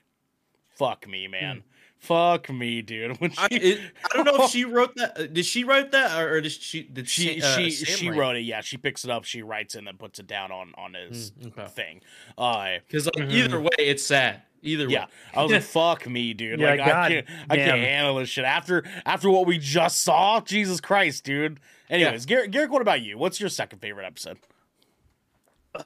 Fuck 0.75 1.07
me, 1.07 1.25
Hmm. 1.25 1.31
man. 1.31 1.63
Fuck 1.99 2.49
me, 2.49 2.81
dude. 2.81 3.17
When 3.21 3.31
I, 3.37 3.47
she 3.51 3.55
it, 3.57 3.79
I 4.11 4.15
don't 4.17 4.25
know 4.25 4.45
if 4.45 4.49
she 4.49 4.65
wrote 4.75 4.95
that. 4.95 5.19
uh, 5.19 5.27
Did 5.27 5.45
she 5.45 5.63
write 5.63 5.91
that, 5.91 6.19
or, 6.19 6.33
or 6.37 6.41
did 6.41 6.51
she? 6.51 6.81
Did 6.81 7.07
she 7.07 7.39
Sa- 7.39 7.47
uh, 7.47 7.55
she 7.57 7.69
she 7.71 8.09
wrote 8.09 8.37
it. 8.37 8.41
Yeah, 8.41 8.61
she 8.61 8.77
picks 8.77 9.03
it 9.05 9.11
up. 9.11 9.23
She 9.23 9.43
writes 9.43 9.75
it 9.75 9.79
and 9.79 9.87
then 9.87 9.97
puts 9.97 10.17
it 10.17 10.25
down 10.25 10.51
on 10.51 10.73
on 10.77 10.95
his 10.95 11.29
Mm, 11.31 11.47
okay. 11.55 11.67
thing. 11.67 12.01
Uh, 12.39 12.77
Because 12.87 13.05
like, 13.05 13.15
Mhm. 13.27 13.31
either 13.31 13.61
way, 13.61 13.69
it's 13.77 14.01
sad. 14.03 14.41
Either 14.63 14.87
yeah, 14.87 15.05
way. 15.05 15.11
I 15.33 15.43
was 15.43 15.51
like, 15.51 15.61
"Fuck 16.01 16.07
me, 16.07 16.33
dude! 16.33 16.59
Yeah, 16.59 16.71
like, 16.71 16.79
I 16.81 17.09
can't, 17.09 17.27
I 17.49 17.55
can't 17.57 17.79
handle 17.79 18.15
this 18.15 18.29
shit 18.29 18.45
after 18.45 18.83
after 19.05 19.29
what 19.29 19.45
we 19.47 19.57
just 19.57 20.03
saw. 20.03 20.39
Jesus 20.41 20.79
Christ, 20.79 21.23
dude." 21.23 21.59
Anyways, 21.89 22.25
Garrick, 22.25 22.51
Garrick, 22.51 22.71
what 22.71 22.81
about 22.81 23.01
you? 23.01 23.17
What's 23.17 23.39
your 23.39 23.49
second 23.49 23.79
favorite 23.79 24.05
episode? 24.05 24.37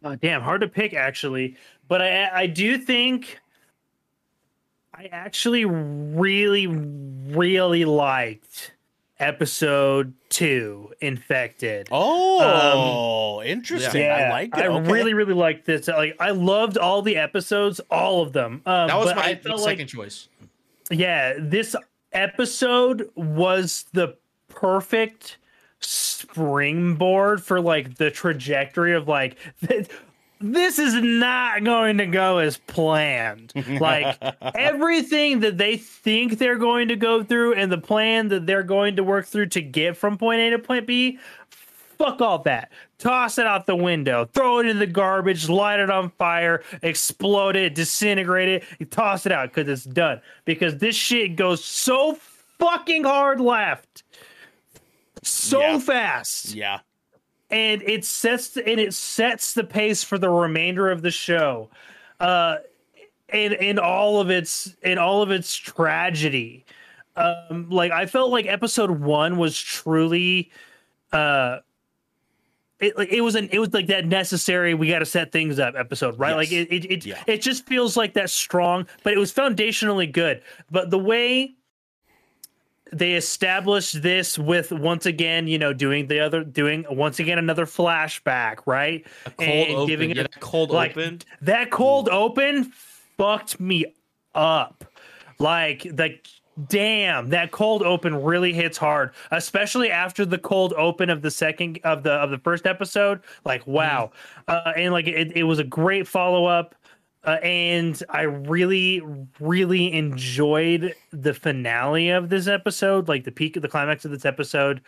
Uh, 0.04 0.16
damn, 0.22 0.42
hard 0.42 0.62
to 0.62 0.68
pick 0.68 0.94
actually, 0.94 1.58
but 1.88 2.02
I 2.02 2.30
I 2.42 2.48
do 2.48 2.78
think 2.78 3.40
I 4.94 5.06
actually 5.12 5.66
really 5.66 6.68
really 6.68 7.86
liked 7.86 8.75
episode 9.20 10.14
two, 10.30 10.92
Infected. 11.02 11.88
Oh, 11.92 13.42
interesting. 13.44 14.10
I 14.10 14.30
like 14.30 14.50
it. 14.58 14.64
I 14.64 14.68
Okay. 14.68 14.92
really 14.92 15.14
really 15.14 15.34
liked 15.34 15.66
this. 15.66 15.88
Like 15.88 16.16
I 16.20 16.32
loved 16.32 16.78
all 16.78 17.02
the 17.02 17.18
episodes, 17.18 17.80
all 17.92 18.22
of 18.22 18.34
them. 18.34 18.62
Um, 18.66 18.88
That 18.88 18.98
was 18.98 19.16
my 19.16 19.40
second 19.42 19.60
like 19.62 19.88
choice. 19.88 20.28
yeah, 20.90 21.34
this 21.40 21.76
episode 22.12 23.10
was 23.16 23.86
the 23.94 24.18
perfect 24.50 25.38
springboard 25.80 27.44
for 27.44 27.62
like 27.62 27.96
the 27.96 28.10
trajectory 28.12 28.94
of 28.96 29.08
like 29.08 29.38
th- 29.68 29.88
this 30.40 30.80
is 30.80 30.94
not 30.96 31.64
going 31.64 31.98
to 32.00 32.06
go 32.06 32.40
as 32.40 32.58
planned. 32.58 33.54
Like 33.80 34.18
everything 34.56 35.40
that 35.42 35.58
they 35.58 35.78
think 35.78 36.38
they're 36.38 36.58
going 36.58 36.90
to 36.90 36.96
go 36.96 37.24
through 37.24 37.54
and 37.56 37.72
the 37.72 37.78
plan 37.78 38.28
that 38.30 38.46
they're 38.46 38.64
going 38.64 38.96
to 38.98 39.04
work 39.04 39.26
through 39.26 39.48
to 39.48 39.62
get 39.62 39.98
from 39.98 40.18
point 40.18 40.40
A 40.42 40.50
to 40.52 40.60
point 40.60 40.88
B, 40.88 41.20
fuck 41.50 42.22
all 42.22 42.40
that. 42.40 42.72
Toss 42.98 43.38
it 43.38 43.46
out 43.46 43.66
the 43.66 43.76
window, 43.76 44.26
throw 44.34 44.60
it 44.60 44.66
in 44.68 44.80
the 44.80 44.88
garbage, 44.88 45.50
light 45.50 45.80
it 45.80 45.90
on 45.90 46.10
fire, 46.12 46.64
explode 46.82 47.56
it, 47.56 47.76
disintegrate 47.76 48.64
it, 48.80 48.92
toss 48.92 49.26
it 49.26 49.32
out 49.32 49.54
because 49.54 49.68
it's 49.68 49.84
done. 49.84 50.22
Because 50.46 50.78
this 50.78 50.96
shit 50.96 51.36
goes 51.36 51.64
so 51.64 52.18
fucking 52.58 53.04
hard 53.04 53.42
left, 53.42 54.04
so 55.24 55.60
Yeah. 55.60 55.80
fast, 55.80 56.54
yeah. 56.56 56.80
And 57.50 57.82
it 57.84 58.06
sets 58.06 58.56
and 58.58 58.80
it 58.80 58.94
sets 58.94 59.54
the 59.54 59.64
pace 59.64 60.04
for 60.04 60.18
the 60.18 60.30
remainder 60.30 60.90
of 60.90 61.02
the 61.02 61.12
show. 61.12 61.70
Uh, 62.20 62.58
in 63.34 63.54
in 63.54 63.80
all 63.80 64.22
of 64.22 64.30
its 64.30 64.76
in 64.84 64.98
all 64.98 65.22
of 65.22 65.32
its 65.32 65.56
tragedy. 65.56 66.66
Um, 67.16 67.70
like 67.70 67.92
I 67.92 68.06
felt 68.06 68.30
like 68.32 68.46
episode 68.46 68.92
one 69.00 69.38
was 69.38 69.58
truly 69.58 70.52
uh 71.14 71.60
it, 72.82 72.98
like, 72.98 73.10
it 73.10 73.22
was 73.22 73.36
an 73.36 73.48
it 73.54 73.60
was 73.60 73.74
like 73.74 73.88
that 73.88 74.06
necessary 74.06 74.74
we 74.74 74.90
got 74.90 75.00
to 75.00 75.06
set 75.06 75.32
things 75.32 75.58
up 75.58 75.76
episode 75.78 76.20
right 76.20 76.36
like 76.36 76.52
it 76.52 76.68
it 76.74 76.86
it, 76.92 77.06
Yeah. 77.06 77.24
it 77.26 77.42
just 77.42 77.66
feels 77.66 77.96
like 77.96 78.14
that 78.16 78.30
strong 78.30 78.86
but 79.04 79.14
it 79.14 79.18
was 79.18 79.32
foundationally 79.34 80.12
good 80.12 80.42
but 80.70 80.90
the 80.90 81.00
way 81.00 81.56
they 82.94 83.14
established 83.14 84.02
this 84.04 84.38
with 84.38 84.72
once 84.72 85.06
again 85.06 85.48
you 85.48 85.58
know 85.58 85.74
doing 85.74 86.08
the 86.08 86.20
other 86.20 86.44
doing 86.44 86.86
once 86.90 87.20
again 87.20 87.38
another 87.40 87.66
flashback 87.66 88.60
right 88.66 89.06
A 89.26 89.32
cold 89.32 89.50
and 89.68 89.76
open. 89.76 89.88
giving 89.88 90.10
it 90.12 90.18
yeah, 90.18 90.24
a- 90.24 90.28
that 90.28 90.40
cold 90.40 90.70
like, 90.70 90.92
open. 90.92 91.20
that 91.42 91.72
cold 91.72 92.10
open 92.10 92.66
fucked 93.18 93.60
me 93.60 93.86
up. 94.36 94.86
Like 95.40 95.88
like 95.98 96.28
damn, 96.70 97.30
that 97.30 97.52
cold 97.52 97.84
open 97.84 98.16
really 98.24 98.54
hits 98.54 98.78
hard, 98.78 99.12
especially 99.32 99.92
after 99.92 100.24
the 100.26 100.38
cold 100.38 100.74
open 100.78 101.10
of 101.10 101.22
the 101.22 101.32
second 101.32 101.80
of 101.84 102.04
the 102.04 102.12
of 102.14 102.30
the 102.32 102.38
first 102.38 102.66
episode. 102.66 103.20
Like 103.44 103.66
wow. 103.68 104.12
Uh, 104.48 104.72
and 104.78 104.94
like 104.94 105.08
it, 105.08 105.36
it 105.36 105.44
was 105.44 105.60
a 105.60 105.64
great 105.66 106.08
follow 106.08 106.46
up. 106.46 106.76
Uh, 107.26 107.32
and 107.44 108.02
I 108.10 108.22
really, 108.24 109.02
really 109.40 109.92
enjoyed 109.94 110.94
the 111.12 111.34
finale 111.34 112.10
of 112.10 112.30
this 112.30 112.48
episode, 112.48 113.08
like 113.08 113.24
the 113.24 113.32
peak 113.32 113.56
of 113.56 113.62
the 113.62 113.68
climax 113.68 114.06
of 114.06 114.12
this 114.12 114.26
episode, 114.26 114.82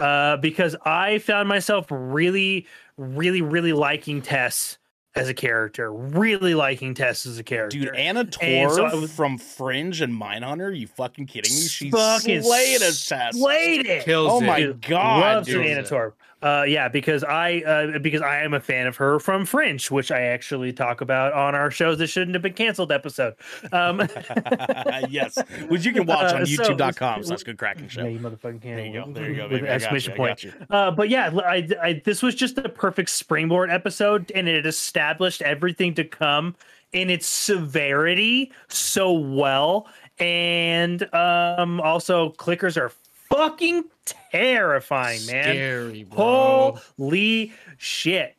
uh, 0.00 0.36
because 0.38 0.74
I 0.84 1.18
found 1.18 1.48
myself 1.48 1.86
really, 1.90 2.66
really, 2.96 3.42
really 3.42 3.72
liking 3.72 4.22
Tess 4.22 4.78
as 5.14 5.28
a 5.28 5.34
character. 5.34 5.92
Really 5.92 6.54
liking 6.54 6.94
Tess 6.94 7.26
as 7.26 7.38
a 7.38 7.42
character. 7.44 7.78
Dude, 7.78 7.94
Anna 7.94 8.20
And 8.20 8.30
Torv 8.32 8.74
so 8.74 9.00
was- 9.00 9.12
from 9.14 9.36
Fringe 9.36 10.00
and 10.00 10.14
Mindhunter. 10.18 10.68
Are 10.68 10.70
you 10.70 10.86
fucking 10.86 11.26
kidding 11.26 11.54
me? 11.54 11.60
She's 11.62 11.92
fucking 11.92 12.42
slayed 12.42 12.76
a 12.80 12.90
Tess. 12.92 13.36
Slayed 13.36 13.86
it. 13.86 14.04
Kills 14.04 14.32
Oh 14.32 14.38
it. 14.42 14.46
my 14.46 14.62
god, 14.88 15.20
Love 15.20 15.44
dude. 15.44 15.66
Anna 15.66 15.82
Torv. 15.82 16.14
Uh, 16.42 16.64
yeah, 16.66 16.88
because 16.88 17.22
I 17.24 17.58
uh, 17.60 17.98
because 18.00 18.20
I 18.20 18.42
am 18.42 18.52
a 18.54 18.60
fan 18.60 18.86
of 18.86 18.96
her 18.96 19.18
from 19.20 19.46
Fringe, 19.46 19.90
which 19.90 20.10
I 20.10 20.22
actually 20.22 20.72
talk 20.72 21.00
about 21.00 21.32
on 21.32 21.54
our 21.54 21.70
shows 21.70 21.98
that 21.98 22.08
shouldn't 22.08 22.34
have 22.34 22.42
been 22.42 22.52
canceled 22.54 22.90
episode. 22.92 23.34
Um, 23.72 24.00
yes, 25.08 25.38
which 25.68 25.84
you 25.84 25.92
can 25.92 26.06
watch 26.06 26.32
on 26.32 26.42
Uh, 26.42 26.46
so- 26.46 26.62
YouTube.com 26.64 27.22
slash 27.22 27.42
Good 27.42 27.58
Kraken 27.58 27.84
yeah, 27.84 27.88
show. 27.88 28.04
you 28.06 28.18
motherfucking 28.18 28.62
can. 28.62 28.76
There 28.76 28.86
you 28.86 28.92
go. 28.92 29.12
There 29.12 29.30
you 29.30 29.36
go, 29.36 29.42
With 29.44 29.50
baby. 29.62 29.66
an 29.66 29.72
I 29.72 29.78
got 29.78 29.80
you, 29.92 29.96
exclamation 29.96 30.12
I 30.12 30.16
point. 30.16 30.28
got 30.30 30.44
you. 30.44 30.52
Uh, 30.70 30.90
but 30.90 31.08
yeah, 31.08 31.30
I, 31.44 31.68
I, 31.82 32.02
this 32.04 32.22
was 32.22 32.34
just 32.34 32.58
a 32.58 32.68
perfect 32.68 33.10
springboard 33.10 33.70
episode, 33.70 34.30
and 34.34 34.48
it 34.48 34.66
established 34.66 35.42
everything 35.42 35.94
to 35.94 36.04
come 36.04 36.56
in 36.92 37.08
its 37.10 37.26
severity 37.26 38.52
so 38.68 39.12
well. 39.12 39.86
And 40.18 41.02
um, 41.14 41.80
also, 41.80 42.32
clickers 42.32 42.76
are 42.76 42.92
fucking 43.32 43.84
terrifying, 44.30 45.24
man. 45.26 45.42
Scary, 45.44 46.04
bro. 46.04 46.78
Holy 46.98 47.52
shit! 47.78 48.36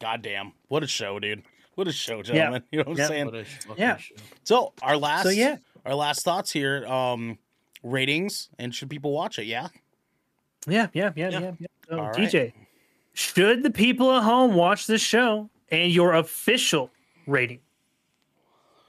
Goddamn, 0.00 0.52
what 0.68 0.82
a 0.82 0.86
show, 0.86 1.18
dude! 1.18 1.42
What 1.74 1.88
a 1.88 1.92
show, 1.92 2.22
gentlemen. 2.22 2.62
You 2.70 2.78
know 2.80 2.84
what 2.90 3.00
I'm 3.00 3.06
saying? 3.06 3.26
What 3.26 3.34
a 3.34 3.80
Yeah. 3.80 3.96
show. 3.96 4.14
So 4.44 4.72
our 4.82 4.96
last, 4.96 5.24
So 5.24 5.30
yeah, 5.30 5.56
our 5.86 5.94
last 5.94 6.24
thoughts 6.24 6.50
here. 6.50 6.86
Um, 6.86 7.38
ratings 7.82 8.48
and 8.58 8.72
should 8.74 8.88
people 8.90 9.12
watch 9.12 9.38
it? 9.38 9.46
Yeah. 9.46 9.68
yeah, 10.68 10.88
yeah, 10.92 11.12
yeah, 11.16 11.30
Yeah. 11.30 11.40
yeah. 11.40 11.52
yeah. 11.58 11.66
So, 11.88 11.98
All 11.98 12.06
right. 12.10 12.16
DJ, 12.16 12.52
should 13.12 13.62
the 13.62 13.70
people 13.70 14.12
at 14.12 14.22
home 14.22 14.54
watch 14.54 14.86
this 14.86 15.02
show 15.02 15.50
and 15.70 15.90
your 15.90 16.14
official 16.14 16.90
rating? 17.26 17.60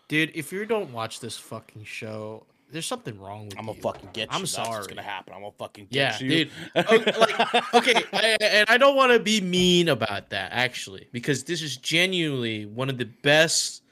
Dude, 0.09 0.31
if 0.35 0.51
you 0.51 0.65
don't 0.65 0.91
watch 0.93 1.21
this 1.21 1.37
fucking 1.37 1.85
show, 1.85 2.45
there's 2.73 2.85
something 2.85 3.17
wrong 3.19 3.45
with 3.45 3.57
I'm 3.57 3.65
you. 3.67 3.71
gonna 3.71 3.81
fucking 3.81 4.09
get 4.13 4.29
you. 4.29 4.35
I'm 4.35 4.41
That's 4.41 4.51
sorry. 4.51 4.87
gonna 4.87 5.01
happen. 5.01 5.33
I'm 5.33 5.41
gonna 5.41 5.53
fucking 5.57 5.87
Yeah, 5.91 6.11
get 6.11 6.21
you. 6.21 6.29
dude. 6.29 6.51
Okay, 6.75 7.13
oh, 7.15 7.19
like, 7.19 7.73
okay, 7.75 8.03
I, 8.11 8.37
and 8.41 8.69
I 8.69 8.77
don't 8.77 8.95
want 8.95 9.11
to 9.13 9.19
be 9.19 9.39
mean 9.39 9.87
about 9.89 10.31
that 10.31 10.51
actually, 10.51 11.07
because 11.13 11.43
this 11.45 11.61
is 11.61 11.77
genuinely 11.77 12.65
one 12.65 12.89
of 12.89 12.97
the 12.97 13.05
best, 13.05 13.83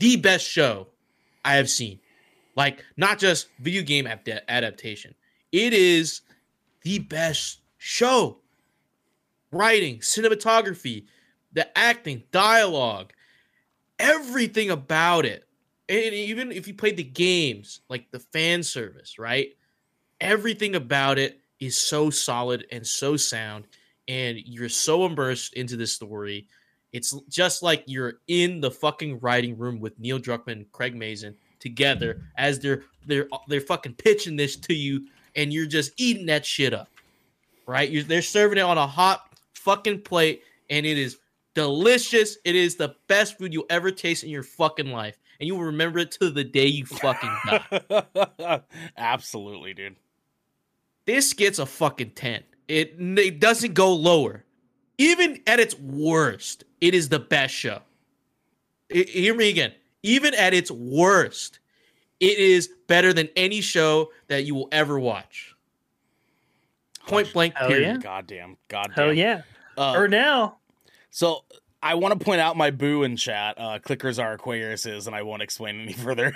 the 0.00 0.16
best 0.16 0.46
show 0.46 0.88
I 1.44 1.54
have 1.56 1.70
seen. 1.70 2.00
Like, 2.56 2.84
not 2.96 3.18
just 3.18 3.48
video 3.60 3.82
game 3.82 4.06
ad- 4.06 4.42
adaptation. 4.48 5.14
It 5.52 5.72
is 5.72 6.22
the 6.82 6.98
best 6.98 7.60
show. 7.78 8.38
Writing, 9.52 9.98
cinematography, 9.98 11.04
the 11.52 11.76
acting, 11.76 12.22
dialogue, 12.32 13.12
everything 13.98 14.70
about 14.70 15.26
it. 15.26 15.44
And 15.90 16.14
even 16.14 16.52
if 16.52 16.68
you 16.68 16.74
played 16.74 16.96
the 16.96 17.02
games, 17.02 17.80
like 17.88 18.10
the 18.12 18.20
fan 18.20 18.62
service, 18.62 19.18
right? 19.18 19.48
Everything 20.20 20.76
about 20.76 21.18
it 21.18 21.40
is 21.58 21.76
so 21.76 22.10
solid 22.10 22.64
and 22.70 22.86
so 22.86 23.16
sound, 23.16 23.66
and 24.06 24.38
you're 24.38 24.68
so 24.68 25.04
immersed 25.04 25.54
into 25.54 25.76
this 25.76 25.92
story. 25.92 26.46
It's 26.92 27.12
just 27.28 27.62
like 27.62 27.82
you're 27.86 28.14
in 28.28 28.60
the 28.60 28.70
fucking 28.70 29.18
writing 29.20 29.58
room 29.58 29.80
with 29.80 29.98
Neil 29.98 30.18
Druckmann 30.18 30.66
Craig 30.72 30.94
Mazin 30.94 31.34
together 31.58 32.22
as 32.36 32.58
they're 32.58 32.82
they're 33.06 33.28
they're 33.48 33.60
fucking 33.60 33.94
pitching 33.94 34.36
this 34.36 34.56
to 34.56 34.74
you, 34.74 35.06
and 35.36 35.52
you're 35.52 35.66
just 35.66 35.92
eating 35.96 36.26
that 36.26 36.46
shit 36.46 36.72
up, 36.72 36.88
right? 37.66 37.90
You're, 37.90 38.04
they're 38.04 38.22
serving 38.22 38.58
it 38.58 38.62
on 38.62 38.78
a 38.78 38.86
hot 38.86 39.28
fucking 39.54 40.02
plate, 40.02 40.42
and 40.68 40.86
it 40.86 40.98
is 40.98 41.18
delicious. 41.54 42.38
It 42.44 42.56
is 42.56 42.76
the 42.76 42.94
best 43.08 43.38
food 43.38 43.52
you'll 43.52 43.64
ever 43.70 43.90
taste 43.90 44.24
in 44.24 44.30
your 44.30 44.42
fucking 44.42 44.90
life, 44.90 45.18
and 45.40 45.46
you 45.46 45.54
will 45.56 45.64
remember 45.64 45.98
it 45.98 46.10
to 46.12 46.30
the 46.30 46.44
day 46.44 46.66
you 46.66 46.84
fucking 46.86 47.34
die. 47.46 48.60
Absolutely, 48.96 49.74
dude. 49.74 49.96
this 51.06 51.32
gets 51.32 51.58
a 51.58 51.66
fucking 51.66 52.10
10. 52.10 52.42
It, 52.68 52.94
it 52.98 53.40
doesn't 53.40 53.74
go 53.74 53.92
lower. 53.94 54.44
Even 54.98 55.40
at 55.46 55.58
its 55.58 55.76
worst, 55.78 56.64
it 56.80 56.94
is 56.94 57.08
the 57.08 57.18
best 57.18 57.54
show. 57.54 57.80
I- 58.94 59.06
hear 59.08 59.34
me 59.34 59.48
again. 59.48 59.72
even 60.02 60.34
at 60.34 60.52
its 60.54 60.70
worst, 60.70 61.58
it 62.20 62.38
is 62.38 62.68
better 62.86 63.12
than 63.14 63.28
any 63.34 63.60
show 63.62 64.10
that 64.28 64.44
you 64.44 64.54
will 64.54 64.68
ever 64.72 65.00
watch. 65.00 65.54
Point 67.06 67.32
blank. 67.32 67.54
Hell 67.56 67.68
Period. 67.68 67.96
yeah. 67.96 68.02
Goddamn. 68.02 68.56
Goddamn. 68.68 68.94
Hell 68.94 69.12
yeah. 69.14 69.42
Uh, 69.76 69.94
or 69.96 70.06
now. 70.06 70.58
So 71.10 71.44
I 71.82 71.94
want 71.94 72.18
to 72.18 72.24
point 72.24 72.40
out 72.40 72.56
my 72.56 72.70
boo 72.70 73.02
in 73.02 73.16
chat. 73.16 73.56
Uh, 73.58 73.78
clickers 73.78 74.22
are 74.22 74.36
Aquariuses, 74.36 75.06
and 75.06 75.16
I 75.16 75.22
won't 75.22 75.42
explain 75.42 75.80
any 75.80 75.92
further. 75.94 76.34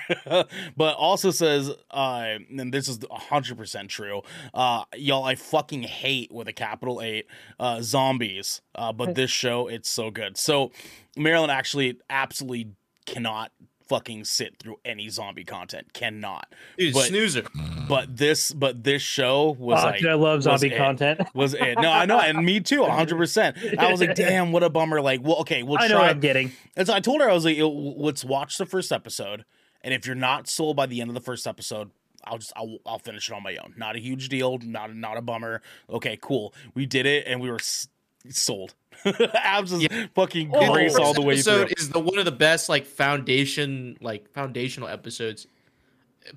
but 0.76 0.96
also 0.96 1.30
says, 1.30 1.70
uh, 1.90 2.38
and 2.56 2.72
this 2.72 2.88
is 2.88 3.00
hundred 3.10 3.58
percent 3.58 3.90
true. 3.90 4.22
Uh, 4.52 4.84
y'all, 4.96 5.24
I 5.24 5.34
fucking 5.34 5.82
hate 5.82 6.32
with 6.32 6.48
a 6.48 6.52
capital 6.52 7.02
eight 7.02 7.26
uh, 7.60 7.82
zombies. 7.82 8.62
Uh, 8.74 8.92
but 8.92 9.14
this 9.14 9.30
show, 9.30 9.68
it's 9.68 9.88
so 9.88 10.10
good. 10.10 10.36
So 10.36 10.72
Marilyn 11.16 11.50
actually 11.50 11.98
absolutely 12.08 12.72
cannot 13.06 13.52
fucking 13.88 14.24
sit 14.24 14.58
through 14.58 14.76
any 14.84 15.08
zombie 15.08 15.44
content. 15.44 15.92
Cannot. 15.92 16.52
Dude, 16.78 16.94
But- 16.94 17.04
snoozer. 17.06 17.44
But 17.88 18.16
this, 18.16 18.50
but 18.52 18.82
this 18.82 19.02
show 19.02 19.50
was 19.58 19.82
Oh, 19.82 19.86
like 19.86 20.04
I 20.04 20.14
love 20.14 20.36
was 20.38 20.44
zombie 20.44 20.68
it. 20.74 20.76
content. 20.78 21.20
was 21.34 21.52
it. 21.52 21.78
No, 21.78 21.90
I 21.92 22.06
know, 22.06 22.18
and 22.18 22.44
me 22.44 22.60
too, 22.60 22.82
hundred 22.84 23.16
percent. 23.18 23.58
I 23.78 23.90
was 23.90 24.00
like, 24.00 24.14
damn, 24.16 24.52
what 24.52 24.62
a 24.62 24.70
bummer. 24.70 25.02
Like, 25.02 25.20
well, 25.22 25.36
okay, 25.40 25.62
we'll 25.62 25.78
I 25.78 25.88
know 25.88 25.96
what 25.96 26.00
try. 26.00 26.08
I'm 26.10 26.20
getting. 26.20 26.52
And 26.76 26.86
so 26.86 26.94
I 26.94 27.00
told 27.00 27.20
her 27.20 27.28
I 27.28 27.34
was 27.34 27.44
like, 27.44 27.58
let's 27.60 28.24
watch 28.24 28.56
the 28.56 28.64
first 28.64 28.90
episode, 28.90 29.44
and 29.82 29.92
if 29.92 30.06
you're 30.06 30.14
not 30.14 30.48
sold 30.48 30.76
by 30.76 30.86
the 30.86 31.02
end 31.02 31.10
of 31.10 31.14
the 31.14 31.20
first 31.20 31.46
episode, 31.46 31.90
I'll 32.24 32.38
just 32.38 32.54
I'll, 32.56 32.78
I'll 32.86 32.98
finish 32.98 33.28
it 33.28 33.34
on 33.34 33.42
my 33.42 33.54
own. 33.56 33.74
Not 33.76 33.96
a 33.96 33.98
huge 33.98 34.30
deal, 34.30 34.56
not 34.62 34.94
not 34.96 35.18
a 35.18 35.22
bummer. 35.22 35.60
Okay, 35.90 36.18
cool. 36.22 36.54
We 36.74 36.86
did 36.86 37.04
it, 37.04 37.26
and 37.26 37.38
we 37.38 37.50
were 37.50 37.56
s- 37.56 37.88
sold. 38.30 38.74
Abs 39.34 39.72
is 39.72 39.86
fucking 40.14 40.50
Oh, 40.54 40.72
grace 40.72 40.94
all 40.96 41.12
the 41.14 41.20
way 41.22 41.40
through. 41.40 41.62
episode 41.62 41.74
is 41.78 41.88
the 41.90 42.00
one 42.00 42.18
of 42.18 42.24
the 42.24 42.32
best 42.32 42.68
like 42.68 42.86
foundation 42.86 43.96
like 44.00 44.30
foundational 44.32 44.88
episodes. 44.88 45.46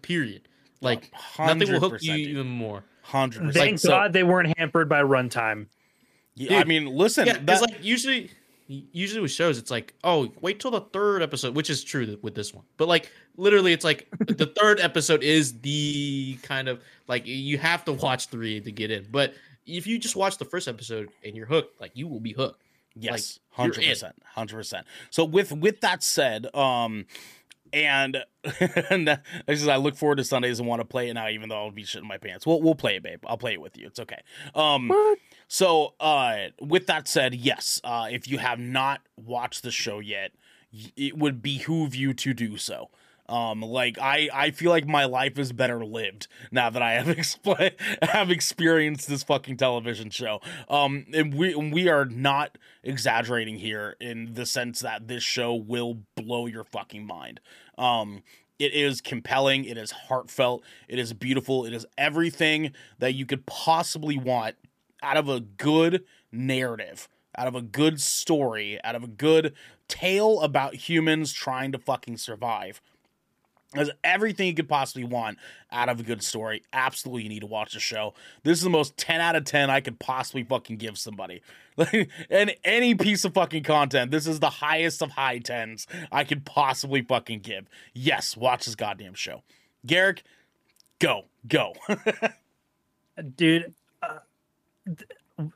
Period. 0.02 0.48
Like 0.82 1.12
oh, 1.40 1.46
nothing 1.46 1.72
will 1.72 1.80
hook 1.80 2.02
you 2.02 2.14
dude. 2.18 2.30
even 2.30 2.48
more. 2.48 2.84
Hundred 3.04 3.44
percent. 3.46 3.54
Thank 3.54 3.84
God 3.84 4.12
they 4.14 4.24
weren't 4.24 4.58
hampered 4.58 4.90
by 4.90 5.02
runtime. 5.02 5.68
Yeah, 6.36 6.60
I 6.60 6.66
mean, 6.66 6.86
listen, 6.86 7.26
Yeah, 7.26 7.38
that, 7.46 7.62
like 7.62 7.78
usually, 7.84 8.30
usually 8.68 9.22
with 9.22 9.32
shows, 9.32 9.58
it's 9.58 9.72
like, 9.72 9.96
oh, 10.04 10.32
wait 10.42 10.60
till 10.60 10.70
the 10.70 10.82
third 10.82 11.24
episode, 11.24 11.56
which 11.56 11.70
is 11.72 11.84
true 11.84 12.16
with 12.22 12.36
this 12.36 12.54
one. 12.54 12.64
But 12.76 12.88
like 12.88 13.10
literally, 13.38 13.74
it's 13.74 13.86
like 13.86 14.08
the 14.20 14.46
third 14.46 14.80
episode 14.80 15.24
is 15.24 15.60
the 15.62 16.38
kind 16.44 16.68
of 16.68 16.80
like 17.08 17.26
you 17.26 17.58
have 17.58 17.86
to 17.86 17.94
watch 17.94 18.28
three 18.28 18.60
to 18.60 18.72
get 18.72 18.92
in. 18.92 19.08
But 19.10 19.34
if 19.68 19.86
you 19.86 20.00
just 20.00 20.16
watch 20.16 20.38
the 20.38 20.46
first 20.46 20.68
episode 20.68 21.10
and 21.24 21.36
you're 21.36 21.46
hooked, 21.46 21.80
like 21.80 21.92
you 21.94 22.08
will 22.08 22.20
be 22.20 22.34
hooked. 22.34 22.62
Yes, 22.96 23.40
hundred 23.52 23.84
percent, 23.92 24.16
hundred 24.34 24.56
percent. 24.56 24.88
So 25.12 25.24
with 25.24 25.52
with 25.52 25.82
that 25.82 26.02
said, 26.02 26.48
um, 26.56 27.06
and 27.72 28.24
and 28.90 29.08
that- 29.08 29.24
it's 29.48 29.60
just 29.62 29.70
I 29.70 29.76
look 29.76 29.96
forward 29.96 30.16
to 30.18 30.24
Sundays 30.24 30.60
and 30.60 30.68
want 30.68 30.80
to 30.80 30.86
play 30.86 31.10
it 31.10 31.14
now, 31.14 31.30
even 31.30 31.50
though 31.50 31.58
I'll 31.58 31.70
be 31.72 31.84
shitting 31.84 32.04
my 32.08 32.18
pants. 32.18 32.48
We'll 32.48 32.60
we'll 32.62 32.74
play 32.76 32.96
it, 32.96 33.04
babe. 33.04 33.20
I'll 33.28 33.38
play 33.38 33.54
it 33.54 33.62
with 33.62 33.78
you. 33.78 33.86
It's 33.86 34.00
okay. 34.00 34.22
Um, 34.56 34.92
so 35.48 35.94
uh, 36.00 36.48
with 36.60 36.88
that 36.88 37.08
said, 37.08 37.36
yes, 37.36 37.80
uh, 37.84 38.08
if 38.10 38.28
you 38.28 38.40
have 38.40 38.58
not 38.60 39.02
watched 39.16 39.62
the 39.62 39.72
show 39.72 40.00
yet, 40.00 40.32
it 40.96 41.18
would 41.18 41.42
behoove 41.44 41.94
you 41.94 42.14
to 42.16 42.34
do 42.34 42.58
so. 42.58 42.90
Um, 43.30 43.62
like 43.62 43.98
I, 44.00 44.30
I 44.34 44.52
feel 44.52 44.72
like 44.72 44.88
my 44.88 45.06
life 45.06 45.38
is 45.38 45.52
better 45.52 45.84
lived 45.84 46.28
now 46.52 46.70
that 46.70 46.82
I 46.82 46.94
have 46.94 47.08
expl- 47.18 47.74
have 48.02 48.32
experienced 48.32 49.08
this 49.08 49.24
fucking 49.24 49.58
television 49.58 50.10
show. 50.10 50.40
Um, 50.70 51.06
and 51.14 51.34
we 51.34 51.54
and 51.54 51.74
we 51.74 51.90
are 51.90 52.06
not 52.06 52.58
exaggerating 52.84 53.58
here 53.58 53.96
in 54.00 54.34
the 54.34 54.46
sense 54.46 54.80
that 54.80 55.08
this 55.08 55.24
show 55.24 55.54
will 55.54 56.00
blow 56.16 56.46
your 56.46 56.64
fucking 56.64 57.06
mind. 57.06 57.40
Um, 57.78 58.24
it 58.60 58.74
is 58.74 59.02
compelling. 59.02 59.66
It 59.66 59.78
is 59.78 59.92
heartfelt. 59.92 60.64
It 60.88 60.98
is 60.98 61.14
beautiful. 61.14 61.66
It 61.66 61.74
is 61.74 61.86
everything 61.98 62.72
that 63.00 63.14
you 63.14 63.26
could 63.26 63.46
possibly 63.46 64.18
want 64.18 64.56
out 65.04 65.18
of 65.18 65.30
a 65.30 65.40
good 65.40 66.04
narrative, 66.32 67.08
out 67.38 67.48
of 67.48 67.56
a 67.56 67.62
good 67.62 68.02
story, 68.02 68.80
out 68.84 68.96
of 68.96 69.04
a 69.04 69.08
good 69.08 69.54
tale 69.88 70.42
about 70.42 70.76
humans 70.76 71.32
trying 71.32 71.72
to 71.72 71.78
fucking 71.78 72.18
survive. 72.18 72.82
There's 73.74 73.90
everything 74.04 74.48
you 74.48 74.54
could 74.54 74.70
possibly 74.70 75.04
want 75.04 75.38
out 75.72 75.90
of 75.90 76.00
a 76.00 76.04
good 76.04 76.24
story. 76.24 76.64
Absolutely, 76.72 77.24
you 77.24 77.30
need 77.30 77.42
to 77.42 77.48
watch 77.48 77.74
the 77.74 77.80
show. 77.80 78.14
This 78.44 78.58
is 78.58 78.64
the 78.64 78.70
most 78.70 78.96
10 78.98 79.20
out 79.20 79.36
of 79.36 79.44
10 79.44 79.70
I 79.70 79.82
could 79.82 80.00
possibly 80.00 80.44
fucking 80.44 80.78
give 80.78 80.98
somebody. 80.98 81.42
Like, 81.80 82.10
and 82.32 82.56
any 82.64 82.96
piece 82.96 83.24
of 83.24 83.36
fucking 83.36 83.62
content, 83.62 84.10
this 84.10 84.26
is 84.26 84.40
the 84.40 84.50
highest 84.50 85.04
of 85.04 85.12
high 85.12 85.38
tens 85.38 85.86
I 86.12 86.24
could 86.24 86.44
possibly 86.44 87.04
fucking 87.04 87.42
give. 87.42 87.70
Yes, 87.94 88.36
watch 88.36 88.66
this 88.66 88.74
goddamn 88.74 89.14
show. 89.14 89.44
Garrick, 89.86 90.24
go, 90.98 91.26
go. 91.48 91.74
dude. 93.36 93.76
Uh, 94.02 94.18
th- 94.88 95.52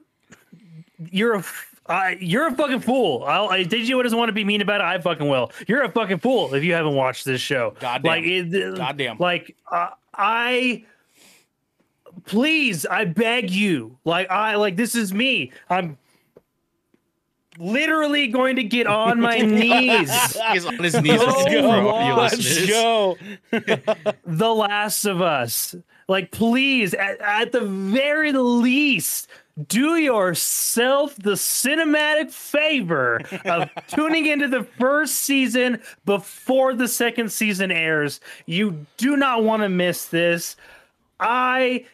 you're 1.09 1.33
a 1.33 1.43
uh, 1.91 2.15
you're 2.19 2.47
a 2.47 2.55
fucking 2.55 2.79
fool. 2.79 3.23
I'll, 3.25 3.49
I 3.49 3.63
did 3.63 3.87
you 3.87 4.01
doesn't 4.01 4.17
want 4.17 4.29
to 4.29 4.33
be 4.33 4.45
mean 4.45 4.61
about 4.61 4.81
it. 4.81 4.85
I 4.85 4.99
fucking 4.99 5.27
will. 5.27 5.51
You're 5.67 5.83
a 5.83 5.91
fucking 5.91 6.19
fool 6.19 6.53
if 6.53 6.63
you 6.63 6.73
haven't 6.73 6.95
watched 6.95 7.25
this 7.25 7.41
show. 7.41 7.75
Goddamn. 7.79 8.09
Like 8.09 8.23
it, 8.23 8.75
Goddamn. 8.77 9.17
Like 9.19 9.55
uh, 9.71 9.89
I. 10.13 10.85
Please, 12.25 12.85
I 12.85 13.05
beg 13.05 13.49
you. 13.49 13.97
Like 14.05 14.29
I 14.29 14.55
like 14.55 14.77
this 14.77 14.95
is 14.95 15.13
me. 15.13 15.51
I'm 15.69 15.97
literally 17.57 18.27
going 18.27 18.55
to 18.55 18.63
get 18.63 18.87
on 18.87 19.19
my 19.19 19.37
knees. 19.41 20.11
He's 20.51 20.65
on 20.65 20.77
his 20.77 21.01
knees. 21.01 21.19
Let's 21.19 21.45
go. 21.45 22.15
Let's 22.17 22.67
go. 22.69 23.17
The 24.25 24.53
Last 24.53 25.05
of 25.05 25.21
Us. 25.21 25.75
Like, 26.07 26.31
please, 26.31 26.93
at, 26.93 27.19
at 27.21 27.51
the 27.51 27.61
very 27.61 28.31
least, 28.33 29.27
do 29.67 29.97
yourself 29.97 31.15
the 31.15 31.31
cinematic 31.31 32.31
favor 32.31 33.21
of 33.45 33.69
tuning 33.87 34.25
into 34.25 34.47
the 34.47 34.63
first 34.63 35.15
season 35.15 35.81
before 36.05 36.73
the 36.73 36.87
second 36.87 37.31
season 37.31 37.71
airs. 37.71 38.19
You 38.45 38.85
do 38.97 39.17
not 39.17 39.43
want 39.43 39.63
to 39.63 39.69
miss 39.69 40.07
this. 40.07 40.55
I, 41.19 41.85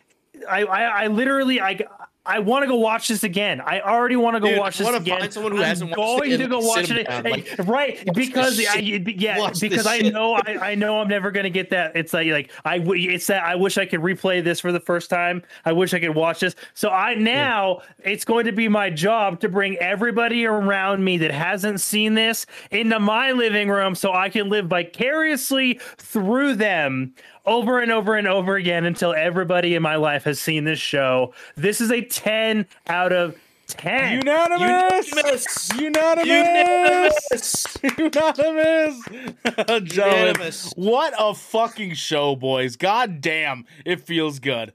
I, 0.50 0.64
I, 0.64 0.82
I 1.04 1.08
literally, 1.08 1.60
I. 1.62 1.80
I 2.28 2.40
want 2.40 2.64
to 2.64 2.68
go 2.68 2.76
watch 2.76 3.08
this 3.08 3.24
again. 3.24 3.62
I 3.62 3.80
already 3.80 4.18
want 4.18 4.36
to 4.36 4.42
go 4.42 4.50
Dude, 4.50 4.60
watch 4.60 4.78
this 4.78 4.88
again. 4.88 5.20
find 5.20 5.34
someone 5.34 5.54
who 5.54 5.60
I'm 5.60 5.64
hasn't 5.64 5.96
going 5.96 6.38
to 6.38 6.48
go 6.48 6.60
watch 6.60 6.92
it, 6.92 7.08
down, 7.08 7.24
like, 7.24 7.56
right? 7.60 8.08
Because 8.14 8.60
I, 8.70 8.76
yeah, 8.80 9.40
Watch 9.40 9.62
because 9.62 9.88
I 9.88 10.00
know 10.00 10.34
I, 10.34 10.72
I 10.72 10.76
know 10.76 11.00
I'm 11.00 11.08
never 11.08 11.32
gonna 11.32 11.50
get 11.50 11.70
that. 11.70 11.96
It's 11.96 12.14
like 12.14 12.28
like 12.28 12.52
I 12.66 12.78
it's 12.86 13.28
that 13.28 13.44
I 13.44 13.56
wish 13.56 13.78
I 13.78 13.86
could 13.86 14.02
replay 14.02 14.44
this 14.44 14.60
for 14.60 14.72
the 14.72 14.80
first 14.80 15.10
time. 15.10 15.42
I 15.66 15.72
wish 15.72 15.94
I 15.94 16.00
could 16.00 16.16
watch 16.16 16.42
this. 16.42 16.56
So 16.74 16.90
I 16.90 17.16
now 17.16 17.82
it's 18.00 18.26
going 18.26 18.46
to 18.46 18.52
be 18.52 18.68
my 18.68 18.90
job 18.90 19.40
to 19.42 19.50
bring 19.50 19.78
everybody 19.78 20.46
around 20.46 21.04
me 21.04 21.18
that 21.20 21.32
hasn't 21.32 21.80
seen 21.80 22.14
this 22.14 22.46
into 22.72 23.00
my 23.00 23.32
living 23.32 23.70
room 23.70 23.96
so 23.96 24.14
I 24.14 24.30
can 24.30 24.50
live 24.50 24.68
vicariously 24.68 25.80
through 25.98 26.56
them 26.56 27.14
over 27.48 27.80
and 27.80 27.92
over 27.92 28.16
and 28.16 28.28
over 28.28 28.56
again 28.56 28.86
until 28.86 29.14
everybody 29.14 29.74
in 29.74 29.82
my 29.82 29.96
life 29.96 30.26
has 30.26 30.40
seen 30.40 30.66
this 30.66 30.80
show. 30.80 31.34
This 31.56 31.82
is 31.82 31.92
a 31.92 32.02
10 32.02 32.68
out 32.88 33.12
of 33.14 33.36
10. 33.68 34.20
Unanimous. 34.20 35.10
Unanimous. 35.12 35.70
Unanimous. 35.80 37.78
Unanimous. 37.78 37.78
Unanimous. 37.98 39.96
Unanimous. 39.98 40.74
what 40.76 41.14
a 41.18 41.34
fucking 41.34 41.94
show, 41.96 42.36
boys. 42.36 42.76
God 42.76 43.20
damn, 43.22 43.66
it 43.86 44.02
feels 44.02 44.40
good. 44.40 44.74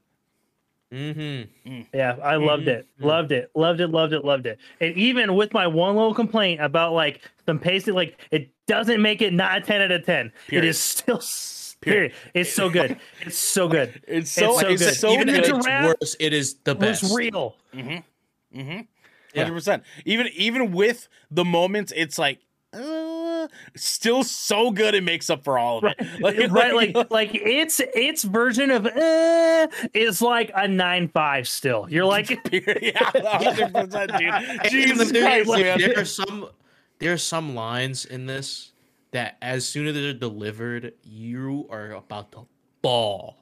Mm-hmm. 0.91 1.81
Yeah, 1.91 2.17
I 2.23 2.35
loved 2.35 2.67
it. 2.67 2.87
Loved 2.99 3.31
it. 3.31 3.49
Loved 3.55 3.79
it. 3.81 3.87
Loved 3.87 4.13
it. 4.13 4.23
Loved 4.23 4.45
it. 4.45 4.59
And 4.79 4.95
even 4.95 5.33
with 5.33 5.51
my 5.51 5.65
one 5.65 5.95
little 5.95 6.13
complaint 6.13 6.61
about 6.61 6.93
like 6.93 7.21
some 7.47 7.57
pacing, 7.57 7.95
like 7.95 8.19
it 8.29 8.51
doesn't 8.67 9.01
make 9.01 9.23
it 9.23 9.33
not 9.33 9.57
a 9.57 9.61
10 9.61 9.81
out 9.81 9.91
of 9.91 10.05
10. 10.05 10.27
It 10.27 10.33
Period. 10.49 10.69
is 10.69 10.77
still 10.77 11.17
s- 11.21 11.62
period. 11.83 12.13
It's 12.33 12.51
so 12.53 12.69
good. 12.69 12.97
It's 13.21 13.37
so 13.37 13.67
good. 13.67 14.01
It's 14.07 14.31
so, 14.31 14.57
so 14.59 14.67
it's 14.67 14.83
good. 14.83 14.95
so 14.95 15.11
Even 15.11 15.27
good. 15.27 15.35
if 15.35 15.39
It's 15.41 15.49
it's 15.57 15.67
around- 15.67 15.85
worse, 16.01 16.15
it 16.19 16.33
is 16.33 16.55
the 16.63 16.71
It 16.71 16.79
was 16.79 17.01
best. 17.01 17.15
real. 17.15 17.55
Mm-hmm. 17.73 17.99
Yeah. 19.33 19.43
Hundred 19.43 19.53
percent. 19.55 19.83
Even 20.05 20.27
even 20.35 20.71
with 20.71 21.07
the 21.31 21.43
moments, 21.45 21.91
it's 21.95 22.19
like 22.19 22.39
uh, 22.71 23.47
still 23.75 24.23
so 24.23 24.69
good. 24.71 24.93
It 24.95 25.03
makes 25.03 25.29
up 25.29 25.43
for 25.43 25.57
all 25.57 25.79
of 25.79 25.85
it. 25.85 26.51
right 26.51 26.73
like 26.81 27.11
like 27.11 27.29
its 27.33 27.81
its 27.95 28.23
version 28.23 28.69
of 28.69 28.85
uh, 28.85 29.67
is 29.93 30.21
like 30.21 30.49
a 30.51 30.67
9-5 30.67 31.47
still. 31.47 31.87
You're 31.89 32.05
like 32.05 32.29
yeah, 32.51 33.03
hundred 33.25 33.73
percent, 33.73 34.11
dude. 34.19 34.29
And 34.33 34.69
Jesus 34.69 35.11
there- 35.11 35.23
Christ, 35.23 35.47
like, 35.49 35.63
there 35.79 35.97
are 35.97 36.05
some 36.05 36.49
there 36.99 37.13
are 37.13 37.17
some 37.17 37.55
lines 37.55 38.05
in 38.05 38.27
this 38.27 38.71
that 39.13 39.37
as 39.41 39.65
soon 39.65 39.87
as 39.87 39.95
they're 39.95 40.13
delivered, 40.13 40.93
you 41.03 41.67
are 41.71 41.91
about 41.91 42.31
to 42.33 42.45
ball, 42.81 43.37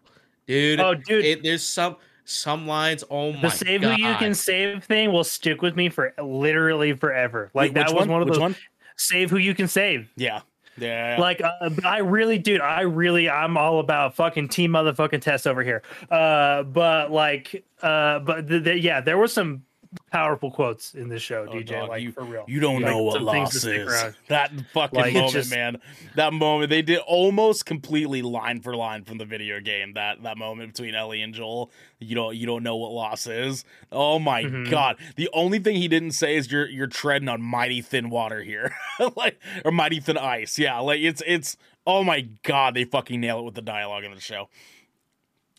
dude. 0.47 0.79
Oh, 0.79 0.93
dude. 0.93 1.25
it, 1.25 1.43
there's 1.43 1.63
some 1.63 1.97
some 2.23 2.67
lines. 2.67 3.03
Oh 3.09 3.33
my 3.33 3.41
the 3.41 3.49
save 3.49 3.81
god! 3.81 3.99
who 3.99 4.07
you 4.07 4.15
can 4.15 4.33
save 4.33 4.83
thing 4.83 5.11
will 5.11 5.23
stick 5.23 5.61
with 5.61 5.75
me 5.75 5.89
for 5.89 6.13
literally 6.21 6.93
forever. 6.93 7.49
Like 7.53 7.69
Wait, 7.69 7.73
that 7.75 7.93
was 7.93 8.07
one, 8.07 8.21
of 8.21 8.27
Which 8.27 8.35
those 8.35 8.41
one? 8.41 8.55
save 8.95 9.29
who 9.29 9.37
you 9.37 9.55
can 9.55 9.67
save. 9.67 10.11
Yeah. 10.15 10.41
Yeah. 10.77 11.17
Like, 11.19 11.41
uh, 11.41 11.69
I 11.83 11.97
really, 11.99 12.37
dude, 12.37 12.61
I 12.61 12.81
really, 12.81 13.29
I'm 13.29 13.57
all 13.57 13.79
about 13.79 14.15
fucking 14.15 14.47
team 14.47 14.71
motherfucking 14.71 15.21
Tess 15.21 15.45
over 15.45 15.63
here. 15.63 15.83
Uh, 16.09 16.63
but 16.63 17.11
like, 17.11 17.65
uh, 17.81 18.19
but 18.19 18.47
the, 18.47 18.59
the, 18.59 18.79
yeah, 18.79 19.01
there 19.01 19.17
were 19.17 19.27
some 19.27 19.63
powerful 20.11 20.51
quotes 20.51 20.93
in 20.93 21.07
this 21.09 21.21
show, 21.21 21.47
Oh, 21.49 21.53
DJ. 21.53 21.67
dog, 21.79 21.89
like 21.89 22.01
you- 22.03 22.11
for 22.11 22.23
real. 22.23 22.43
You 22.47 22.59
don't 22.59 22.81
Like, 22.81 22.91
know 22.91 23.01
what 23.03 23.13
things 23.13 23.23
to 23.25 23.25
loss 23.25 23.57
stick 23.57 23.79
is. 24.11 24.15
That 24.27 24.51
fucking 24.73 24.99
Like, 24.99 25.13
moment, 25.13 25.31
just- 25.33 25.49
man. 25.49 25.81
That 26.15 26.33
moment 26.33 26.69
they 26.69 26.81
did 26.81 26.99
almost 26.99 27.65
completely 27.65 28.21
line 28.21 28.59
for 28.61 28.75
line 28.75 29.03
from 29.05 29.17
the 29.17 29.25
video 29.25 29.59
game. 29.59 29.93
That 29.93 30.21
that 30.23 30.37
moment 30.37 30.73
between 30.73 30.93
Ellie 30.95 31.21
and 31.21 31.33
Joel. 31.33 31.71
You 31.99 32.15
don't 32.15 32.35
you 32.35 32.45
don't 32.45 32.63
know 32.63 32.75
what 32.75 32.91
loss 32.91 33.25
is. 33.27 33.63
Oh 33.91 34.19
my 34.19 34.43
Mhm. 34.43 34.69
god. 34.69 34.97
The 35.15 35.29
only 35.33 35.59
thing 35.59 35.77
he 35.77 35.87
didn't 35.87 36.11
say 36.11 36.35
is 36.35 36.51
you're 36.51 36.67
you're 36.69 36.87
treading 36.87 37.29
on 37.29 37.41
mighty 37.41 37.81
thin 37.81 38.09
water 38.09 38.43
here. 38.43 38.75
like 39.15 39.39
or 39.65 39.71
mighty 39.71 39.99
thin 39.99 40.17
ice. 40.17 40.59
Yeah, 40.59 40.79
like 40.79 40.99
it's 41.01 41.23
it's 41.25 41.55
oh 41.87 42.03
my 42.03 42.21
god, 42.43 42.73
they 42.73 42.83
fucking 42.83 43.19
nail 43.21 43.39
it 43.39 43.43
with 43.43 43.55
the 43.55 43.61
dialogue 43.61 44.03
in 44.03 44.13
the 44.13 44.19
show. 44.21 44.49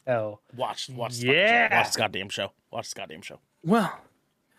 Oh. 0.06 0.40
Watch 0.56 0.88
watch 0.90 1.12
this 1.12 1.20
fucking 1.20 1.34
Yeah. 1.36 1.68
show. 1.68 1.74
Watch 1.76 1.86
this 1.86 1.96
goddamn 1.96 2.28
show. 2.28 2.52
Watch 2.70 2.84
this 2.86 2.94
goddamn 2.94 3.22
show. 3.22 3.38
Well, 3.64 3.96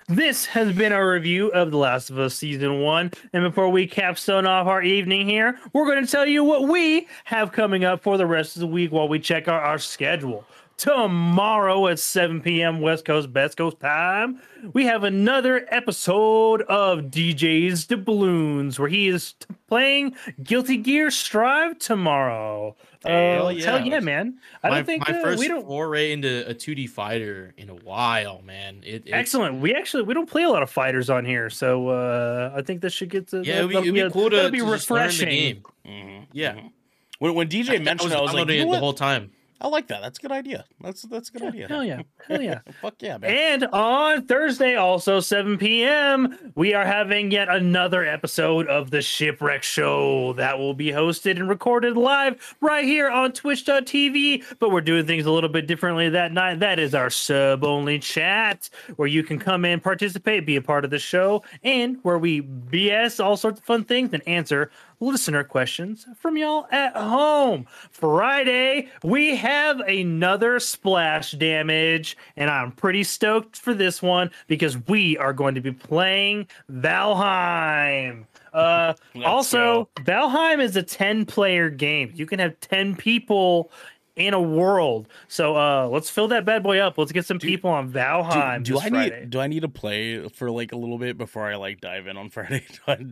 this 0.07 0.45
has 0.47 0.75
been 0.75 0.91
our 0.91 1.11
review 1.11 1.47
of 1.49 1.71
The 1.71 1.77
Last 1.77 2.09
of 2.09 2.19
Us 2.19 2.35
Season 2.35 2.81
1. 2.81 3.11
And 3.33 3.43
before 3.43 3.69
we 3.69 3.87
capstone 3.87 4.45
off 4.45 4.67
our 4.67 4.81
evening 4.81 5.27
here, 5.27 5.57
we're 5.71 5.85
going 5.85 6.05
to 6.05 6.11
tell 6.11 6.25
you 6.25 6.43
what 6.43 6.67
we 6.67 7.07
have 7.25 7.51
coming 7.51 7.83
up 7.83 8.03
for 8.03 8.17
the 8.17 8.25
rest 8.25 8.55
of 8.55 8.59
the 8.59 8.67
week 8.67 8.91
while 8.91 9.07
we 9.07 9.19
check 9.19 9.47
out 9.47 9.63
our 9.63 9.77
schedule. 9.77 10.45
Tomorrow 10.77 11.87
at 11.87 11.99
7 11.99 12.41
p.m. 12.41 12.81
West 12.81 13.05
Coast, 13.05 13.31
Best 13.31 13.57
Coast 13.57 13.79
time, 13.79 14.41
we 14.73 14.85
have 14.85 15.03
another 15.03 15.65
episode 15.69 16.63
of 16.63 17.01
DJ's 17.05 17.85
Doubloons 17.85 18.79
where 18.79 18.89
he 18.89 19.07
is 19.07 19.33
t- 19.33 19.45
playing 19.67 20.15
Guilty 20.41 20.77
Gear 20.77 21.09
Strive 21.11 21.77
tomorrow. 21.79 22.75
Hell 23.05 23.47
Uh, 23.47 23.49
yeah. 23.51 23.65
Hell 23.77 23.85
yeah, 23.87 23.99
man. 23.99 24.39
I 24.63 24.69
my 24.69 24.75
don't 24.77 24.85
think 24.85 25.07
my 25.07 25.15
uh, 25.17 25.21
first 25.21 25.39
we 25.39 25.47
don't. 25.47 25.65
foray 25.65 26.11
into 26.11 26.49
a 26.49 26.53
2D 26.55 26.89
fighter 26.89 27.53
in 27.57 27.69
a 27.69 27.75
while, 27.75 28.41
man. 28.41 28.81
It, 28.83 29.03
it's, 29.05 29.11
Excellent. 29.13 29.61
We 29.61 29.73
actually 29.75 30.03
we 30.03 30.13
don't 30.13 30.29
play 30.29 30.43
a 30.43 30.49
lot 30.49 30.63
of 30.63 30.69
fighters 30.69 31.09
on 31.09 31.23
here, 31.23 31.49
so 31.49 31.89
uh, 31.89 32.51
I 32.55 32.61
think 32.61 32.81
this 32.81 32.93
should 32.93 33.09
get 33.09 33.27
to 33.29 33.43
Yeah, 33.43 33.59
it'd 33.59 33.69
be, 33.69 33.77
it'd 33.77 33.93
be 33.93 34.09
cool 34.09 34.29
to, 34.31 34.49
be 34.49 34.59
to 34.59 34.65
just 34.65 34.89
learn 34.89 35.01
the 35.01 35.05
refreshing. 35.05 35.29
game. 35.29 35.63
Mhm, 35.85 36.25
Yeah. 36.33 36.53
mhm. 36.55 36.71
When 37.19 37.35
when 37.35 37.47
DJ 37.47 37.81
mentioned 37.81 38.11
it, 38.11 38.17
I 38.17 38.21
was 38.21 38.33
like, 38.33 38.49
you 38.49 38.57
know 38.57 38.63
it 38.63 38.67
what? 38.67 38.73
the 38.75 38.79
whole 38.79 38.93
time. 38.93 39.31
I 39.63 39.67
like 39.69 39.87
that. 39.87 40.01
That's 40.01 40.19
a 40.19 40.21
good 40.21 40.33
idea. 40.33 40.65
That's 40.81 41.03
that's 41.03 41.29
a 41.29 41.31
good 41.31 41.43
idea. 41.43 41.69
Hell 41.69 41.85
yeah, 41.85 42.01
hell 42.27 42.41
yeah. 42.41 42.59
Fuck 42.81 42.95
yeah, 42.99 43.17
man. 43.17 43.31
And 43.31 43.63
on 43.71 44.25
Thursday, 44.25 44.75
also 44.75 45.21
7 45.21 45.57
p.m., 45.57 46.37
we 46.55 46.73
are 46.73 46.85
having 46.85 47.31
yet 47.31 47.47
another 47.47 48.05
episode 48.05 48.67
of 48.67 48.91
the 48.91 49.01
Shipwreck 49.01 49.63
Show 49.63 50.33
that 50.33 50.59
will 50.59 50.73
be 50.73 50.87
hosted 50.87 51.37
and 51.37 51.47
recorded 51.47 51.95
live 51.95 52.57
right 52.59 52.83
here 52.83 53.09
on 53.09 53.31
twitch.tv. 53.31 54.43
But 54.59 54.71
we're 54.71 54.81
doing 54.81 55.07
things 55.07 55.25
a 55.25 55.31
little 55.31 55.49
bit 55.49 55.65
differently 55.65 56.09
that 56.09 56.33
night. 56.33 56.59
That 56.59 56.77
is 56.77 56.93
our 56.93 57.09
sub 57.09 57.63
only 57.63 57.99
chat 57.99 58.69
where 58.97 59.07
you 59.07 59.23
can 59.23 59.39
come 59.39 59.63
in, 59.63 59.79
participate, 59.79 60.45
be 60.45 60.57
a 60.57 60.61
part 60.61 60.83
of 60.83 60.91
the 60.91 60.99
show, 60.99 61.41
and 61.63 61.99
where 62.03 62.17
we 62.17 62.41
BS 62.41 63.23
all 63.23 63.37
sorts 63.37 63.61
of 63.61 63.65
fun 63.65 63.85
things 63.85 64.09
and 64.11 64.27
answer 64.27 64.71
listener 64.99 65.43
questions 65.43 66.05
from 66.15 66.37
y'all 66.37 66.67
at 66.71 66.95
home. 66.95 67.65
Friday, 67.91 68.89
we 69.03 69.35
have 69.35 69.79
another 69.81 70.59
splash 70.59 71.31
damage, 71.31 72.17
and 72.37 72.49
I'm 72.49 72.71
pretty 72.71 73.03
stoked 73.03 73.57
for 73.57 73.73
this 73.73 74.01
one 74.01 74.31
because 74.47 74.77
we 74.87 75.17
are 75.17 75.33
going 75.33 75.55
to 75.55 75.61
be 75.61 75.71
playing 75.71 76.47
Valheim. 76.71 78.25
Uh, 78.53 78.93
also, 79.25 79.89
Valheim 79.95 80.61
is 80.61 80.75
a 80.75 80.83
10 80.83 81.25
player 81.25 81.69
game. 81.69 82.11
You 82.13 82.25
can 82.25 82.39
have 82.39 82.59
10 82.59 82.95
people 82.95 83.71
in 84.15 84.33
a 84.33 84.41
world. 84.41 85.07
So 85.27 85.55
uh, 85.55 85.87
let's 85.87 86.09
fill 86.09 86.27
that 86.29 86.45
bad 86.45 86.61
boy 86.63 86.79
up. 86.79 86.97
Let's 86.97 87.11
get 87.11 87.25
some 87.25 87.39
people 87.39 87.69
on 87.69 87.91
Valheim. 87.91 88.59
do, 88.59 88.63
do 88.65 88.73
this 88.75 88.83
I 88.83 88.89
Friday. 88.89 89.19
need 89.21 89.29
do 89.29 89.39
I 89.39 89.47
need 89.47 89.61
to 89.61 89.69
play 89.69 90.27
for 90.29 90.51
like 90.51 90.71
a 90.71 90.75
little 90.75 90.97
bit 90.97 91.17
before 91.17 91.51
I 91.51 91.55
like 91.55 91.81
dive 91.81 92.07
in 92.07 92.17
on 92.17 92.29
Friday? 92.31 92.63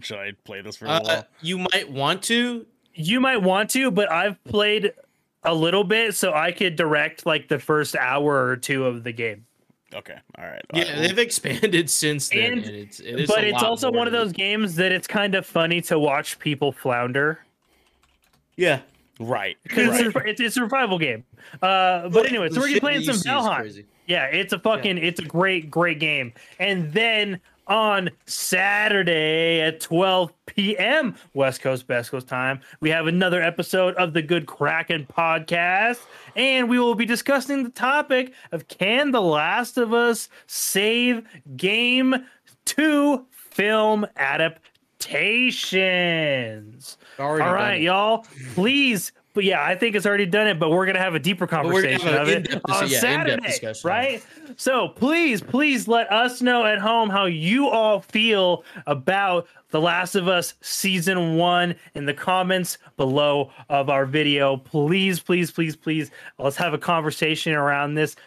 Should 0.01 0.17
I 0.19 0.33
play 0.43 0.61
this 0.61 0.77
for 0.77 0.85
a 0.85 0.89
Uh, 0.89 1.01
while? 1.03 1.27
you 1.41 1.57
might 1.73 1.89
want 1.91 2.21
to. 2.23 2.65
You 2.93 3.19
might 3.21 3.41
want 3.41 3.69
to, 3.71 3.89
but 3.89 4.11
I've 4.11 4.43
played 4.43 4.91
a 5.43 5.55
little 5.55 5.83
bit, 5.83 6.13
so 6.13 6.33
I 6.33 6.51
could 6.51 6.75
direct 6.75 7.25
like 7.25 7.47
the 7.47 7.57
first 7.57 7.95
hour 7.95 8.45
or 8.45 8.57
two 8.57 8.85
of 8.85 9.03
the 9.03 9.11
game. 9.11 9.45
Okay, 9.93 10.15
all 10.37 10.45
right. 10.45 10.61
Yeah, 10.73 10.83
all 10.83 10.89
right. 10.91 10.99
they've 11.07 11.17
expanded 11.19 11.89
since 11.89 12.29
then, 12.29 12.53
And- 12.59 12.65
and, 12.65 12.75
it's 12.75 12.99
it 12.99 13.19
is 13.21 13.27
but 13.29 13.43
it's 13.43 13.63
also 13.63 13.91
one 13.91 14.07
of 14.07 14.13
those 14.13 14.31
games 14.33 14.75
that 14.75 14.91
it's 14.91 15.07
kind 15.07 15.35
of 15.35 15.45
funny 15.45 15.81
to 15.81 15.97
watch 15.99 16.37
people 16.39 16.71
flounder 16.71 17.39
Yeah, 18.55 18.81
right, 19.27 19.57
because 19.63 19.89
right. 19.89 20.07
it's, 20.07 20.15
a, 20.15 20.29
it's 20.29 20.41
a 20.41 20.51
survival 20.51 20.97
game. 20.97 21.23
Uh, 21.61 22.09
but 22.09 22.27
anyway, 22.27 22.49
so 22.49 22.59
we're 22.59 22.67
gonna 22.67 22.73
be 22.75 22.79
playing 22.79 23.01
some 23.01 23.15
you 23.15 23.19
see 23.19 23.29
is 23.29 23.35
Valheim. 23.35 23.85
Yeah, 24.07 24.25
it's 24.25 24.53
a 24.53 24.59
fucking 24.59 24.97
it's 24.97 25.19
a 25.19 25.25
great 25.25 25.71
great 25.71 25.99
game. 25.99 26.33
And 26.59 26.91
then 26.91 27.39
on 27.67 28.09
Saturday 28.25 29.61
at 29.61 29.79
12 29.79 30.33
p.m. 30.45 31.15
West 31.33 31.61
Coast 31.61 31.87
Best 31.87 32.11
Coast 32.11 32.27
time, 32.27 32.59
we 32.81 32.89
have 32.89 33.07
another 33.07 33.41
episode 33.41 33.95
of 33.95 34.11
the 34.13 34.21
Good 34.21 34.45
Kraken 34.45 35.07
podcast, 35.07 36.01
and 36.35 36.69
we 36.69 36.77
will 36.79 36.95
be 36.95 37.05
discussing 37.05 37.63
the 37.63 37.69
topic 37.69 38.33
of 38.51 38.67
can 38.67 39.11
The 39.11 39.21
Last 39.21 39.77
of 39.77 39.93
Us 39.93 40.27
save 40.47 41.25
game 41.55 42.25
2 42.65 43.25
film 43.31 44.05
adaptations. 44.17 46.97
Already 47.19 47.43
All 47.43 47.49
done 47.49 47.55
right, 47.55 47.81
it. 47.81 47.83
y'all, 47.83 48.25
please. 48.53 49.11
But 49.33 49.45
yeah, 49.45 49.63
I 49.63 49.75
think 49.75 49.95
it's 49.95 50.05
already 50.05 50.25
done 50.25 50.47
it, 50.47 50.59
but 50.59 50.71
we're 50.71 50.85
gonna 50.85 50.99
have 50.99 51.15
a 51.15 51.19
deeper 51.19 51.47
conversation 51.47 52.13
of 52.15 52.27
it 52.27 52.53
on 52.69 52.89
yeah, 52.89 52.99
Saturday, 52.99 53.73
right? 53.85 54.21
So 54.57 54.89
please, 54.89 55.41
please 55.41 55.87
let 55.87 56.11
us 56.11 56.41
know 56.41 56.65
at 56.65 56.79
home 56.79 57.09
how 57.09 57.25
you 57.25 57.69
all 57.69 58.01
feel 58.01 58.65
about 58.87 59.47
The 59.69 59.79
Last 59.79 60.15
of 60.15 60.27
Us 60.27 60.55
season 60.59 61.37
one 61.37 61.75
in 61.95 62.05
the 62.05 62.13
comments 62.13 62.77
below 62.97 63.51
of 63.69 63.89
our 63.89 64.05
video. 64.05 64.57
Please, 64.57 65.21
please, 65.21 65.49
please, 65.49 65.77
please, 65.77 66.11
let's 66.37 66.57
have 66.57 66.73
a 66.73 66.77
conversation 66.77 67.53
around 67.53 67.93
this 67.93 68.17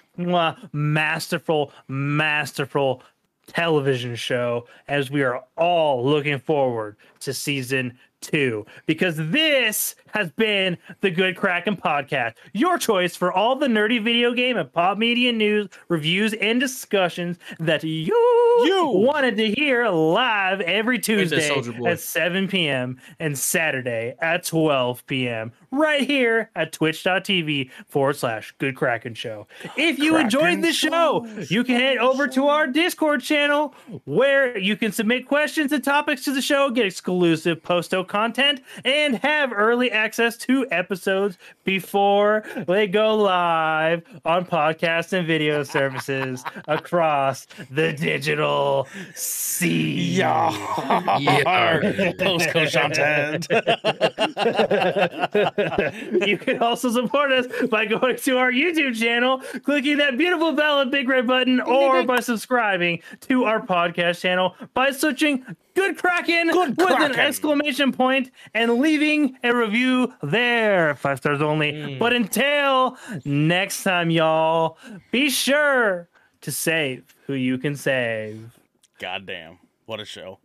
masterful, 0.72 1.72
masterful 1.86 3.02
television 3.46 4.16
show 4.16 4.66
as 4.88 5.10
we 5.10 5.22
are 5.22 5.44
all 5.56 6.04
looking 6.04 6.38
forward 6.38 6.96
to 7.24 7.34
season 7.34 7.98
two 8.24 8.64
because 8.86 9.16
this 9.16 9.94
has 10.08 10.30
been 10.32 10.78
the 11.00 11.10
Good 11.10 11.36
Kraken 11.36 11.76
podcast, 11.76 12.34
your 12.52 12.78
choice 12.78 13.16
for 13.16 13.32
all 13.32 13.56
the 13.56 13.66
nerdy 13.66 14.02
video 14.02 14.32
game 14.32 14.56
and 14.56 14.72
pop 14.72 14.96
media 14.96 15.32
news, 15.32 15.68
reviews, 15.88 16.32
and 16.34 16.60
discussions 16.60 17.36
that 17.58 17.82
you, 17.84 18.62
You. 18.64 18.86
wanted 18.94 19.36
to 19.38 19.50
hear 19.52 19.88
live 19.88 20.60
every 20.60 20.98
Tuesday 21.00 21.50
at 21.84 22.00
7 22.00 22.48
p.m. 22.48 22.98
and 23.18 23.36
Saturday 23.36 24.14
at 24.20 24.44
12 24.44 25.04
p.m. 25.06 25.52
right 25.72 26.02
here 26.02 26.50
at 26.54 26.72
twitch.tv 26.72 27.70
forward 27.88 28.16
slash 28.16 28.54
Good 28.58 28.76
Kraken 28.76 29.14
Show. 29.14 29.48
If 29.76 29.98
you 29.98 30.12
Kraken 30.12 30.26
enjoyed 30.26 30.62
the 30.62 30.72
show, 30.72 31.26
you 31.48 31.64
can 31.64 31.80
head 31.80 31.98
over 31.98 32.28
to 32.28 32.46
our 32.46 32.68
Discord 32.68 33.20
channel 33.20 33.74
where 34.04 34.56
you 34.56 34.76
can 34.76 34.92
submit 34.92 35.26
questions 35.26 35.72
and 35.72 35.82
topics 35.82 36.24
to 36.24 36.32
the 36.32 36.42
show, 36.42 36.70
get 36.70 36.86
exclusive 36.86 37.13
posto 37.62 38.04
content, 38.04 38.60
and 38.84 39.16
have 39.16 39.52
early 39.52 39.90
access 39.90 40.36
to 40.38 40.66
episodes 40.70 41.38
before 41.64 42.44
they 42.66 42.86
go 42.86 43.14
live 43.16 44.02
on 44.24 44.44
podcast 44.44 45.12
and 45.12 45.26
video 45.26 45.62
services 45.62 46.44
across 46.68 47.46
the 47.70 47.92
digital 47.92 48.88
sea. 49.14 50.16
Yeah, 50.18 51.18
Yeah. 51.18 52.12
post 52.18 52.48
content. 52.50 53.46
you 56.26 56.38
can 56.38 56.58
also 56.60 56.90
support 56.90 57.32
us 57.32 57.46
by 57.70 57.86
going 57.86 58.16
to 58.16 58.38
our 58.38 58.52
YouTube 58.52 58.98
channel, 58.98 59.42
clicking 59.64 59.98
that 59.98 60.18
beautiful 60.18 60.52
bell 60.52 60.80
and 60.80 60.90
big 60.90 61.08
red 61.08 61.26
button, 61.26 61.60
or 61.60 62.02
by 62.04 62.20
subscribing 62.20 63.00
to 63.22 63.44
our 63.44 63.60
podcast 63.60 64.20
channel 64.20 64.54
by 64.74 64.90
searching 64.90 65.44
Good 65.74 65.96
Kraken 65.98 66.50
Good 66.50 66.76
with 66.76 66.86
an 67.10 67.18
exclamation 67.18 67.92
point 67.92 68.30
and 68.52 68.74
leaving 68.74 69.36
a 69.42 69.54
review 69.54 70.12
there. 70.22 70.94
Five 70.94 71.18
stars 71.18 71.42
only. 71.42 71.94
Hmm. 71.94 71.98
But 71.98 72.12
until 72.12 72.96
next 73.24 73.82
time, 73.82 74.10
y'all, 74.10 74.78
be 75.10 75.30
sure 75.30 76.08
to 76.42 76.52
save 76.52 77.14
who 77.26 77.34
you 77.34 77.58
can 77.58 77.76
save. 77.76 78.58
Goddamn, 78.98 79.58
what 79.86 80.00
a 80.00 80.04
show. 80.04 80.38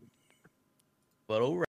But 1.28 1.42
all 1.42 1.58
right. 1.58 1.68